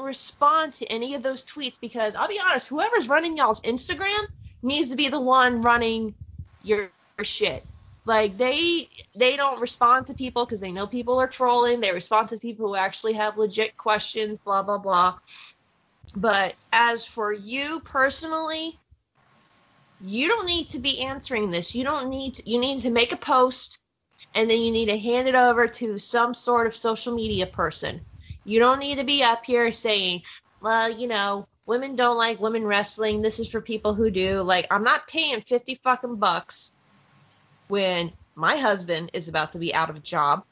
respond 0.00 0.74
to 0.74 0.86
any 0.86 1.14
of 1.14 1.22
those 1.22 1.44
tweets, 1.44 1.78
because 1.80 2.16
I'll 2.16 2.28
be 2.28 2.40
honest, 2.40 2.68
whoever's 2.68 3.08
running 3.08 3.36
y'all's 3.36 3.62
Instagram 3.62 4.24
needs 4.62 4.90
to 4.90 4.96
be 4.96 5.08
the 5.08 5.20
one 5.20 5.62
running 5.62 6.14
your, 6.62 6.90
your 7.16 7.24
shit. 7.24 7.64
Like 8.04 8.38
they 8.38 8.88
they 9.14 9.36
don't 9.36 9.60
respond 9.60 10.06
to 10.06 10.14
people 10.14 10.46
because 10.46 10.60
they 10.60 10.72
know 10.72 10.86
people 10.86 11.20
are 11.20 11.26
trolling. 11.26 11.80
They 11.80 11.92
respond 11.92 12.30
to 12.30 12.38
people 12.38 12.68
who 12.68 12.76
actually 12.76 13.12
have 13.14 13.36
legit 13.36 13.76
questions, 13.76 14.38
blah 14.38 14.62
blah 14.62 14.78
blah. 14.78 15.18
But 16.16 16.54
as 16.72 17.06
for 17.06 17.32
you 17.32 17.80
personally, 17.80 18.78
you 20.00 20.26
don't 20.28 20.46
need 20.46 20.70
to 20.70 20.78
be 20.78 21.02
answering 21.02 21.50
this. 21.50 21.74
You 21.74 21.84
don't 21.84 22.08
need 22.08 22.34
to, 22.34 22.50
you 22.50 22.58
need 22.58 22.80
to 22.80 22.90
make 22.90 23.12
a 23.12 23.16
post 23.16 23.78
and 24.34 24.50
then 24.50 24.60
you 24.60 24.72
need 24.72 24.86
to 24.86 24.98
hand 24.98 25.28
it 25.28 25.34
over 25.34 25.68
to 25.68 25.98
some 25.98 26.34
sort 26.34 26.66
of 26.66 26.74
social 26.74 27.14
media 27.14 27.46
person. 27.46 28.00
You 28.48 28.60
don't 28.60 28.78
need 28.78 28.94
to 28.94 29.04
be 29.04 29.22
up 29.22 29.44
here 29.44 29.72
saying, 29.74 30.22
well, 30.62 30.90
you 30.90 31.06
know, 31.06 31.46
women 31.66 31.96
don't 31.96 32.16
like 32.16 32.40
women 32.40 32.64
wrestling. 32.64 33.20
This 33.20 33.40
is 33.40 33.50
for 33.50 33.60
people 33.60 33.92
who 33.92 34.10
do. 34.10 34.42
Like, 34.42 34.66
I'm 34.70 34.84
not 34.84 35.06
paying 35.06 35.42
50 35.42 35.74
fucking 35.84 36.16
bucks 36.16 36.72
when 37.68 38.10
my 38.34 38.56
husband 38.56 39.10
is 39.12 39.28
about 39.28 39.52
to 39.52 39.58
be 39.58 39.74
out 39.74 39.90
of 39.90 39.96
a 39.96 40.00
job. 40.00 40.44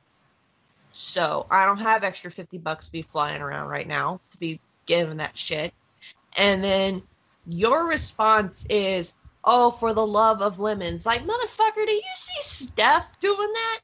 So 0.93 1.47
I 1.51 1.65
don't 1.65 1.79
have 1.79 2.05
extra 2.05 2.31
50 2.31 2.59
bucks 2.59 2.87
to 2.87 2.93
be 2.93 3.01
flying 3.01 3.41
around 3.41 3.69
right 3.69 3.89
now 3.89 4.21
to 4.33 4.37
be 4.37 4.61
given 4.85 5.17
that 5.17 5.39
shit. 5.39 5.73
And 6.37 6.63
then 6.63 7.03
your 7.47 7.87
response 7.87 8.67
is, 8.69 9.15
oh, 9.43 9.71
for 9.71 9.95
the 9.95 10.07
love 10.07 10.43
of 10.43 10.61
lemons. 10.61 11.07
Like, 11.07 11.23
motherfucker, 11.25 11.87
do 11.87 11.95
you 11.95 12.03
see 12.15 12.43
Steph 12.43 13.19
doing 13.21 13.53
that? 13.55 13.81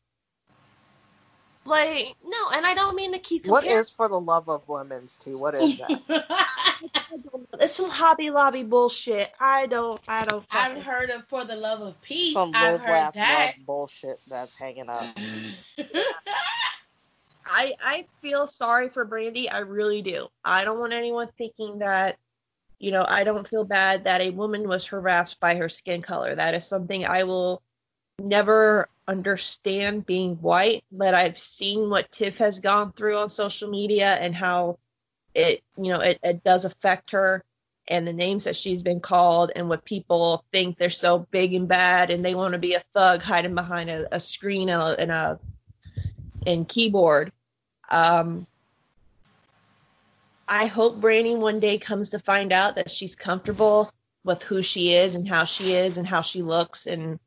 Like, 1.64 2.14
no, 2.24 2.50
and 2.50 2.66
I 2.66 2.74
don't 2.74 2.96
mean 2.96 3.12
to 3.12 3.18
keep 3.18 3.44
comparing. 3.44 3.70
What 3.70 3.80
is 3.80 3.90
for 3.90 4.08
the 4.08 4.18
love 4.18 4.48
of 4.48 4.68
lemons, 4.68 5.16
too? 5.16 5.38
What 5.38 5.54
is 5.54 5.78
that? 5.78 6.02
it's 7.60 7.74
some 7.74 7.90
Hobby 7.90 8.30
Lobby 8.30 8.64
bullshit. 8.64 9.30
I 9.38 9.66
don't, 9.66 10.00
I 10.08 10.24
don't. 10.24 10.44
I've 10.50 10.82
heard 10.82 11.10
of 11.10 11.26
for 11.28 11.44
the 11.44 11.54
love 11.56 11.80
of 11.80 12.00
peace. 12.02 12.34
Some 12.34 12.52
I've 12.54 12.80
heard 12.80 12.90
laugh, 12.90 13.14
that 13.14 13.54
bullshit 13.64 14.20
that's 14.26 14.56
hanging 14.56 14.88
up. 14.88 15.06
I 17.46 17.74
I 17.80 18.06
feel 18.20 18.46
sorry 18.46 18.88
for 18.88 19.06
Brandi. 19.06 19.52
I 19.52 19.58
really 19.58 20.02
do. 20.02 20.28
I 20.44 20.64
don't 20.64 20.78
want 20.78 20.92
anyone 20.92 21.28
thinking 21.38 21.78
that, 21.78 22.16
you 22.78 22.90
know, 22.90 23.04
I 23.06 23.24
don't 23.24 23.48
feel 23.48 23.64
bad 23.64 24.04
that 24.04 24.20
a 24.20 24.30
woman 24.30 24.68
was 24.68 24.84
harassed 24.84 25.38
by 25.38 25.56
her 25.56 25.68
skin 25.68 26.02
color. 26.02 26.34
That 26.34 26.54
is 26.54 26.66
something 26.66 27.04
I 27.04 27.24
will 27.24 27.62
never 28.18 28.88
understand 29.08 30.06
being 30.06 30.36
white, 30.36 30.84
but 30.92 31.14
I've 31.14 31.38
seen 31.38 31.90
what 31.90 32.10
Tiff 32.12 32.36
has 32.36 32.60
gone 32.60 32.92
through 32.92 33.18
on 33.18 33.30
social 33.30 33.68
media 33.68 34.12
and 34.12 34.34
how 34.34 34.78
it, 35.34 35.62
you 35.76 35.92
know, 35.92 36.00
it, 36.00 36.18
it 36.22 36.44
does 36.44 36.64
affect 36.64 37.12
her 37.12 37.44
and 37.88 38.06
the 38.06 38.12
names 38.12 38.44
that 38.44 38.56
she's 38.56 38.82
been 38.82 39.00
called 39.00 39.50
and 39.54 39.68
what 39.68 39.84
people 39.84 40.44
think 40.52 40.78
they're 40.78 40.90
so 40.90 41.26
big 41.30 41.52
and 41.52 41.66
bad 41.66 42.10
and 42.10 42.24
they 42.24 42.34
want 42.34 42.52
to 42.52 42.58
be 42.58 42.74
a 42.74 42.84
thug 42.94 43.22
hiding 43.22 43.54
behind 43.54 43.90
a, 43.90 44.14
a 44.14 44.20
screen 44.20 44.68
and 44.68 44.82
a, 44.82 45.00
and 45.00 45.10
a 45.10 45.40
and 46.46 46.68
keyboard. 46.68 47.32
Um, 47.90 48.46
I 50.48 50.66
hope 50.66 51.00
Brandi 51.00 51.36
one 51.36 51.60
day 51.60 51.78
comes 51.78 52.10
to 52.10 52.18
find 52.18 52.52
out 52.52 52.76
that 52.76 52.94
she's 52.94 53.16
comfortable 53.16 53.92
with 54.24 54.42
who 54.42 54.62
she 54.62 54.92
is 54.92 55.14
and 55.14 55.28
how 55.28 55.44
she 55.44 55.74
is 55.74 55.98
and 55.98 56.06
how 56.06 56.22
she 56.22 56.42
looks 56.42 56.86
and 56.86 57.18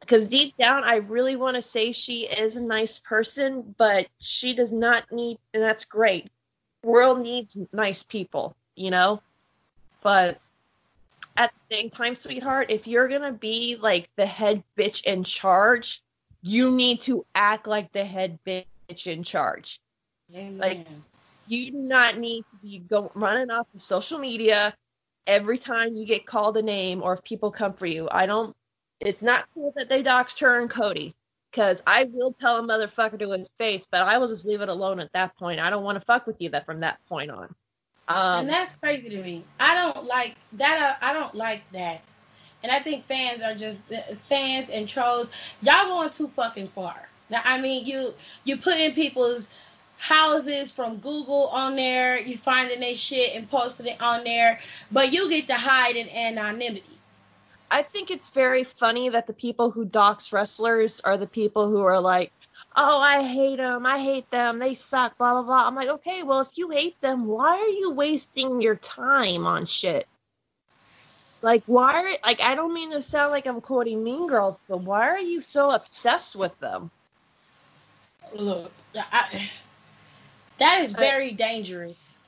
because 0.00 0.26
deep 0.26 0.56
down 0.56 0.84
I 0.84 0.96
really 0.96 1.36
want 1.36 1.56
to 1.56 1.62
say 1.62 1.92
she 1.92 2.22
is 2.22 2.56
a 2.56 2.60
nice 2.60 2.98
person, 2.98 3.74
but 3.76 4.06
she 4.18 4.54
does 4.54 4.72
not 4.72 5.10
need 5.12 5.38
and 5.54 5.62
that's 5.62 5.84
great. 5.84 6.30
World 6.82 7.20
needs 7.20 7.58
nice 7.72 8.02
people, 8.02 8.56
you 8.74 8.90
know? 8.90 9.22
But 10.02 10.40
at 11.36 11.52
the 11.68 11.76
same 11.76 11.90
time, 11.90 12.14
sweetheart, 12.14 12.70
if 12.70 12.86
you're 12.86 13.08
gonna 13.08 13.32
be 13.32 13.76
like 13.80 14.08
the 14.16 14.26
head 14.26 14.62
bitch 14.76 15.04
in 15.04 15.24
charge, 15.24 16.02
you 16.42 16.70
need 16.70 17.02
to 17.02 17.24
act 17.34 17.66
like 17.66 17.92
the 17.92 18.04
head 18.04 18.38
bitch 18.46 19.06
in 19.06 19.24
charge. 19.24 19.80
Amen. 20.34 20.58
Like 20.58 20.86
you 21.46 21.72
do 21.72 21.78
not 21.78 22.18
need 22.18 22.42
to 22.42 22.56
be 22.62 22.78
go, 22.78 23.10
running 23.14 23.50
off 23.50 23.66
of 23.74 23.82
social 23.82 24.18
media 24.18 24.74
every 25.26 25.58
time 25.58 25.96
you 25.96 26.06
get 26.06 26.26
called 26.26 26.56
a 26.56 26.62
name 26.62 27.02
or 27.02 27.14
if 27.14 27.24
people 27.24 27.50
come 27.50 27.74
for 27.74 27.86
you. 27.86 28.08
I 28.10 28.26
don't. 28.26 28.54
It's 29.00 29.22
not 29.22 29.46
cool 29.54 29.72
that 29.76 29.88
they 29.88 30.02
doxed 30.02 30.40
her 30.40 30.60
and 30.60 30.70
Cody 30.70 31.14
because 31.50 31.82
I 31.86 32.04
will 32.04 32.34
tell 32.40 32.58
a 32.58 32.62
motherfucker 32.62 33.18
to 33.18 33.30
his 33.32 33.48
face, 33.58 33.82
but 33.90 34.02
I 34.02 34.18
will 34.18 34.28
just 34.28 34.46
leave 34.46 34.60
it 34.60 34.68
alone 34.68 35.00
at 35.00 35.12
that 35.12 35.36
point. 35.36 35.60
I 35.60 35.70
don't 35.70 35.84
want 35.84 35.98
to 35.98 36.04
fuck 36.04 36.26
with 36.26 36.36
you 36.38 36.50
that 36.50 36.66
from 36.66 36.80
that 36.80 36.98
point 37.08 37.30
on. 37.30 37.54
Um, 38.08 38.40
and 38.40 38.48
that's 38.48 38.74
crazy 38.76 39.08
to 39.10 39.22
me. 39.22 39.44
I 39.58 39.74
don't 39.74 40.04
like 40.04 40.36
that. 40.54 40.98
I 41.00 41.12
don't 41.12 41.34
like 41.34 41.62
that. 41.72 42.02
And 42.62 42.70
I 42.70 42.78
think 42.80 43.06
fans 43.06 43.42
are 43.42 43.54
just 43.54 43.78
fans 44.28 44.68
and 44.68 44.88
trolls. 44.88 45.30
Y'all 45.62 45.86
going 45.86 46.10
too 46.10 46.28
fucking 46.28 46.68
far. 46.68 47.08
Now, 47.30 47.40
I 47.44 47.60
mean, 47.60 47.86
you 47.86 48.12
you 48.44 48.56
put 48.56 48.76
in 48.76 48.92
people's 48.92 49.48
houses 49.96 50.72
from 50.72 50.96
Google 50.98 51.48
on 51.48 51.76
there. 51.76 52.18
You 52.18 52.36
finding 52.36 52.80
their 52.80 52.94
shit 52.94 53.34
and 53.36 53.48
posting 53.50 53.86
it 53.86 54.00
on 54.02 54.24
there, 54.24 54.58
but 54.90 55.12
you 55.12 55.30
get 55.30 55.46
to 55.46 55.54
hide 55.54 55.96
in 55.96 56.08
anonymity. 56.08 56.99
I 57.70 57.82
think 57.82 58.10
it's 58.10 58.30
very 58.30 58.64
funny 58.64 59.10
that 59.10 59.26
the 59.26 59.32
people 59.32 59.70
who 59.70 59.84
dox 59.84 60.32
wrestlers 60.32 61.00
are 61.00 61.16
the 61.16 61.26
people 61.26 61.68
who 61.68 61.80
are 61.80 62.00
like, 62.00 62.32
oh, 62.76 62.98
I 62.98 63.22
hate 63.22 63.56
them, 63.56 63.86
I 63.86 63.98
hate 63.98 64.30
them, 64.30 64.58
they 64.58 64.74
suck, 64.74 65.16
blah 65.18 65.32
blah 65.32 65.42
blah. 65.42 65.66
I'm 65.66 65.74
like, 65.74 65.88
okay, 65.88 66.22
well, 66.22 66.40
if 66.40 66.48
you 66.54 66.70
hate 66.70 67.00
them, 67.00 67.26
why 67.26 67.58
are 67.58 67.68
you 67.68 67.92
wasting 67.92 68.60
your 68.60 68.76
time 68.76 69.46
on 69.46 69.66
shit? 69.66 70.06
Like, 71.42 71.62
why? 71.66 71.94
Are, 71.94 72.16
like, 72.24 72.40
I 72.42 72.54
don't 72.54 72.74
mean 72.74 72.90
to 72.90 73.02
sound 73.02 73.30
like 73.30 73.46
I'm 73.46 73.60
quoting 73.60 74.04
Mean 74.04 74.26
Girls, 74.26 74.58
but 74.68 74.82
why 74.82 75.08
are 75.08 75.18
you 75.18 75.42
so 75.48 75.70
obsessed 75.70 76.36
with 76.36 76.58
them? 76.60 76.90
Look, 78.34 78.70
I, 78.94 79.48
that 80.58 80.80
is 80.82 80.92
very 80.92 81.30
I, 81.30 81.34
dangerous. 81.34 82.18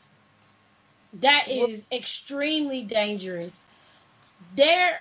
That 1.20 1.48
is 1.48 1.84
well, 1.90 1.98
extremely 1.98 2.82
dangerous. 2.84 3.66
There, 4.56 5.00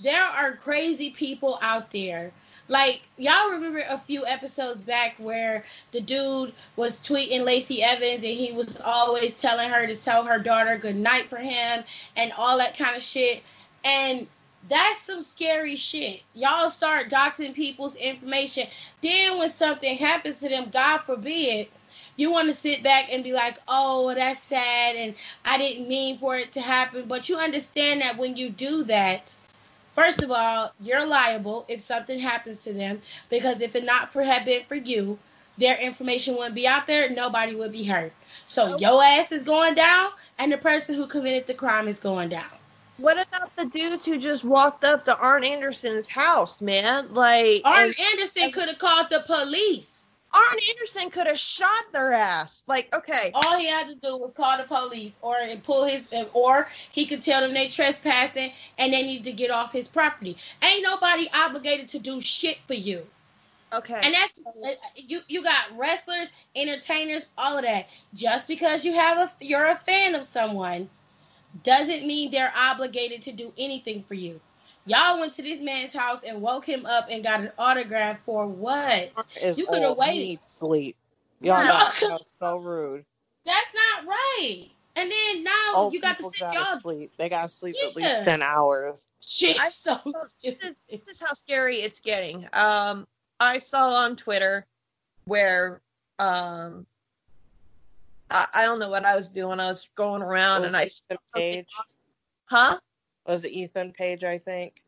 there 0.00 0.24
are 0.24 0.56
crazy 0.56 1.10
people 1.10 1.58
out 1.62 1.90
there 1.92 2.32
like 2.68 3.02
y'all 3.16 3.50
remember 3.50 3.78
a 3.78 3.98
few 3.98 4.26
episodes 4.26 4.78
back 4.78 5.16
where 5.18 5.64
the 5.92 6.00
dude 6.00 6.52
was 6.74 7.00
tweeting 7.00 7.44
Lacey 7.44 7.82
Evans 7.82 8.24
and 8.24 8.24
he 8.24 8.52
was 8.52 8.80
always 8.80 9.34
telling 9.34 9.70
her 9.70 9.86
to 9.86 9.94
tell 9.94 10.24
her 10.24 10.38
daughter 10.38 10.76
good 10.76 10.96
night 10.96 11.28
for 11.28 11.38
him 11.38 11.84
and 12.16 12.32
all 12.32 12.58
that 12.58 12.76
kind 12.76 12.96
of 12.96 13.02
shit. 13.02 13.42
And 13.84 14.26
that's 14.68 15.02
some 15.02 15.20
scary 15.20 15.76
shit. 15.76 16.22
Y'all 16.34 16.70
start 16.70 17.08
doxing 17.08 17.54
people's 17.54 17.94
information. 17.94 18.66
Then 19.00 19.38
when 19.38 19.50
something 19.50 19.96
happens 19.96 20.40
to 20.40 20.48
them, 20.48 20.70
God 20.70 20.98
forbid, 20.98 21.68
you 22.16 22.30
want 22.30 22.48
to 22.48 22.54
sit 22.54 22.82
back 22.82 23.12
and 23.12 23.22
be 23.24 23.32
like, 23.32 23.58
oh, 23.68 24.14
that's 24.14 24.42
sad 24.42 24.96
and 24.96 25.14
I 25.44 25.58
didn't 25.58 25.88
mean 25.88 26.18
for 26.18 26.36
it 26.36 26.52
to 26.52 26.60
happen. 26.60 27.06
But 27.06 27.28
you 27.28 27.36
understand 27.38 28.00
that 28.00 28.18
when 28.18 28.36
you 28.36 28.50
do 28.50 28.84
that, 28.84 29.34
first 29.94 30.22
of 30.22 30.30
all, 30.30 30.72
you're 30.80 31.06
liable 31.06 31.64
if 31.68 31.80
something 31.80 32.18
happens 32.18 32.62
to 32.64 32.72
them 32.72 33.00
because 33.30 33.60
if 33.60 33.76
it 33.76 33.84
not 33.84 34.12
for 34.12 34.22
had 34.22 34.44
been 34.44 34.64
for 34.64 34.76
you, 34.76 35.18
their 35.58 35.76
information 35.78 36.36
wouldn't 36.36 36.54
be 36.54 36.66
out 36.66 36.86
there, 36.86 37.10
nobody 37.10 37.54
would 37.54 37.72
be 37.72 37.84
hurt. 37.84 38.12
So 38.46 38.68
Okay. 38.74 38.84
your 38.84 39.02
ass 39.02 39.32
is 39.32 39.42
going 39.42 39.74
down 39.74 40.10
and 40.38 40.52
the 40.52 40.58
person 40.58 40.94
who 40.94 41.06
committed 41.06 41.46
the 41.46 41.54
crime 41.54 41.88
is 41.88 41.98
going 41.98 42.28
down. 42.28 42.44
What 42.98 43.18
about 43.18 43.54
the 43.56 43.64
dudes 43.66 44.04
who 44.04 44.18
just 44.18 44.44
walked 44.44 44.84
up 44.84 45.04
to 45.06 45.16
Arn 45.16 45.44
Anderson's 45.44 46.06
house, 46.08 46.60
man? 46.60 47.12
Like, 47.14 47.62
Arn 47.64 47.88
and 47.88 47.94
Anderson 48.12 48.52
could 48.52 48.68
have 48.68 48.78
called 48.78 49.08
the 49.10 49.20
police. 49.26 49.95
Arn 50.36 50.58
Anderson 50.70 51.10
could 51.10 51.26
have 51.26 51.40
shot 51.40 51.92
their 51.92 52.12
ass. 52.12 52.64
Like, 52.68 52.94
okay, 52.94 53.30
All 53.34 53.58
he 53.58 53.66
had 53.66 53.88
to 53.88 53.94
do 53.94 54.16
was 54.18 54.32
call 54.32 54.58
the 54.58 54.64
police, 54.64 55.18
or 55.22 55.36
and 55.36 55.62
pull 55.64 55.84
his, 55.86 56.08
or 56.34 56.68
he 56.92 57.06
could 57.06 57.22
tell 57.22 57.40
them 57.40 57.54
they 57.54 57.68
trespassing 57.68 58.52
and 58.78 58.92
they 58.92 59.02
need 59.02 59.24
to 59.24 59.32
get 59.32 59.50
off 59.50 59.72
his 59.72 59.88
property. 59.88 60.36
Ain't 60.62 60.82
nobody 60.82 61.28
obligated 61.32 61.88
to 61.90 61.98
do 61.98 62.20
shit 62.20 62.58
for 62.66 62.74
you. 62.74 63.06
okay. 63.72 64.00
And 64.02 64.14
that's 64.14 64.38
you. 64.96 65.20
You 65.28 65.42
got 65.42 65.76
wrestlers, 65.76 66.28
entertainers, 66.54 67.22
all 67.38 67.56
of 67.56 67.64
that. 67.64 67.88
Just 68.14 68.46
because 68.46 68.84
you 68.84 68.94
have 68.94 69.18
a, 69.18 69.32
you're 69.44 69.66
a 69.66 69.76
fan 69.76 70.14
of 70.14 70.24
someone, 70.24 70.90
doesn't 71.62 72.06
mean 72.06 72.30
they're 72.30 72.52
obligated 72.54 73.22
to 73.22 73.32
do 73.32 73.52
anything 73.56 74.04
for 74.06 74.14
you. 74.14 74.40
Y'all 74.86 75.18
went 75.18 75.34
to 75.34 75.42
this 75.42 75.60
man's 75.60 75.92
house 75.92 76.22
and 76.24 76.40
woke 76.40 76.64
him 76.64 76.86
up 76.86 77.06
and 77.10 77.22
got 77.24 77.40
an 77.40 77.50
autograph 77.58 78.18
for 78.24 78.46
what? 78.46 79.10
Is 79.42 79.58
You 79.58 79.66
coulda 79.66 79.88
old. 79.88 79.98
waited. 79.98 80.14
He 80.14 80.24
needs 80.26 80.46
sleep. 80.46 80.96
Y'all 81.40 81.62
No. 81.62 81.68
got 81.70 81.94
that 82.00 82.20
so 82.38 82.56
rude. 82.58 83.04
That's 83.44 83.74
not 83.74 84.06
right. 84.06 84.66
And 84.94 85.10
then 85.10 85.44
now 85.44 85.72
Old 85.74 85.92
you 85.92 86.00
got 86.00 86.12
to 86.12 86.16
people 86.16 86.30
sit 86.30 86.40
gotta 86.40 86.58
y'all 86.58 86.80
sleep. 86.80 87.12
They 87.18 87.28
gotta 87.28 87.48
sleep 87.48 87.76
at 87.84 87.94
least 87.96 88.24
ten 88.24 88.42
hours. 88.42 89.08
shit. 89.20 89.60
I- 89.60 89.68
so 89.70 90.00
this 90.06 90.34
stupid. 90.38 90.76
is, 90.88 91.00
this 91.04 91.16
is 91.16 91.20
how 91.20 91.32
scary 91.34 91.78
it's 91.78 92.00
getting. 92.00 92.48
Um, 92.52 93.06
I 93.38 93.58
saw 93.58 93.90
on 93.90 94.16
Twitter 94.16 94.64
where 95.26 95.80
um, 96.18 96.86
I, 98.30 98.46
I 98.54 98.62
don't 98.62 98.78
know 98.78 98.88
what 98.88 99.04
I 99.04 99.16
was 99.16 99.28
doing. 99.28 99.60
I 99.60 99.68
was 99.70 99.86
going 99.96 100.22
around 100.22 100.62
Was 100.62 100.68
and 100.70 100.76
I 100.76 100.82
it 100.84 100.90
saw 100.92 101.04
Ethan 101.14 101.18
Page? 101.34 101.66
huh? 102.46 102.78
Was 103.26 103.44
it 103.44 103.52
Ethan 103.52 103.92
Page? 103.92 104.24
I 104.24 104.38
think. 104.38 104.82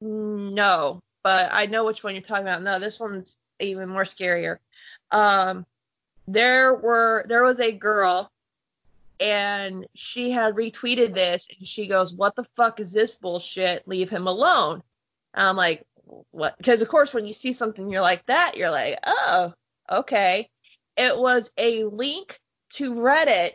No, 0.00 1.02
but 1.22 1.50
I 1.52 1.66
know 1.66 1.84
which 1.84 2.04
one 2.04 2.14
you're 2.14 2.22
talking 2.22 2.42
about. 2.42 2.62
No, 2.62 2.78
this 2.78 3.00
one's 3.00 3.36
even 3.60 3.88
more 3.88 4.04
scarier. 4.04 4.58
Um, 5.10 5.66
there 6.26 6.74
were 6.74 7.24
there 7.28 7.42
was 7.42 7.58
a 7.58 7.72
girl, 7.72 8.30
and 9.18 9.86
she 9.94 10.30
had 10.30 10.54
retweeted 10.54 11.14
this, 11.14 11.48
and 11.56 11.66
she 11.66 11.86
goes, 11.86 12.14
"What 12.14 12.36
the 12.36 12.46
fuck 12.56 12.80
is 12.80 12.92
this 12.92 13.14
bullshit? 13.14 13.86
Leave 13.88 14.10
him 14.10 14.26
alone." 14.26 14.82
And 15.34 15.48
I'm 15.48 15.56
like, 15.56 15.84
"What?" 16.30 16.56
Because 16.58 16.82
of 16.82 16.88
course, 16.88 17.14
when 17.14 17.26
you 17.26 17.32
see 17.32 17.52
something 17.52 17.90
you're 17.90 18.02
like 18.02 18.24
that, 18.26 18.56
you're 18.56 18.70
like, 18.70 18.98
"Oh, 19.06 19.54
okay." 19.90 20.48
It 20.96 21.16
was 21.16 21.50
a 21.56 21.84
link 21.84 22.40
to 22.74 22.92
Reddit, 22.92 23.52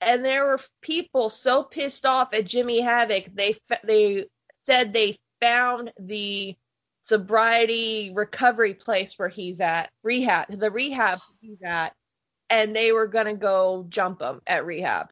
and 0.00 0.24
there 0.24 0.46
were 0.46 0.60
people 0.80 1.30
so 1.30 1.62
pissed 1.62 2.06
off 2.06 2.34
at 2.34 2.44
Jimmy 2.44 2.80
Havoc, 2.80 3.26
they 3.34 3.56
they 3.84 4.26
said 4.66 4.92
they 4.92 5.18
found 5.40 5.92
the 5.98 6.56
sobriety 7.04 8.10
recovery 8.14 8.74
place 8.74 9.18
where 9.18 9.28
he's 9.28 9.60
at, 9.60 9.90
rehab, 10.02 10.46
the 10.58 10.70
rehab 10.70 11.20
he's 11.40 11.62
at, 11.62 11.94
and 12.50 12.74
they 12.74 12.92
were 12.92 13.06
gonna 13.06 13.34
go 13.34 13.86
jump 13.88 14.20
him 14.22 14.40
at 14.46 14.64
rehab. 14.64 15.10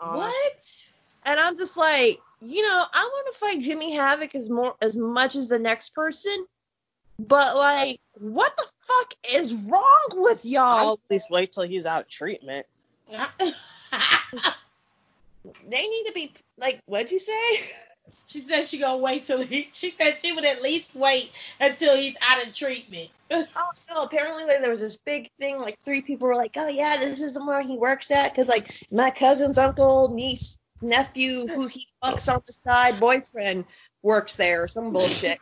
Uh, 0.00 0.14
What? 0.14 0.86
And 1.24 1.40
I'm 1.40 1.56
just 1.56 1.76
like, 1.76 2.20
you 2.42 2.62
know, 2.62 2.84
I 2.92 3.02
want 3.04 3.34
to 3.34 3.38
fight 3.40 3.60
Jimmy 3.62 3.94
Havoc 3.94 4.34
as 4.34 4.48
more 4.50 4.74
as 4.82 4.94
much 4.94 5.36
as 5.36 5.48
the 5.48 5.58
next 5.58 5.94
person, 5.94 6.46
but 7.18 7.56
like, 7.56 8.00
what 8.14 8.52
the 8.56 8.64
fuck 8.86 9.14
is 9.32 9.54
wrong 9.54 10.08
with 10.12 10.44
I'll 10.44 10.50
y'all? 10.50 10.92
at 10.94 11.10
least 11.10 11.30
wait 11.30 11.52
till 11.52 11.62
he's 11.62 11.86
out 11.86 12.02
of 12.02 12.08
treatment. 12.08 12.66
They 15.68 15.86
need 15.86 16.04
to 16.06 16.12
be 16.14 16.32
like, 16.58 16.80
what'd 16.86 17.10
you 17.10 17.18
say? 17.18 17.60
she 18.26 18.40
said 18.40 18.64
she 18.64 18.78
gonna 18.78 18.96
wait 18.96 19.24
till 19.24 19.42
he. 19.42 19.68
She 19.72 19.90
said 19.90 20.18
she 20.22 20.32
would 20.32 20.44
at 20.44 20.62
least 20.62 20.94
wait 20.94 21.30
until 21.60 21.96
he's 21.96 22.16
out 22.20 22.46
of 22.46 22.54
treatment. 22.54 23.10
Oh 23.30 23.70
no! 23.90 24.04
Apparently, 24.04 24.44
like, 24.44 24.60
there 24.60 24.70
was 24.70 24.80
this 24.80 24.96
big 24.98 25.28
thing. 25.40 25.58
Like 25.58 25.76
three 25.84 26.02
people 26.02 26.28
were 26.28 26.36
like, 26.36 26.52
"Oh 26.56 26.68
yeah, 26.68 26.98
this 27.00 27.20
is 27.20 27.34
the 27.34 27.44
one 27.44 27.66
he 27.66 27.76
works 27.76 28.12
at." 28.12 28.32
Because 28.32 28.48
like 28.48 28.70
my 28.92 29.10
cousin's 29.10 29.58
uncle, 29.58 30.08
niece, 30.08 30.56
nephew, 30.80 31.46
who 31.48 31.66
he 31.66 31.88
oh. 32.00 32.12
fucks 32.12 32.32
on 32.32 32.42
the 32.46 32.52
side, 32.52 33.00
boyfriend 33.00 33.64
works 34.02 34.36
there 34.36 34.62
or 34.62 34.68
some 34.68 34.92
bullshit. 34.92 35.38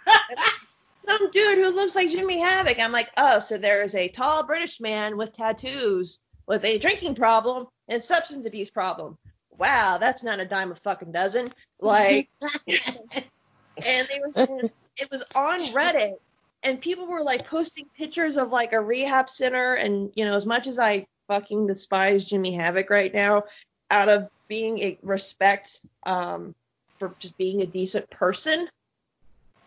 Some 1.07 1.31
dude 1.33 1.59
who 1.59 1.75
looks 1.75 1.97
like 1.97 2.11
Jimmy 2.11 2.41
Havoc. 2.41 2.79
I'm 2.79 2.93
like, 2.93 3.11
oh, 3.17 3.41
so 3.41 3.59
there 3.59 3.83
is 3.85 3.95
a 3.95 4.09
tall 4.09 4.47
British 4.47 4.81
man 4.81 5.17
with 5.17 5.33
tattoos 5.33 6.19
with 6.47 6.65
a 6.65 6.79
drinking 6.79 7.15
problem 7.15 7.67
and 7.89 8.03
substance 8.03 8.47
abuse 8.47 8.71
problem. 8.71 9.17
Wow, 9.59 9.99
that's 10.01 10.23
not 10.23 10.41
a 10.41 10.45
dime 10.45 10.73
a 10.73 10.77
fucking 10.77 11.13
dozen. 11.13 11.53
Like, 11.81 12.29
and 12.67 12.79
they 13.87 14.21
were, 14.25 14.71
it 14.97 15.11
was 15.11 15.23
on 15.35 15.61
Reddit 15.73 16.15
and 16.63 16.81
people 16.81 17.07
were 17.07 17.23
like 17.23 17.47
posting 17.47 17.87
pictures 17.97 18.37
of 18.37 18.51
like 18.51 18.73
a 18.73 18.81
rehab 18.81 19.29
center 19.29 19.75
and 19.75 20.13
you 20.15 20.25
know 20.25 20.35
as 20.35 20.47
much 20.47 20.67
as 20.67 20.79
I 20.79 21.07
fucking 21.29 21.67
despise 21.67 22.25
Jimmy 22.25 22.55
Havoc 22.55 22.91
right 22.91 23.13
now 23.13 23.45
out 23.91 24.09
of 24.09 24.29
being 24.49 24.79
a 24.81 24.99
respect 25.03 25.81
um 26.05 26.55
for 26.99 27.15
just 27.19 27.37
being 27.39 27.63
a 27.63 27.67
decent 27.67 28.09
person 28.11 28.69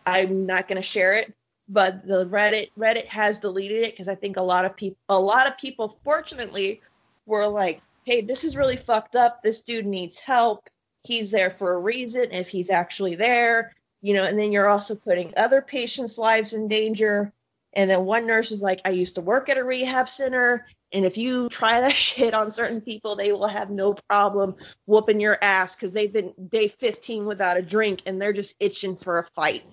I'm 0.04 0.46
not 0.46 0.68
to 0.76 0.82
share 0.82 1.12
it 1.12 1.34
but 1.68 2.06
the 2.06 2.26
Reddit 2.26 2.70
Reddit 2.78 3.06
has 3.06 3.38
deleted 3.38 3.86
it 3.86 3.92
because 3.92 4.08
I 4.08 4.14
think 4.14 4.36
a 4.36 4.42
lot 4.42 4.64
of 4.64 4.76
people 4.76 4.98
a 5.08 5.18
lot 5.18 5.46
of 5.46 5.58
people 5.58 5.98
fortunately 6.04 6.80
were 7.26 7.46
like 7.46 7.80
hey 8.04 8.20
this 8.20 8.44
is 8.44 8.56
really 8.56 8.76
fucked 8.76 9.16
up 9.16 9.42
this 9.42 9.62
dude 9.62 9.86
needs 9.86 10.20
help 10.20 10.68
he's 11.02 11.30
there 11.30 11.50
for 11.58 11.74
a 11.74 11.78
reason 11.78 12.32
if 12.32 12.48
he's 12.48 12.70
actually 12.70 13.16
there 13.16 13.72
you 14.06 14.14
know, 14.14 14.22
and 14.22 14.38
then 14.38 14.52
you're 14.52 14.68
also 14.68 14.94
putting 14.94 15.32
other 15.36 15.60
patients' 15.60 16.16
lives 16.16 16.52
in 16.52 16.68
danger. 16.68 17.32
And 17.72 17.90
then 17.90 18.04
one 18.04 18.26
nurse 18.26 18.52
is 18.52 18.60
like, 18.60 18.80
I 18.84 18.90
used 18.90 19.16
to 19.16 19.20
work 19.20 19.48
at 19.48 19.58
a 19.58 19.64
rehab 19.64 20.08
center, 20.08 20.64
and 20.92 21.04
if 21.04 21.18
you 21.18 21.48
try 21.48 21.80
that 21.80 21.94
shit 22.06 22.32
on 22.32 22.52
certain 22.52 22.80
people, 22.80 23.16
they 23.16 23.32
will 23.32 23.48
have 23.48 23.68
no 23.68 23.94
problem 24.08 24.54
whooping 24.86 25.18
your 25.18 25.36
ass 25.42 25.74
because 25.74 25.92
they've 25.92 26.12
been 26.12 26.32
day 26.50 26.68
15 26.68 27.26
without 27.26 27.56
a 27.56 27.62
drink 27.62 28.02
and 28.06 28.22
they're 28.22 28.32
just 28.32 28.54
itching 28.60 28.96
for 28.96 29.18
a 29.18 29.26
fight. 29.34 29.64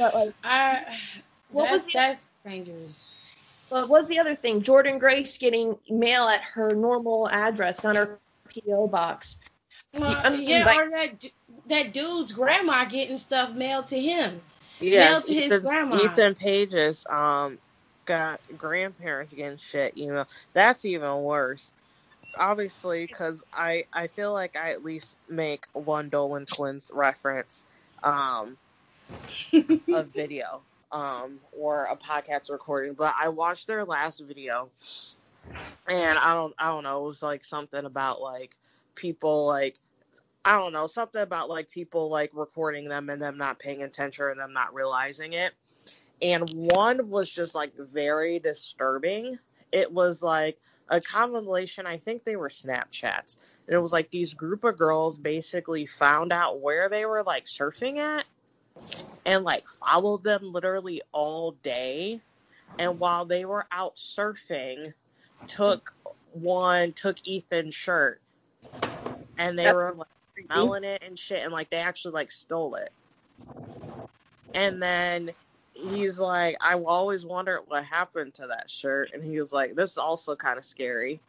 But 0.00 0.14
like, 0.14 0.34
I, 0.42 0.96
What 1.50 1.70
was 1.70 1.82
that's, 1.82 1.92
the- 1.92 1.98
that's 1.98 2.20
dangerous. 2.46 3.18
what 3.68 3.88
was 3.90 4.08
the 4.08 4.18
other 4.18 4.34
thing? 4.34 4.62
Jordynne 4.62 4.98
Grace 4.98 5.36
getting 5.36 5.76
mail 5.90 6.22
at 6.24 6.40
her 6.54 6.70
normal 6.74 7.28
address, 7.28 7.84
not 7.84 7.96
her 7.96 8.18
PO 8.66 8.88
box. 8.88 9.38
Well, 9.92 10.14
I 10.16 10.30
mean, 10.30 10.48
yeah, 10.48 10.64
like- 10.64 10.80
or 10.80 10.90
that 10.90 11.24
that 11.66 11.92
dude's 11.92 12.32
grandma 12.32 12.86
getting 12.86 13.18
stuff 13.18 13.50
mailed 13.54 13.88
to 13.88 14.00
him. 14.00 14.40
Yes, 14.78 15.26
to 15.26 15.34
his 15.34 15.62
grandma. 15.62 15.96
Ethan 16.02 16.34
Page's 16.34 17.04
um 17.10 17.58
got 18.06 18.40
grandparents 18.56 19.34
getting 19.34 19.58
shit 19.58 19.98
email. 19.98 20.26
That's 20.54 20.86
even 20.86 21.22
worse. 21.22 21.70
Obviously, 22.38 23.04
because 23.06 23.44
I 23.52 23.84
I 23.92 24.06
feel 24.06 24.32
like 24.32 24.56
I 24.56 24.70
at 24.70 24.82
least 24.82 25.16
make 25.28 25.66
one 25.74 26.08
Dolan 26.08 26.46
twins 26.46 26.88
reference 26.90 27.66
um 28.02 28.56
a 29.52 30.04
video 30.04 30.62
um 30.92 31.38
or 31.52 31.84
a 31.84 31.96
podcast 31.96 32.50
recording, 32.50 32.94
but 32.94 33.14
I 33.18 33.28
watched 33.28 33.66
their 33.66 33.84
last 33.84 34.20
video 34.20 34.70
and 35.88 36.18
I 36.18 36.34
don't 36.34 36.54
I 36.58 36.68
don't 36.68 36.84
know, 36.84 37.02
it 37.02 37.06
was 37.06 37.22
like 37.22 37.44
something 37.44 37.84
about 37.84 38.20
like 38.20 38.56
people 38.94 39.46
like 39.46 39.78
I 40.44 40.58
don't 40.58 40.72
know, 40.72 40.86
something 40.86 41.20
about 41.20 41.48
like 41.50 41.70
people 41.70 42.08
like 42.08 42.30
recording 42.32 42.88
them 42.88 43.10
and 43.10 43.20
them 43.20 43.36
not 43.36 43.58
paying 43.58 43.82
attention 43.82 44.26
and 44.30 44.40
them 44.40 44.52
not 44.52 44.74
realizing 44.74 45.34
it. 45.34 45.52
And 46.22 46.48
one 46.54 47.10
was 47.10 47.30
just 47.30 47.54
like 47.54 47.72
very 47.76 48.38
disturbing. 48.38 49.38
It 49.72 49.92
was 49.92 50.22
like 50.22 50.58
a 50.88 51.00
compilation, 51.00 51.86
I 51.86 51.98
think 51.98 52.24
they 52.24 52.36
were 52.36 52.48
Snapchats. 52.48 53.36
And 53.66 53.76
it 53.76 53.80
was 53.80 53.92
like 53.92 54.10
these 54.10 54.34
group 54.34 54.64
of 54.64 54.78
girls 54.78 55.18
basically 55.18 55.86
found 55.86 56.32
out 56.32 56.60
where 56.60 56.88
they 56.88 57.04
were 57.04 57.22
like 57.22 57.44
surfing 57.44 57.98
at 57.98 58.24
and 59.26 59.44
like 59.44 59.68
followed 59.68 60.24
them 60.24 60.52
literally 60.52 61.02
all 61.12 61.52
day. 61.62 62.20
And 62.78 62.98
while 62.98 63.24
they 63.24 63.44
were 63.44 63.66
out 63.72 63.96
surfing, 63.96 64.92
took 65.48 65.92
one, 66.32 66.92
took 66.92 67.16
Ethan's 67.28 67.74
shirt. 67.74 68.20
And 69.38 69.58
they 69.58 69.64
That's 69.64 69.74
were 69.74 69.94
like 69.96 70.08
smelling 70.46 70.84
it 70.84 71.02
and 71.04 71.18
shit 71.18 71.42
and 71.42 71.52
like 71.52 71.70
they 71.70 71.78
actually 71.78 72.12
like 72.12 72.30
stole 72.30 72.76
it 72.76 72.90
and 74.54 74.82
then 74.82 75.30
he's 75.74 76.18
like, 76.18 76.56
I 76.60 76.74
always 76.74 77.24
wondered 77.24 77.62
what 77.66 77.84
happened 77.84 78.34
to 78.34 78.48
that 78.48 78.68
shirt, 78.68 79.10
and 79.12 79.22
he 79.22 79.38
was 79.40 79.52
like, 79.52 79.74
this 79.74 79.92
is 79.92 79.98
also 79.98 80.36
kind 80.36 80.58
of 80.58 80.64
scary. 80.64 81.20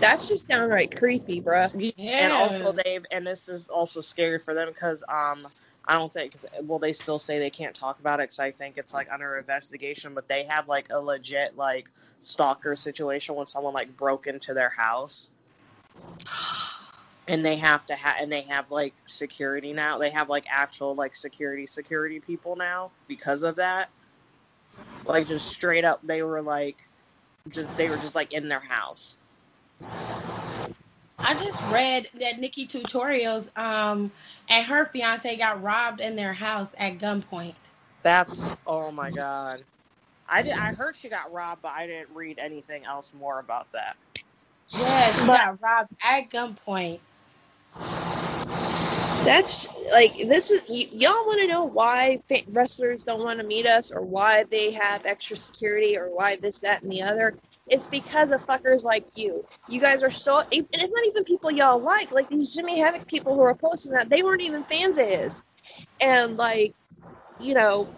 That's 0.00 0.28
just 0.28 0.48
downright 0.48 0.96
creepy, 0.96 1.40
bruh. 1.40 1.70
Yeah. 1.96 2.24
And 2.24 2.32
also 2.32 2.72
they've, 2.72 3.04
and 3.10 3.26
this 3.26 3.48
is 3.48 3.68
also 3.68 4.00
scary 4.00 4.38
for 4.38 4.52
them 4.52 4.68
because 4.68 5.04
um, 5.08 5.46
I 5.84 5.94
don't 5.94 6.12
think, 6.12 6.34
well, 6.62 6.78
they 6.78 6.92
still 6.92 7.18
say 7.18 7.38
they 7.38 7.50
can't 7.50 7.74
talk 7.74 7.98
about 8.00 8.20
it 8.20 8.24
because 8.24 8.38
I 8.38 8.50
think 8.52 8.78
it's 8.78 8.92
like 8.94 9.10
under 9.10 9.38
investigation, 9.38 10.14
but 10.14 10.28
they 10.28 10.44
have 10.44 10.68
like 10.68 10.86
a 10.90 11.00
legit 11.00 11.56
like 11.56 11.88
stalker 12.20 12.76
situation 12.76 13.34
when 13.34 13.46
someone 13.46 13.74
like 13.74 13.96
broke 13.96 14.26
into 14.26 14.54
their 14.54 14.68
house. 14.68 15.30
And 17.26 17.44
they 17.44 17.56
have 17.56 17.86
to 17.86 17.94
have, 17.94 18.16
and 18.20 18.30
they 18.30 18.42
have 18.42 18.70
like 18.70 18.94
security 19.06 19.72
now. 19.72 19.98
They 19.98 20.10
have 20.10 20.28
like 20.28 20.46
actual 20.50 20.94
like 20.94 21.14
security 21.14 21.66
security 21.66 22.20
people 22.20 22.56
now 22.56 22.90
because 23.08 23.42
of 23.42 23.56
that. 23.56 23.88
Like 25.04 25.26
just 25.26 25.48
straight 25.48 25.84
up, 25.84 26.00
they 26.02 26.22
were 26.22 26.42
like, 26.42 26.76
just 27.48 27.74
they 27.76 27.88
were 27.88 27.96
just 27.96 28.14
like 28.14 28.32
in 28.32 28.48
their 28.48 28.60
house. 28.60 29.16
I 31.22 31.36
just 31.36 31.62
read 31.64 32.08
that 32.14 32.36
NikkieTutorials 32.36 33.56
um 33.58 34.12
and 34.48 34.66
her 34.66 34.86
fiance 34.86 35.36
got 35.36 35.62
robbed 35.62 36.00
in 36.00 36.16
their 36.16 36.34
house 36.34 36.74
at 36.78 36.98
gunpoint. 36.98 37.56
That's 38.02 38.56
oh 38.66 38.90
my 38.92 39.12
god. 39.12 39.64
I 40.28 40.42
did. 40.42 40.54
I 40.58 40.72
heard 40.72 40.96
she 40.96 41.08
got 41.10 41.32
robbed, 41.32 41.62
but 41.62 41.72
I 41.72 41.86
didn't 41.86 42.14
read 42.14 42.38
anything 42.38 42.84
else 42.86 43.14
more 43.14 43.40
about 43.40 43.72
that. 43.72 43.96
Yeah, 44.70 45.12
she 45.12 45.30
got 45.30 45.60
robbed 45.62 45.90
at 46.02 46.30
gunpoint. 46.30 47.00
That's 49.24 49.68
like 49.92 50.12
this 50.28 50.50
is 50.52 50.68
y- 50.70 50.88
y'all 50.92 51.26
want 51.26 51.40
to 51.42 51.48
know 51.48 51.66
why 51.68 52.20
fa- 52.28 52.50
wrestlers 52.52 53.04
don't 53.04 53.22
want 53.22 53.40
to 53.40 53.46
meet 53.46 53.66
us 53.66 53.92
or 53.92 54.02
why 54.02 54.44
they 54.50 54.72
have 54.72 55.06
extra 55.06 55.36
security 55.36 55.96
or 55.98 56.08
why 56.14 56.36
this 56.36 56.60
that 56.60 56.82
and 56.82 56.92
the 56.92 57.02
other. 57.02 57.36
It's 57.70 57.86
because 57.88 58.30
of 58.32 58.44
fuckers 58.46 58.82
like 58.82 59.06
you. 59.14 59.46
You 59.68 59.80
guys 59.80 60.02
are 60.02 60.10
so 60.10 60.40
and 60.40 60.66
it's 60.72 60.92
not 60.92 61.06
even 61.06 61.24
people 61.24 61.50
y'all 61.52 61.80
like. 61.80 62.12
Like 62.12 62.28
these 62.28 62.54
Jimmy 62.54 62.80
Havoc 62.80 63.06
people 63.06 63.34
who 63.34 63.42
are 63.42 63.54
posting 63.54 63.92
that 63.92 64.08
they 64.10 64.22
weren't 64.22 64.42
even 64.42 64.64
fans 64.64 64.98
of 64.98 65.06
his. 65.06 65.44
And 66.02 66.36
like, 66.36 66.74
you 67.40 67.54
know, 67.54 67.88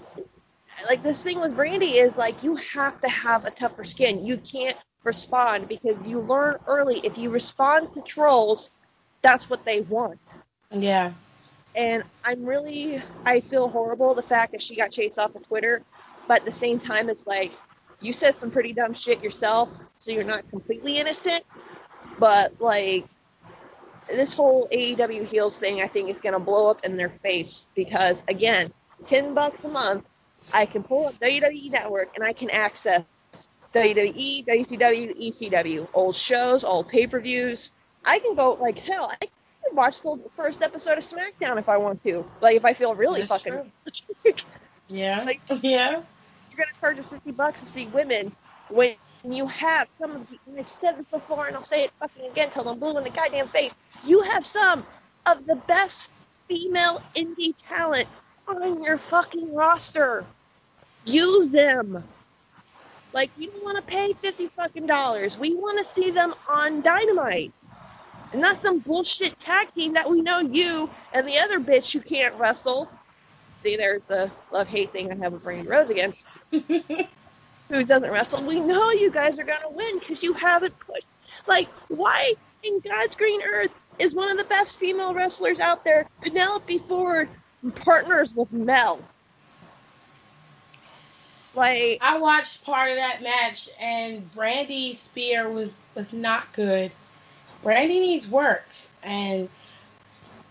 like 0.86 1.02
this 1.02 1.22
thing 1.22 1.40
with 1.40 1.56
Brandi 1.56 1.94
is 1.94 2.16
like 2.18 2.42
you 2.44 2.56
have 2.74 3.00
to 3.00 3.08
have 3.08 3.46
a 3.46 3.50
tougher 3.50 3.84
skin. 3.86 4.24
You 4.24 4.36
can't 4.36 4.76
respond 5.04 5.68
because 5.68 5.96
you 6.06 6.20
learn 6.20 6.56
early 6.66 7.00
if 7.02 7.18
you 7.18 7.30
respond 7.30 7.94
to 7.94 8.02
trolls, 8.02 8.72
that's 9.22 9.48
what 9.50 9.64
they 9.64 9.80
want 9.80 10.20
Yeah. 10.70 11.12
and 11.74 12.04
I'm 12.24 12.44
really 12.44 13.02
I 13.24 13.40
feel 13.40 13.68
horrible 13.68 14.14
the 14.14 14.22
fact 14.22 14.52
that 14.52 14.62
she 14.62 14.76
got 14.76 14.90
chased 14.92 15.18
off 15.18 15.34
of 15.34 15.46
Twitter, 15.46 15.82
but 16.28 16.40
at 16.40 16.44
the 16.44 16.52
same 16.52 16.80
time 16.80 17.08
it's 17.08 17.26
like 17.26 17.52
you 18.02 18.12
said 18.12 18.34
some 18.40 18.50
pretty 18.50 18.72
dumb 18.72 18.94
shit 18.94 19.22
yourself, 19.22 19.68
so 19.98 20.10
you're 20.10 20.24
not 20.24 20.48
completely 20.50 20.98
innocent, 20.98 21.44
but 22.18 22.60
like 22.60 23.06
this 24.08 24.34
whole 24.34 24.68
AEW 24.68 25.26
heels 25.28 25.58
thing 25.58 25.80
I 25.80 25.88
think 25.88 26.10
is 26.10 26.20
gonna 26.20 26.40
blow 26.40 26.68
up 26.68 26.84
in 26.84 26.96
their 26.96 27.10
face 27.22 27.68
because 27.74 28.22
again, 28.28 28.72
ten 29.08 29.34
bucks 29.34 29.62
a 29.64 29.68
month, 29.68 30.04
I 30.52 30.66
can 30.66 30.82
pull 30.82 31.06
up 31.06 31.18
WWE 31.20 31.70
Network 31.70 32.14
and 32.16 32.24
I 32.24 32.32
can 32.32 32.50
access 32.50 33.04
WWE, 33.74 34.44
WCW, 34.44 35.28
ECW, 35.28 35.88
old 35.94 36.14
shows, 36.16 36.62
old 36.64 36.88
pay-per-views. 36.88 37.70
I 38.04 38.18
can 38.18 38.34
go 38.34 38.54
like 38.60 38.78
hell. 38.78 39.10
I 39.10 39.26
can 39.26 39.74
watch 39.74 40.02
the 40.02 40.18
first 40.36 40.60
episode 40.60 40.98
of 40.98 41.04
SmackDown 41.04 41.58
if 41.58 41.68
I 41.68 41.78
want 41.78 42.02
to. 42.04 42.26
Like 42.40 42.56
if 42.56 42.64
I 42.64 42.74
feel 42.74 42.94
really 42.94 43.22
That's 43.22 43.42
fucking. 43.42 43.72
Yeah. 44.88 45.22
Like- 45.24 45.40
yeah. 45.62 46.02
You're 46.52 46.66
gonna 46.66 46.78
charge 46.80 46.98
us 46.98 47.08
fifty 47.08 47.30
bucks 47.30 47.58
to 47.60 47.66
see 47.66 47.86
women 47.86 48.34
when 48.68 48.96
you 49.24 49.46
have 49.46 49.88
some 49.90 50.10
of 50.12 50.28
the. 50.28 50.38
And 50.46 50.58
I've 50.58 50.68
said 50.68 50.98
this 50.98 51.06
before, 51.10 51.46
and 51.46 51.56
I'll 51.56 51.64
say 51.64 51.84
it 51.84 51.90
fucking 51.98 52.30
again 52.30 52.50
till 52.52 52.68
I'm 52.68 52.78
blue 52.78 52.96
in 52.98 53.04
the 53.04 53.10
goddamn 53.10 53.48
face. 53.48 53.74
You 54.04 54.22
have 54.22 54.44
some 54.44 54.84
of 55.24 55.46
the 55.46 55.56
best 55.56 56.12
female 56.48 57.00
indie 57.16 57.54
talent 57.56 58.08
on 58.46 58.82
your 58.82 58.98
fucking 59.10 59.54
roster. 59.54 60.26
Use 61.06 61.50
them. 61.50 62.04
Like 63.12 63.30
you 63.38 63.50
don't 63.50 63.64
want 63.64 63.76
to 63.76 63.82
pay 63.82 64.12
fifty 64.20 64.48
fucking 64.48 64.86
dollars. 64.86 65.38
We 65.38 65.54
want 65.54 65.86
to 65.86 65.94
see 65.94 66.10
them 66.10 66.34
on 66.48 66.82
Dynamite. 66.82 67.52
And 68.32 68.40
not 68.40 68.60
some 68.62 68.78
bullshit 68.78 69.38
tag 69.40 69.74
team 69.74 69.94
that 69.94 70.10
we 70.10 70.22
know 70.22 70.40
you 70.40 70.88
and 71.12 71.28
the 71.28 71.38
other 71.38 71.60
bitch 71.60 71.92
who 71.92 72.00
can't 72.00 72.34
wrestle. 72.36 72.88
See, 73.58 73.76
there's 73.76 74.04
the 74.06 74.30
love 74.50 74.66
hate 74.68 74.90
thing 74.90 75.12
I 75.12 75.16
have 75.16 75.32
with 75.32 75.44
Brandi 75.44 75.68
Rhodes 75.68 75.90
again, 75.90 76.14
who 77.68 77.84
doesn't 77.84 78.10
wrestle. 78.10 78.42
We 78.44 78.60
know 78.60 78.90
you 78.90 79.10
guys 79.10 79.38
are 79.38 79.44
gonna 79.44 79.70
win 79.70 79.98
because 79.98 80.22
you 80.22 80.34
haven't 80.34 80.78
put. 80.80 81.02
Like, 81.46 81.68
why 81.88 82.34
in 82.62 82.80
God's 82.80 83.16
green 83.16 83.42
earth 83.42 83.70
is 83.98 84.14
one 84.14 84.30
of 84.30 84.38
the 84.38 84.44
best 84.44 84.78
female 84.78 85.14
wrestlers 85.14 85.58
out 85.58 85.84
there, 85.84 86.06
Penelope 86.20 86.82
Ford, 86.88 87.28
partners 87.76 88.34
with 88.36 88.52
Mel? 88.52 89.00
Like, 91.54 91.98
I 92.00 92.18
watched 92.18 92.64
part 92.64 92.90
of 92.90 92.96
that 92.96 93.22
match 93.22 93.68
and 93.80 94.30
Brandi 94.34 94.94
Spear 94.94 95.50
was 95.50 95.82
was 95.94 96.12
not 96.12 96.52
good. 96.52 96.92
Brandi 97.62 98.00
needs 98.00 98.28
work 98.28 98.66
and 99.02 99.48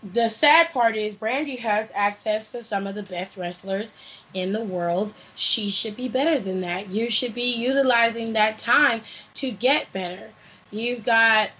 the 0.02 0.28
sad 0.28 0.72
part 0.72 0.96
is 0.96 1.14
Brandi 1.14 1.58
has 1.60 1.88
access 1.94 2.50
to 2.52 2.62
some 2.62 2.86
of 2.86 2.94
the 2.94 3.04
best 3.04 3.36
wrestlers 3.36 3.92
in 4.34 4.52
the 4.52 4.62
world. 4.62 5.14
She 5.36 5.70
should 5.70 5.96
be 5.96 6.08
better 6.08 6.40
than 6.40 6.62
that. 6.62 6.88
You 6.88 7.08
should 7.08 7.34
be 7.34 7.54
utilizing 7.54 8.32
that 8.32 8.58
time 8.58 9.02
to 9.34 9.50
get 9.50 9.92
better. 9.92 10.30
You've 10.70 11.04
got 11.04 11.50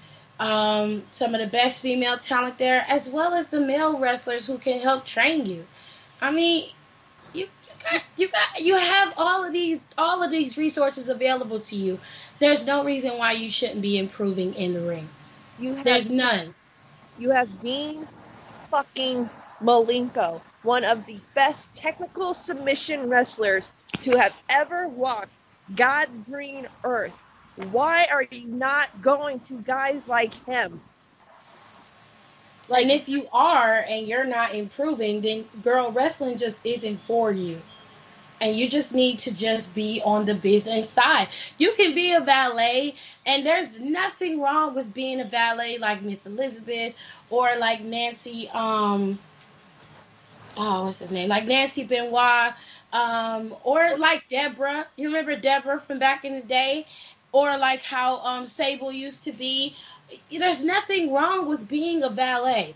um, 0.40 1.04
some 1.12 1.34
of 1.34 1.40
the 1.40 1.46
best 1.46 1.82
female 1.82 2.18
talent 2.18 2.58
there, 2.58 2.84
as 2.88 3.08
well 3.08 3.32
as 3.34 3.48
the 3.48 3.60
male 3.60 3.98
wrestlers 3.98 4.46
who 4.46 4.58
can 4.58 4.80
help 4.80 5.06
train 5.06 5.46
you. 5.46 5.64
I 6.20 6.32
mean, 6.32 6.70
you, 7.32 7.44
you 7.44 7.90
got 7.90 8.02
you 8.16 8.28
got 8.28 8.60
you 8.60 8.76
have 8.76 9.14
all 9.16 9.44
of 9.44 9.52
these 9.52 9.78
all 9.96 10.22
of 10.22 10.30
these 10.32 10.56
resources 10.56 11.08
available 11.08 11.60
to 11.60 11.76
you. 11.76 12.00
There's 12.40 12.64
no 12.64 12.84
reason 12.84 13.16
why 13.18 13.32
you 13.32 13.50
shouldn't 13.50 13.82
be 13.82 13.98
improving 13.98 14.54
in 14.54 14.72
the 14.72 14.80
ring. 14.80 15.08
you 15.60 15.76
have 15.76 15.84
There's 15.84 16.10
none. 16.10 16.54
You 17.18 17.30
have 17.30 17.62
Dean 17.62 18.08
fucking 18.72 19.28
Malenko, 19.62 20.40
one 20.62 20.82
of 20.82 21.04
the 21.06 21.20
best 21.34 21.74
technical 21.74 22.34
submission 22.34 23.08
wrestlers 23.10 23.72
to 24.00 24.18
have 24.18 24.32
ever 24.48 24.88
walked 24.88 25.30
God's 25.76 26.16
green 26.28 26.66
earth. 26.82 27.12
Why 27.70 28.06
are 28.10 28.22
you 28.22 28.48
not 28.48 29.02
going 29.02 29.40
to 29.40 29.60
guys 29.60 30.02
like 30.08 30.32
him? 30.46 30.80
and 32.70 32.90
if 32.90 33.06
you 33.06 33.28
are 33.32 33.84
and 33.86 34.06
you're 34.06 34.24
not 34.24 34.54
improving, 34.54 35.20
then 35.20 35.44
girl, 35.62 35.92
wrestling 35.92 36.38
just 36.38 36.64
isn't 36.64 36.98
for 37.06 37.30
you. 37.30 37.60
And 38.40 38.56
you 38.56 38.68
just 38.68 38.94
need 38.94 39.20
to 39.20 39.34
just 39.34 39.72
be 39.72 40.00
on 40.04 40.24
the 40.24 40.34
business 40.34 40.88
side. 40.88 41.28
You 41.58 41.72
can 41.76 41.94
be 41.94 42.14
a 42.14 42.20
valet, 42.20 42.96
and 43.24 43.46
there's 43.46 43.78
nothing 43.78 44.40
wrong 44.40 44.74
with 44.74 44.92
being 44.92 45.20
a 45.20 45.24
valet 45.24 45.78
like 45.78 46.02
Miss 46.02 46.26
Elizabeth 46.26 46.94
or 47.32 47.56
like 47.56 47.80
Nancy, 47.80 48.48
um, 48.50 49.18
oh, 50.58 50.84
what's 50.84 50.98
his 50.98 51.10
name? 51.10 51.30
Like 51.30 51.46
Nancy 51.46 51.82
Benoit, 51.82 52.52
um, 52.92 53.56
or 53.64 53.96
like 53.96 54.28
Deborah. 54.28 54.86
You 54.96 55.08
remember 55.08 55.34
Deborah 55.34 55.80
from 55.80 55.98
back 55.98 56.26
in 56.26 56.34
the 56.34 56.42
day? 56.42 56.86
Or 57.32 57.56
like 57.56 57.82
how 57.82 58.18
um 58.18 58.44
Sable 58.44 58.92
used 58.92 59.24
to 59.24 59.32
be. 59.32 59.74
There's 60.30 60.62
nothing 60.62 61.10
wrong 61.10 61.48
with 61.48 61.66
being 61.66 62.02
a 62.02 62.10
valet. 62.10 62.74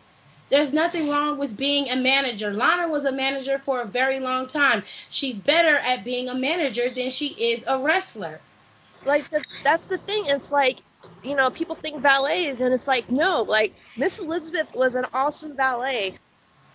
There's 0.48 0.72
nothing 0.72 1.10
wrong 1.10 1.36
with 1.36 1.54
being 1.54 1.90
a 1.90 1.96
manager. 1.96 2.54
Lana 2.54 2.88
was 2.88 3.04
a 3.04 3.12
manager 3.12 3.58
for 3.58 3.82
a 3.82 3.84
very 3.84 4.20
long 4.20 4.46
time. 4.46 4.84
She's 5.10 5.36
better 5.36 5.76
at 5.76 6.02
being 6.02 6.30
a 6.30 6.34
manager 6.34 6.88
than 6.88 7.10
she 7.10 7.26
is 7.26 7.62
a 7.68 7.78
wrestler. 7.78 8.40
Like 9.04 9.28
the, 9.30 9.44
that's 9.62 9.88
the 9.88 9.98
thing. 9.98 10.24
It's 10.28 10.50
like 10.50 10.78
you 11.26 11.36
know 11.36 11.50
people 11.50 11.76
think 11.76 12.00
valets, 12.00 12.60
and 12.60 12.72
it's 12.72 12.86
like 12.88 13.10
no. 13.10 13.42
Like 13.42 13.74
Miss 13.96 14.18
Elizabeth 14.18 14.68
was 14.74 14.94
an 14.94 15.04
awesome 15.12 15.56
valet. 15.56 16.18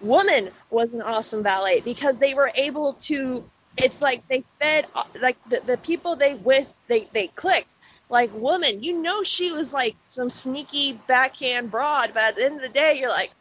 Woman 0.01 0.49
was 0.69 0.93
an 0.93 1.01
awesome 1.01 1.43
valet 1.43 1.81
because 1.81 2.15
they 2.17 2.33
were 2.33 2.51
able 2.55 2.93
to. 3.01 3.43
It's 3.77 3.99
like 4.01 4.27
they 4.27 4.43
fed 4.59 4.85
like 5.19 5.37
the, 5.49 5.61
the 5.65 5.77
people 5.77 6.15
they 6.15 6.33
with 6.33 6.67
they 6.87 7.07
they 7.13 7.27
clicked. 7.27 7.67
Like 8.09 8.33
woman, 8.33 8.83
you 8.83 9.01
know 9.01 9.23
she 9.23 9.53
was 9.53 9.71
like 9.71 9.95
some 10.09 10.29
sneaky 10.29 10.99
backhand 11.07 11.71
broad, 11.71 12.11
but 12.13 12.23
at 12.23 12.35
the 12.35 12.43
end 12.43 12.55
of 12.55 12.61
the 12.61 12.67
day, 12.69 12.97
you're 12.99 13.09
like, 13.09 13.31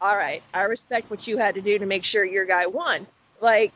all 0.00 0.16
right, 0.16 0.42
I 0.52 0.62
respect 0.62 1.10
what 1.10 1.28
you 1.28 1.38
had 1.38 1.54
to 1.54 1.60
do 1.60 1.78
to 1.78 1.86
make 1.86 2.04
sure 2.04 2.24
your 2.24 2.44
guy 2.44 2.66
won. 2.66 3.06
Like 3.40 3.72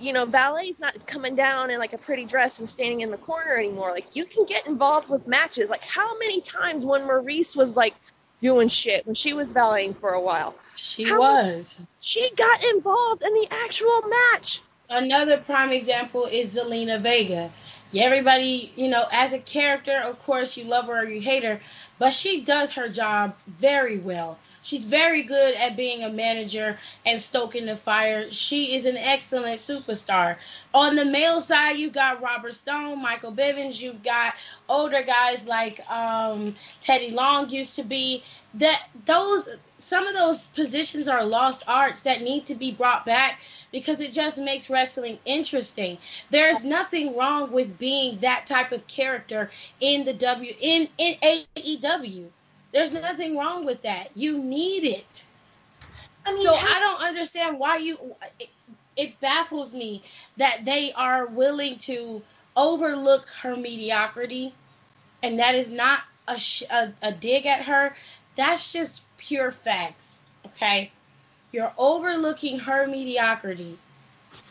you 0.00 0.12
know, 0.12 0.26
ballet's 0.26 0.78
not 0.78 1.06
coming 1.06 1.34
down 1.34 1.70
in 1.70 1.78
like 1.78 1.92
a 1.94 1.98
pretty 1.98 2.24
dress 2.26 2.58
and 2.58 2.68
standing 2.68 3.00
in 3.00 3.10
the 3.10 3.16
corner 3.16 3.56
anymore. 3.56 3.90
Like 3.90 4.06
you 4.12 4.24
can 4.26 4.44
get 4.46 4.66
involved 4.66 5.08
with 5.08 5.26
matches. 5.26 5.70
Like 5.70 5.80
how 5.80 6.18
many 6.18 6.40
times 6.42 6.84
when 6.84 7.02
Maryse 7.02 7.56
was 7.56 7.70
like 7.74 7.94
doing 8.40 8.68
shit 8.68 9.06
when 9.06 9.14
she 9.16 9.32
was 9.32 9.48
valeting 9.48 9.94
for 9.94 10.10
a 10.10 10.20
while, 10.20 10.54
She 10.76 11.04
was. 11.12 11.80
she 12.00 12.30
got 12.36 12.62
involved 12.62 13.24
in 13.24 13.32
the 13.34 13.48
actual 13.50 14.02
match. 14.08 14.60
another 14.90 15.38
prime 15.38 15.72
example 15.72 16.26
is 16.30 16.54
Zelina 16.54 17.00
Vega. 17.00 17.50
Yeah, 17.90 18.04
everybody, 18.04 18.70
you 18.76 18.88
know, 18.88 19.06
as 19.10 19.32
a 19.32 19.38
character, 19.38 19.92
of 20.04 20.18
course, 20.24 20.56
you 20.58 20.64
love 20.64 20.86
her 20.86 21.00
or 21.02 21.08
you 21.08 21.20
hate 21.22 21.42
her, 21.42 21.58
but 21.98 22.12
she 22.12 22.42
does 22.42 22.72
her 22.72 22.88
job 22.88 23.34
very 23.46 23.98
well. 23.98 24.38
She's 24.68 24.84
very 24.84 25.22
good 25.22 25.54
at 25.54 25.78
being 25.78 26.04
a 26.04 26.10
manager 26.10 26.76
and 27.06 27.22
stoking 27.22 27.64
the 27.64 27.74
fire. 27.74 28.30
She 28.30 28.76
is 28.76 28.84
an 28.84 28.98
excellent 28.98 29.62
superstar. 29.62 30.36
On 30.74 30.94
the 30.94 31.06
male 31.06 31.40
side, 31.40 31.78
you 31.78 31.88
got 31.88 32.20
Robert 32.20 32.52
Stone, 32.52 33.00
Michael 33.00 33.32
Bivins. 33.32 33.80
You've 33.80 34.02
got 34.02 34.34
older 34.68 35.00
guys 35.00 35.46
like 35.46 35.80
um, 35.90 36.54
Teddy 36.82 37.12
Long 37.12 37.48
used 37.48 37.76
to 37.76 37.82
be. 37.82 38.22
That 38.52 38.90
those 39.06 39.48
some 39.78 40.06
of 40.06 40.14
those 40.14 40.44
positions 40.44 41.08
are 41.08 41.24
lost 41.24 41.62
arts 41.66 42.00
that 42.00 42.20
need 42.20 42.44
to 42.44 42.54
be 42.54 42.70
brought 42.70 43.06
back 43.06 43.40
because 43.72 44.00
it 44.00 44.12
just 44.12 44.36
makes 44.36 44.68
wrestling 44.68 45.18
interesting. 45.24 45.96
There's 46.28 46.62
nothing 46.62 47.16
wrong 47.16 47.52
with 47.52 47.78
being 47.78 48.18
that 48.18 48.46
type 48.46 48.72
of 48.72 48.86
character 48.86 49.50
in 49.80 50.04
the 50.04 50.12
W 50.12 50.54
in 50.60 50.88
in 50.98 51.14
AEW. 51.22 52.28
There's 52.72 52.92
nothing 52.92 53.36
wrong 53.36 53.64
with 53.64 53.82
that. 53.82 54.10
You 54.14 54.38
need 54.38 54.84
it. 54.84 55.24
I 56.26 56.34
mean, 56.34 56.44
so 56.44 56.54
how- 56.54 56.76
I 56.76 56.80
don't 56.80 57.00
understand 57.08 57.58
why 57.58 57.76
you. 57.78 57.98
It, 58.38 58.48
it 58.96 59.20
baffles 59.20 59.72
me 59.72 60.02
that 60.36 60.64
they 60.64 60.92
are 60.92 61.26
willing 61.26 61.78
to 61.78 62.20
overlook 62.56 63.26
her 63.42 63.56
mediocrity, 63.56 64.52
and 65.22 65.38
that 65.38 65.54
is 65.54 65.70
not 65.70 66.00
a, 66.26 66.36
sh- 66.38 66.64
a, 66.68 66.92
a 67.02 67.12
dig 67.12 67.46
at 67.46 67.62
her. 67.62 67.94
That's 68.36 68.72
just 68.72 69.02
pure 69.16 69.52
facts. 69.52 70.24
Okay, 70.46 70.90
you're 71.52 71.72
overlooking 71.78 72.58
her 72.58 72.86
mediocrity 72.86 73.78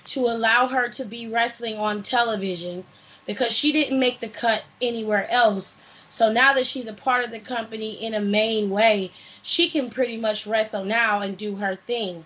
to 0.05 0.21
allow 0.21 0.67
her 0.67 0.89
to 0.89 1.05
be 1.05 1.27
wrestling 1.27 1.77
on 1.77 2.01
television 2.01 2.85
because 3.25 3.51
she 3.51 3.73
didn't 3.73 3.99
make 3.99 4.21
the 4.21 4.29
cut 4.29 4.63
anywhere 4.81 5.29
else 5.29 5.77
so 6.17 6.31
now 6.31 6.53
that 6.53 6.65
she's 6.65 6.87
a 6.87 6.93
part 6.93 7.23
of 7.23 7.29
the 7.29 7.39
company 7.39 8.03
in 8.03 8.15
a 8.15 8.19
main 8.19 8.71
way, 8.71 9.11
she 9.43 9.69
can 9.69 9.91
pretty 9.91 10.17
much 10.17 10.47
wrestle 10.47 10.83
now 10.83 11.19
and 11.19 11.37
do 11.37 11.57
her 11.57 11.75
thing. 11.85 12.25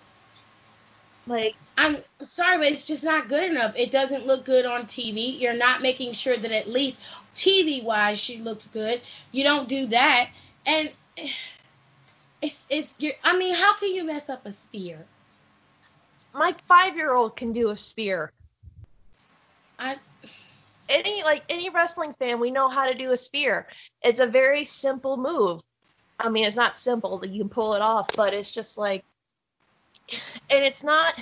Like 1.26 1.56
I'm 1.76 1.98
sorry, 2.22 2.56
but 2.56 2.68
it's 2.68 2.86
just 2.86 3.04
not 3.04 3.28
good 3.28 3.44
enough. 3.44 3.74
It 3.76 3.90
doesn't 3.90 4.26
look 4.26 4.46
good 4.46 4.64
on 4.64 4.86
TV. 4.86 5.38
You're 5.38 5.52
not 5.52 5.82
making 5.82 6.14
sure 6.14 6.34
that 6.34 6.50
at 6.50 6.70
least 6.70 7.00
TV 7.36 7.84
wise 7.84 8.18
she 8.18 8.38
looks 8.38 8.66
good. 8.66 9.02
You 9.30 9.44
don't 9.44 9.68
do 9.68 9.84
that, 9.88 10.30
and 10.64 10.90
it's 12.40 12.64
it's. 12.70 12.94
I 13.22 13.36
mean, 13.36 13.54
how 13.54 13.76
can 13.76 13.94
you 13.94 14.04
mess 14.04 14.30
up 14.30 14.46
a 14.46 14.52
spear? 14.52 15.04
My 16.32 16.54
five 16.66 16.96
year 16.96 17.12
old 17.12 17.36
can 17.36 17.52
do 17.52 17.68
a 17.68 17.76
spear. 17.76 18.32
I 19.78 19.98
any 20.92 21.22
like 21.22 21.42
any 21.48 21.70
wrestling 21.70 22.14
fan, 22.18 22.40
we 22.40 22.50
know 22.50 22.68
how 22.68 22.86
to 22.86 22.94
do 22.94 23.12
a 23.12 23.16
spear. 23.16 23.66
It's 24.02 24.20
a 24.20 24.26
very 24.26 24.64
simple 24.64 25.16
move. 25.16 25.60
I 26.18 26.28
mean, 26.28 26.44
it's 26.44 26.56
not 26.56 26.78
simple 26.78 27.18
that 27.18 27.30
you 27.30 27.40
can 27.40 27.48
pull 27.48 27.74
it 27.74 27.82
off, 27.82 28.10
but 28.14 28.34
it's 28.34 28.54
just 28.54 28.78
like, 28.78 29.04
and 30.08 30.64
it's 30.64 30.84
not, 30.84 31.14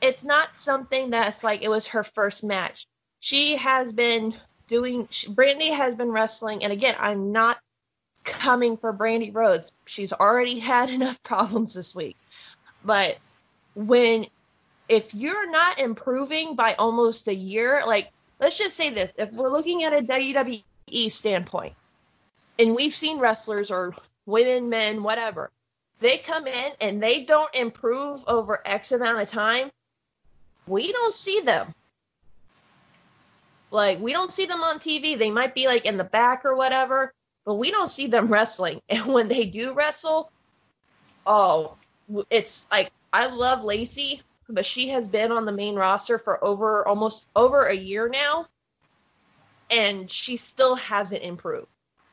it's 0.00 0.22
not 0.22 0.60
something 0.60 1.10
that's 1.10 1.42
like 1.42 1.62
it 1.62 1.70
was 1.70 1.88
her 1.88 2.04
first 2.04 2.44
match. 2.44 2.86
She 3.18 3.56
has 3.56 3.92
been 3.92 4.34
doing. 4.68 5.06
Brandi 5.06 5.74
has 5.74 5.94
been 5.94 6.10
wrestling, 6.10 6.62
and 6.62 6.72
again, 6.72 6.94
I'm 6.98 7.32
not 7.32 7.58
coming 8.24 8.76
for 8.76 8.92
Brandi 8.92 9.34
Rhodes. 9.34 9.72
She's 9.86 10.12
already 10.12 10.58
had 10.58 10.90
enough 10.98 11.22
problems 11.22 11.74
this 11.74 11.94
week, 11.94 12.16
but 12.84 13.18
when 13.74 14.26
if 14.88 15.14
you're 15.14 15.48
not 15.50 15.78
improving 15.78 16.56
by 16.56 16.74
almost 16.74 17.28
a 17.28 17.34
year, 17.34 17.84
like 17.86 18.10
let's 18.40 18.58
just 18.58 18.76
say 18.76 18.90
this 18.90 19.12
if 19.16 19.32
we're 19.32 19.50
looking 19.50 19.84
at 19.84 19.92
a 19.92 20.02
WWE 20.02 21.12
standpoint, 21.12 21.74
and 22.58 22.74
we've 22.74 22.96
seen 22.96 23.18
wrestlers 23.18 23.70
or 23.70 23.94
women, 24.26 24.68
men, 24.68 25.02
whatever, 25.02 25.50
they 26.00 26.16
come 26.18 26.46
in 26.46 26.72
and 26.80 27.02
they 27.02 27.22
don't 27.22 27.54
improve 27.54 28.22
over 28.26 28.60
X 28.64 28.92
amount 28.92 29.20
of 29.20 29.28
time, 29.28 29.70
we 30.66 30.90
don't 30.92 31.14
see 31.14 31.40
them. 31.40 31.74
Like, 33.70 34.00
we 34.00 34.12
don't 34.12 34.32
see 34.32 34.46
them 34.46 34.62
on 34.62 34.80
TV. 34.80 35.16
They 35.16 35.30
might 35.30 35.54
be 35.54 35.66
like 35.66 35.86
in 35.86 35.96
the 35.96 36.04
back 36.04 36.44
or 36.44 36.56
whatever, 36.56 37.12
but 37.44 37.54
we 37.54 37.70
don't 37.70 37.90
see 37.90 38.08
them 38.08 38.28
wrestling. 38.32 38.80
And 38.88 39.06
when 39.06 39.28
they 39.28 39.46
do 39.46 39.74
wrestle, 39.74 40.30
oh, 41.26 41.76
it's 42.30 42.66
like, 42.70 42.90
I 43.12 43.26
love 43.26 43.62
Lacey, 43.62 44.22
but 44.54 44.66
she 44.66 44.88
has 44.88 45.08
been 45.08 45.32
on 45.32 45.44
the 45.44 45.52
main 45.52 45.74
roster 45.74 46.18
for 46.18 46.42
over 46.44 46.86
almost 46.86 47.28
over 47.34 47.62
a 47.62 47.74
year 47.74 48.08
now, 48.08 48.46
and 49.70 50.10
she 50.10 50.36
still 50.36 50.76
hasn't 50.76 51.22
improved. 51.22 51.68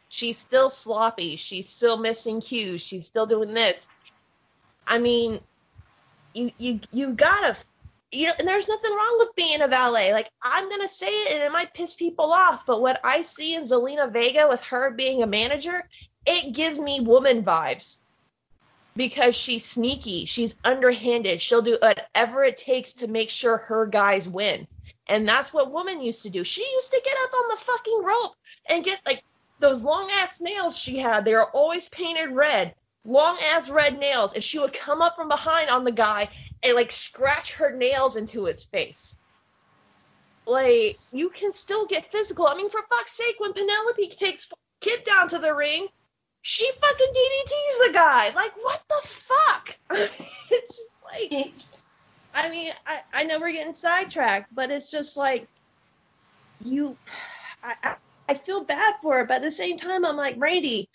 She's 0.09 0.37
still 0.37 0.69
sloppy. 0.69 1.35
She's 1.35 1.69
still 1.69 1.97
missing 1.97 2.41
cues. 2.41 2.81
She's 2.81 3.05
still 3.05 3.25
doing 3.25 3.53
this. 3.53 3.89
I 4.85 4.99
mean, 4.99 5.41
you 6.33 6.51
you 6.57 6.79
you 6.91 7.09
gotta 7.09 7.57
you 8.11 8.27
know, 8.27 8.33
and 8.39 8.47
there's 8.47 8.69
nothing 8.69 8.91
wrong 8.91 9.17
with 9.19 9.35
being 9.35 9.61
a 9.61 9.67
valet. 9.67 10.13
Like 10.13 10.29
I'm 10.41 10.69
gonna 10.69 10.87
say 10.87 11.07
it, 11.07 11.33
and 11.33 11.43
it 11.43 11.51
might 11.51 11.73
piss 11.73 11.95
people 11.95 12.31
off, 12.31 12.61
but 12.65 12.81
what 12.81 12.99
I 13.03 13.23
see 13.23 13.53
in 13.53 13.63
Zelina 13.63 14.11
Vega 14.11 14.47
with 14.47 14.63
her 14.65 14.91
being 14.91 15.23
a 15.23 15.27
manager, 15.27 15.87
it 16.25 16.53
gives 16.53 16.79
me 16.79 17.01
woman 17.01 17.43
vibes 17.43 17.99
because 18.97 19.35
she's 19.35 19.65
sneaky, 19.65 20.25
she's 20.25 20.55
underhanded, 20.63 21.41
she'll 21.41 21.61
do 21.61 21.77
whatever 21.81 22.43
it 22.43 22.57
takes 22.57 22.95
to 22.95 23.07
make 23.07 23.29
sure 23.29 23.57
her 23.57 23.85
guys 23.85 24.27
win. 24.27 24.67
And 25.07 25.27
that's 25.27 25.53
what 25.53 25.71
woman 25.71 26.01
used 26.01 26.23
to 26.23 26.29
do. 26.29 26.43
She 26.43 26.63
used 26.69 26.91
to 26.91 27.01
get 27.03 27.15
up 27.23 27.33
on 27.33 27.47
the 27.49 27.63
fucking 27.63 28.03
rope 28.03 28.35
and 28.69 28.83
get 28.83 28.99
like 29.05 29.23
those 29.59 29.81
long 29.81 30.09
ass 30.11 30.41
nails 30.41 30.77
she 30.77 30.97
had. 30.97 31.23
They 31.23 31.33
were 31.33 31.49
always 31.49 31.87
painted 31.87 32.31
red, 32.31 32.75
long 33.05 33.37
ass 33.53 33.69
red 33.69 33.97
nails, 33.97 34.33
and 34.33 34.43
she 34.43 34.59
would 34.59 34.73
come 34.73 35.01
up 35.01 35.15
from 35.15 35.29
behind 35.29 35.69
on 35.69 35.85
the 35.85 35.91
guy 35.91 36.29
and 36.61 36.75
like 36.75 36.91
scratch 36.91 37.53
her 37.53 37.71
nails 37.71 38.17
into 38.17 38.45
his 38.45 38.65
face. 38.65 39.17
Like 40.45 40.99
you 41.11 41.29
can 41.29 41.53
still 41.53 41.85
get 41.85 42.11
physical. 42.11 42.47
I 42.47 42.55
mean, 42.55 42.69
for 42.69 42.81
fuck's 42.89 43.13
sake, 43.13 43.35
when 43.37 43.53
Penelope 43.53 44.07
takes 44.09 44.49
Kip 44.79 45.05
down 45.05 45.29
to 45.29 45.39
the 45.39 45.53
ring, 45.53 45.87
she 46.47 46.65
fucking 46.81 47.13
DDTs 47.13 47.87
the 47.87 47.93
guy. 47.93 48.29
Like, 48.29 48.53
what 48.55 48.81
the 48.87 49.01
fuck? 49.05 49.77
it's 50.49 50.77
just 50.77 50.91
like, 51.03 51.51
I 52.33 52.47
mean, 52.47 52.71
I, 52.85 53.01
I 53.13 53.23
know 53.25 53.37
we're 53.37 53.51
getting 53.51 53.75
sidetracked, 53.75 54.55
but 54.55 54.71
it's 54.71 54.89
just 54.89 55.17
like, 55.17 55.45
you, 56.63 56.95
I, 57.61 57.73
I, 57.83 57.95
I 58.29 58.35
feel 58.35 58.63
bad 58.63 58.93
for 59.01 59.17
her, 59.17 59.25
but 59.25 59.37
at 59.37 59.41
the 59.41 59.51
same 59.51 59.77
time, 59.77 60.05
I'm 60.05 60.15
like, 60.15 60.37
Brandi, 60.37 60.87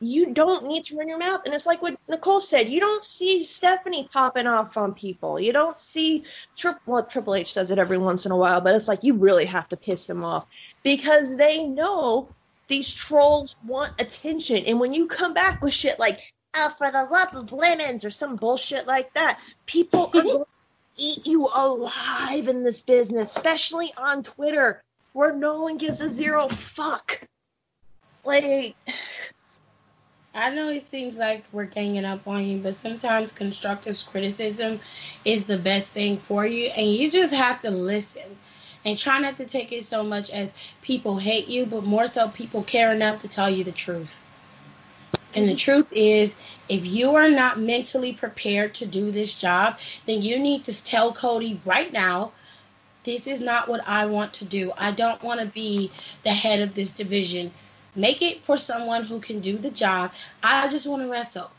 you 0.00 0.32
don't 0.32 0.68
need 0.68 0.84
to 0.84 0.96
run 0.96 1.08
your 1.08 1.18
mouth. 1.18 1.42
And 1.44 1.52
it's 1.52 1.66
like 1.66 1.82
what 1.82 1.98
Nicole 2.08 2.40
said, 2.40 2.70
you 2.70 2.80
don't 2.80 3.04
see 3.04 3.44
Stephanie 3.44 4.08
popping 4.10 4.46
off 4.46 4.74
on 4.78 4.94
people. 4.94 5.38
You 5.38 5.52
don't 5.52 5.78
see, 5.78 6.24
Tri- 6.56 6.76
well, 6.86 7.04
Triple 7.04 7.34
H 7.34 7.52
does 7.52 7.70
it 7.70 7.78
every 7.78 7.98
once 7.98 8.24
in 8.24 8.32
a 8.32 8.36
while, 8.38 8.62
but 8.62 8.74
it's 8.74 8.88
like 8.88 9.04
you 9.04 9.12
really 9.12 9.44
have 9.44 9.68
to 9.68 9.76
piss 9.76 10.06
them 10.06 10.24
off 10.24 10.46
because 10.82 11.36
they 11.36 11.62
know 11.62 12.30
these 12.68 12.92
trolls 12.92 13.56
want 13.64 14.00
attention. 14.00 14.64
And 14.66 14.80
when 14.80 14.92
you 14.92 15.06
come 15.06 15.34
back 15.34 15.62
with 15.62 15.74
shit 15.74 15.98
like, 15.98 16.20
oh, 16.54 16.70
for 16.76 16.90
the 16.90 17.04
love 17.04 17.34
of 17.34 17.52
lemons 17.52 18.04
or 18.04 18.10
some 18.10 18.36
bullshit 18.36 18.86
like 18.86 19.12
that, 19.14 19.38
people 19.66 20.06
are 20.06 20.22
going 20.22 20.26
to 20.44 20.46
eat 20.96 21.26
you 21.26 21.48
alive 21.48 22.48
in 22.48 22.64
this 22.64 22.80
business, 22.80 23.36
especially 23.36 23.92
on 23.96 24.22
Twitter, 24.22 24.82
where 25.12 25.34
no 25.34 25.62
one 25.62 25.78
gives 25.78 26.00
a 26.00 26.08
zero 26.08 26.48
fuck. 26.48 27.20
Like, 28.24 28.74
I 30.34 30.50
know 30.50 30.68
it 30.68 30.82
seems 30.82 31.16
like 31.16 31.44
we're 31.52 31.64
ganging 31.64 32.04
up 32.04 32.26
on 32.26 32.44
you, 32.44 32.58
but 32.58 32.74
sometimes 32.74 33.30
constructive 33.30 34.00
criticism 34.06 34.80
is 35.24 35.44
the 35.44 35.58
best 35.58 35.90
thing 35.90 36.18
for 36.18 36.46
you, 36.46 36.68
and 36.68 36.90
you 36.90 37.10
just 37.10 37.32
have 37.32 37.60
to 37.60 37.70
listen 37.70 38.38
and 38.84 38.98
try 38.98 39.18
not 39.18 39.36
to 39.38 39.46
take 39.46 39.72
it 39.72 39.84
so 39.84 40.02
much 40.02 40.30
as 40.30 40.52
people 40.82 41.16
hate 41.18 41.48
you, 41.48 41.66
but 41.66 41.84
more 41.84 42.06
so 42.06 42.28
people 42.28 42.62
care 42.62 42.92
enough 42.92 43.22
to 43.22 43.28
tell 43.28 43.48
you 43.48 43.64
the 43.64 43.72
truth. 43.72 44.16
And 45.34 45.48
the 45.48 45.56
truth 45.56 45.92
is, 45.92 46.36
if 46.68 46.86
you 46.86 47.16
are 47.16 47.28
not 47.28 47.58
mentally 47.58 48.12
prepared 48.12 48.74
to 48.74 48.86
do 48.86 49.10
this 49.10 49.34
job, 49.40 49.78
then 50.06 50.22
you 50.22 50.38
need 50.38 50.64
to 50.64 50.84
tell 50.84 51.12
Cody 51.12 51.60
right 51.64 51.92
now, 51.92 52.32
this 53.02 53.26
is 53.26 53.40
not 53.40 53.68
what 53.68 53.86
I 53.86 54.06
want 54.06 54.32
to 54.34 54.44
do. 54.44 54.72
I 54.76 54.92
don't 54.92 55.22
want 55.22 55.40
to 55.40 55.46
be 55.46 55.90
the 56.22 56.30
head 56.30 56.60
of 56.60 56.74
this 56.74 56.94
division. 56.94 57.52
Make 57.96 58.22
it 58.22 58.40
for 58.40 58.56
someone 58.56 59.04
who 59.04 59.20
can 59.20 59.40
do 59.40 59.58
the 59.58 59.70
job. 59.70 60.12
I 60.42 60.68
just 60.68 60.86
want 60.86 61.02
to 61.02 61.10
wrestle. 61.10 61.50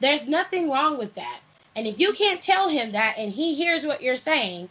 There's 0.00 0.26
nothing 0.26 0.70
wrong 0.70 0.98
with 0.98 1.14
that. 1.14 1.40
And 1.76 1.86
if 1.86 2.00
you 2.00 2.12
can't 2.12 2.42
tell 2.42 2.68
him 2.68 2.92
that 2.92 3.16
and 3.18 3.32
he 3.32 3.54
hears 3.54 3.84
what 3.84 4.02
you're 4.02 4.16
saying, 4.16 4.68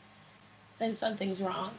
then 0.83 0.95
something's 0.95 1.41
wrong. 1.41 1.71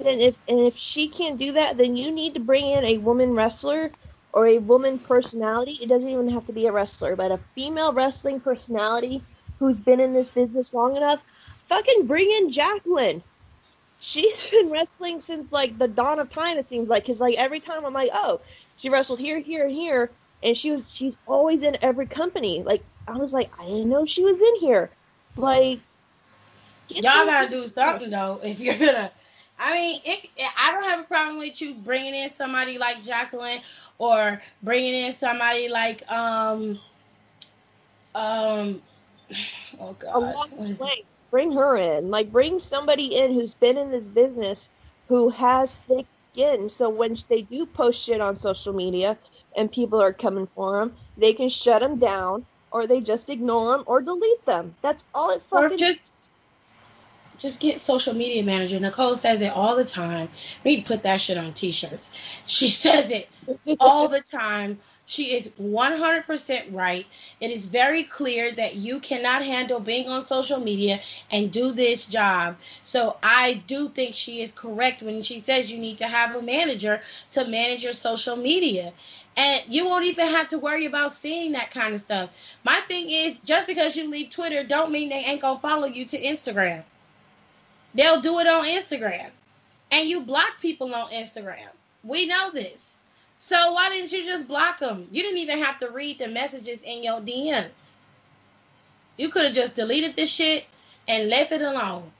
And 0.00 0.20
if 0.20 0.34
and 0.48 0.60
if 0.60 0.74
she 0.76 1.08
can't 1.08 1.38
do 1.38 1.52
that, 1.52 1.76
then 1.76 1.96
you 1.96 2.10
need 2.10 2.34
to 2.34 2.40
bring 2.40 2.70
in 2.70 2.84
a 2.84 2.98
woman 2.98 3.34
wrestler 3.34 3.90
or 4.32 4.46
a 4.46 4.58
woman 4.58 4.98
personality. 4.98 5.78
It 5.80 5.88
doesn't 5.88 6.08
even 6.08 6.30
have 6.30 6.46
to 6.46 6.52
be 6.52 6.66
a 6.66 6.72
wrestler, 6.72 7.16
but 7.16 7.30
a 7.30 7.40
female 7.54 7.92
wrestling 7.92 8.40
personality 8.40 9.22
who's 9.58 9.76
been 9.76 10.00
in 10.00 10.14
this 10.14 10.30
business 10.30 10.72
long 10.72 10.96
enough 10.96 11.20
fucking 11.68 12.06
bring 12.06 12.30
in 12.30 12.50
Jacqueline. 12.50 13.22
She's 14.00 14.46
been 14.50 14.70
wrestling 14.70 15.20
since 15.20 15.50
like 15.52 15.78
the 15.78 15.88
dawn 15.88 16.18
of 16.18 16.30
time. 16.30 16.58
It 16.58 16.68
seems 16.68 16.88
like, 16.88 17.06
cause 17.06 17.20
like 17.20 17.36
every 17.38 17.60
time 17.60 17.84
I'm 17.84 17.94
like, 17.94 18.10
oh, 18.12 18.40
she 18.76 18.88
wrestled 18.88 19.20
here, 19.20 19.38
here, 19.38 19.66
and 19.66 19.74
here, 19.74 20.10
and 20.42 20.56
she 20.56 20.72
was 20.72 20.82
she's 20.88 21.16
always 21.26 21.62
in 21.62 21.76
every 21.82 22.06
company. 22.06 22.62
Like 22.62 22.82
I 23.06 23.16
was 23.18 23.32
like, 23.32 23.50
I 23.58 23.64
didn't 23.64 23.88
know 23.88 24.06
she 24.06 24.24
was 24.24 24.36
in 24.40 24.60
here. 24.60 24.90
Like 25.36 25.80
y'all 26.90 27.26
gotta 27.26 27.48
do 27.48 27.66
something 27.66 28.10
though 28.10 28.40
if 28.42 28.60
you're 28.60 28.78
gonna. 28.78 29.10
I 29.58 29.74
mean, 29.74 30.00
it, 30.04 30.26
I 30.58 30.72
don't 30.72 30.84
have 30.84 31.00
a 31.00 31.04
problem 31.04 31.38
with 31.38 31.60
you 31.60 31.74
bringing 31.74 32.14
in 32.14 32.30
somebody 32.32 32.78
like 32.78 33.02
Jacqueline 33.02 33.60
or 33.98 34.40
bringing 34.62 34.94
in 34.94 35.12
somebody 35.12 35.68
like 35.68 36.10
um 36.10 36.78
um 38.14 38.80
oh 39.80 39.92
god 39.98 40.36
bring 41.30 41.52
her 41.52 41.76
in. 41.76 42.10
Like 42.10 42.32
bring 42.32 42.58
somebody 42.60 43.06
in 43.06 43.34
who's 43.34 43.54
been 43.54 43.76
in 43.76 43.90
this 43.90 44.04
business 44.04 44.68
who 45.08 45.28
has 45.30 45.76
thick 45.88 46.06
skin 46.32 46.70
so 46.74 46.88
when 46.88 47.18
they 47.28 47.42
do 47.42 47.66
post 47.66 48.04
shit 48.04 48.20
on 48.20 48.36
social 48.36 48.72
media 48.72 49.18
and 49.56 49.70
people 49.70 50.00
are 50.00 50.12
coming 50.12 50.48
for 50.54 50.78
them 50.78 50.96
they 51.16 51.32
can 51.32 51.48
shut 51.48 51.80
them 51.80 51.98
down 51.98 52.46
or 52.72 52.86
they 52.86 53.00
just 53.00 53.28
ignore 53.30 53.72
them 53.72 53.84
or 53.86 54.00
delete 54.00 54.44
them. 54.46 54.74
That's 54.82 55.02
all 55.14 55.30
it 55.30 55.42
fucking 55.50 55.72
or 55.72 55.76
just 55.76 56.14
just 57.40 57.58
get 57.58 57.80
social 57.80 58.14
media 58.14 58.44
manager. 58.44 58.78
Nicole 58.78 59.16
says 59.16 59.40
it 59.40 59.52
all 59.52 59.74
the 59.74 59.84
time. 59.84 60.28
We 60.62 60.76
need 60.76 60.82
to 60.84 60.88
put 60.88 61.02
that 61.04 61.20
shit 61.20 61.38
on 61.38 61.54
t-shirts. 61.54 62.12
She 62.46 62.68
says 62.68 63.10
it 63.10 63.28
all 63.80 64.08
the 64.08 64.20
time. 64.20 64.78
She 65.06 65.34
is 65.34 65.48
100% 65.60 66.72
right. 66.72 67.04
It 67.40 67.50
is 67.50 67.66
very 67.66 68.04
clear 68.04 68.52
that 68.52 68.76
you 68.76 69.00
cannot 69.00 69.42
handle 69.42 69.80
being 69.80 70.08
on 70.08 70.22
social 70.22 70.60
media 70.60 71.00
and 71.32 71.50
do 71.50 71.72
this 71.72 72.04
job. 72.04 72.58
So 72.84 73.16
I 73.20 73.54
do 73.66 73.88
think 73.88 74.14
she 74.14 74.40
is 74.40 74.52
correct 74.52 75.02
when 75.02 75.22
she 75.22 75.40
says 75.40 75.68
you 75.68 75.78
need 75.78 75.98
to 75.98 76.06
have 76.06 76.36
a 76.36 76.42
manager 76.42 77.00
to 77.30 77.44
manage 77.48 77.82
your 77.82 77.92
social 77.92 78.36
media. 78.36 78.92
And 79.36 79.62
you 79.66 79.86
won't 79.86 80.04
even 80.04 80.28
have 80.28 80.50
to 80.50 80.60
worry 80.60 80.84
about 80.84 81.10
seeing 81.10 81.52
that 81.52 81.72
kind 81.72 81.92
of 81.92 82.00
stuff. 82.00 82.30
My 82.62 82.80
thing 82.86 83.10
is, 83.10 83.40
just 83.40 83.66
because 83.66 83.96
you 83.96 84.08
leave 84.08 84.30
Twitter, 84.30 84.62
don't 84.62 84.92
mean 84.92 85.08
they 85.08 85.16
ain't 85.16 85.40
gonna 85.40 85.58
follow 85.58 85.88
you 85.88 86.04
to 86.04 86.20
Instagram. 86.22 86.84
They'll 87.94 88.20
do 88.20 88.38
it 88.38 88.46
on 88.46 88.64
Instagram. 88.64 89.30
And 89.90 90.08
you 90.08 90.20
block 90.20 90.60
people 90.60 90.94
on 90.94 91.10
Instagram. 91.10 91.68
We 92.04 92.26
know 92.26 92.50
this. 92.52 92.98
So 93.36 93.72
why 93.72 93.90
didn't 93.90 94.12
you 94.12 94.24
just 94.24 94.46
block 94.46 94.78
them? 94.78 95.08
You 95.10 95.22
didn't 95.22 95.38
even 95.38 95.58
have 95.58 95.78
to 95.80 95.90
read 95.90 96.18
the 96.18 96.28
messages 96.28 96.82
in 96.82 97.02
your 97.02 97.20
DM. 97.20 97.68
You 99.16 99.28
could 99.30 99.44
have 99.44 99.54
just 99.54 99.74
deleted 99.74 100.14
this 100.14 100.30
shit 100.30 100.66
and 101.08 101.28
left 101.28 101.50
it 101.52 101.62
alone. 101.62 102.10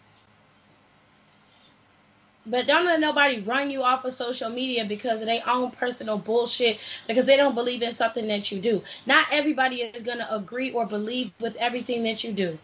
But 2.46 2.66
don't 2.66 2.86
let 2.86 3.00
nobody 3.00 3.40
run 3.40 3.70
you 3.70 3.82
off 3.82 4.04
of 4.04 4.14
social 4.14 4.48
media 4.48 4.84
because 4.84 5.20
of 5.20 5.26
their 5.26 5.42
own 5.46 5.70
personal 5.70 6.18
bullshit 6.18 6.78
because 7.06 7.26
they 7.26 7.36
don't 7.36 7.54
believe 7.54 7.82
in 7.82 7.92
something 7.92 8.26
that 8.28 8.50
you 8.50 8.58
do. 8.58 8.82
Not 9.06 9.26
everybody 9.30 9.82
is 9.82 10.02
going 10.02 10.18
to 10.18 10.34
agree 10.34 10.72
or 10.72 10.86
believe 10.86 11.32
with 11.38 11.54
everything 11.56 12.02
that 12.04 12.24
you 12.24 12.32
do. 12.32 12.58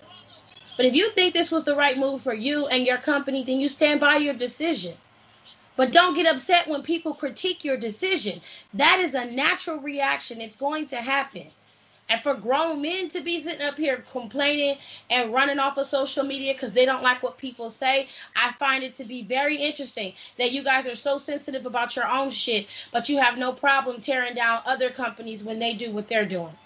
But 0.77 0.87
if 0.87 0.95
you 0.95 1.11
think 1.11 1.33
this 1.33 1.51
was 1.51 1.65
the 1.65 1.75
right 1.75 1.97
move 1.97 2.23
for 2.23 2.35
you 2.35 2.67
and 2.67 2.87
your 2.87 2.99
company, 2.99 3.43
then 3.45 3.61
you 3.61 3.69
stand 3.69 4.01
by 4.01 4.17
your 4.17 4.35
decision. 4.35 4.95
But 5.77 5.93
don't 5.93 6.15
get 6.15 6.27
upset 6.27 6.69
when 6.69 6.83
people 6.83 7.15
critique 7.15 7.65
your 7.65 7.77
decision. 7.77 8.41
That 8.75 9.01
is 9.01 9.15
a 9.15 9.27
natural 9.27 9.79
reaction. 9.79 10.41
It's 10.41 10.57
going 10.57 10.87
to 10.89 10.97
happen. 10.97 11.47
And 12.09 12.21
for 12.21 12.35
grown 12.35 12.83
men 12.83 13.09
to 13.11 13.21
be 13.21 13.43
sitting 13.43 13.67
up 13.67 13.77
here 13.77 14.05
complaining 14.13 14.79
and 15.11 15.33
running 15.33 15.59
off 15.59 15.77
of 15.77 15.87
social 15.87 16.25
media 16.25 16.53
because 16.53 16.73
they 16.73 16.85
don't 16.85 17.03
like 17.03 17.23
what 17.23 17.37
people 17.37 17.69
say, 17.69 18.09
I 18.37 18.53
find 18.53 18.85
it 18.85 18.95
to 18.97 19.05
be 19.05 19.23
very 19.23 19.57
interesting 19.57 20.15
that 20.39 20.53
you 20.53 20.63
guys 20.63 20.87
are 20.87 20.95
so 20.95 21.19
sensitive 21.19 21.67
about 21.67 21.97
your 21.97 22.07
own 22.07 22.31
shit, 22.31 22.69
but 22.93 23.09
you 23.09 23.19
have 23.19 23.39
no 23.39 23.53
problem 23.53 24.01
tearing 24.01 24.35
down 24.35 24.63
other 24.67 24.89
companies 24.91 25.43
when 25.43 25.59
they 25.59 25.75
do 25.75 25.91
what 25.91 26.07
they're 26.07 26.25
doing. 26.25 26.57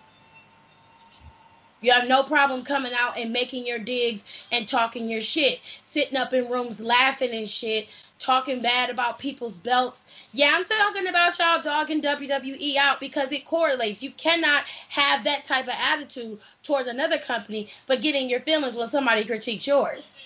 You 1.81 1.93
have 1.93 2.09
no 2.09 2.23
problem 2.23 2.63
coming 2.65 2.93
out 2.95 3.17
and 3.17 3.33
making 3.33 3.67
your 3.67 3.79
digs 3.79 4.25
and 4.53 4.69
talking 4.69 5.09
your 5.09 5.23
shit, 5.23 5.61
sitting 5.85 6.19
up 6.19 6.35
in 6.35 6.51
rooms 6.51 6.79
laughing 6.81 7.31
and 7.31 7.49
shit, 7.49 7.89
talking 8.19 8.61
bad 8.61 8.91
about 8.91 9.19
people's 9.19 9.57
belts. 9.57 10.05
Yeah, 10.33 10.53
I'm 10.55 10.65
talking 10.65 11.07
about 11.07 11.39
y'all 11.39 11.63
dogging 11.63 12.03
WWE 12.03 12.77
out 12.77 13.01
because 13.01 13.33
it 13.33 13.47
correlates. 13.47 14.03
You 14.03 14.11
cannot 14.11 14.65
have 14.91 15.25
that 15.25 15.47
type 15.47 15.69
of 15.69 15.75
attitude 15.75 16.39
towards 16.63 16.87
another 16.87 17.19
company, 17.19 17.71
but 17.87 18.03
getting 18.03 18.29
your 18.29 18.41
feelings 18.41 18.77
when 18.77 18.87
somebody 18.87 19.25
critiques 19.25 19.67
yours. 19.67 20.21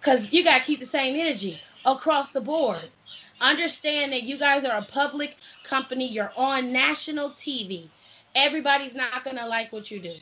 Because 0.00 0.32
you 0.32 0.42
got 0.42 0.58
to 0.58 0.64
keep 0.64 0.80
the 0.80 0.86
same 0.86 1.14
energy 1.14 1.60
across 1.84 2.30
the 2.30 2.40
board. 2.40 2.90
Understand 3.40 4.12
that 4.12 4.24
you 4.24 4.36
guys 4.38 4.64
are 4.64 4.78
a 4.78 4.84
public 4.84 5.36
company. 5.62 6.08
You're 6.08 6.32
on 6.36 6.72
national 6.72 7.30
TV 7.30 7.88
everybody's 8.36 8.94
not 8.94 9.24
gonna 9.24 9.46
like 9.46 9.72
what 9.72 9.90
you 9.90 9.98
do. 9.98 10.14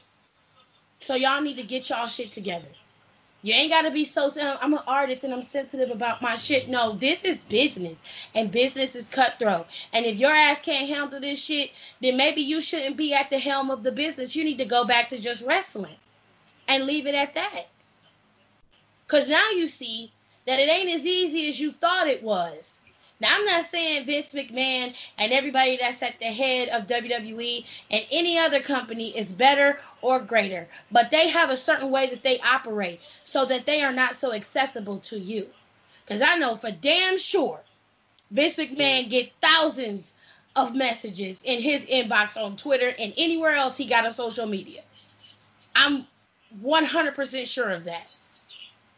So 1.01 1.15
y'all 1.15 1.43
need 1.43 1.59
to 1.59 1.62
get 1.62 1.91
y'all 1.91 2.07
shit 2.07 2.32
together. 2.32 2.69
You 3.43 3.53
ain't 3.53 3.70
gotta 3.70 3.91
be 3.91 4.07
so. 4.07 4.31
I'm 4.41 4.73
an 4.73 4.81
artist 4.86 5.23
and 5.23 5.35
I'm 5.35 5.43
sensitive 5.43 5.91
about 5.91 6.23
my 6.23 6.35
shit. 6.35 6.70
No, 6.70 6.93
this 6.93 7.24
is 7.24 7.43
business, 7.43 8.03
and 8.35 8.51
business 8.51 8.95
is 8.97 9.07
cutthroat. 9.07 9.66
And 9.93 10.07
if 10.07 10.16
your 10.16 10.32
ass 10.32 10.61
can't 10.62 10.89
handle 10.89 11.20
this 11.20 11.39
shit, 11.39 11.70
then 12.01 12.16
maybe 12.16 12.41
you 12.41 12.62
shouldn't 12.62 12.97
be 12.97 13.12
at 13.12 13.28
the 13.28 13.39
helm 13.39 13.70
of 13.70 13.82
the 13.82 13.93
business. 13.93 14.35
You 14.35 14.45
need 14.45 14.57
to 14.59 14.65
go 14.65 14.86
back 14.86 15.11
to 15.11 15.19
just 15.19 15.43
wrestling, 15.43 15.97
and 16.69 16.86
leave 16.86 17.07
it 17.07 17.15
at 17.15 17.35
that. 17.35 17.66
Cause 19.09 19.28
now 19.28 19.51
you 19.51 19.69
see 19.69 20.11
that 20.47 20.59
it 20.59 20.70
ain't 20.70 20.95
as 20.95 21.05
easy 21.05 21.47
as 21.49 21.61
you 21.61 21.73
thought 21.73 22.07
it 22.09 22.23
was. 22.23 22.81
Now, 23.25 23.37
I'm 23.37 23.45
not 23.47 23.65
saying 23.65 24.05
Vince 24.05 24.35
McMahon 24.35 24.95
and 25.17 25.33
everybody 25.33 25.79
that's 25.79 26.03
at 26.03 26.21
the 26.21 26.27
head 26.27 26.69
of 26.69 26.87
WWE 26.87 27.65
and 27.91 28.05
any 28.13 28.39
other 28.39 28.61
company 28.61 29.17
is 29.17 29.33
better 29.33 29.79
or 30.03 30.21
greater, 30.21 30.69
but 30.93 31.11
they 31.11 31.31
have 31.31 31.49
a 31.49 31.57
certain 31.57 31.91
way 31.91 32.07
that 32.09 32.23
they 32.23 32.39
operate 32.41 33.01
so 33.23 33.47
that 33.47 33.65
they 33.65 33.83
are 33.83 33.95
not 33.95 34.17
so 34.17 34.35
accessible 34.35 34.99
to 34.99 35.19
you. 35.19 35.49
Because 36.05 36.21
I 36.21 36.37
know 36.37 36.57
for 36.57 36.71
damn 36.71 37.19
sure 37.19 37.63
Vince 38.31 38.57
McMahon 38.57 39.09
get 39.09 39.33
thousands 39.41 40.13
of 40.55 40.75
messages 40.75 41.41
in 41.45 41.63
his 41.63 41.83
inbox 41.87 42.37
on 42.37 42.59
Twitter 42.59 42.95
and 42.99 43.15
anywhere 43.17 43.53
else 43.53 43.79
he 43.79 43.87
got 43.87 44.05
on 44.05 44.13
social 44.13 44.45
media. 44.45 44.83
I'm 45.75 46.07
100% 46.63 47.47
sure 47.47 47.71
of 47.71 47.85
that. 47.85 48.07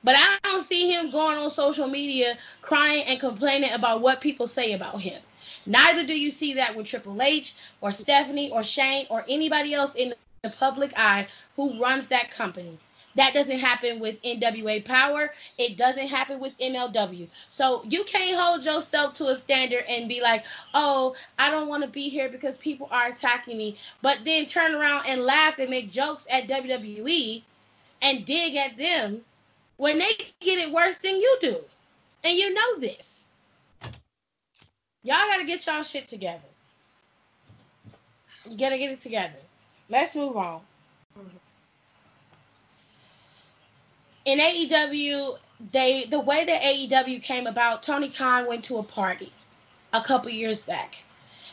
But 0.07 0.15
I 0.17 0.39
don't 0.45 0.65
see 0.65 0.89
him 0.89 1.11
going 1.11 1.37
on 1.37 1.51
social 1.51 1.89
media 1.89 2.39
crying 2.63 3.03
and 3.09 3.19
complaining 3.19 3.73
about 3.73 4.03
what 4.03 4.21
people 4.21 4.47
say 4.47 4.73
about 4.73 5.01
him. 5.01 5.21
Neither 5.67 6.07
do 6.07 6.17
you 6.17 6.31
see 6.31 6.55
that 6.55 6.77
with 6.77 6.87
Triple 6.87 7.21
H 7.21 7.57
or 7.81 7.91
Stephanie 7.91 8.53
or 8.53 8.63
Shane 8.63 9.09
or 9.11 9.25
anybody 9.29 9.75
else 9.75 9.97
in 9.97 10.15
the 10.43 10.51
public 10.51 10.93
eye 10.97 11.27
who 11.57 11.83
runs 11.83 12.07
that 12.07 12.31
company. 12.31 12.79
That 13.17 13.35
doesn't 13.35 13.59
happen 13.59 13.99
with 13.99 14.23
NWA 14.23 14.85
Power. 14.85 15.35
It 15.59 15.77
doesn't 15.77 16.07
happen 16.07 16.39
with 16.39 16.57
MLW. 16.59 17.27
So 17.51 17.83
you 17.89 18.05
can't 18.05 18.39
hold 18.41 18.65
yourself 18.65 19.15
to 19.15 19.27
a 19.27 19.35
standard 19.35 19.87
and 19.89 20.09
be 20.09 20.21
like, 20.21 20.45
oh, 20.73 21.17
I 21.37 21.51
don't 21.51 21.67
want 21.67 21.83
to 21.83 21.89
be 21.89 22.11
here 22.11 22.29
because 22.29 22.57
people 22.59 22.87
are 22.93 23.09
attacking 23.09 23.59
me. 23.59 23.77
But 24.03 24.21
then 24.25 24.47
turn 24.47 24.73
around 24.73 25.07
and 25.09 25.23
laugh 25.23 25.59
and 25.59 25.69
make 25.69 25.91
jokes 25.91 26.29
at 26.31 26.47
WWE 26.47 27.43
and 28.03 28.25
dig 28.25 28.55
at 28.55 28.79
them 28.79 29.25
when 29.77 29.99
they 29.99 30.11
get 30.41 30.59
it 30.59 30.73
worse 30.73 30.99
than 30.99 31.17
you 31.17 31.39
do. 31.41 31.57
And 32.25 32.37
you 32.37 32.53
know 32.53 32.81
this. 32.81 33.27
Y'all 35.03 35.29
gotta 35.29 35.45
get 35.45 35.65
y'all 35.67 35.83
shit 35.83 36.09
together. 36.09 36.41
You 38.49 38.57
gotta 38.57 38.79
get 38.79 38.91
it 38.91 39.01
together. 39.01 39.39
Let's 39.89 40.15
move 40.15 40.37
on. 40.37 40.61
In 44.25 44.41
AEW, 44.41 45.39
they 45.73 46.05
the 46.07 46.19
way 46.19 46.45
that 46.45 46.63
AEW 46.63 47.23
came 47.23 47.47
about, 47.47 47.83
Tony 47.83 48.11
Khan 48.11 48.49
went 48.49 48.65
to 48.65 48.79
a 48.79 48.83
party 48.83 49.33
a 49.93 50.01
couple 50.01 50.31
years 50.31 50.63
back. 50.63 50.97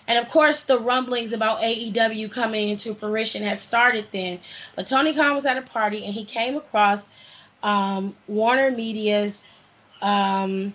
And 0.07 0.17
of 0.17 0.31
course, 0.31 0.63
the 0.63 0.79
rumblings 0.79 1.31
about 1.31 1.61
AEW 1.61 2.29
coming 2.31 2.69
into 2.69 2.93
fruition 2.93 3.43
had 3.43 3.59
started 3.59 4.07
then. 4.11 4.39
But 4.75 4.87
Tony 4.87 5.13
Khan 5.13 5.35
was 5.35 5.45
at 5.45 5.57
a 5.57 5.61
party 5.61 6.03
and 6.03 6.13
he 6.13 6.25
came 6.25 6.57
across 6.57 7.07
um, 7.63 8.15
Warner 8.27 8.69
Media's 8.71 9.45
um, 10.01 10.73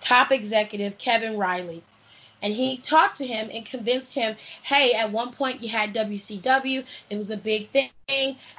top 0.00 0.32
executive, 0.32 0.96
Kevin 0.96 1.36
Reilly. 1.36 1.82
And 2.40 2.54
he 2.54 2.76
talked 2.78 3.16
to 3.18 3.26
him 3.26 3.50
and 3.52 3.66
convinced 3.66 4.14
him, 4.14 4.36
hey, 4.62 4.92
at 4.92 5.10
one 5.10 5.32
point 5.32 5.60
you 5.60 5.68
had 5.68 5.92
WCW, 5.92 6.84
it 7.10 7.16
was 7.16 7.32
a 7.32 7.36
big 7.36 7.68
thing. 7.70 7.90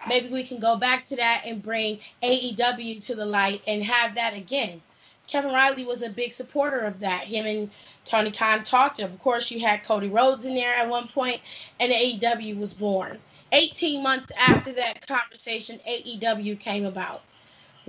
Maybe 0.07 0.27
we 0.27 0.43
can 0.43 0.59
go 0.59 0.75
back 0.75 1.07
to 1.07 1.15
that 1.15 1.43
and 1.45 1.63
bring 1.63 1.99
AEW 2.21 3.01
to 3.03 3.15
the 3.15 3.25
light 3.25 3.61
and 3.65 3.81
have 3.83 4.15
that 4.15 4.33
again. 4.33 4.81
Kevin 5.27 5.53
Reilly 5.53 5.85
was 5.85 6.01
a 6.01 6.09
big 6.09 6.33
supporter 6.33 6.79
of 6.79 6.99
that. 6.99 7.25
Him 7.25 7.45
and 7.45 7.69
Tony 8.03 8.31
Khan 8.31 8.63
talked. 8.63 8.99
And 8.99 9.09
Of 9.13 9.19
course, 9.21 9.49
you 9.49 9.59
had 9.61 9.83
Cody 9.85 10.07
Rhodes 10.09 10.43
in 10.43 10.55
there 10.55 10.73
at 10.73 10.89
one 10.89 11.07
point, 11.07 11.39
and 11.79 11.91
AEW 11.91 12.57
was 12.57 12.73
born. 12.73 13.19
18 13.51 14.03
months 14.03 14.31
after 14.37 14.73
that 14.73 15.07
conversation, 15.07 15.79
AEW 15.87 16.59
came 16.59 16.85
about. 16.85 17.21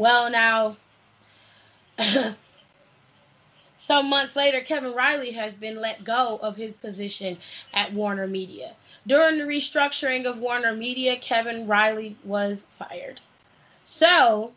Well, 0.01 0.31
now, 0.31 0.79
some 3.79 4.09
months 4.09 4.35
later, 4.35 4.63
Kevin 4.63 4.95
Reilly 4.95 5.33
has 5.33 5.53
been 5.53 5.79
let 5.79 6.05
go 6.05 6.41
of 6.41 6.57
his 6.57 6.75
position 6.75 7.37
at 7.75 7.93
Warner 7.93 8.27
Media. 8.27 8.75
During 9.07 9.37
the 9.37 9.45
restructuring 9.45 10.25
of 10.25 10.39
Warner 10.39 10.75
Media, 10.75 11.19
Kevin 11.19 11.67
Reilly 11.67 12.17
was 12.25 12.65
fired. 12.79 13.21
So, 13.85 14.53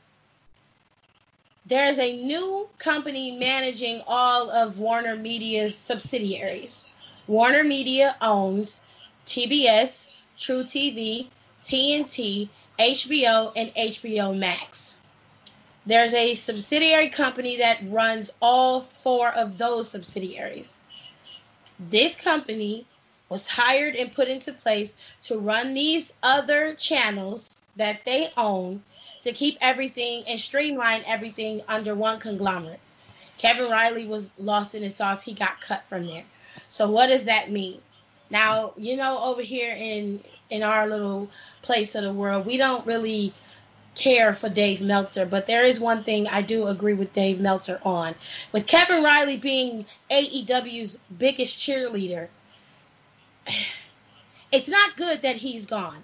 there's 1.66 2.00
a 2.00 2.24
new 2.24 2.70
company 2.78 3.36
managing 3.36 4.02
all 4.08 4.50
of 4.50 4.78
Warner 4.78 5.18
Media's 5.18 5.76
subsidiaries. 5.76 6.86
Warner 7.28 7.66
Media 7.66 8.16
owns 8.22 8.80
TBS, 9.26 10.10
truTV, 10.38 11.28
TNT, 11.66 12.48
HBO, 12.80 13.52
and 13.58 13.76
HBO 13.76 14.34
Max. 14.38 15.02
There's 15.86 16.14
a 16.14 16.36
subsidiary 16.36 17.10
company 17.10 17.58
that 17.58 17.80
runs 17.90 18.32
all 18.42 18.82
four 18.82 19.30
of 19.30 19.58
those 19.58 19.90
subsidiaries. 19.90 20.80
This 21.78 22.16
company 22.16 22.86
was 23.28 23.48
hired 23.48 23.96
and 23.96 24.12
put 24.12 24.28
into 24.28 24.54
place 24.54 24.96
to 25.24 25.38
run 25.38 25.74
these 25.74 26.14
other 26.22 26.74
channels 26.76 27.50
that 27.76 28.06
they 28.06 28.32
own 28.38 28.84
to 29.22 29.34
keep 29.34 29.58
everything 29.60 30.24
and 30.28 30.40
streamline 30.40 31.04
everything 31.06 31.62
under 31.68 31.96
one 31.96 32.20
conglomerate. 32.20 32.80
Kevin 33.38 33.70
Reilly 33.70 34.06
was 34.06 34.30
lost 34.38 34.76
in 34.76 34.84
his 34.84 34.96
sauce. 34.96 35.24
He 35.24 35.34
got 35.34 35.60
cut 35.62 35.84
from 35.88 36.06
there. 36.06 36.24
So 36.70 36.90
what 36.90 37.08
does 37.08 37.26
that 37.26 37.52
mean? 37.52 37.82
Now, 38.30 38.74
you 38.78 38.96
know, 38.96 39.20
over 39.22 39.42
here 39.42 39.76
in 39.76 40.24
in 40.50 40.62
our 40.62 40.88
little 40.88 41.30
place 41.62 41.96
of 41.96 42.04
the 42.04 42.14
world, 42.14 42.46
we 42.46 42.58
don't 42.58 42.86
really 42.86 43.34
care 43.96 44.34
for 44.34 44.50
Dave 44.50 44.82
Meltzer, 44.82 45.26
but 45.26 45.46
there 45.46 45.64
is 45.64 45.80
one 45.80 46.04
thing 46.04 46.28
I 46.28 46.42
do 46.42 46.68
agree 46.68 46.94
with 46.94 47.14
Dave 47.14 47.40
Meltzer 47.40 47.80
on. 47.84 48.16
With 48.52 48.68
Kevin 48.68 49.04
Reilly 49.04 49.38
being 49.38 49.86
AEW's 50.10 50.98
biggest 51.18 51.58
cheerleader, 51.58 52.28
it's 54.52 54.68
not 54.68 54.98
good 54.98 55.22
that 55.22 55.38
he's 55.38 55.66
gone. 55.66 56.04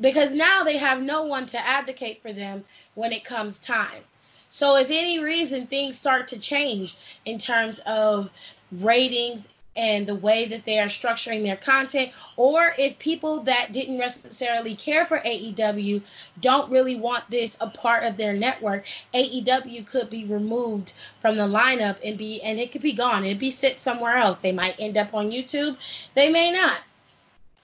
Because 0.00 0.32
now 0.32 0.62
they 0.62 0.76
have 0.76 1.02
no 1.02 1.22
one 1.22 1.46
to 1.46 1.58
advocate 1.58 2.22
for 2.22 2.32
them 2.32 2.64
when 2.94 3.12
it 3.12 3.24
comes 3.24 3.58
time. 3.58 4.04
So 4.50 4.76
if 4.76 4.88
any 4.90 5.18
reason 5.18 5.66
things 5.66 5.98
start 5.98 6.28
to 6.28 6.38
change 6.38 6.96
in 7.24 7.38
terms 7.38 7.80
of 7.80 8.30
ratings 8.70 9.48
and 9.78 10.08
the 10.08 10.14
way 10.14 10.44
that 10.44 10.64
they 10.64 10.80
are 10.80 10.88
structuring 10.88 11.44
their 11.44 11.56
content, 11.56 12.10
or 12.36 12.74
if 12.76 12.98
people 12.98 13.40
that 13.44 13.70
didn't 13.72 13.96
necessarily 13.96 14.74
care 14.74 15.06
for 15.06 15.20
AEW 15.20 16.02
don't 16.40 16.68
really 16.68 16.96
want 16.96 17.30
this 17.30 17.56
a 17.60 17.68
part 17.68 18.02
of 18.02 18.16
their 18.16 18.32
network, 18.32 18.84
AEW 19.14 19.86
could 19.86 20.10
be 20.10 20.24
removed 20.24 20.94
from 21.20 21.36
the 21.36 21.46
lineup 21.46 21.96
and 22.04 22.18
be 22.18 22.42
and 22.42 22.58
it 22.58 22.72
could 22.72 22.82
be 22.82 22.92
gone. 22.92 23.24
It'd 23.24 23.38
be 23.38 23.52
sit 23.52 23.80
somewhere 23.80 24.16
else. 24.16 24.38
They 24.38 24.52
might 24.52 24.80
end 24.80 24.98
up 24.98 25.14
on 25.14 25.30
YouTube. 25.30 25.76
They 26.14 26.28
may 26.28 26.50
not. 26.50 26.78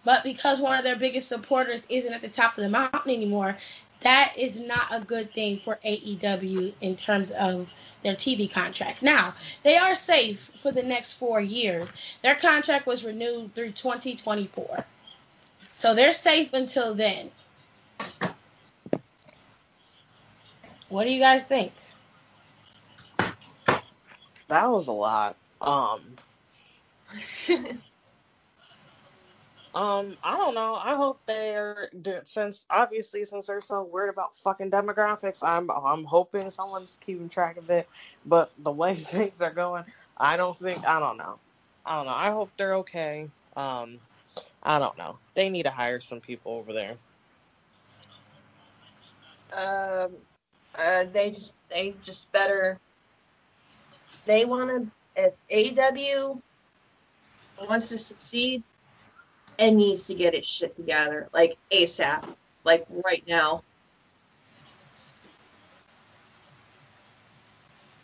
But 0.05 0.23
because 0.23 0.61
one 0.61 0.79
of 0.79 0.85
their 0.85 0.97
biggest 0.97 1.29
supporters 1.29 1.85
isn't 1.89 2.13
at 2.13 2.23
the 2.23 2.29
top 2.29 2.57
of 2.57 2.63
the 2.63 2.71
mountain 2.71 3.11
anymore, 3.11 3.57
that 4.01 4.35
is 4.37 4.61
not 4.61 4.87
a 4.91 5.01
good 5.01 5.33
thing 5.33 5.59
for 5.59 5.81
AEW 5.85 6.75
in 6.81 6.95
terms 6.95 7.33
of 7.33 7.75
their 8.05 8.15
TV 8.15 8.49
contract. 8.49 9.03
Now, 9.03 9.35
they 9.65 9.77
are 9.77 9.97
safe 9.97 10.51
for 10.61 10.71
the 10.71 10.83
next 10.83 11.15
four 11.15 11.41
years. 11.41 11.93
Their 12.23 12.37
contract 12.37 12.87
was 12.87 13.03
renewed 13.03 13.55
through 13.55 13.73
2024. 13.73 14.85
So 15.73 15.95
they're 15.95 16.13
safe 16.13 16.53
until 16.53 16.95
then. 16.95 17.33
What 20.89 21.05
do 21.05 21.11
you 21.11 21.19
guys 21.19 21.45
think? 21.47 21.73
That 24.47 24.71
was 24.71 24.87
a 24.87 24.93
lot. 24.93 25.35
Um 25.61 26.17
Um, 29.75 30.17
I 30.23 30.37
don't 30.37 30.55
know. 30.55 30.77
I 30.77 30.95
hope 30.95 31.19
they're 31.27 31.91
since 32.25 32.65
obviously 32.71 33.25
since 33.25 33.49
they're 33.49 33.61
so 33.61 33.83
worried 33.83 34.11
about 34.11 34.37
fucking 34.37 34.71
demographics, 34.71 35.43
I'm 35.43 35.69
I'm 35.69 36.05
hoping 36.05 36.49
someone's 36.51 36.97
keeping 37.01 37.29
track 37.29 37.57
of 37.57 37.69
it. 37.71 37.89
But 38.25 38.53
the 38.59 38.71
way 38.71 38.95
things 38.95 39.43
are 39.43 39.51
going, 39.51 39.85
I 40.17 40.37
don't 40.37 40.57
think 40.57 40.87
I 40.87 41.01
don't 41.01 41.17
know. 41.17 41.39
I 41.85 41.97
don't 41.97 42.07
know. 42.07 42.15
I 42.15 42.31
hope 42.31 42.51
they're 42.57 42.77
okay. 42.77 43.29
Um, 43.57 43.99
I 44.63 44.79
don't 44.79 44.97
know. 44.97 45.19
They 45.35 45.51
need 45.51 45.65
to 45.65 45.71
hire 45.71 46.01
some 46.01 46.21
people 46.21 46.53
over 46.53 46.73
there. 46.73 46.97
Um, 49.53 50.13
uh, 50.77 51.05
they 51.13 51.31
just 51.31 51.53
they 51.69 51.95
just 52.03 52.31
better. 52.31 52.79
They 54.25 54.45
want 54.45 54.71
to 54.71 54.91
if 55.17 55.35
AEW 55.51 56.41
wants 57.69 57.89
to 57.89 57.99
succeed, 57.99 58.63
and 59.59 59.77
needs 59.77 60.07
to 60.07 60.15
get 60.15 60.35
its 60.35 60.51
shit 60.51 60.77
together, 60.77 61.29
like 61.33 61.57
ASAP, 61.71 62.25
like 62.65 62.87
right 63.05 63.23
now. 63.27 63.63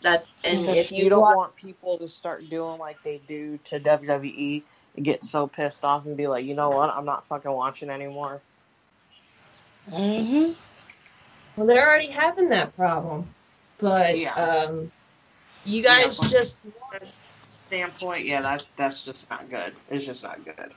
That 0.02 0.24
and 0.44 0.64
if 0.64 0.90
you, 0.90 1.05
you 1.05 1.10
don't 1.10 1.20
want, 1.20 1.36
want 1.36 1.56
people 1.56 1.98
to 1.98 2.09
start 2.09 2.48
doing 2.48 2.78
like 2.78 3.02
they 3.02 3.20
do 3.27 3.59
to 3.64 3.78
WWE 3.78 4.62
and 4.97 5.05
get 5.05 5.22
so 5.24 5.47
pissed 5.47 5.85
off 5.85 6.06
and 6.06 6.16
be 6.16 6.27
like, 6.27 6.47
you 6.47 6.55
know 6.55 6.70
what, 6.70 6.90
I'm 6.90 7.05
not 7.05 7.27
fucking 7.27 7.51
watching 7.51 7.90
anymore. 7.90 8.40
Mhm. 9.90 10.55
Well, 11.56 11.66
they're 11.66 11.86
already 11.86 12.06
having 12.06 12.48
that 12.51 12.74
problem, 12.77 13.28
but 13.78 14.18
yeah. 14.18 14.35
um, 14.35 14.90
you 15.64 15.82
guys 15.82 16.18
yeah, 16.22 16.28
just 16.31 16.60
standpoint, 17.66 18.24
yeah, 18.24 18.40
that's 18.40 18.66
that's 18.77 19.05
just 19.05 19.28
not 19.28 19.51
good. 19.51 19.74
It's 19.90 20.06
just 20.06 20.22
not 20.22 20.43
good 20.44 20.72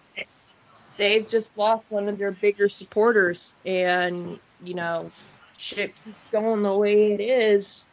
they've 0.97 1.29
just 1.29 1.57
lost 1.57 1.85
one 1.89 2.09
of 2.09 2.17
their 2.17 2.31
bigger 2.31 2.69
supporters, 2.69 3.55
and 3.65 4.39
you 4.63 4.73
know, 4.73 5.11
shit 5.57 5.93
keeps 6.03 6.17
going 6.31 6.63
the 6.63 6.73
way 6.73 7.13
it 7.13 7.21
is. 7.21 7.87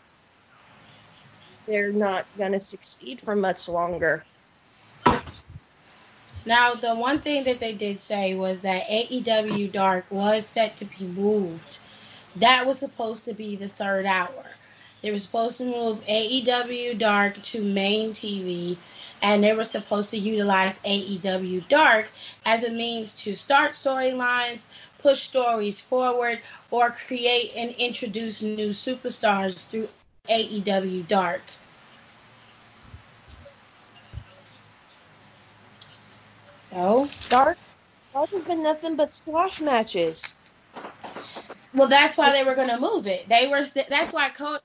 They're 1.66 1.92
not 1.92 2.26
gonna 2.36 2.60
succeed 2.60 3.20
for 3.20 3.36
much 3.36 3.68
longer. 3.68 4.24
Now, 6.46 6.74
the 6.74 6.94
one 6.94 7.20
thing 7.20 7.44
that 7.44 7.60
they 7.60 7.74
did 7.74 8.00
say 8.00 8.34
was 8.34 8.62
that 8.62 8.88
AEW 8.88 9.70
Dark 9.70 10.06
was 10.10 10.46
set 10.46 10.76
to 10.78 10.86
be 10.86 11.04
moved. 11.06 11.78
That 12.36 12.66
was 12.66 12.78
supposed 12.78 13.26
to 13.26 13.34
be 13.34 13.56
the 13.56 13.68
third 13.68 14.06
hour. 14.06 14.46
They 15.02 15.10
were 15.10 15.18
supposed 15.18 15.58
to 15.58 15.64
move 15.64 16.04
AEW 16.06 16.98
Dark 16.98 17.42
to 17.42 17.62
main 17.62 18.12
TV 18.12 18.76
and 19.22 19.42
they 19.42 19.52
were 19.52 19.64
supposed 19.64 20.10
to 20.10 20.18
utilize 20.18 20.78
AEW 20.84 21.68
Dark 21.68 22.10
as 22.44 22.64
a 22.64 22.70
means 22.70 23.14
to 23.22 23.34
start 23.34 23.72
storylines, 23.72 24.66
push 25.02 25.20
stories 25.20 25.80
forward, 25.80 26.40
or 26.70 26.90
create 26.90 27.52
and 27.56 27.70
introduce 27.78 28.42
new 28.42 28.70
superstars 28.70 29.66
through 29.66 29.88
AEW 30.28 31.06
Dark. 31.06 31.42
So 36.58 37.08
Dark, 37.28 37.58
Dark 38.12 38.30
has 38.30 38.44
been 38.44 38.62
nothing 38.62 38.96
but 38.96 39.12
squash 39.12 39.60
matches. 39.60 40.24
Well, 41.74 41.88
that's 41.88 42.16
why 42.16 42.32
they 42.32 42.44
were 42.44 42.54
going 42.54 42.68
to 42.68 42.80
move 42.80 43.06
it. 43.06 43.28
They 43.28 43.46
were. 43.48 43.64
That's 43.88 44.12
why 44.12 44.30
code. 44.30 44.60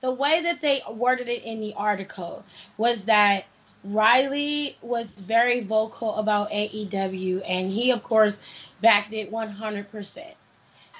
The 0.00 0.12
way 0.12 0.42
that 0.42 0.60
they 0.60 0.82
worded 0.90 1.28
it 1.28 1.44
in 1.44 1.60
the 1.60 1.74
article 1.74 2.44
was 2.76 3.02
that 3.04 3.46
Reilly 3.84 4.78
was 4.80 5.12
very 5.12 5.60
vocal 5.60 6.16
about 6.16 6.50
AEW, 6.50 7.42
and 7.46 7.70
he, 7.70 7.90
of 7.90 8.02
course, 8.02 8.38
backed 8.80 9.12
it 9.12 9.30
100%. 9.30 10.24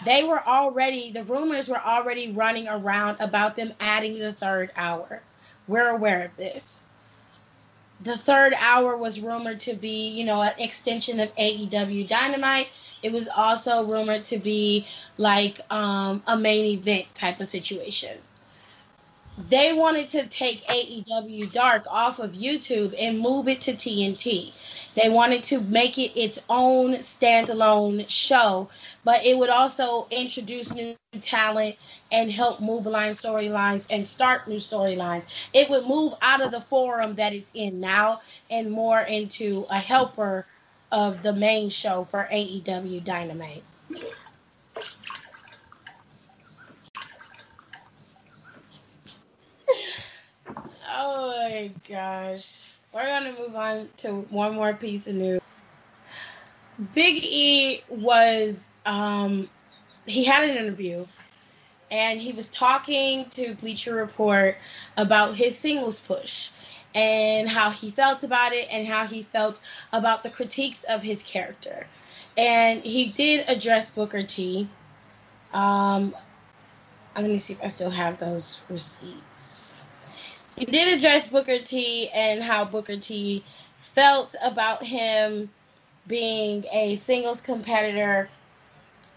They 0.04 0.24
were 0.24 0.46
already, 0.46 1.10
the 1.10 1.24
rumors 1.24 1.68
were 1.68 1.80
already 1.80 2.32
running 2.32 2.68
around 2.68 3.16
about 3.20 3.56
them 3.56 3.72
adding 3.80 4.18
the 4.18 4.34
third 4.34 4.70
hour. 4.76 5.22
We're 5.66 5.88
aware 5.88 6.26
of 6.26 6.36
this. 6.36 6.82
The 8.02 8.18
third 8.18 8.54
hour 8.58 8.96
was 8.98 9.18
rumored 9.18 9.60
to 9.60 9.74
be, 9.74 10.08
you 10.08 10.24
know, 10.24 10.42
an 10.42 10.52
extension 10.58 11.20
of 11.20 11.34
AEW 11.36 12.06
Dynamite. 12.06 12.68
It 13.02 13.12
was 13.12 13.28
also 13.28 13.84
rumored 13.84 14.24
to 14.24 14.38
be 14.38 14.86
like 15.16 15.60
um, 15.72 16.22
a 16.26 16.36
main 16.36 16.66
event 16.78 17.14
type 17.14 17.40
of 17.40 17.48
situation 17.48 18.18
they 19.36 19.72
wanted 19.72 20.08
to 20.08 20.26
take 20.26 20.64
AEW 20.66 21.52
Dark 21.52 21.86
off 21.88 22.18
of 22.18 22.32
YouTube 22.32 22.94
and 22.98 23.18
move 23.18 23.48
it 23.48 23.62
to 23.62 23.72
TNT. 23.72 24.52
They 24.94 25.08
wanted 25.08 25.42
to 25.44 25.60
make 25.60 25.98
it 25.98 26.16
its 26.16 26.38
own 26.48 26.94
standalone 26.94 28.08
show, 28.08 28.68
but 29.02 29.24
it 29.26 29.36
would 29.36 29.48
also 29.48 30.06
introduce 30.10 30.72
new 30.72 30.96
talent 31.20 31.76
and 32.12 32.30
help 32.30 32.60
move 32.60 32.86
line 32.86 33.14
storylines 33.14 33.86
and 33.90 34.06
start 34.06 34.46
new 34.46 34.58
storylines. 34.58 35.26
It 35.52 35.68
would 35.68 35.86
move 35.86 36.14
out 36.22 36.40
of 36.40 36.52
the 36.52 36.60
forum 36.60 37.16
that 37.16 37.32
it's 37.32 37.50
in 37.54 37.80
now 37.80 38.20
and 38.50 38.70
more 38.70 39.00
into 39.00 39.66
a 39.68 39.78
helper 39.78 40.46
of 40.92 41.24
the 41.24 41.32
main 41.32 41.70
show 41.70 42.04
for 42.04 42.28
AEW 42.30 43.02
Dynamite. 43.02 43.64
My 50.96 51.70
gosh. 51.88 52.60
We're 52.92 53.06
gonna 53.06 53.34
move 53.38 53.54
on 53.56 53.88
to 53.98 54.12
one 54.30 54.54
more 54.54 54.72
piece 54.74 55.06
of 55.06 55.14
news. 55.14 55.40
Big 56.94 57.22
E 57.24 57.82
was 57.88 58.70
um 58.86 59.48
he 60.06 60.24
had 60.24 60.48
an 60.48 60.56
interview 60.56 61.06
and 61.90 62.20
he 62.20 62.32
was 62.32 62.48
talking 62.48 63.28
to 63.30 63.54
Bleacher 63.54 63.94
Report 63.94 64.56
about 64.96 65.34
his 65.34 65.56
singles 65.56 66.00
push 66.00 66.50
and 66.94 67.48
how 67.48 67.70
he 67.70 67.90
felt 67.90 68.22
about 68.22 68.52
it 68.52 68.68
and 68.70 68.86
how 68.86 69.06
he 69.06 69.22
felt 69.22 69.60
about 69.92 70.22
the 70.22 70.30
critiques 70.30 70.84
of 70.84 71.02
his 71.02 71.22
character. 71.22 71.86
And 72.36 72.82
he 72.82 73.06
did 73.06 73.48
address 73.48 73.90
Booker 73.90 74.22
T. 74.22 74.68
Um, 75.52 76.14
let 77.16 77.26
me 77.26 77.38
see 77.38 77.52
if 77.52 77.62
I 77.62 77.68
still 77.68 77.90
have 77.90 78.18
those 78.18 78.60
receipts. 78.68 79.33
He 80.56 80.66
did 80.66 80.98
address 80.98 81.28
Booker 81.28 81.58
T 81.58 82.08
and 82.10 82.42
how 82.42 82.64
Booker 82.64 82.96
T 82.96 83.44
felt 83.76 84.34
about 84.42 84.82
him 84.82 85.50
being 86.06 86.64
a 86.70 86.96
singles 86.96 87.40
competitor 87.40 88.28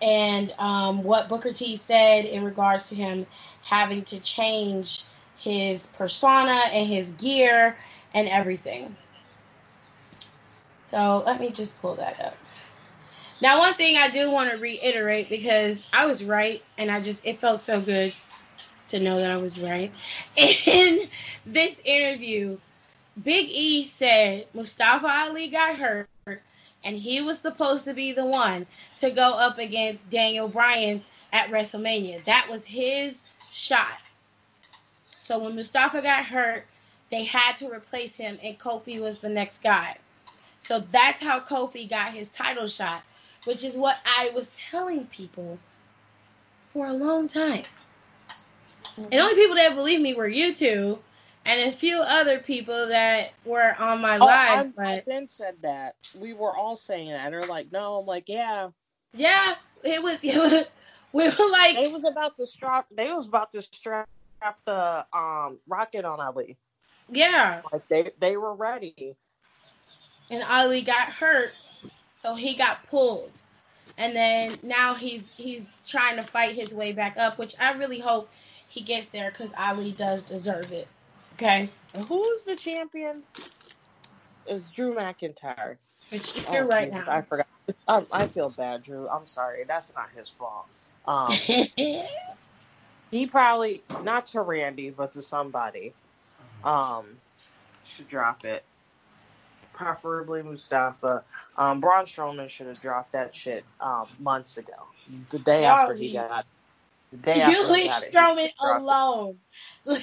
and 0.02 0.54
um, 0.58 1.04
what 1.04 1.30
Booker 1.30 1.54
T 1.54 1.76
said 1.76 2.26
in 2.26 2.44
regards 2.44 2.90
to 2.90 2.96
him 2.96 3.26
having 3.64 4.04
to 4.06 4.20
change 4.20 5.04
his 5.38 5.86
persona 5.86 6.60
and 6.72 6.88
his 6.88 7.12
gear 7.12 7.78
and 8.14 8.28
everything. 8.28 8.96
So 10.90 11.24
let 11.26 11.40
me 11.40 11.52
just 11.52 11.80
pull 11.82 11.96
that 11.96 12.20
up. 12.20 12.38
Now, 13.42 13.60
one 13.60 13.76
thing 13.76 13.98
I 13.98 14.10
do 14.10 14.32
want 14.32 14.50
to 14.50 14.58
reiterate 14.58 15.30
because 15.30 15.86
I 15.94 16.08
was 16.08 16.24
right 16.24 16.64
and 16.78 16.90
I 16.90 17.02
just, 17.02 17.24
it 17.24 17.40
felt 17.40 17.62
so 17.62 17.80
good 17.80 18.14
to 18.90 19.00
know 19.00 19.20
that 19.20 19.32
I 19.32 19.38
was 19.38 19.60
right. 19.60 19.92
In 20.38 21.08
this 21.46 21.82
interview, 21.84 22.58
Big 23.24 23.48
E 23.50 23.84
said 23.84 24.48
Mustafa 24.54 25.08
Ali 25.08 25.48
got 25.48 25.76
hurt 25.76 26.08
and 26.84 26.98
he 26.98 27.22
was 27.22 27.40
supposed 27.40 27.84
to 27.86 27.94
be 27.94 28.14
the 28.14 28.26
one 28.26 28.66
to 29.00 29.10
go 29.10 29.34
up 29.34 29.58
against 29.58 30.10
Daniel 30.10 30.48
Bryan 30.48 31.04
at 31.34 31.50
WrestleMania. 31.50 32.24
That 32.26 32.48
was 32.50 32.64
his 32.66 33.24
shot. 33.52 34.00
So 35.20 35.40
when 35.40 35.56
Mustafa 35.56 36.02
got 36.02 36.26
hurt, 36.26 36.66
they 37.10 37.24
had 37.24 37.58
to 37.58 37.70
replace 37.70 38.16
him, 38.16 38.38
and 38.44 38.58
Kofi 38.60 39.02
was 39.02 39.18
the 39.18 39.30
next 39.30 39.62
guy. 39.62 39.98
So 40.60 40.80
that's 40.80 41.22
how 41.22 41.40
Kofi 41.40 41.90
got 41.90 42.14
his 42.14 42.30
title 42.30 42.68
shot, 42.68 43.04
which 43.46 43.64
is 43.64 43.76
what 43.76 43.98
I 44.06 44.32
was 44.34 44.52
telling 44.52 45.06
people 45.08 45.58
for 46.74 46.88
a 46.88 46.94
long 46.94 47.28
time. 47.28 47.64
And 48.98 49.14
only 49.14 49.36
people 49.36 49.56
that 49.56 49.76
believed 49.76 50.02
me 50.02 50.14
were 50.14 50.28
you 50.28 50.54
two 50.54 51.00
and 51.48 51.70
a 51.70 51.72
few 51.72 52.00
other 52.00 52.40
people 52.40 52.88
that 52.88 53.32
were 53.46 53.74
on 53.80 54.02
my 54.02 54.18
oh, 54.18 54.26
live. 54.26 54.60
I'm, 54.60 54.74
but 54.76 55.06
Ben 55.06 55.28
said 55.28 55.56
that. 55.62 55.96
We 56.20 56.34
were 56.34 56.56
all 56.56 56.76
saying 56.76 57.10
that. 57.10 57.26
And 57.26 57.34
they're 57.34 57.44
like, 57.44 57.72
no. 57.72 57.96
I'm 57.96 58.06
like, 58.06 58.28
yeah. 58.28 58.70
Yeah, 59.14 59.56
it 59.84 60.04
was. 60.04 60.18
It 60.24 60.38
was 60.38 60.66
we 61.14 61.24
were 61.24 61.52
like, 61.52 61.76
they 61.76 61.88
was 61.88 62.04
about 62.04 62.36
to 62.38 62.46
strap. 62.46 62.86
They 62.92 63.12
was 63.14 63.28
about 63.28 63.54
to 63.54 63.62
strap 63.62 64.10
the 64.66 65.06
um 65.14 65.60
rocket 65.68 66.04
on 66.04 66.20
Ali. 66.20 66.58
Yeah. 67.10 67.62
Like 67.72 67.88
they 67.88 68.12
they 68.20 68.36
were 68.36 68.54
ready. 68.54 69.16
And 70.30 70.44
Ali 70.44 70.82
got 70.82 71.14
hurt, 71.14 71.54
so 72.14 72.36
he 72.36 72.56
got 72.56 72.86
pulled. 72.88 73.32
And 73.98 74.14
then 74.14 74.58
now 74.62 74.94
he's 74.94 75.32
he's 75.32 75.78
trying 75.88 76.18
to 76.18 76.24
fight 76.24 76.56
his 76.56 76.76
way 76.76 76.92
back 76.92 77.16
up, 77.18 77.38
which 77.38 77.56
I 77.58 77.72
really 77.72 78.00
hope 78.00 78.30
he 78.68 78.82
gets 78.82 79.10
there 79.10 79.32
because 79.32 79.52
Ali 79.58 79.92
does 79.92 80.24
deserve 80.24 80.72
it. 80.72 80.88
Okay. 81.34 81.70
Who's 82.08 82.44
the 82.44 82.56
champion? 82.56 83.24
Is 84.48 84.70
Drew 84.72 84.96
McIntyre. 84.96 85.78
It's 86.12 86.34
Drew 86.34 86.60
oh, 86.60 86.68
right 86.68 86.90
Jesus, 86.90 87.06
now. 87.06 87.14
I 87.14 87.22
forgot. 87.22 87.48
I, 87.88 88.04
I 88.12 88.28
feel 88.28 88.50
bad, 88.50 88.84
Drew. 88.84 89.08
I'm 89.10 89.28
sorry. 89.28 89.64
That's 89.68 89.94
not 89.94 90.10
his 90.16 90.30
fault. 90.30 90.68
Um, 91.06 91.32
he 93.12 93.28
probably 93.28 93.84
not 94.04 94.26
to 94.28 94.42
Randy, 94.42 94.90
but 94.90 95.14
to 95.14 95.22
somebody. 95.22 95.94
Um, 96.64 97.06
should 97.84 98.08
drop 98.08 98.46
it. 98.46 98.64
Preferably 99.74 100.42
Mustafa. 100.44 101.24
Um, 101.58 101.82
Braun 101.82 102.06
Strowman 102.06 102.50
should 102.50 102.68
have 102.68 102.82
dropped 102.82 103.12
that 103.14 103.36
shit 103.36 103.64
um, 103.80 104.08
months 104.20 104.58
ago. 104.58 104.74
The 105.30 105.40
day 105.40 105.66
after 105.66 105.94
he 105.94 106.14
got. 106.14 106.46
The 107.12 107.18
day 107.18 107.42
after 107.42 107.58
you 107.58 107.68
leave 107.72 107.92
Strowman 107.92 108.50
alone. 108.60 109.38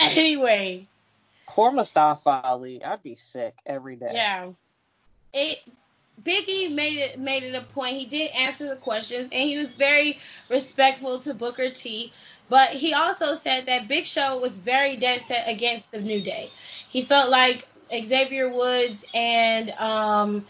anyway. 0.00 0.86
Poor 1.46 1.72
Mustafa 1.72 2.40
Ali. 2.44 2.82
I'd 2.82 3.02
be 3.02 3.16
sick 3.16 3.54
every 3.66 3.96
day. 3.96 4.10
Yeah. 4.12 4.50
It 5.32 5.60
Biggie 6.22 6.72
made 6.74 6.98
it 6.98 7.18
made 7.18 7.42
it 7.42 7.54
a 7.54 7.60
point. 7.60 7.96
He 7.96 8.06
did 8.06 8.30
answer 8.32 8.68
the 8.68 8.76
questions 8.76 9.28
and 9.32 9.48
he 9.48 9.58
was 9.58 9.74
very 9.74 10.18
respectful 10.48 11.20
to 11.20 11.34
Booker 11.34 11.70
T. 11.70 12.12
But 12.48 12.70
he 12.70 12.94
also 12.94 13.34
said 13.34 13.66
that 13.66 13.88
Big 13.88 14.06
Show 14.06 14.38
was 14.38 14.58
very 14.58 14.96
dead 14.96 15.20
set 15.22 15.48
against 15.48 15.92
the 15.92 16.00
New 16.00 16.20
Day. 16.20 16.50
He 16.88 17.02
felt 17.02 17.30
like 17.30 17.68
Xavier 17.92 18.50
Woods 18.52 19.04
and 19.14 19.70
um 19.72 20.46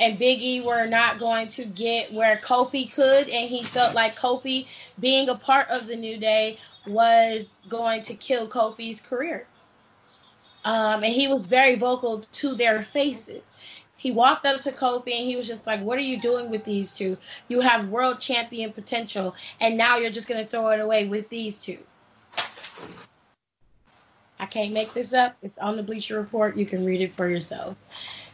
and 0.00 0.18
Biggie 0.18 0.64
were 0.64 0.86
not 0.86 1.18
going 1.18 1.46
to 1.48 1.64
get 1.66 2.12
where 2.12 2.38
Kofi 2.38 2.90
could, 2.92 3.28
and 3.28 3.48
he 3.48 3.62
felt 3.64 3.94
like 3.94 4.18
Kofi 4.18 4.66
being 4.98 5.28
a 5.28 5.34
part 5.34 5.68
of 5.68 5.86
the 5.86 5.94
New 5.94 6.16
Day 6.16 6.58
was 6.86 7.60
going 7.68 8.02
to 8.02 8.14
kill 8.14 8.48
Kofi's 8.48 9.00
career. 9.00 9.46
Um, 10.64 11.04
and 11.04 11.12
he 11.12 11.28
was 11.28 11.46
very 11.46 11.76
vocal 11.76 12.24
to 12.32 12.54
their 12.54 12.80
faces. 12.82 13.52
He 13.96 14.10
walked 14.10 14.46
up 14.46 14.62
to 14.62 14.72
Kofi 14.72 15.12
and 15.12 15.26
he 15.26 15.36
was 15.36 15.46
just 15.46 15.66
like, 15.66 15.82
What 15.82 15.98
are 15.98 16.02
you 16.02 16.18
doing 16.18 16.50
with 16.50 16.64
these 16.64 16.94
two? 16.96 17.18
You 17.48 17.60
have 17.60 17.88
world 17.88 18.18
champion 18.20 18.72
potential, 18.72 19.34
and 19.60 19.76
now 19.76 19.98
you're 19.98 20.10
just 20.10 20.28
going 20.28 20.42
to 20.42 20.50
throw 20.50 20.68
it 20.68 20.80
away 20.80 21.06
with 21.06 21.28
these 21.28 21.58
two. 21.58 21.78
I 24.38 24.46
can't 24.46 24.72
make 24.72 24.94
this 24.94 25.12
up. 25.12 25.36
It's 25.42 25.58
on 25.58 25.76
the 25.76 25.82
Bleacher 25.82 26.18
Report. 26.18 26.56
You 26.56 26.64
can 26.64 26.86
read 26.86 27.02
it 27.02 27.14
for 27.14 27.28
yourself. 27.28 27.76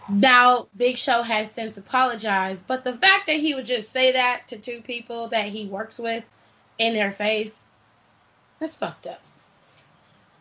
Now, 0.08 0.68
Big 0.76 0.96
Show 0.96 1.22
has 1.22 1.50
since 1.50 1.76
apologized, 1.76 2.66
but 2.66 2.84
the 2.84 2.96
fact 2.96 3.26
that 3.26 3.36
he 3.36 3.54
would 3.54 3.66
just 3.66 3.90
say 3.90 4.12
that 4.12 4.48
to 4.48 4.58
two 4.58 4.80
people 4.80 5.28
that 5.28 5.46
he 5.46 5.66
works 5.66 5.98
with 5.98 6.22
in 6.78 6.94
their 6.94 7.10
face, 7.10 7.64
that's 8.60 8.76
fucked 8.76 9.06
up. 9.06 9.20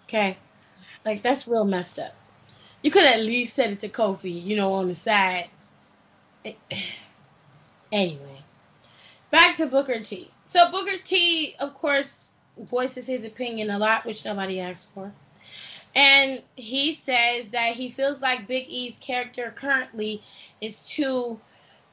Okay? 0.06 0.38
Like, 1.04 1.24
that's 1.24 1.48
real 1.48 1.66
messed 1.66 1.98
up. 1.98 2.14
You 2.84 2.92
could 2.92 3.06
at 3.06 3.22
least 3.22 3.56
said 3.56 3.72
it 3.72 3.80
to 3.80 3.90
Kofi, 3.90 4.44
you 4.44 4.56
know, 4.56 4.74
on 4.74 4.88
the 4.88 4.96
side. 4.96 5.50
anyway, 7.92 8.42
back 9.32 9.58
to 9.58 9.66
Booker 9.66 10.00
T. 10.00 10.30
So, 10.46 10.70
Booker 10.70 10.98
T, 11.04 11.56
of 11.60 11.74
course, 11.74 12.32
voices 12.58 13.08
his 13.08 13.24
opinion 13.24 13.72
a 13.72 13.80
lot, 13.80 14.06
which 14.06 14.26
nobody 14.26 14.60
asked 14.60 14.92
for. 14.94 15.12
And 15.96 16.42
he 16.56 16.94
says 16.94 17.50
that 17.50 17.76
he 17.76 17.90
feels 17.90 18.22
like 18.22 18.48
Big 18.48 18.68
E's 18.68 18.98
character 18.98 19.54
currently 19.56 20.22
is 20.60 20.82
too 20.84 21.40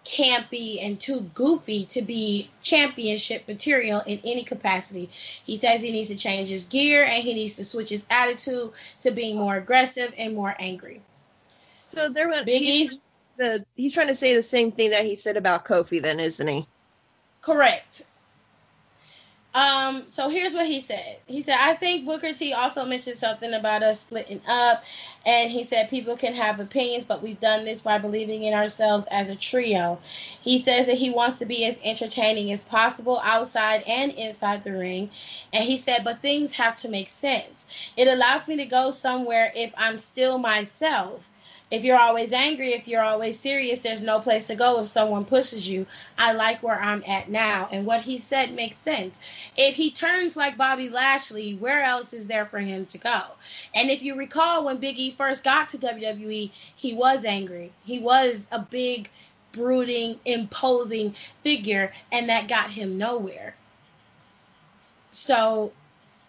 campy 0.05 0.83
and 0.83 0.99
too 0.99 1.21
goofy 1.35 1.85
to 1.87 2.03
be 2.03 2.51
championship 2.61 3.47
material 3.47 4.03
in 4.05 4.21
any 4.25 4.43
capacity. 4.43 5.09
He 5.45 5.57
says 5.57 5.81
he 5.81 5.93
needs 5.93 6.09
to 6.09 6.17
change 6.17 6.49
his 6.49 6.67
gear 6.67 7.05
and 7.05 7.23
he 7.23 7.35
needs 7.35 7.57
to 7.57 7.65
switch 7.65 7.91
his 7.91 8.05
attitude 8.11 8.73
to 9.01 9.11
being 9.13 9.37
more 9.37 9.57
aggressive 9.57 10.13
and 10.19 10.35
more 10.35 10.55
angry. 10.59 11.01
So 11.95 12.09
there 12.09 12.29
went 12.29 12.47
Big 12.47 12.63
he's, 12.63 12.99
the, 13.37 13.65
he's 13.77 13.95
trying 13.95 14.09
to 14.09 14.15
say 14.15 14.35
the 14.35 14.43
same 14.43 14.73
thing 14.73 14.91
that 14.91 15.05
he 15.05 15.15
said 15.15 15.37
about 15.37 15.65
Kofi 15.65 16.03
then, 16.03 16.19
isn't 16.19 16.49
he? 16.49 16.67
Correct. 17.41 18.05
Um, 19.55 20.05
so 20.09 20.31
here's 20.31 20.55
what 20.55 20.67
he 20.67 20.81
said. 20.81 21.19
He 21.27 21.43
said, 21.43 21.57
I 21.61 21.75
think 21.75 22.07
Booker 22.07 22.33
T 22.33 22.55
also 22.55 22.87
mentioned 22.87 23.19
something 23.19 23.53
about 23.53 23.83
us 23.83 24.01
splitting 24.01 24.41
up, 24.49 24.83
and 25.27 25.51
he 25.51 25.65
said 25.65 25.91
people 25.91 26.17
can 26.17 26.35
have 26.35 26.59
opinions, 26.59 27.05
but 27.05 27.23
we've 27.23 27.41
done 27.41 27.67
this 27.67 27.81
by 27.81 27.99
believing 27.99 28.45
in 28.45 28.55
ourselves 28.55 29.07
as 29.11 29.29
a 29.29 29.37
trio. 29.37 30.01
He 30.41 30.59
says 30.59 30.87
that 30.87 30.97
he 30.97 31.11
wants 31.11 31.39
to 31.39 31.47
be 31.47 31.67
as 31.67 31.79
entertaining 31.85 32.51
as 32.53 32.63
possible 32.63 33.21
outside 33.23 33.83
and 33.87 34.13
inside 34.13 34.65
the 34.65 34.73
ring, 34.73 35.11
and 35.53 35.65
he 35.65 35.77
said, 35.77 36.03
but 36.03 36.23
things 36.23 36.53
have 36.53 36.77
to 36.77 36.89
make 36.89 37.11
sense. 37.11 37.67
It 37.97 38.09
allows 38.09 38.49
me 38.49 38.57
to 38.57 38.67
go 38.67 38.91
somewhere 38.91 39.53
if 39.57 39.75
I'm 39.77 39.99
still 39.99 40.39
myself 40.39 41.32
if 41.73 41.85
you're 41.85 41.99
always 41.99 42.35
angry, 42.35 42.75
if 42.75 42.87
you're 42.87 43.03
always 43.03 43.39
serious, 43.41 43.81
there's 43.81 44.03
no 44.03 44.21
place 44.21 44.49
to 44.49 44.55
go 44.55 44.81
if 44.81 44.89
someone 44.89 45.25
pushes 45.25 45.67
you. 45.67 45.87
I 46.19 46.35
like 46.35 46.63
where 46.63 46.79
I'm 46.79 47.03
at 47.07 47.31
now. 47.31 47.67
And 47.73 47.87
what 47.87 48.03
he 48.03 48.19
said 48.19 48.53
makes 48.53 48.77
sense. 48.77 49.19
If 49.57 49.75
he 49.75 49.91
turns 49.91 50.37
like 50.37 50.59
Bobby 50.59 50.91
Lashley, 50.91 51.55
where 51.55 51.83
else 51.83 52.13
is 52.13 52.27
there 52.27 52.45
for 52.45 52.59
him 52.59 52.85
to 52.87 52.99
go? 52.99 53.23
And 53.75 53.89
if 53.89 54.03
you 54.03 54.17
recall 54.17 54.67
when 54.67 54.77
Big 54.77 54.99
E 54.99 55.13
first 55.13 55.45
got 55.45 55.71
to 55.71 55.79
WWE, 55.79 56.51
he 56.77 56.93
was 56.93 57.25
angry. 57.25 57.73
He 57.87 58.01
was 58.01 58.47
a 58.53 58.59
big, 58.59 59.09
brooding, 59.53 60.21
imposing 60.27 61.15
figure, 61.43 61.91
and 62.13 62.29
that 62.29 62.49
got 62.49 62.71
him 62.71 62.99
nowhere. 62.99 63.55
So 65.13 65.73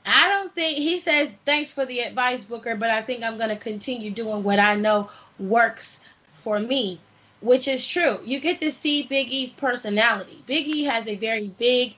I 0.06 0.30
don't 0.30 0.53
think 0.53 0.78
he 0.78 0.99
says 0.99 1.32
thanks 1.45 1.72
for 1.72 1.86
the 1.86 1.99
advice, 2.02 2.44
Booker, 2.44 2.76
but 2.76 2.90
I 2.90 3.02
think 3.02 3.24
I'm 3.24 3.38
gonna 3.38 3.56
continue 3.56 4.11
doing 4.11 4.44
what 4.44 4.60
I 4.60 4.76
know 4.76 5.10
works 5.39 5.99
for 6.34 6.60
me, 6.60 6.99
which 7.41 7.68
is 7.68 7.85
true. 7.85 8.19
You 8.23 8.39
get 8.39 8.61
to 8.61 8.72
see 8.72 9.03
Big 9.03 9.30
E's 9.30 9.51
personality. 9.51 10.43
Big 10.45 10.68
E 10.68 10.84
has 10.84 11.07
a 11.07 11.15
very 11.15 11.47
big, 11.47 11.95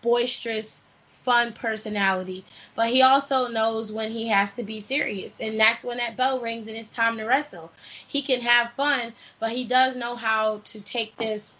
boisterous, 0.00 0.84
fun 1.22 1.52
personality, 1.52 2.44
but 2.74 2.88
he 2.88 3.02
also 3.02 3.48
knows 3.48 3.92
when 3.92 4.10
he 4.10 4.26
has 4.28 4.54
to 4.54 4.62
be 4.62 4.80
serious, 4.80 5.40
and 5.40 5.58
that's 5.58 5.84
when 5.84 5.98
that 5.98 6.16
bell 6.16 6.40
rings 6.40 6.66
and 6.66 6.76
it's 6.76 6.90
time 6.90 7.16
to 7.16 7.24
wrestle. 7.24 7.70
He 8.08 8.22
can 8.22 8.40
have 8.40 8.72
fun, 8.72 9.12
but 9.38 9.52
he 9.52 9.64
does 9.64 9.94
know 9.96 10.16
how 10.16 10.60
to 10.64 10.80
take 10.80 11.16
this. 11.16 11.54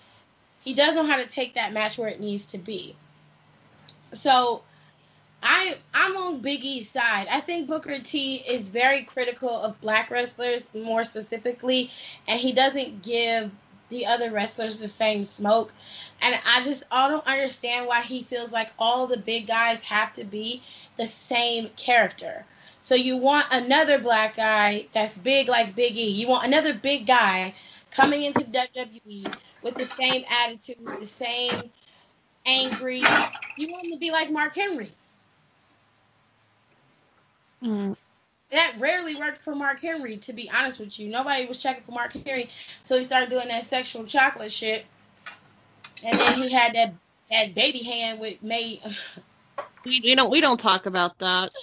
He 0.63 0.75
does 0.75 0.95
know 0.95 1.05
how 1.05 1.17
to 1.17 1.27
take 1.27 1.55
that 1.55 1.73
match 1.73 1.99
where 1.99 2.09
it 2.09 2.21
needs 2.21 2.47
to 2.47 2.59
be. 2.59 2.97
So 4.13 4.63
I 5.43 5.77
I'm 5.93 6.17
on 6.17 6.41
Big 6.41 6.65
E's 6.65 6.89
side. 6.89 7.27
I 7.31 7.41
think 7.41 7.67
Booker 7.67 7.99
T 7.99 8.37
is 8.37 8.69
very 8.69 9.03
critical 9.03 9.51
of 9.51 9.81
black 9.81 10.11
wrestlers 10.11 10.69
more 10.75 11.05
specifically, 11.05 11.91
and 12.29 12.39
he 12.39 12.53
doesn't 12.53 13.03
give 13.03 13.51
the 13.89 14.07
other 14.07 14.31
wrestlers 14.31 14.79
the 14.79 14.89
same 14.89 15.25
smoke. 15.25 15.73
And 16.23 16.39
I 16.47 16.65
just 16.65 16.85
I 16.91 17.09
don't 17.09 17.27
understand 17.27 17.87
why 17.87 18.03
he 18.03 18.23
feels 18.23 18.53
like 18.53 18.71
all 18.79 19.07
the 19.07 19.17
big 19.17 19.47
guys 19.47 19.83
have 19.83 20.13
to 20.15 20.25
be 20.25 20.63
the 20.97 21.07
same 21.07 21.71
character. 21.77 22.45
So 22.81 22.95
you 22.95 23.17
want 23.17 23.47
another 23.51 23.99
black 23.99 24.37
guy 24.37 24.87
that's 24.93 25.17
big 25.17 25.49
like 25.49 25.77
Big 25.77 25.97
E. 25.97 26.09
You 26.09 26.27
want 26.29 26.47
another 26.47 26.75
big 26.75 27.07
guy 27.07 27.55
coming 27.93 28.23
into 28.23 28.45
WWE 28.45 29.35
with 29.63 29.77
the 29.77 29.87
same 29.87 30.25
attitude, 30.45 30.85
the 30.99 31.07
same 31.07 31.71
angry. 32.45 33.03
You 33.57 33.71
want 33.71 33.87
him 33.87 33.93
to 33.93 33.99
be 33.99 34.11
like 34.11 34.31
Mark 34.31 34.55
Henry. 34.55 34.91
Mm. 37.63 37.97
That 38.51 38.75
rarely 38.79 39.17
worked 39.17 39.39
for 39.39 39.55
Mark 39.55 39.81
Henry, 39.81 40.19
to 40.19 40.33
be 40.33 40.51
honest 40.51 40.79
with 40.79 40.99
you. 40.99 41.09
Nobody 41.09 41.47
was 41.47 41.59
checking 41.59 41.85
for 41.85 41.93
Mark 41.93 42.13
Henry 42.13 42.51
until 42.81 42.99
he 42.99 43.05
started 43.05 43.31
doing 43.31 43.49
that 43.49 43.65
sexual 43.65 44.05
chocolate 44.05 44.53
shit. 44.53 44.85
And 46.03 46.19
then 46.19 46.43
he 46.43 46.51
had 46.51 46.75
that 46.75 46.95
that 47.31 47.55
baby 47.55 47.83
hand 47.83 48.21
with 48.21 48.43
Mae. 48.43 48.81
We, 49.85 50.01
we 50.01 50.15
don't 50.15 50.31
we 50.31 50.41
don't 50.41 50.61
talk 50.61 50.87
about 50.87 51.19
that. 51.19 51.51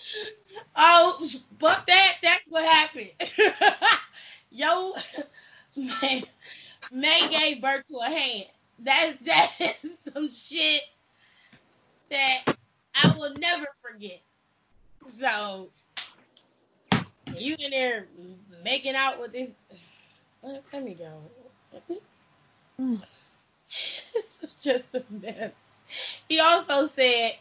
Oh, 0.75 1.25
but 1.57 1.85
that 1.87 2.17
that's 2.21 2.45
what 2.47 2.65
happened. 2.65 3.11
Yo, 4.51 4.93
Mae, 5.75 6.23
Mae 6.91 7.29
gave 7.29 7.61
birth 7.61 7.85
to 7.87 7.97
a 7.97 8.05
hand. 8.05 8.45
That 8.79 9.13
that 9.25 9.51
is 9.83 9.99
some 10.13 10.31
shit 10.31 10.81
that 12.09 12.55
I 12.95 13.15
will 13.17 13.33
never 13.35 13.67
forget. 13.81 14.19
So 15.07 15.69
you 17.41 17.55
in 17.59 17.71
there 17.71 18.05
making 18.63 18.95
out 18.95 19.19
with 19.19 19.33
this? 19.33 19.49
Let, 20.43 20.63
let 20.73 20.83
me 20.83 20.95
go. 20.95 21.97
It's 24.15 24.63
just 24.63 24.95
a 24.95 25.03
mess. 25.09 25.81
He 26.27 26.39
also 26.39 26.87
said 26.87 27.33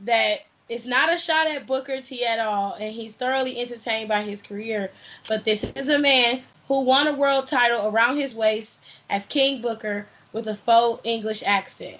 that 0.00 0.38
it's 0.68 0.86
not 0.86 1.12
a 1.12 1.18
shot 1.18 1.46
at 1.46 1.66
Booker 1.66 2.00
T 2.00 2.24
at 2.24 2.40
all, 2.40 2.74
and 2.74 2.92
he's 2.94 3.14
thoroughly 3.14 3.60
entertained 3.60 4.08
by 4.08 4.22
his 4.22 4.42
career. 4.42 4.90
But 5.28 5.44
this 5.44 5.64
is 5.64 5.88
a 5.88 5.98
man 5.98 6.42
who 6.68 6.82
won 6.82 7.08
a 7.08 7.14
world 7.14 7.48
title 7.48 7.88
around 7.88 8.16
his 8.16 8.34
waist 8.34 8.80
as 9.08 9.26
King 9.26 9.60
Booker 9.60 10.06
with 10.32 10.46
a 10.46 10.54
faux 10.54 11.00
English 11.04 11.42
accent. 11.44 11.98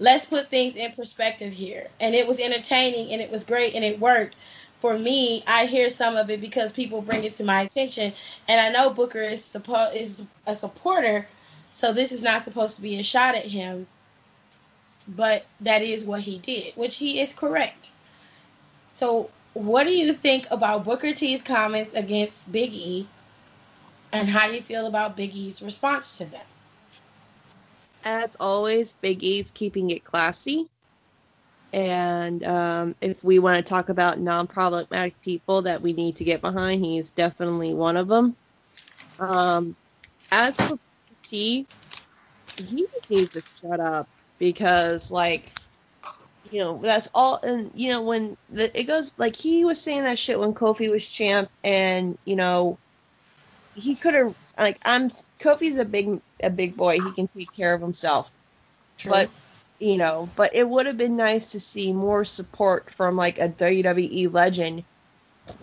Let's 0.00 0.24
put 0.24 0.50
things 0.50 0.76
in 0.76 0.92
perspective 0.92 1.52
here. 1.52 1.88
And 2.00 2.14
it 2.14 2.26
was 2.26 2.40
entertaining 2.40 3.12
and 3.12 3.22
it 3.22 3.30
was 3.30 3.44
great 3.44 3.74
and 3.74 3.84
it 3.84 4.00
worked. 4.00 4.34
For 4.80 4.98
me, 4.98 5.44
I 5.46 5.66
hear 5.66 5.90
some 5.90 6.16
of 6.16 6.30
it 6.30 6.40
because 6.40 6.72
people 6.72 7.02
bring 7.02 7.24
it 7.24 7.34
to 7.34 7.44
my 7.44 7.62
attention, 7.62 8.14
and 8.48 8.60
I 8.60 8.70
know 8.70 8.90
Booker 8.90 9.22
is 9.22 9.54
is 9.94 10.24
a 10.46 10.54
supporter, 10.54 11.28
so 11.70 11.92
this 11.92 12.12
is 12.12 12.22
not 12.22 12.42
supposed 12.42 12.76
to 12.76 12.82
be 12.82 12.98
a 12.98 13.02
shot 13.02 13.34
at 13.34 13.44
him. 13.44 13.86
But 15.06 15.44
that 15.60 15.82
is 15.82 16.04
what 16.04 16.22
he 16.22 16.38
did, 16.38 16.74
which 16.76 16.96
he 16.96 17.20
is 17.20 17.32
correct. 17.32 17.90
So, 18.92 19.30
what 19.52 19.84
do 19.84 19.90
you 19.90 20.14
think 20.14 20.46
about 20.50 20.84
Booker 20.84 21.12
T's 21.12 21.42
comments 21.42 21.92
against 21.92 22.50
Big 22.50 22.72
E, 22.72 23.06
and 24.12 24.30
how 24.30 24.48
do 24.48 24.54
you 24.54 24.62
feel 24.62 24.86
about 24.86 25.14
Big 25.14 25.34
E's 25.34 25.60
response 25.60 26.16
to 26.18 26.24
them? 26.24 26.46
As 28.02 28.34
always, 28.40 28.94
Big 28.94 29.22
E's 29.22 29.50
keeping 29.50 29.90
it 29.90 30.04
classy. 30.04 30.68
And 31.72 32.42
um, 32.44 32.94
if 33.00 33.22
we 33.22 33.38
want 33.38 33.56
to 33.56 33.62
talk 33.62 33.88
about 33.88 34.18
non-problematic 34.18 35.20
people 35.22 35.62
that 35.62 35.82
we 35.82 35.92
need 35.92 36.16
to 36.16 36.24
get 36.24 36.40
behind, 36.40 36.84
he's 36.84 37.12
definitely 37.12 37.74
one 37.74 37.96
of 37.96 38.08
them. 38.08 38.36
Um, 39.18 39.76
as 40.32 40.56
for 40.56 40.78
T, 41.24 41.66
he 42.56 42.86
needs 43.08 43.32
to 43.32 43.42
shut 43.60 43.78
up 43.78 44.08
because, 44.38 45.12
like, 45.12 45.44
you 46.50 46.60
know, 46.60 46.80
that's 46.82 47.08
all. 47.14 47.36
And 47.36 47.70
you 47.74 47.90
know, 47.90 48.02
when 48.02 48.36
the, 48.50 48.78
it 48.78 48.84
goes 48.84 49.12
like 49.16 49.36
he 49.36 49.64
was 49.64 49.80
saying 49.80 50.04
that 50.04 50.18
shit 50.18 50.38
when 50.38 50.54
Kofi 50.54 50.90
was 50.90 51.06
champ, 51.06 51.50
and 51.62 52.18
you 52.24 52.36
know, 52.36 52.78
he 53.74 53.94
could 53.94 54.14
have 54.14 54.34
like 54.58 54.78
I'm 54.84 55.10
Kofi's 55.40 55.76
a 55.76 55.84
big 55.84 56.20
a 56.42 56.50
big 56.50 56.76
boy. 56.76 57.00
He 57.00 57.12
can 57.12 57.28
take 57.28 57.54
care 57.54 57.74
of 57.74 57.80
himself. 57.80 58.32
But 59.04 59.30
you 59.80 59.96
know, 59.96 60.28
but 60.36 60.54
it 60.54 60.68
would 60.68 60.86
have 60.86 60.98
been 60.98 61.16
nice 61.16 61.52
to 61.52 61.60
see 61.60 61.92
more 61.92 62.24
support 62.24 62.90
from 62.96 63.16
like 63.16 63.38
a 63.38 63.48
WWE 63.48 64.32
legend 64.32 64.84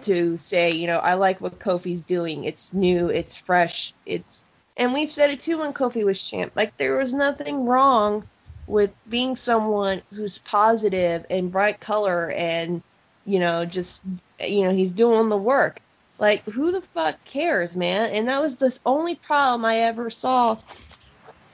to 0.02 0.40
say, 0.42 0.72
you 0.72 0.88
know, 0.88 0.98
I 0.98 1.14
like 1.14 1.40
what 1.40 1.60
Kofi's 1.60 2.02
doing. 2.02 2.44
It's 2.44 2.74
new, 2.74 3.10
it's 3.10 3.38
fresh, 3.38 3.94
it's 4.06 4.44
and 4.76 4.94
we've 4.94 5.12
said 5.12 5.30
it 5.30 5.42
too 5.42 5.60
when 5.60 5.74
Kofi 5.74 6.04
was 6.04 6.22
champ. 6.22 6.52
Like 6.56 6.76
there 6.78 6.98
was 6.98 7.14
nothing 7.14 7.66
wrong 7.66 8.28
with 8.66 8.92
being 9.08 9.36
someone 9.36 10.02
who's 10.14 10.40
positive 10.40 11.26
and 11.30 11.52
bright 11.52 11.80
color 11.80 12.30
and 12.30 12.82
you 13.26 13.40
know, 13.40 13.66
just 13.66 14.04
you 14.40 14.64
know, 14.64 14.74
he's 14.74 14.92
doing 14.92 15.30
the 15.30 15.38
work. 15.38 15.80
Like 16.18 16.44
who 16.46 16.72
the 16.72 16.82
fuck 16.96 17.24
cares, 17.26 17.76
man? 17.76 18.12
And 18.12 18.28
that 18.30 18.42
was 18.42 18.56
the 18.56 18.78
only 18.84 19.14
problem 19.14 19.64
I 19.64 19.78
ever 19.82 20.10
saw 20.10 20.58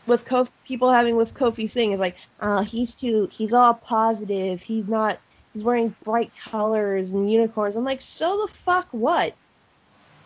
with 0.06 0.26
Kofi, 0.26 0.50
people 0.66 0.92
having 0.92 1.16
with 1.16 1.34
Kofi 1.34 1.70
Singh 1.70 1.92
is 1.92 2.00
like, 2.00 2.16
uh, 2.40 2.64
he's 2.64 2.96
too, 2.96 3.30
he's 3.32 3.54
all 3.54 3.74
positive. 3.74 4.62
He's 4.62 4.88
not, 4.88 5.18
he's 5.54 5.64
wearing 5.64 5.96
bright 6.04 6.32
colors 6.44 7.10
and 7.10 7.32
unicorns. 7.32 7.76
I'm 7.76 7.86
like, 7.86 8.02
so 8.02 8.46
the 8.46 8.54
fuck 8.54 8.88
what? 8.92 9.34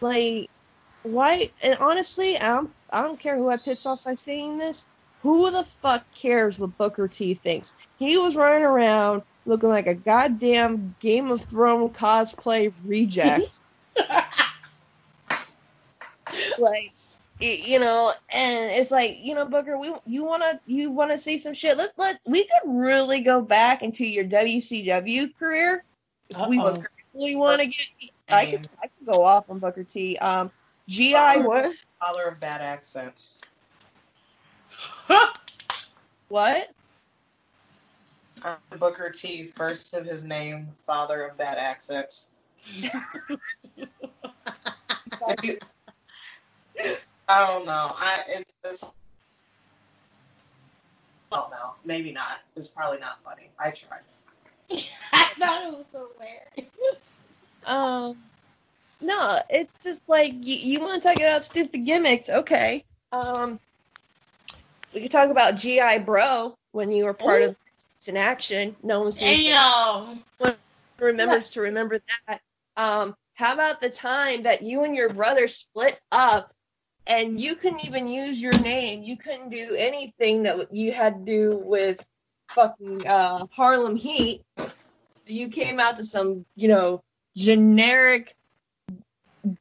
Like, 0.01 0.49
why? 1.03 1.51
And 1.63 1.77
honestly, 1.79 2.37
I 2.37 2.55
don't, 2.55 2.71
I 2.91 3.01
don't 3.03 3.19
care 3.19 3.37
who 3.37 3.49
I 3.49 3.57
piss 3.57 3.85
off 3.85 4.03
by 4.03 4.15
saying 4.15 4.57
this. 4.57 4.85
Who 5.23 5.49
the 5.51 5.63
fuck 5.63 6.05
cares 6.13 6.59
what 6.59 6.77
Booker 6.77 7.07
T 7.07 7.33
thinks? 7.33 7.73
He 7.97 8.17
was 8.17 8.35
running 8.35 8.63
around 8.63 9.23
looking 9.45 9.69
like 9.69 9.87
a 9.87 9.95
goddamn 9.95 10.95
Game 10.99 11.31
of 11.31 11.41
Thrones 11.41 11.95
cosplay 11.95 12.71
reject. 12.85 13.61
like 16.59 16.91
you 17.39 17.79
know, 17.79 18.11
and 18.33 18.71
it's 18.79 18.91
like, 18.91 19.17
you 19.21 19.35
know, 19.35 19.45
Booker, 19.45 19.77
we 19.77 19.93
you 20.05 20.23
wanna 20.23 20.59
you 20.65 20.91
wanna 20.91 21.17
see 21.17 21.37
some 21.37 21.53
shit. 21.53 21.77
Let's 21.77 21.93
let 21.97 22.19
we 22.25 22.43
could 22.43 22.61
really 22.65 23.21
go 23.21 23.41
back 23.41 23.83
into 23.83 24.05
your 24.05 24.25
WCW 24.25 25.37
career 25.37 25.83
if 26.29 26.47
we 26.47 26.59
Uh-oh. 26.59 26.83
really 27.13 27.35
want 27.35 27.61
to 27.61 27.67
get. 27.67 27.87
I 28.29 28.45
could 28.45 28.67
I 28.81 28.87
could 28.87 29.13
go 29.13 29.23
off 29.23 29.49
on 29.49 29.59
Booker 29.59 29.83
T. 29.83 30.17
Um, 30.17 30.51
GI 30.89 31.13
what 31.13 31.73
Father 32.03 32.23
of 32.23 32.39
bad 32.39 32.61
accents. 32.61 33.39
what? 36.29 36.69
Uh, 38.43 38.55
Booker 38.77 39.09
T, 39.09 39.45
first 39.45 39.93
of 39.93 40.05
his 40.05 40.23
name, 40.23 40.69
father 40.79 41.23
of 41.25 41.37
bad 41.37 41.57
accents. 41.57 42.29
If 45.29 45.43
you- 45.43 45.57
I 47.27 47.47
don't 47.47 47.65
know. 47.65 47.95
I 47.95 48.23
it's, 48.29 48.53
it's 48.63 48.83
I 51.31 51.35
don't 51.35 51.51
know. 51.51 51.71
Maybe 51.83 52.11
not. 52.11 52.39
It's 52.55 52.69
probably 52.69 52.99
not 52.99 53.21
funny. 53.21 53.49
I 53.59 53.71
tried. 53.71 53.99
I 55.13 55.31
thought 55.37 55.65
it 55.65 55.73
was 55.73 55.85
hilarious. 55.91 56.71
Um, 57.65 58.17
no, 59.01 59.39
it's 59.49 59.75
just 59.83 60.01
like 60.07 60.33
you, 60.33 60.55
you 60.55 60.79
want 60.79 61.01
to 61.01 61.07
talk 61.07 61.17
about 61.17 61.43
stupid 61.43 61.85
gimmicks, 61.85 62.29
okay? 62.29 62.85
Um, 63.11 63.59
we 64.93 65.01
could 65.01 65.11
talk 65.11 65.29
about 65.29 65.57
GI 65.57 65.99
Bro 65.99 66.55
when 66.71 66.91
you 66.91 67.05
were 67.05 67.13
part 67.13 67.41
Ooh. 67.41 67.45
of 67.47 67.55
It's 67.97 68.07
in 68.07 68.17
Action. 68.17 68.75
No 68.83 69.01
one 69.01 69.11
seems 69.11 69.43
to 69.43 70.57
remembers 70.99 71.51
to 71.51 71.61
remember 71.61 71.99
that. 72.27 72.41
Um, 72.75 73.15
how 73.35 73.53
about 73.53 73.81
the 73.81 73.89
time 73.89 74.43
that 74.43 74.61
you 74.61 74.83
and 74.83 74.95
your 74.95 75.09
brother 75.09 75.47
split 75.47 75.99
up 76.11 76.51
and 77.07 77.39
you 77.39 77.55
couldn't 77.55 77.85
even 77.85 78.07
use 78.07 78.41
your 78.41 78.57
name? 78.59 79.03
You 79.03 79.17
couldn't 79.17 79.49
do 79.49 79.75
anything 79.77 80.43
that 80.43 80.73
you 80.73 80.91
had 80.91 81.25
to 81.25 81.31
do 81.31 81.61
with 81.63 82.05
fucking 82.49 83.05
uh, 83.07 83.45
Harlem 83.51 83.95
Heat. 83.95 84.43
you 85.25 85.49
came 85.49 85.79
out 85.79 85.97
to 85.97 86.03
some, 86.03 86.45
you 86.55 86.67
know, 86.67 87.03
generic, 87.35 88.33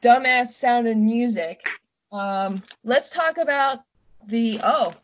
dumbass 0.01 0.49
sounding 0.49 1.05
music. 1.05 1.63
Um, 2.13 2.63
let's 2.85 3.11
talk 3.11 3.39
about 3.39 3.79
the 4.27 4.61
oh, 4.63 4.95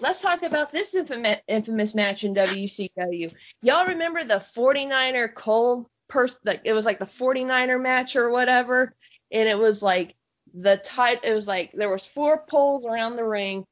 let's 0.00 0.20
talk 0.20 0.42
about 0.42 0.72
this 0.72 0.94
infamous, 0.94 1.38
infamous 1.48 1.94
match 1.94 2.24
in 2.24 2.34
WCW. 2.34 3.32
Y'all 3.62 3.86
remember 3.86 4.24
the 4.24 4.34
49er 4.34 5.34
Cole 5.34 5.88
person? 6.08 6.40
Like 6.44 6.62
it 6.64 6.72
was 6.72 6.86
like 6.86 6.98
the 6.98 7.06
49er 7.06 7.80
match 7.80 8.16
or 8.16 8.30
whatever, 8.30 8.94
and 9.30 9.48
it 9.48 9.58
was 9.58 9.82
like 9.82 10.14
the 10.54 10.76
tight. 10.76 11.24
It 11.24 11.34
was 11.34 11.48
like 11.48 11.72
there 11.72 11.90
was 11.90 12.06
four 12.06 12.44
poles 12.48 12.84
around 12.84 13.16
the 13.16 13.24
ring, 13.24 13.66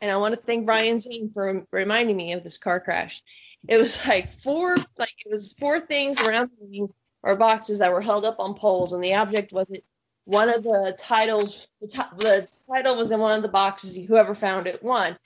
and 0.00 0.10
I 0.10 0.16
want 0.16 0.34
to 0.34 0.40
thank 0.40 0.66
Brian 0.66 0.98
Zane 0.98 1.30
for 1.32 1.64
reminding 1.72 2.16
me 2.16 2.32
of 2.32 2.44
this 2.44 2.58
car 2.58 2.80
crash. 2.80 3.22
It 3.66 3.76
was 3.76 4.06
like 4.06 4.30
four, 4.30 4.76
like 4.98 5.14
it 5.26 5.32
was 5.32 5.52
four 5.54 5.80
things 5.80 6.20
around 6.22 6.50
the 6.58 6.66
ring 6.66 6.88
or 7.22 7.36
boxes 7.36 7.80
that 7.80 7.92
were 7.92 8.00
held 8.00 8.24
up 8.24 8.38
on 8.38 8.54
poles, 8.54 8.92
and 8.92 9.02
the 9.02 9.14
object 9.14 9.52
was 9.52 9.66
it 9.70 9.84
one 10.24 10.50
of 10.50 10.62
the 10.62 10.94
titles. 10.98 11.68
The, 11.80 11.88
t- 11.88 12.02
the 12.18 12.48
title 12.70 12.96
was 12.96 13.10
in 13.10 13.20
one 13.20 13.36
of 13.36 13.42
the 13.42 13.48
boxes. 13.48 13.96
Whoever 13.96 14.34
found 14.34 14.66
it 14.66 14.82
won. 14.82 15.16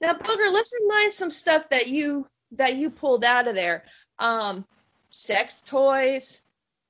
Now, 0.00 0.14
Booger, 0.14 0.52
let's 0.52 0.72
remind 0.80 1.12
some 1.14 1.30
stuff 1.30 1.68
that 1.70 1.86
you 1.86 2.26
that 2.52 2.76
you 2.76 2.90
pulled 2.90 3.24
out 3.24 3.48
of 3.48 3.54
there. 3.54 3.84
Um, 4.18 4.66
sex 5.10 5.62
toys, 5.64 6.42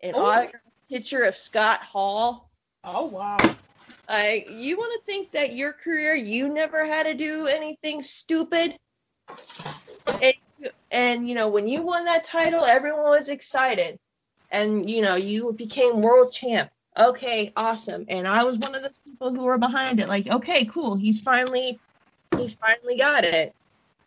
an 0.02 0.12
Oh. 0.16 0.24
autograph 0.24 0.62
picture 0.90 1.22
of 1.22 1.36
Scott 1.36 1.80
Hall. 1.80 2.50
Oh 2.84 3.06
wow. 3.06 3.38
Like, 4.08 4.48
you 4.50 4.76
want 4.76 5.00
to 5.00 5.06
think 5.06 5.32
that 5.32 5.54
your 5.54 5.72
career, 5.72 6.14
you 6.14 6.48
never 6.48 6.84
had 6.84 7.04
to 7.04 7.14
do 7.14 7.46
anything 7.46 8.02
stupid? 8.02 8.76
And, 10.20 10.34
and, 10.90 11.28
you 11.28 11.34
know, 11.34 11.48
when 11.48 11.68
you 11.68 11.82
won 11.82 12.04
that 12.04 12.24
title, 12.24 12.64
everyone 12.64 13.04
was 13.04 13.28
excited. 13.28 13.98
And, 14.50 14.90
you 14.90 15.00
know, 15.00 15.14
you 15.14 15.52
became 15.52 16.02
world 16.02 16.32
champ. 16.32 16.70
Okay, 16.98 17.52
awesome. 17.56 18.04
And 18.08 18.28
I 18.28 18.44
was 18.44 18.58
one 18.58 18.74
of 18.74 18.82
the 18.82 18.92
people 19.06 19.32
who 19.32 19.42
were 19.42 19.56
behind 19.56 20.00
it. 20.00 20.08
Like, 20.08 20.26
okay, 20.26 20.66
cool. 20.66 20.96
He's 20.96 21.20
finally, 21.20 21.78
he 22.36 22.48
finally 22.48 22.98
got 22.98 23.24
it. 23.24 23.54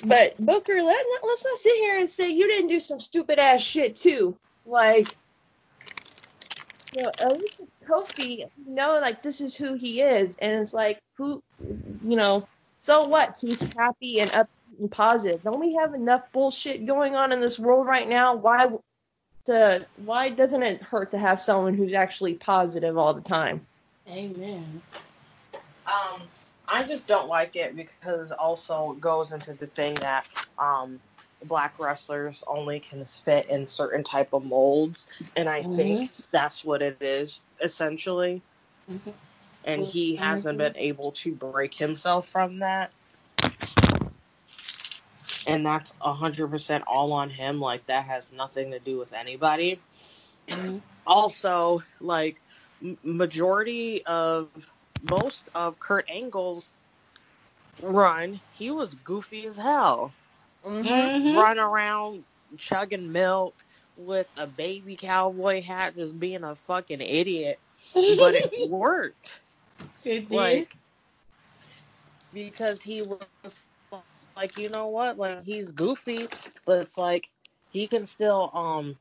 But 0.05 0.37
Booker, 0.37 0.83
let, 0.83 1.05
let's 1.23 1.45
not 1.45 1.57
sit 1.57 1.75
here 1.77 1.99
and 1.99 2.09
say 2.09 2.31
you 2.31 2.47
didn't 2.47 2.69
do 2.69 2.79
some 2.79 2.99
stupid 2.99 3.39
ass 3.39 3.61
shit 3.61 3.95
too. 3.95 4.37
Like, 4.65 5.15
you 6.95 7.01
know, 7.01 7.11
at 7.19 7.39
least 7.39 7.59
with 7.59 7.69
Kofi, 7.87 8.37
you 8.39 8.49
know, 8.67 8.99
like 9.01 9.21
this 9.21 9.41
is 9.41 9.55
who 9.55 9.73
he 9.73 10.01
is, 10.01 10.35
and 10.39 10.61
it's 10.61 10.73
like 10.73 10.99
who, 11.17 11.43
you 11.59 12.15
know, 12.15 12.47
so 12.81 13.07
what? 13.07 13.35
He's 13.41 13.61
happy 13.73 14.21
and 14.21 14.31
up 14.31 14.49
and 14.79 14.89
positive. 14.89 15.43
Don't 15.43 15.59
we 15.59 15.75
have 15.75 15.93
enough 15.93 16.31
bullshit 16.31 16.85
going 16.85 17.15
on 17.15 17.31
in 17.31 17.41
this 17.41 17.59
world 17.59 17.85
right 17.85 18.07
now? 18.07 18.35
Why, 18.35 18.67
to 19.45 19.85
why 19.97 20.29
doesn't 20.29 20.63
it 20.63 20.81
hurt 20.81 21.11
to 21.11 21.19
have 21.19 21.39
someone 21.39 21.73
who's 21.73 21.93
actually 21.93 22.35
positive 22.35 22.97
all 22.97 23.13
the 23.13 23.21
time? 23.21 23.65
Amen. 24.07 24.81
Um, 25.87 26.21
I 26.67 26.83
just 26.83 27.07
don't 27.07 27.27
like 27.27 27.55
it 27.55 27.75
because 27.75 28.31
it 28.31 28.39
also 28.39 28.93
goes 28.93 29.31
into 29.31 29.53
the 29.53 29.67
thing 29.67 29.95
that 29.95 30.25
um, 30.57 30.99
black 31.47 31.79
wrestlers 31.79 32.43
only 32.47 32.79
can 32.79 33.05
fit 33.05 33.47
in 33.49 33.67
certain 33.67 34.03
type 34.03 34.33
of 34.33 34.43
molds, 34.43 35.07
and 35.35 35.49
I 35.49 35.63
think 35.63 36.11
that's 36.31 36.63
what 36.63 36.81
it 36.81 37.01
is 37.01 37.43
essentially. 37.61 38.41
Mhm. 38.89 39.13
And 39.63 39.83
he 39.83 40.15
hasn't 40.15 40.57
been 40.57 40.75
able 40.77 41.11
to 41.11 41.33
break 41.33 41.73
himself 41.73 42.27
from 42.27 42.59
that. 42.59 42.91
And 45.47 45.65
that's 45.65 45.93
a 46.01 46.13
hundred 46.13 46.49
percent 46.49 46.83
all 46.87 47.13
on 47.13 47.29
him. 47.29 47.59
Like 47.59 47.85
that 47.87 48.05
has 48.05 48.31
nothing 48.31 48.71
to 48.71 48.79
do 48.79 48.97
with 48.97 49.13
anybody. 49.13 49.79
Mhm. 50.47 50.81
Also, 51.07 51.83
like 51.99 52.41
majority 53.03 54.05
of 54.05 54.49
most 55.03 55.49
of 55.55 55.79
Kurt 55.79 56.09
Angle's 56.09 56.73
run, 57.81 58.39
he 58.53 58.71
was 58.71 58.93
goofy 58.93 59.45
as 59.47 59.57
hell. 59.57 60.13
Mhm. 60.65 61.35
Run 61.35 61.59
around 61.59 62.23
chugging 62.57 63.11
milk 63.11 63.55
with 63.97 64.27
a 64.37 64.47
baby 64.47 64.95
cowboy 64.95 65.61
hat, 65.61 65.95
just 65.95 66.19
being 66.19 66.43
a 66.43 66.55
fucking 66.55 67.01
idiot. 67.01 67.59
But 67.93 68.35
it 68.35 68.69
worked. 68.69 69.39
It 70.03 70.29
did. 70.29 70.35
Like 70.35 70.75
because 72.33 72.81
he 72.81 73.01
was 73.01 73.21
like, 74.35 74.57
you 74.57 74.69
know 74.69 74.87
what? 74.87 75.17
Like 75.17 75.43
he's 75.43 75.71
goofy, 75.71 76.27
but 76.65 76.79
it's 76.79 76.97
like 76.97 77.29
he 77.71 77.87
can 77.87 78.05
still 78.05 78.49
um 78.53 78.95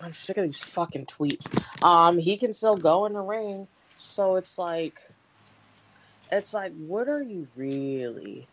I'm 0.00 0.12
sick 0.12 0.36
of 0.36 0.44
these 0.44 0.60
fucking 0.62 1.06
tweets. 1.06 1.46
Um, 1.82 2.18
he 2.18 2.36
can 2.36 2.52
still 2.52 2.76
go 2.76 3.06
in 3.06 3.12
the 3.14 3.20
ring, 3.20 3.68
so 3.96 4.36
it's 4.36 4.58
like, 4.58 4.98
it's 6.30 6.52
like, 6.52 6.72
what 6.74 7.08
are 7.08 7.22
you 7.22 7.46
really, 7.56 8.46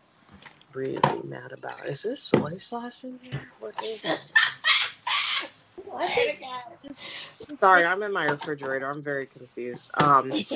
really 0.74 1.00
mad 1.24 1.52
about? 1.52 1.86
Is 1.86 2.02
this 2.02 2.22
soy 2.22 2.58
sauce 2.58 3.04
in 3.04 3.18
here? 3.22 3.40
What 3.60 3.74
is 3.84 4.04
it? 4.04 4.20
Sorry, 7.60 7.84
I'm 7.84 8.02
in 8.02 8.12
my 8.12 8.24
refrigerator. 8.26 8.90
I'm 8.90 9.02
very 9.02 9.26
confused. 9.26 9.90
Um, 9.94 10.32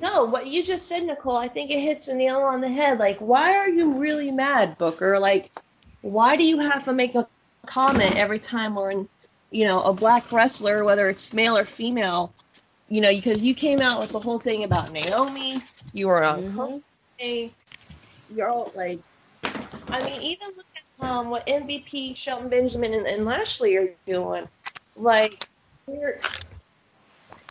No, 0.00 0.24
what 0.24 0.46
you 0.46 0.62
just 0.64 0.88
said, 0.88 1.04
Nicole, 1.04 1.36
I 1.36 1.48
think 1.48 1.70
it 1.70 1.80
hits 1.80 2.06
the 2.06 2.14
nail 2.14 2.38
on 2.38 2.60
the 2.62 2.68
head. 2.70 2.98
Like, 2.98 3.18
why 3.18 3.56
are 3.58 3.68
you 3.68 3.92
really 3.98 4.30
mad, 4.30 4.78
Booker? 4.78 5.18
Like, 5.18 5.50
why 6.00 6.36
do 6.36 6.44
you 6.44 6.58
have 6.58 6.86
to 6.86 6.92
make 6.92 7.14
a 7.14 7.28
comment 7.66 8.16
every 8.16 8.38
time 8.38 8.74
we're 8.74 8.92
in, 8.92 9.08
you 9.50 9.66
know, 9.66 9.80
a 9.82 9.92
black 9.92 10.32
wrestler, 10.32 10.84
whether 10.84 11.08
it's 11.10 11.34
male 11.34 11.56
or 11.56 11.66
female? 11.66 12.32
You 12.88 13.02
know, 13.02 13.10
because 13.10 13.42
you 13.42 13.54
came 13.54 13.82
out 13.82 14.00
with 14.00 14.10
the 14.12 14.20
whole 14.20 14.38
thing 14.38 14.64
about 14.64 14.90
Naomi. 14.90 15.62
You 15.92 16.08
were 16.08 16.24
on 16.24 16.42
Mhm. 16.42 16.82
Hey, 18.30 18.36
you're 18.36 18.48
all 18.48 18.72
like, 18.74 19.00
I 19.88 20.04
mean, 20.04 20.20
even 20.22 20.48
look 20.56 20.66
at 21.00 21.04
um, 21.06 21.30
what 21.30 21.46
MVP, 21.46 22.16
Shelton 22.16 22.48
Benjamin, 22.48 22.94
and, 22.94 23.06
and 23.06 23.24
Lashley 23.24 23.76
are 23.76 23.88
doing. 24.06 24.48
Like, 24.96 25.48
they're, 25.86 26.20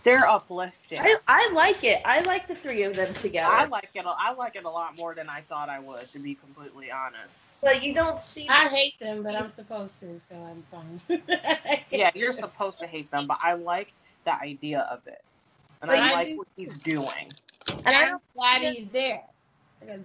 they're 0.03 0.27
uplifting. 0.27 0.99
I, 1.01 1.15
I 1.27 1.51
like 1.53 1.83
it. 1.83 2.01
I 2.05 2.21
like 2.21 2.47
the 2.47 2.55
three 2.55 2.83
of 2.83 2.95
them 2.95 3.13
together. 3.13 3.51
I 3.51 3.65
like 3.65 3.89
it. 3.93 4.05
I 4.07 4.33
like 4.33 4.55
it 4.55 4.63
a 4.65 4.69
lot 4.69 4.97
more 4.97 5.13
than 5.15 5.29
I 5.29 5.41
thought 5.41 5.69
I 5.69 5.79
would, 5.79 6.11
to 6.13 6.19
be 6.19 6.35
completely 6.35 6.91
honest. 6.91 7.35
but 7.61 7.83
you 7.83 7.93
don't 7.93 8.19
see. 8.19 8.47
I 8.49 8.67
hate 8.69 8.99
them, 8.99 9.23
but 9.23 9.35
I'm 9.35 9.51
supposed 9.51 9.99
to, 10.01 10.19
so 10.19 10.35
I'm 10.35 10.63
fine. 10.71 11.21
Yeah, 11.91 12.11
you're 12.15 12.33
supposed 12.33 12.79
to 12.79 12.87
hate 12.87 13.11
them, 13.11 13.27
but 13.27 13.39
I 13.43 13.53
like 13.53 13.93
the 14.25 14.33
idea 14.39 14.81
of 14.91 15.05
it, 15.07 15.21
and 15.81 15.89
But 15.89 15.99
I 15.99 16.09
I 16.09 16.13
like 16.13 16.27
do 16.29 16.37
what 16.37 16.47
he's 16.55 16.75
doing. 16.77 17.31
and 17.67 17.95
I'm 17.95 18.17
glad 18.35 18.61
he's 18.61 18.87
there 18.87 19.23
because 19.79 20.01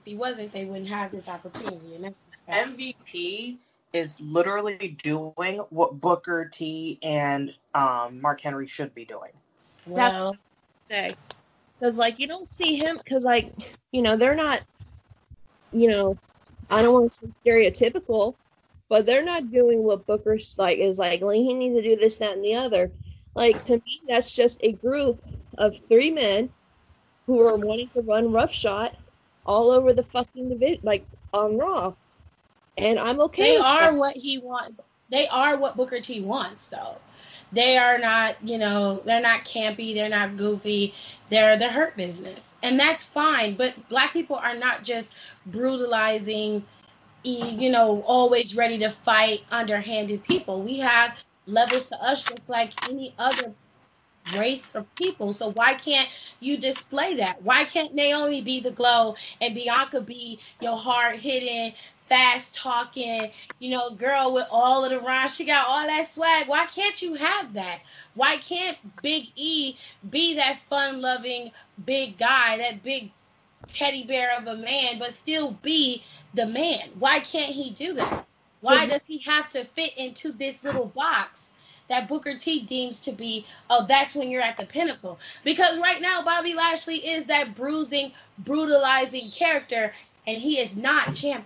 if 0.00 0.06
he 0.10 0.16
wasn't, 0.16 0.52
they 0.52 0.64
wouldn't 0.64 0.88
have 0.88 1.12
this 1.12 1.28
opportunity, 1.28 1.94
and 1.94 2.04
that's 2.04 2.20
just. 2.30 2.46
MVP 2.48 3.58
is 3.92 4.18
literally 4.20 4.96
doing 5.02 5.58
what 5.70 6.00
Booker 6.00 6.48
T 6.50 6.98
and 7.02 7.52
um, 7.74 8.20
Mark 8.20 8.40
Henry 8.40 8.66
should 8.66 8.94
be 8.94 9.04
doing. 9.04 9.32
Well, 9.86 10.36
say. 10.84 11.16
Because, 11.78 11.96
like, 11.96 12.18
you 12.18 12.26
don't 12.26 12.48
see 12.58 12.76
him, 12.76 12.98
because, 13.02 13.24
like, 13.24 13.52
you 13.90 14.02
know, 14.02 14.16
they're 14.16 14.34
not, 14.34 14.62
you 15.72 15.90
know, 15.90 16.18
I 16.70 16.82
don't 16.82 16.94
want 16.94 17.12
to 17.12 17.18
say 17.18 17.32
stereotypical, 17.44 18.34
but 18.88 19.06
they're 19.06 19.24
not 19.24 19.50
doing 19.50 19.82
what 19.82 20.06
Booker's, 20.06 20.58
like, 20.58 20.78
is 20.78 20.98
like, 20.98 21.20
like, 21.20 21.36
he 21.36 21.54
needs 21.54 21.76
to 21.76 21.82
do 21.82 21.96
this, 21.96 22.18
that, 22.18 22.34
and 22.36 22.44
the 22.44 22.56
other. 22.56 22.90
Like, 23.34 23.64
to 23.66 23.74
me, 23.74 24.00
that's 24.08 24.34
just 24.34 24.62
a 24.62 24.72
group 24.72 25.22
of 25.58 25.78
three 25.88 26.10
men 26.10 26.50
who 27.26 27.46
are 27.46 27.56
wanting 27.56 27.88
to 27.90 28.02
run 28.02 28.32
roughshod 28.32 28.96
all 29.50 29.70
over 29.72 29.92
the 29.92 30.04
fucking 30.04 30.48
division, 30.48 30.80
like, 30.84 31.04
on 31.32 31.58
Raw. 31.58 31.92
And 32.78 32.98
I'm 32.98 33.20
okay 33.22 33.42
they 33.42 33.56
are 33.56 33.90
that. 33.90 33.96
what 33.96 34.16
he 34.16 34.38
wants. 34.38 34.80
They 35.10 35.26
are 35.26 35.58
what 35.58 35.76
Booker 35.76 36.00
T 36.00 36.20
wants, 36.20 36.68
though. 36.68 36.96
They 37.52 37.76
are 37.76 37.98
not, 37.98 38.36
you 38.44 38.58
know, 38.58 39.02
they're 39.04 39.20
not 39.20 39.44
campy, 39.44 39.92
they're 39.92 40.08
not 40.08 40.36
goofy, 40.36 40.94
they're 41.30 41.56
the 41.56 41.68
hurt 41.68 41.96
business, 41.96 42.54
and 42.62 42.78
that's 42.78 43.02
fine. 43.02 43.54
But 43.54 43.74
black 43.88 44.12
people 44.12 44.36
are 44.36 44.54
not 44.54 44.84
just 44.84 45.14
brutalizing, 45.46 46.64
you 47.24 47.70
know, 47.70 48.02
always 48.06 48.54
ready 48.54 48.78
to 48.78 48.90
fight, 48.90 49.40
underhanded 49.50 50.22
people. 50.22 50.62
We 50.62 50.78
have 50.78 51.18
levels 51.46 51.86
to 51.86 51.96
us 52.00 52.22
just 52.22 52.48
like 52.48 52.70
any 52.88 53.12
other 53.18 53.52
race 54.32 54.70
of 54.74 54.92
people. 54.94 55.32
So 55.32 55.50
why 55.50 55.74
can't 55.74 56.08
you 56.40 56.58
display 56.58 57.16
that? 57.16 57.42
Why 57.42 57.64
can't 57.64 57.94
Naomi 57.94 58.42
be 58.42 58.60
the 58.60 58.70
glow 58.70 59.16
and 59.40 59.54
Bianca 59.54 60.00
be 60.00 60.38
your 60.60 60.76
hard 60.76 61.16
hitting, 61.16 61.74
fast 62.06 62.54
talking, 62.54 63.30
you 63.58 63.70
know, 63.70 63.90
girl 63.90 64.32
with 64.32 64.46
all 64.50 64.84
of 64.84 64.90
the 64.90 65.00
rhymes? 65.00 65.34
She 65.34 65.44
got 65.44 65.66
all 65.66 65.86
that 65.86 66.06
swag. 66.06 66.48
Why 66.48 66.66
can't 66.66 67.00
you 67.00 67.14
have 67.14 67.54
that? 67.54 67.80
Why 68.14 68.36
can't 68.36 68.76
Big 69.02 69.28
E 69.36 69.76
be 70.10 70.36
that 70.36 70.60
fun 70.68 71.00
loving 71.00 71.52
big 71.84 72.18
guy, 72.18 72.58
that 72.58 72.82
big 72.82 73.10
teddy 73.68 74.04
bear 74.04 74.36
of 74.36 74.46
a 74.46 74.56
man, 74.56 74.98
but 74.98 75.14
still 75.14 75.52
be 75.62 76.02
the 76.34 76.46
man? 76.46 76.90
Why 76.98 77.20
can't 77.20 77.52
he 77.52 77.70
do 77.70 77.94
that? 77.94 78.26
Why 78.60 78.86
does 78.86 79.04
he 79.06 79.18
have 79.20 79.48
to 79.50 79.64
fit 79.64 79.96
into 79.96 80.32
this 80.32 80.62
little 80.62 80.86
box 80.86 81.52
that 81.90 82.08
Booker 82.08 82.34
T 82.34 82.62
deems 82.62 83.00
to 83.00 83.12
be, 83.12 83.44
oh, 83.68 83.84
that's 83.86 84.14
when 84.14 84.30
you're 84.30 84.42
at 84.42 84.56
the 84.56 84.64
pinnacle? 84.64 85.18
Because 85.44 85.78
right 85.78 86.00
now, 86.00 86.22
Bobby 86.22 86.54
Lashley 86.54 86.96
is 86.96 87.26
that 87.26 87.54
bruising, 87.54 88.12
brutalizing 88.38 89.30
character, 89.30 89.92
and 90.26 90.38
he 90.38 90.58
is 90.58 90.74
not 90.74 91.14
champion. 91.14 91.44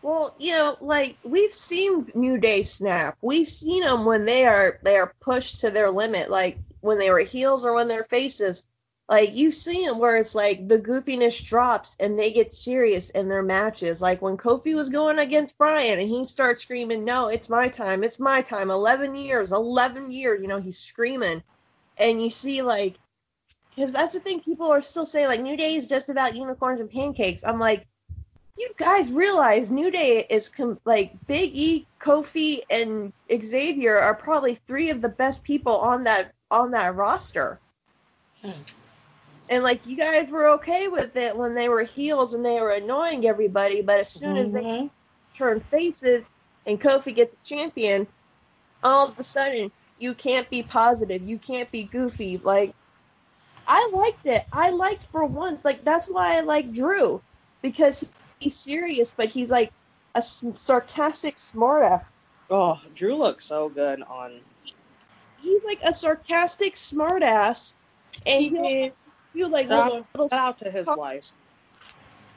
Well, 0.00 0.34
you 0.38 0.52
know, 0.52 0.76
like 0.80 1.16
we've 1.22 1.54
seen 1.54 2.10
New 2.14 2.38
Day 2.38 2.62
snap. 2.64 3.16
We've 3.20 3.48
seen 3.48 3.82
them 3.82 4.04
when 4.04 4.24
they 4.24 4.46
are 4.46 4.78
they 4.82 4.96
are 4.96 5.14
pushed 5.20 5.60
to 5.60 5.70
their 5.70 5.90
limit, 5.90 6.28
like 6.28 6.58
when 6.80 6.98
they 6.98 7.10
were 7.10 7.20
heels 7.20 7.64
or 7.64 7.74
when 7.74 7.86
they're 7.86 8.04
faces. 8.04 8.64
Like 9.12 9.36
you 9.36 9.52
see 9.52 9.84
them 9.84 9.98
where 9.98 10.16
it's 10.16 10.34
like 10.34 10.66
the 10.66 10.80
goofiness 10.80 11.44
drops 11.44 11.98
and 12.00 12.18
they 12.18 12.32
get 12.32 12.54
serious 12.54 13.10
in 13.10 13.28
their 13.28 13.42
matches. 13.42 14.00
Like 14.00 14.22
when 14.22 14.38
Kofi 14.38 14.74
was 14.74 14.88
going 14.88 15.18
against 15.18 15.58
Bryan 15.58 16.00
and 16.00 16.08
he 16.08 16.24
starts 16.24 16.62
screaming, 16.62 17.04
"No, 17.04 17.28
it's 17.28 17.50
my 17.50 17.68
time, 17.68 18.04
it's 18.04 18.18
my 18.18 18.40
time." 18.40 18.70
Eleven 18.70 19.14
years, 19.14 19.52
eleven 19.52 20.10
years. 20.10 20.40
You 20.40 20.48
know, 20.48 20.62
he's 20.62 20.78
screaming, 20.78 21.42
and 21.98 22.22
you 22.22 22.30
see 22.30 22.62
like, 22.62 22.94
because 23.76 23.92
that's 23.92 24.14
the 24.14 24.20
thing. 24.20 24.40
People 24.40 24.72
are 24.72 24.82
still 24.82 25.04
saying 25.04 25.28
like 25.28 25.42
New 25.42 25.58
Day 25.58 25.74
is 25.74 25.86
just 25.86 26.08
about 26.08 26.34
unicorns 26.34 26.80
and 26.80 26.90
pancakes. 26.90 27.44
I'm 27.44 27.60
like 27.60 27.86
you 28.56 28.70
guys 28.78 29.12
realize 29.12 29.70
New 29.70 29.90
Day 29.90 30.24
is 30.30 30.48
com- 30.48 30.80
like 30.86 31.12
Big 31.26 31.50
E, 31.52 31.86
Kofi, 32.00 32.60
and 32.70 33.12
Xavier 33.44 33.98
are 33.98 34.14
probably 34.14 34.58
three 34.66 34.88
of 34.88 35.02
the 35.02 35.10
best 35.10 35.44
people 35.44 35.76
on 35.76 36.04
that 36.04 36.32
on 36.50 36.70
that 36.70 36.94
roster. 36.96 37.60
Hmm. 38.40 38.52
And 39.52 39.62
like 39.62 39.84
you 39.84 39.98
guys 39.98 40.30
were 40.30 40.48
okay 40.52 40.88
with 40.88 41.14
it 41.14 41.36
when 41.36 41.54
they 41.54 41.68
were 41.68 41.82
heels 41.82 42.32
and 42.32 42.42
they 42.42 42.58
were 42.58 42.70
annoying 42.70 43.26
everybody, 43.26 43.82
but 43.82 44.00
as 44.00 44.08
soon 44.08 44.36
mm-hmm. 44.36 44.44
as 44.44 44.52
they 44.52 44.62
mm-hmm. 44.62 44.86
turn 45.36 45.60
faces 45.70 46.24
and 46.66 46.80
Kofi 46.80 47.14
gets 47.14 47.32
the 47.32 47.56
champion, 47.56 48.06
all 48.82 49.08
of 49.08 49.18
a 49.18 49.22
sudden 49.22 49.70
you 49.98 50.14
can't 50.14 50.48
be 50.48 50.62
positive, 50.62 51.20
you 51.20 51.36
can't 51.36 51.70
be 51.70 51.82
goofy. 51.82 52.40
Like 52.42 52.72
I 53.68 53.90
liked 53.92 54.24
it. 54.24 54.42
I 54.50 54.70
liked 54.70 55.04
for 55.12 55.26
once, 55.26 55.62
like 55.66 55.84
that's 55.84 56.06
why 56.06 56.38
I 56.38 56.40
like 56.40 56.72
Drew 56.72 57.20
because 57.60 58.10
he's 58.38 58.56
serious, 58.56 59.12
but 59.12 59.28
he's 59.28 59.50
like 59.50 59.70
a 60.14 60.22
sarcastic 60.22 61.36
smartass. 61.36 62.06
Oh, 62.48 62.80
Drew 62.94 63.16
looks 63.16 63.44
so 63.44 63.68
good 63.68 64.00
on. 64.00 64.40
He's 65.42 65.62
like 65.62 65.80
a 65.82 65.92
sarcastic 65.92 66.76
smartass, 66.76 67.74
and 68.26 68.40
he 68.40 68.92
feel 69.32 69.50
like 69.50 69.68
shout, 69.68 69.84
little, 69.84 70.06
little 70.14 70.28
shout 70.28 70.44
out 70.44 70.58
to 70.58 70.70
his 70.70 70.86
wife. 70.86 71.32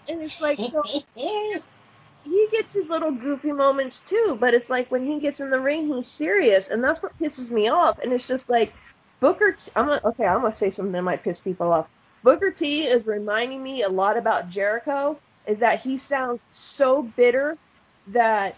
And 0.10 0.22
it's 0.22 0.40
like 0.42 0.58
so, 0.58 0.84
he 1.16 2.48
gets 2.52 2.74
his 2.74 2.88
little 2.88 3.12
goofy 3.12 3.52
moments 3.52 4.02
too, 4.02 4.38
but 4.40 4.54
it's 4.54 4.70
like 4.70 4.92
when 4.92 5.06
he 5.06 5.20
gets 5.20 5.40
in 5.40 5.50
the 5.50 5.60
ring, 5.60 5.88
he's 5.94 6.08
serious, 6.08 6.70
and 6.70 6.84
that's 6.84 7.02
what 7.02 7.18
pisses 7.20 7.52
me 7.52 7.70
off. 7.70 8.00
And 8.00 8.14
it's 8.14 8.28
just 8.28 8.50
like 8.50 8.74
Booker. 9.20 9.54
T- 9.54 9.72
I'm 9.76 9.86
gonna, 9.86 10.02
okay. 10.06 10.26
I'm 10.26 10.42
gonna 10.42 10.54
say 10.54 10.70
something 10.70 10.92
that 10.94 11.02
might 11.02 11.24
piss 11.24 11.42
people 11.42 11.72
off. 11.72 11.88
Booker 12.24 12.52
T 12.52 12.82
is 12.82 13.06
reminding 13.06 13.62
me 13.62 13.84
a 13.84 13.90
lot 13.90 14.18
about 14.18 14.50
Jericho 14.50 15.20
is 15.48 15.60
that 15.60 15.82
he 15.82 15.98
sounds 15.98 16.40
so 16.54 17.04
bitter 17.04 17.58
that 18.08 18.56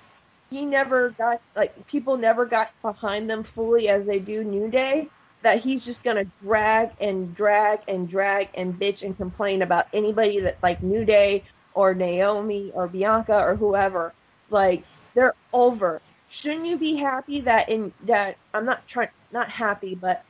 he 0.49 0.65
never 0.65 1.09
got 1.09 1.41
like 1.55 1.87
people 1.87 2.17
never 2.17 2.45
got 2.45 2.71
behind 2.81 3.29
them 3.29 3.43
fully 3.43 3.89
as 3.89 4.05
they 4.05 4.19
do 4.19 4.43
New 4.43 4.69
Day. 4.69 5.09
That 5.43 5.61
he's 5.61 5.85
just 5.85 6.03
gonna 6.03 6.25
drag 6.41 6.91
and 6.99 7.35
drag 7.35 7.81
and 7.87 8.09
drag 8.09 8.49
and 8.55 8.73
bitch 8.73 9.03
and 9.03 9.15
complain 9.15 9.61
about 9.61 9.87
anybody 9.93 10.39
that's 10.39 10.61
like 10.63 10.81
New 10.81 11.05
Day 11.05 11.43
or 11.73 11.93
Naomi 11.93 12.71
or 12.73 12.87
Bianca 12.87 13.39
or 13.39 13.55
whoever. 13.55 14.13
Like 14.49 14.83
they're 15.13 15.35
over. 15.53 16.01
Shouldn't 16.29 16.65
you 16.65 16.77
be 16.77 16.95
happy 16.95 17.41
that 17.41 17.69
in 17.69 17.93
that 18.03 18.37
I'm 18.53 18.65
not 18.65 18.87
trying 18.87 19.09
not 19.31 19.49
happy, 19.49 19.95
but 19.95 20.23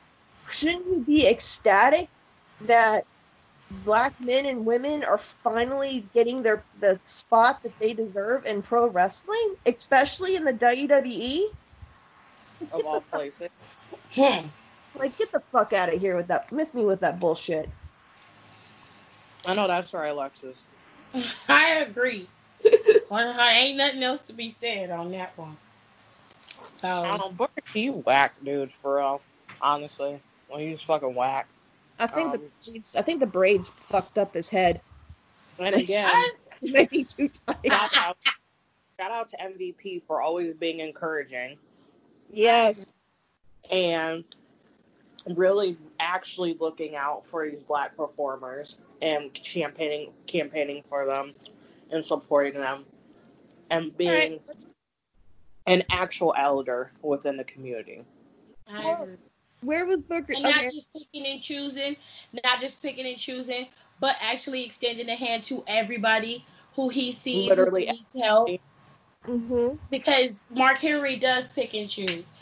shouldn't 0.50 0.86
you 0.86 0.98
be 0.98 1.26
ecstatic 1.26 2.08
that 2.62 3.06
black 3.84 4.18
men 4.20 4.46
and 4.46 4.64
women 4.64 5.04
are 5.04 5.20
finally 5.44 6.06
getting 6.14 6.42
their 6.42 6.62
the 6.80 6.98
spot 7.06 7.62
that 7.62 7.78
they 7.78 7.92
deserve 7.92 8.46
in 8.46 8.62
pro 8.62 8.88
wrestling, 8.88 9.56
especially 9.66 10.36
in 10.36 10.44
the 10.44 10.52
WWE. 10.52 11.44
Of 12.72 12.86
all 12.86 13.00
places. 13.00 13.50
Like 14.94 15.16
get 15.18 15.32
the 15.32 15.42
fuck 15.52 15.72
out 15.72 15.92
of 15.92 16.00
here 16.00 16.16
with 16.16 16.28
that 16.28 16.50
miss 16.52 16.72
me 16.74 16.84
with 16.84 17.00
that 17.00 17.20
bullshit. 17.20 17.68
I 19.46 19.54
know 19.54 19.66
that's 19.66 19.92
right, 19.92 20.08
Alexis. 20.08 20.64
I 21.48 21.76
agree. 21.76 22.28
well, 23.10 23.40
ain't 23.40 23.78
nothing 23.78 24.02
else 24.02 24.20
to 24.22 24.32
be 24.32 24.50
said 24.50 24.90
on 24.90 25.12
that 25.12 25.36
one. 25.38 25.56
So 26.74 26.88
um, 26.88 27.34
Booker 27.34 27.60
T 27.72 27.90
whack, 27.90 28.34
dude, 28.44 28.72
for 28.72 28.96
real. 28.96 29.20
Honestly. 29.60 30.20
Well, 30.48 30.60
you 30.60 30.72
just 30.72 30.86
fucking 30.86 31.14
whack. 31.14 31.48
I 31.98 32.06
think 32.06 32.26
um, 32.26 32.32
the 32.32 32.38
braids, 32.38 32.96
I 32.96 33.02
think 33.02 33.20
the 33.20 33.26
braids 33.26 33.70
fucked 33.90 34.18
up 34.18 34.34
his 34.34 34.48
head. 34.48 34.80
And 35.58 35.74
again, 35.74 36.30
maybe 36.62 37.04
too 37.04 37.30
tight. 37.46 37.58
Shout 37.66 37.96
out, 37.96 38.16
shout 38.98 39.10
out 39.10 39.28
to 39.30 39.36
MVP 39.36 40.02
for 40.06 40.22
always 40.22 40.54
being 40.54 40.80
encouraging. 40.80 41.58
Yes. 42.30 42.94
And 43.70 44.24
really 45.26 45.76
actually 46.00 46.56
looking 46.58 46.96
out 46.96 47.26
for 47.26 47.48
these 47.48 47.62
black 47.62 47.96
performers 47.96 48.76
and 49.02 49.32
campaigning 49.34 50.10
campaigning 50.26 50.82
for 50.88 51.06
them 51.06 51.34
and 51.90 52.04
supporting 52.04 52.54
them 52.54 52.84
and 53.70 53.96
being 53.96 54.40
right. 54.48 54.64
an 55.66 55.82
actual 55.90 56.34
elder 56.36 56.92
within 57.02 57.36
the 57.36 57.44
community. 57.44 58.02
I. 58.66 59.06
Where 59.60 59.86
was 59.86 60.00
Booker? 60.00 60.34
And 60.34 60.46
okay. 60.46 60.62
not 60.66 60.72
just 60.72 60.92
picking 60.92 61.26
and 61.26 61.42
choosing, 61.42 61.96
not 62.44 62.60
just 62.60 62.80
picking 62.80 63.06
and 63.06 63.18
choosing, 63.18 63.66
but 64.00 64.16
actually 64.20 64.64
extending 64.64 65.08
a 65.08 65.16
hand 65.16 65.44
to 65.44 65.64
everybody 65.66 66.44
who 66.74 66.88
he 66.88 67.12
sees 67.12 67.48
Literally 67.48 67.86
who 67.86 67.92
needs 67.92 68.22
help. 68.22 68.50
Mm-hmm. 69.26 69.76
Because 69.90 70.44
Mark 70.50 70.78
Henry 70.78 71.16
does 71.16 71.48
pick 71.48 71.74
and 71.74 71.88
choose. 71.88 72.37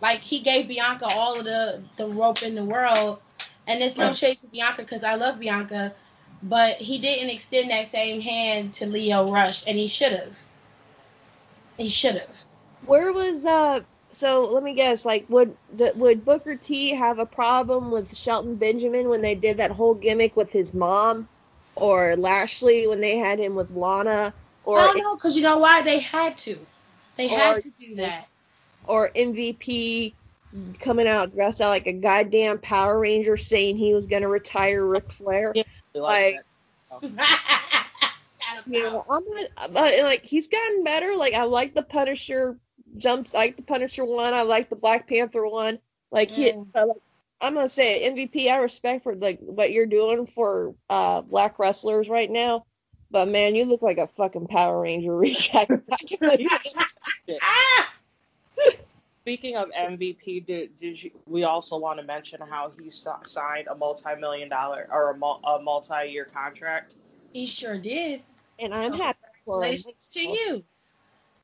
Like 0.00 0.20
he 0.20 0.40
gave 0.40 0.68
Bianca 0.68 1.06
all 1.10 1.38
of 1.38 1.44
the 1.44 1.82
the 1.96 2.06
rope 2.06 2.42
in 2.42 2.54
the 2.54 2.64
world, 2.64 3.20
and 3.66 3.82
it's 3.82 3.96
no 3.96 4.12
shade 4.12 4.38
to 4.38 4.46
Bianca 4.46 4.82
because 4.82 5.04
I 5.04 5.14
love 5.14 5.40
Bianca, 5.40 5.94
but 6.42 6.76
he 6.76 6.98
didn't 6.98 7.30
extend 7.30 7.70
that 7.70 7.86
same 7.86 8.20
hand 8.20 8.74
to 8.74 8.86
Lio 8.86 9.30
Rush, 9.32 9.64
and 9.66 9.78
he 9.78 9.86
should 9.86 10.12
have. 10.12 10.38
He 11.78 11.88
should 11.88 12.16
have. 12.16 12.44
Where 12.84 13.12
was 13.12 13.44
uh 13.44 13.80
so 14.12 14.50
let 14.52 14.62
me 14.62 14.74
guess, 14.74 15.04
like 15.04 15.26
would 15.28 15.56
would 15.76 16.24
Booker 16.24 16.56
T 16.56 16.94
have 16.94 17.18
a 17.18 17.26
problem 17.26 17.90
with 17.90 18.16
Shelton 18.16 18.54
Benjamin 18.56 19.08
when 19.08 19.20
they 19.20 19.34
did 19.34 19.58
that 19.58 19.70
whole 19.70 19.94
gimmick 19.94 20.36
with 20.36 20.50
his 20.50 20.72
mom, 20.72 21.28
or 21.74 22.16
Lashley 22.16 22.86
when 22.86 23.00
they 23.00 23.18
had 23.18 23.38
him 23.38 23.54
with 23.54 23.70
Lana, 23.70 24.32
or 24.64 24.78
I 24.78 24.86
don't 24.86 24.98
know, 24.98 25.16
because 25.16 25.36
you 25.36 25.42
know 25.42 25.58
why? 25.58 25.82
They 25.82 26.00
had 26.00 26.38
to, 26.38 26.58
they 27.16 27.26
or, 27.26 27.38
had 27.38 27.62
to 27.62 27.70
do 27.70 27.96
that, 27.96 28.28
or 28.86 29.10
MVP 29.14 30.14
coming 30.80 31.06
out 31.06 31.34
dressed 31.34 31.60
out 31.60 31.70
like 31.70 31.86
a 31.86 31.92
goddamn 31.92 32.58
Power 32.58 32.98
Ranger 32.98 33.36
saying 33.36 33.76
he 33.76 33.94
was 33.94 34.06
gonna 34.06 34.28
retire 34.28 34.84
Ric 34.84 35.12
Flair, 35.12 35.52
yeah, 35.54 35.64
like. 35.94 36.40
you 38.66 38.82
know, 38.82 39.04
I'm 39.10 39.24
not, 39.72 39.92
like 40.02 40.24
he's 40.24 40.48
gotten 40.48 40.84
better. 40.84 41.14
Like 41.16 41.34
I 41.34 41.44
like 41.44 41.74
the 41.74 41.82
Punisher 41.82 42.56
jumps. 42.96 43.34
I 43.34 43.38
like 43.38 43.56
the 43.56 43.62
Punisher 43.62 44.04
one. 44.04 44.32
I 44.32 44.42
like 44.42 44.70
the 44.70 44.76
Black 44.76 45.08
Panther 45.08 45.46
one. 45.46 45.78
Like, 46.10 46.30
he, 46.30 46.52
mm. 46.52 46.66
uh, 46.74 46.86
like 46.86 46.96
I'm 47.40 47.54
gonna 47.54 47.68
say 47.68 48.10
MVP. 48.10 48.48
I 48.48 48.56
respect 48.58 49.02
for 49.02 49.14
like 49.14 49.38
what 49.40 49.72
you're 49.72 49.86
doing 49.86 50.26
for 50.26 50.74
uh, 50.88 51.22
black 51.22 51.58
wrestlers 51.58 52.08
right 52.08 52.30
now. 52.30 52.64
But 53.10 53.28
man, 53.28 53.54
you 53.54 53.66
look 53.66 53.82
like 53.82 53.98
a 53.98 54.08
fucking 54.16 54.46
Power 54.48 54.80
Ranger 54.80 55.14
reject. 55.16 55.70
Speaking 59.22 59.56
of 59.56 59.70
MVP, 59.70 60.46
did, 60.46 60.78
did 60.78 61.02
you, 61.02 61.10
we 61.26 61.42
also 61.42 61.76
want 61.78 61.98
to 61.98 62.04
mention 62.04 62.40
how 62.40 62.70
he 62.78 62.90
signed 62.90 63.66
a 63.66 63.74
multi-million 63.74 64.48
dollar 64.48 64.86
or 64.90 65.10
a, 65.10 65.48
a 65.48 65.60
multi-year 65.60 66.28
contract? 66.32 66.94
He 67.32 67.44
sure 67.44 67.76
did. 67.76 68.22
And 68.60 68.72
I'm 68.72 68.92
so 68.92 68.98
happy 68.98 69.18
for 69.44 69.64
him. 69.64 69.78
to 70.12 70.20
you. 70.20 70.62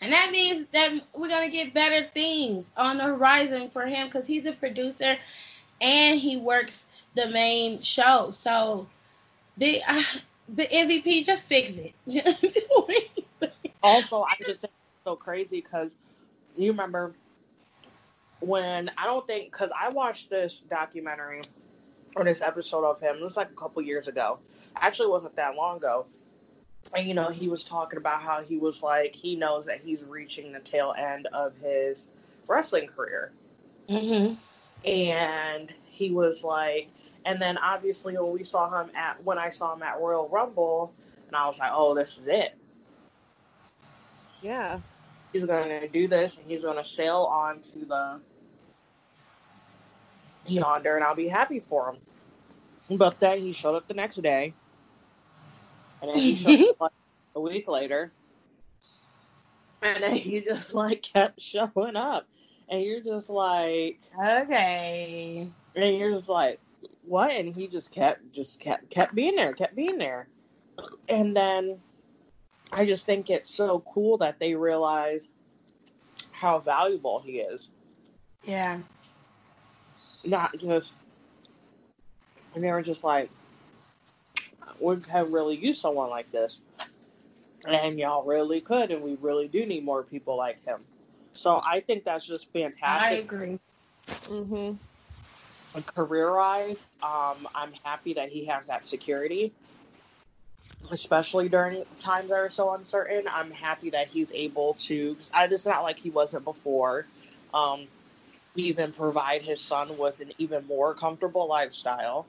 And 0.01 0.13
that 0.13 0.31
means 0.31 0.67
that 0.73 0.93
we're 1.15 1.29
going 1.29 1.51
to 1.51 1.57
get 1.57 1.75
better 1.75 2.09
things 2.15 2.73
on 2.77 2.99
the 2.99 3.05
horizon 3.05 3.71
for 3.71 3.87
him 3.87 4.07
because 4.07 4.27
he's 4.27 4.47
a 4.47 4.53
producer 4.53 5.17
and 5.81 6.19
he 6.19 6.37
works 6.37 6.87
the 7.15 7.29
main 7.29 7.81
show. 7.81 8.31
So 8.31 8.87
the 9.57 9.83
uh, 9.87 10.03
the 10.49 10.67
MVP 10.67 11.25
just 11.25 11.47
fix 11.47 11.79
it. 11.79 11.95
also, 13.83 14.23
I 14.23 14.35
just 14.39 14.61
think 14.61 14.73
it's 14.73 15.05
so 15.05 15.17
crazy 15.17 15.61
because 15.61 15.95
you 16.57 16.71
remember 16.73 17.15
when 18.41 18.91
I 18.99 19.05
don't 19.07 19.27
think 19.27 19.51
because 19.53 19.71
I 19.79 19.89
watched 19.91 20.31
this 20.31 20.61
documentary 20.61 21.43
or 22.17 22.25
this 22.25 22.43
episode 22.43 22.85
of 22.85 23.01
him. 23.01 23.17
It 23.17 23.23
was 23.23 23.37
like 23.37 23.51
a 23.51 23.55
couple 23.55 23.83
years 23.83 24.09
ago. 24.09 24.39
Actually, 24.77 25.09
wasn't 25.09 25.37
that 25.37 25.55
long 25.55 25.79
ago. 25.79 26.07
and 26.95 27.07
you 27.09 27.15
know, 27.15 27.29
he 27.31 27.49
was 27.49 27.65
talking 27.65 27.97
about 27.97 28.21
how 28.23 28.43
he 28.43 28.59
was 28.59 28.83
like 28.83 29.15
he 29.15 29.37
knows 29.37 29.67
that 29.67 29.81
he's 29.83 30.05
reaching 30.05 30.53
the 30.53 30.61
tail 30.61 30.93
end 30.97 31.27
of 31.33 31.55
his 31.63 32.09
wrestling 32.47 32.89
career. 32.89 33.33
Mhm. 33.89 34.37
And 34.85 35.75
he 35.87 36.11
was 36.11 36.43
like 36.45 36.89
and 37.25 37.41
then 37.41 37.57
obviously 37.57 38.15
when 38.19 38.33
we 38.33 38.43
saw 38.45 38.83
him 38.83 38.91
at 38.97 39.23
when 39.25 39.39
I 39.39 39.49
saw 39.51 39.73
him 39.75 39.83
at 39.83 40.01
Royal 40.01 40.29
Rumble 40.29 40.93
and 41.29 41.37
I 41.37 41.47
was 41.47 41.59
like, 41.59 41.71
"Oh, 41.73 41.95
this 41.95 42.19
is 42.19 42.27
it. 42.27 42.55
Yeah. 44.43 44.81
He's 45.33 45.45
going 45.45 45.69
to 45.69 45.89
do 45.89 46.09
this 46.09 46.37
and 46.39 46.47
he's 46.47 46.63
going 46.65 46.77
to 46.77 46.85
sail 46.85 47.29
on 47.31 47.61
to 47.61 47.85
the 47.85 48.21
yonder 50.47 50.97
and 50.97 51.05
I'll 51.05 51.15
be 51.15 51.29
happy 51.29 51.61
for 51.61 51.91
him." 51.91 51.97
But 52.99 53.21
then 53.21 53.41
he 53.41 53.53
showed 53.53 53.75
up 53.75 53.89
the 53.89 53.95
next 53.95 54.17
day. 54.17 54.55
And 56.01 56.11
then 56.11 56.19
he 56.19 56.37
showed 56.37 56.61
up 56.61 56.77
like 56.81 56.93
a 57.35 57.41
week 57.41 57.69
later. 57.69 58.13
And 59.83 60.03
then 60.03 60.17
he 60.17 60.41
just 60.41 60.75
like 60.75 61.03
kept 61.03 61.41
showing 61.41 61.97
up. 61.97 62.27
And 62.69 62.83
you're 62.83 63.01
just 63.01 63.31
like 63.31 64.01
Okay. 64.19 65.49
and 65.75 65.99
you're 65.99 66.13
just 66.13 66.29
like, 66.29 66.61
what? 67.07 67.31
And 67.31 67.55
he 67.55 67.67
just 67.67 67.91
kept 67.91 68.33
just 68.33 68.61
kept 68.61 68.91
kept 68.91 69.15
being 69.15 69.37
there, 69.37 69.53
kept 69.53 69.75
being 69.75 69.99
there. 69.99 70.29
And 71.09 71.37
then 71.37 71.81
I 72.73 72.87
just 72.87 73.05
think 73.05 73.29
it's 73.29 73.51
so 73.51 73.81
cool 73.81 74.19
that 74.19 74.39
they 74.39 74.55
realize 74.55 75.23
how 76.31 76.59
valuable 76.59 77.21
he 77.21 77.33
is. 77.33 77.69
Yeah. 78.45 78.79
Not 80.25 80.57
just 80.59 80.97
and 82.55 82.65
they 82.65 82.71
were 82.71 82.83
just 82.83 83.05
like 83.05 83.31
we 84.81 84.97
have 85.09 85.33
really 85.33 85.57
used 85.57 85.81
someone 85.81 86.11
like 86.11 86.31
this. 86.33 86.63
And 87.69 87.99
y'all 87.99 88.25
really 88.25 88.61
could 88.61 88.91
and 88.91 89.03
we 89.03 89.17
really 89.21 89.47
do 89.49 89.65
need 89.65 89.85
more 89.85 90.03
people 90.03 90.37
like 90.37 90.65
him. 90.65 90.81
So 91.35 91.61
I 91.65 91.81
think 91.81 92.05
that's 92.05 92.27
just 92.27 92.51
fantastic. 92.53 92.83
I 92.83 93.23
fantastic. 93.23 93.33
agree. 93.33 93.59
Mhm. 94.29 94.79
career 95.95 96.35
wise, 96.35 96.85
um, 97.03 97.49
I'm 97.55 97.73
happy 97.85 98.15
that 98.15 98.29
he 98.29 98.45
has 98.47 98.67
that 98.67 98.87
security, 98.87 99.53
especially 100.93 101.49
during 101.49 101.85
times 101.99 102.29
that 102.29 102.37
are 102.39 102.51
so 102.51 102.73
uncertain. 102.75 103.25
I'm 103.27 103.51
happy 103.51 103.91
that 103.91 104.09
he's 104.09 104.31
able 104.33 104.75
to. 104.75 105.17
I, 105.35 105.47
it's 105.47 105.67
not 105.67 105.83
like 105.83 105.99
he 105.99 106.11
wasn't 106.11 106.45
before. 106.45 107.07
Um, 107.53 107.87
even 108.55 108.93
provide 108.93 109.41
his 109.43 109.61
son 109.61 109.97
with 109.97 110.21
an 110.21 110.33
even 110.39 110.67
more 110.67 110.95
comfortable 110.95 111.49
lifestyle. 111.49 112.27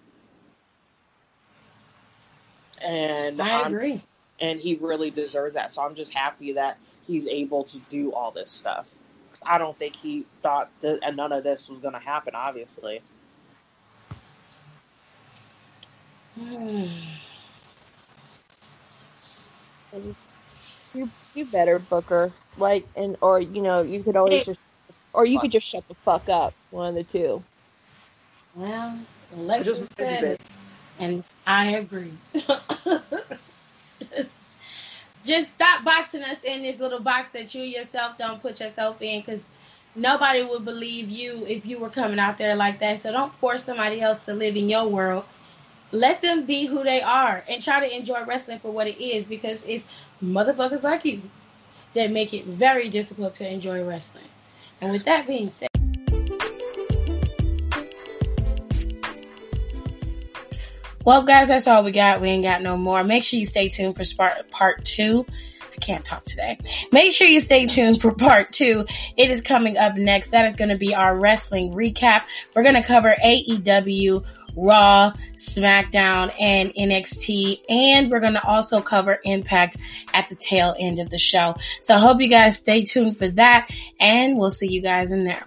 And 2.81 3.41
I 3.41 3.49
I'm- 3.61 3.73
agree. 3.73 4.02
and 4.40 4.60
he 4.60 4.76
really 4.76 5.11
deserves 5.11 5.56
that. 5.56 5.72
So 5.73 5.84
I'm 5.84 5.95
just 5.95 6.14
happy 6.14 6.53
that 6.53 6.77
he's 7.06 7.27
able 7.27 7.65
to 7.65 7.77
do 7.90 8.14
all 8.14 8.31
this 8.31 8.49
stuff. 8.49 8.90
I 9.45 9.57
don't 9.57 9.77
think 9.77 9.95
he 9.98 10.26
thought 10.41 10.69
that 10.81 10.99
and 11.03 11.18
none 11.18 11.34
of 11.34 11.44
this 11.44 11.68
was 11.68 11.80
going 11.80 11.94
to 11.94 11.99
happen. 11.99 12.34
Obviously, 12.35 13.02
Hmm. 16.35 16.85
You 19.93 21.09
you 21.33 21.45
better 21.45 21.79
Booker. 21.79 22.33
Like 22.57 22.87
and 22.95 23.15
or 23.21 23.39
you 23.39 23.61
know 23.61 23.81
you 23.81 24.03
could 24.03 24.15
always 24.15 24.43
just 24.43 24.59
or 25.13 25.25
you 25.25 25.39
could 25.39 25.51
just 25.51 25.67
shut 25.67 25.87
the 25.87 25.95
fuck 26.05 26.29
up. 26.29 26.53
One 26.71 26.89
of 26.89 26.95
the 26.95 27.03
two. 27.03 27.43
Well, 28.55 28.97
I 29.31 29.35
Alexa 29.35 29.63
just 29.63 29.95
said 29.97 30.23
it, 30.23 30.41
and 30.99 31.23
I 31.47 31.71
agree. 31.71 32.13
just, 32.35 32.61
just 35.23 35.49
stop 35.55 35.83
boxing 35.83 36.23
us 36.23 36.37
in 36.43 36.61
this 36.61 36.79
little 36.79 36.99
box 36.99 37.29
that 37.31 37.55
you 37.55 37.63
yourself 37.63 38.17
don't 38.17 38.41
put 38.41 38.59
yourself 38.59 39.01
in, 39.01 39.21
because 39.21 39.49
nobody 39.95 40.43
would 40.43 40.65
believe 40.65 41.09
you 41.09 41.45
if 41.47 41.65
you 41.65 41.79
were 41.79 41.89
coming 41.89 42.19
out 42.19 42.37
there 42.37 42.55
like 42.55 42.79
that. 42.79 42.99
So 42.99 43.11
don't 43.11 43.33
force 43.35 43.63
somebody 43.63 44.01
else 44.01 44.25
to 44.25 44.33
live 44.33 44.55
in 44.55 44.69
your 44.69 44.87
world. 44.87 45.25
Let 45.93 46.23
them 46.23 46.45
be 46.47 46.65
who 46.65 46.83
they 46.83 47.03
are 47.03 47.43
and 47.47 47.61
try 47.61 47.87
to 47.87 47.95
enjoy 47.95 48.25
wrestling 48.25 48.57
for 48.57 48.71
what 48.71 48.87
it 48.87 48.99
is, 48.99 49.27
because 49.27 49.63
it's 49.63 49.85
motherfuckers 50.23 50.81
like 50.81 51.05
you 51.05 51.21
that 51.93 52.09
make 52.09 52.33
it 52.33 52.45
very 52.45 52.89
difficult 52.89 53.35
to 53.35 53.47
enjoy 53.47 53.83
wrestling. 53.83 54.23
And 54.81 54.91
with 54.91 55.05
that 55.05 55.27
being 55.27 55.49
said. 55.49 55.67
Well, 61.05 61.21
guys, 61.21 61.49
that's 61.49 61.67
all 61.67 61.83
we 61.83 61.91
got. 61.91 62.21
We 62.21 62.29
ain't 62.29 62.43
got 62.43 62.63
no 62.63 62.75
more. 62.75 63.03
Make 63.03 63.23
sure 63.23 63.39
you 63.39 63.45
stay 63.45 63.69
tuned 63.69 63.95
for 63.95 64.03
part, 64.17 64.49
part 64.49 64.83
two. 64.85 65.27
I 65.61 65.75
can't 65.75 66.03
talk 66.03 66.25
today. 66.25 66.57
Make 66.91 67.11
sure 67.11 67.27
you 67.27 67.39
stay 67.39 67.67
tuned 67.67 68.01
for 68.01 68.15
part 68.15 68.51
two. 68.51 68.87
It 69.15 69.29
is 69.29 69.41
coming 69.41 69.77
up 69.77 69.95
next. 69.95 70.31
That 70.31 70.47
is 70.47 70.55
going 70.55 70.69
to 70.69 70.77
be 70.77 70.95
our 70.95 71.15
wrestling 71.15 71.73
recap. 71.73 72.23
We're 72.55 72.63
going 72.63 72.75
to 72.75 72.83
cover 72.83 73.15
AEW, 73.23 74.23
Raw, 74.55 75.13
SmackDown, 75.35 76.34
and 76.39 76.73
NXT. 76.73 77.61
And 77.69 78.11
we're 78.11 78.19
going 78.19 78.34
to 78.34 78.45
also 78.45 78.81
cover 78.81 79.19
Impact 79.23 79.77
at 80.13 80.30
the 80.30 80.35
tail 80.35 80.75
end 80.77 80.99
of 80.99 81.09
the 81.09 81.17
show. 81.17 81.55
So 81.81 81.95
I 81.95 81.99
hope 81.99 82.21
you 82.21 82.27
guys 82.27 82.57
stay 82.57 82.84
tuned 82.84 83.17
for 83.17 83.27
that. 83.30 83.69
And 83.99 84.38
we'll 84.38 84.51
see 84.51 84.67
you 84.67 84.81
guys 84.81 85.11
in 85.11 85.25
there. 85.25 85.45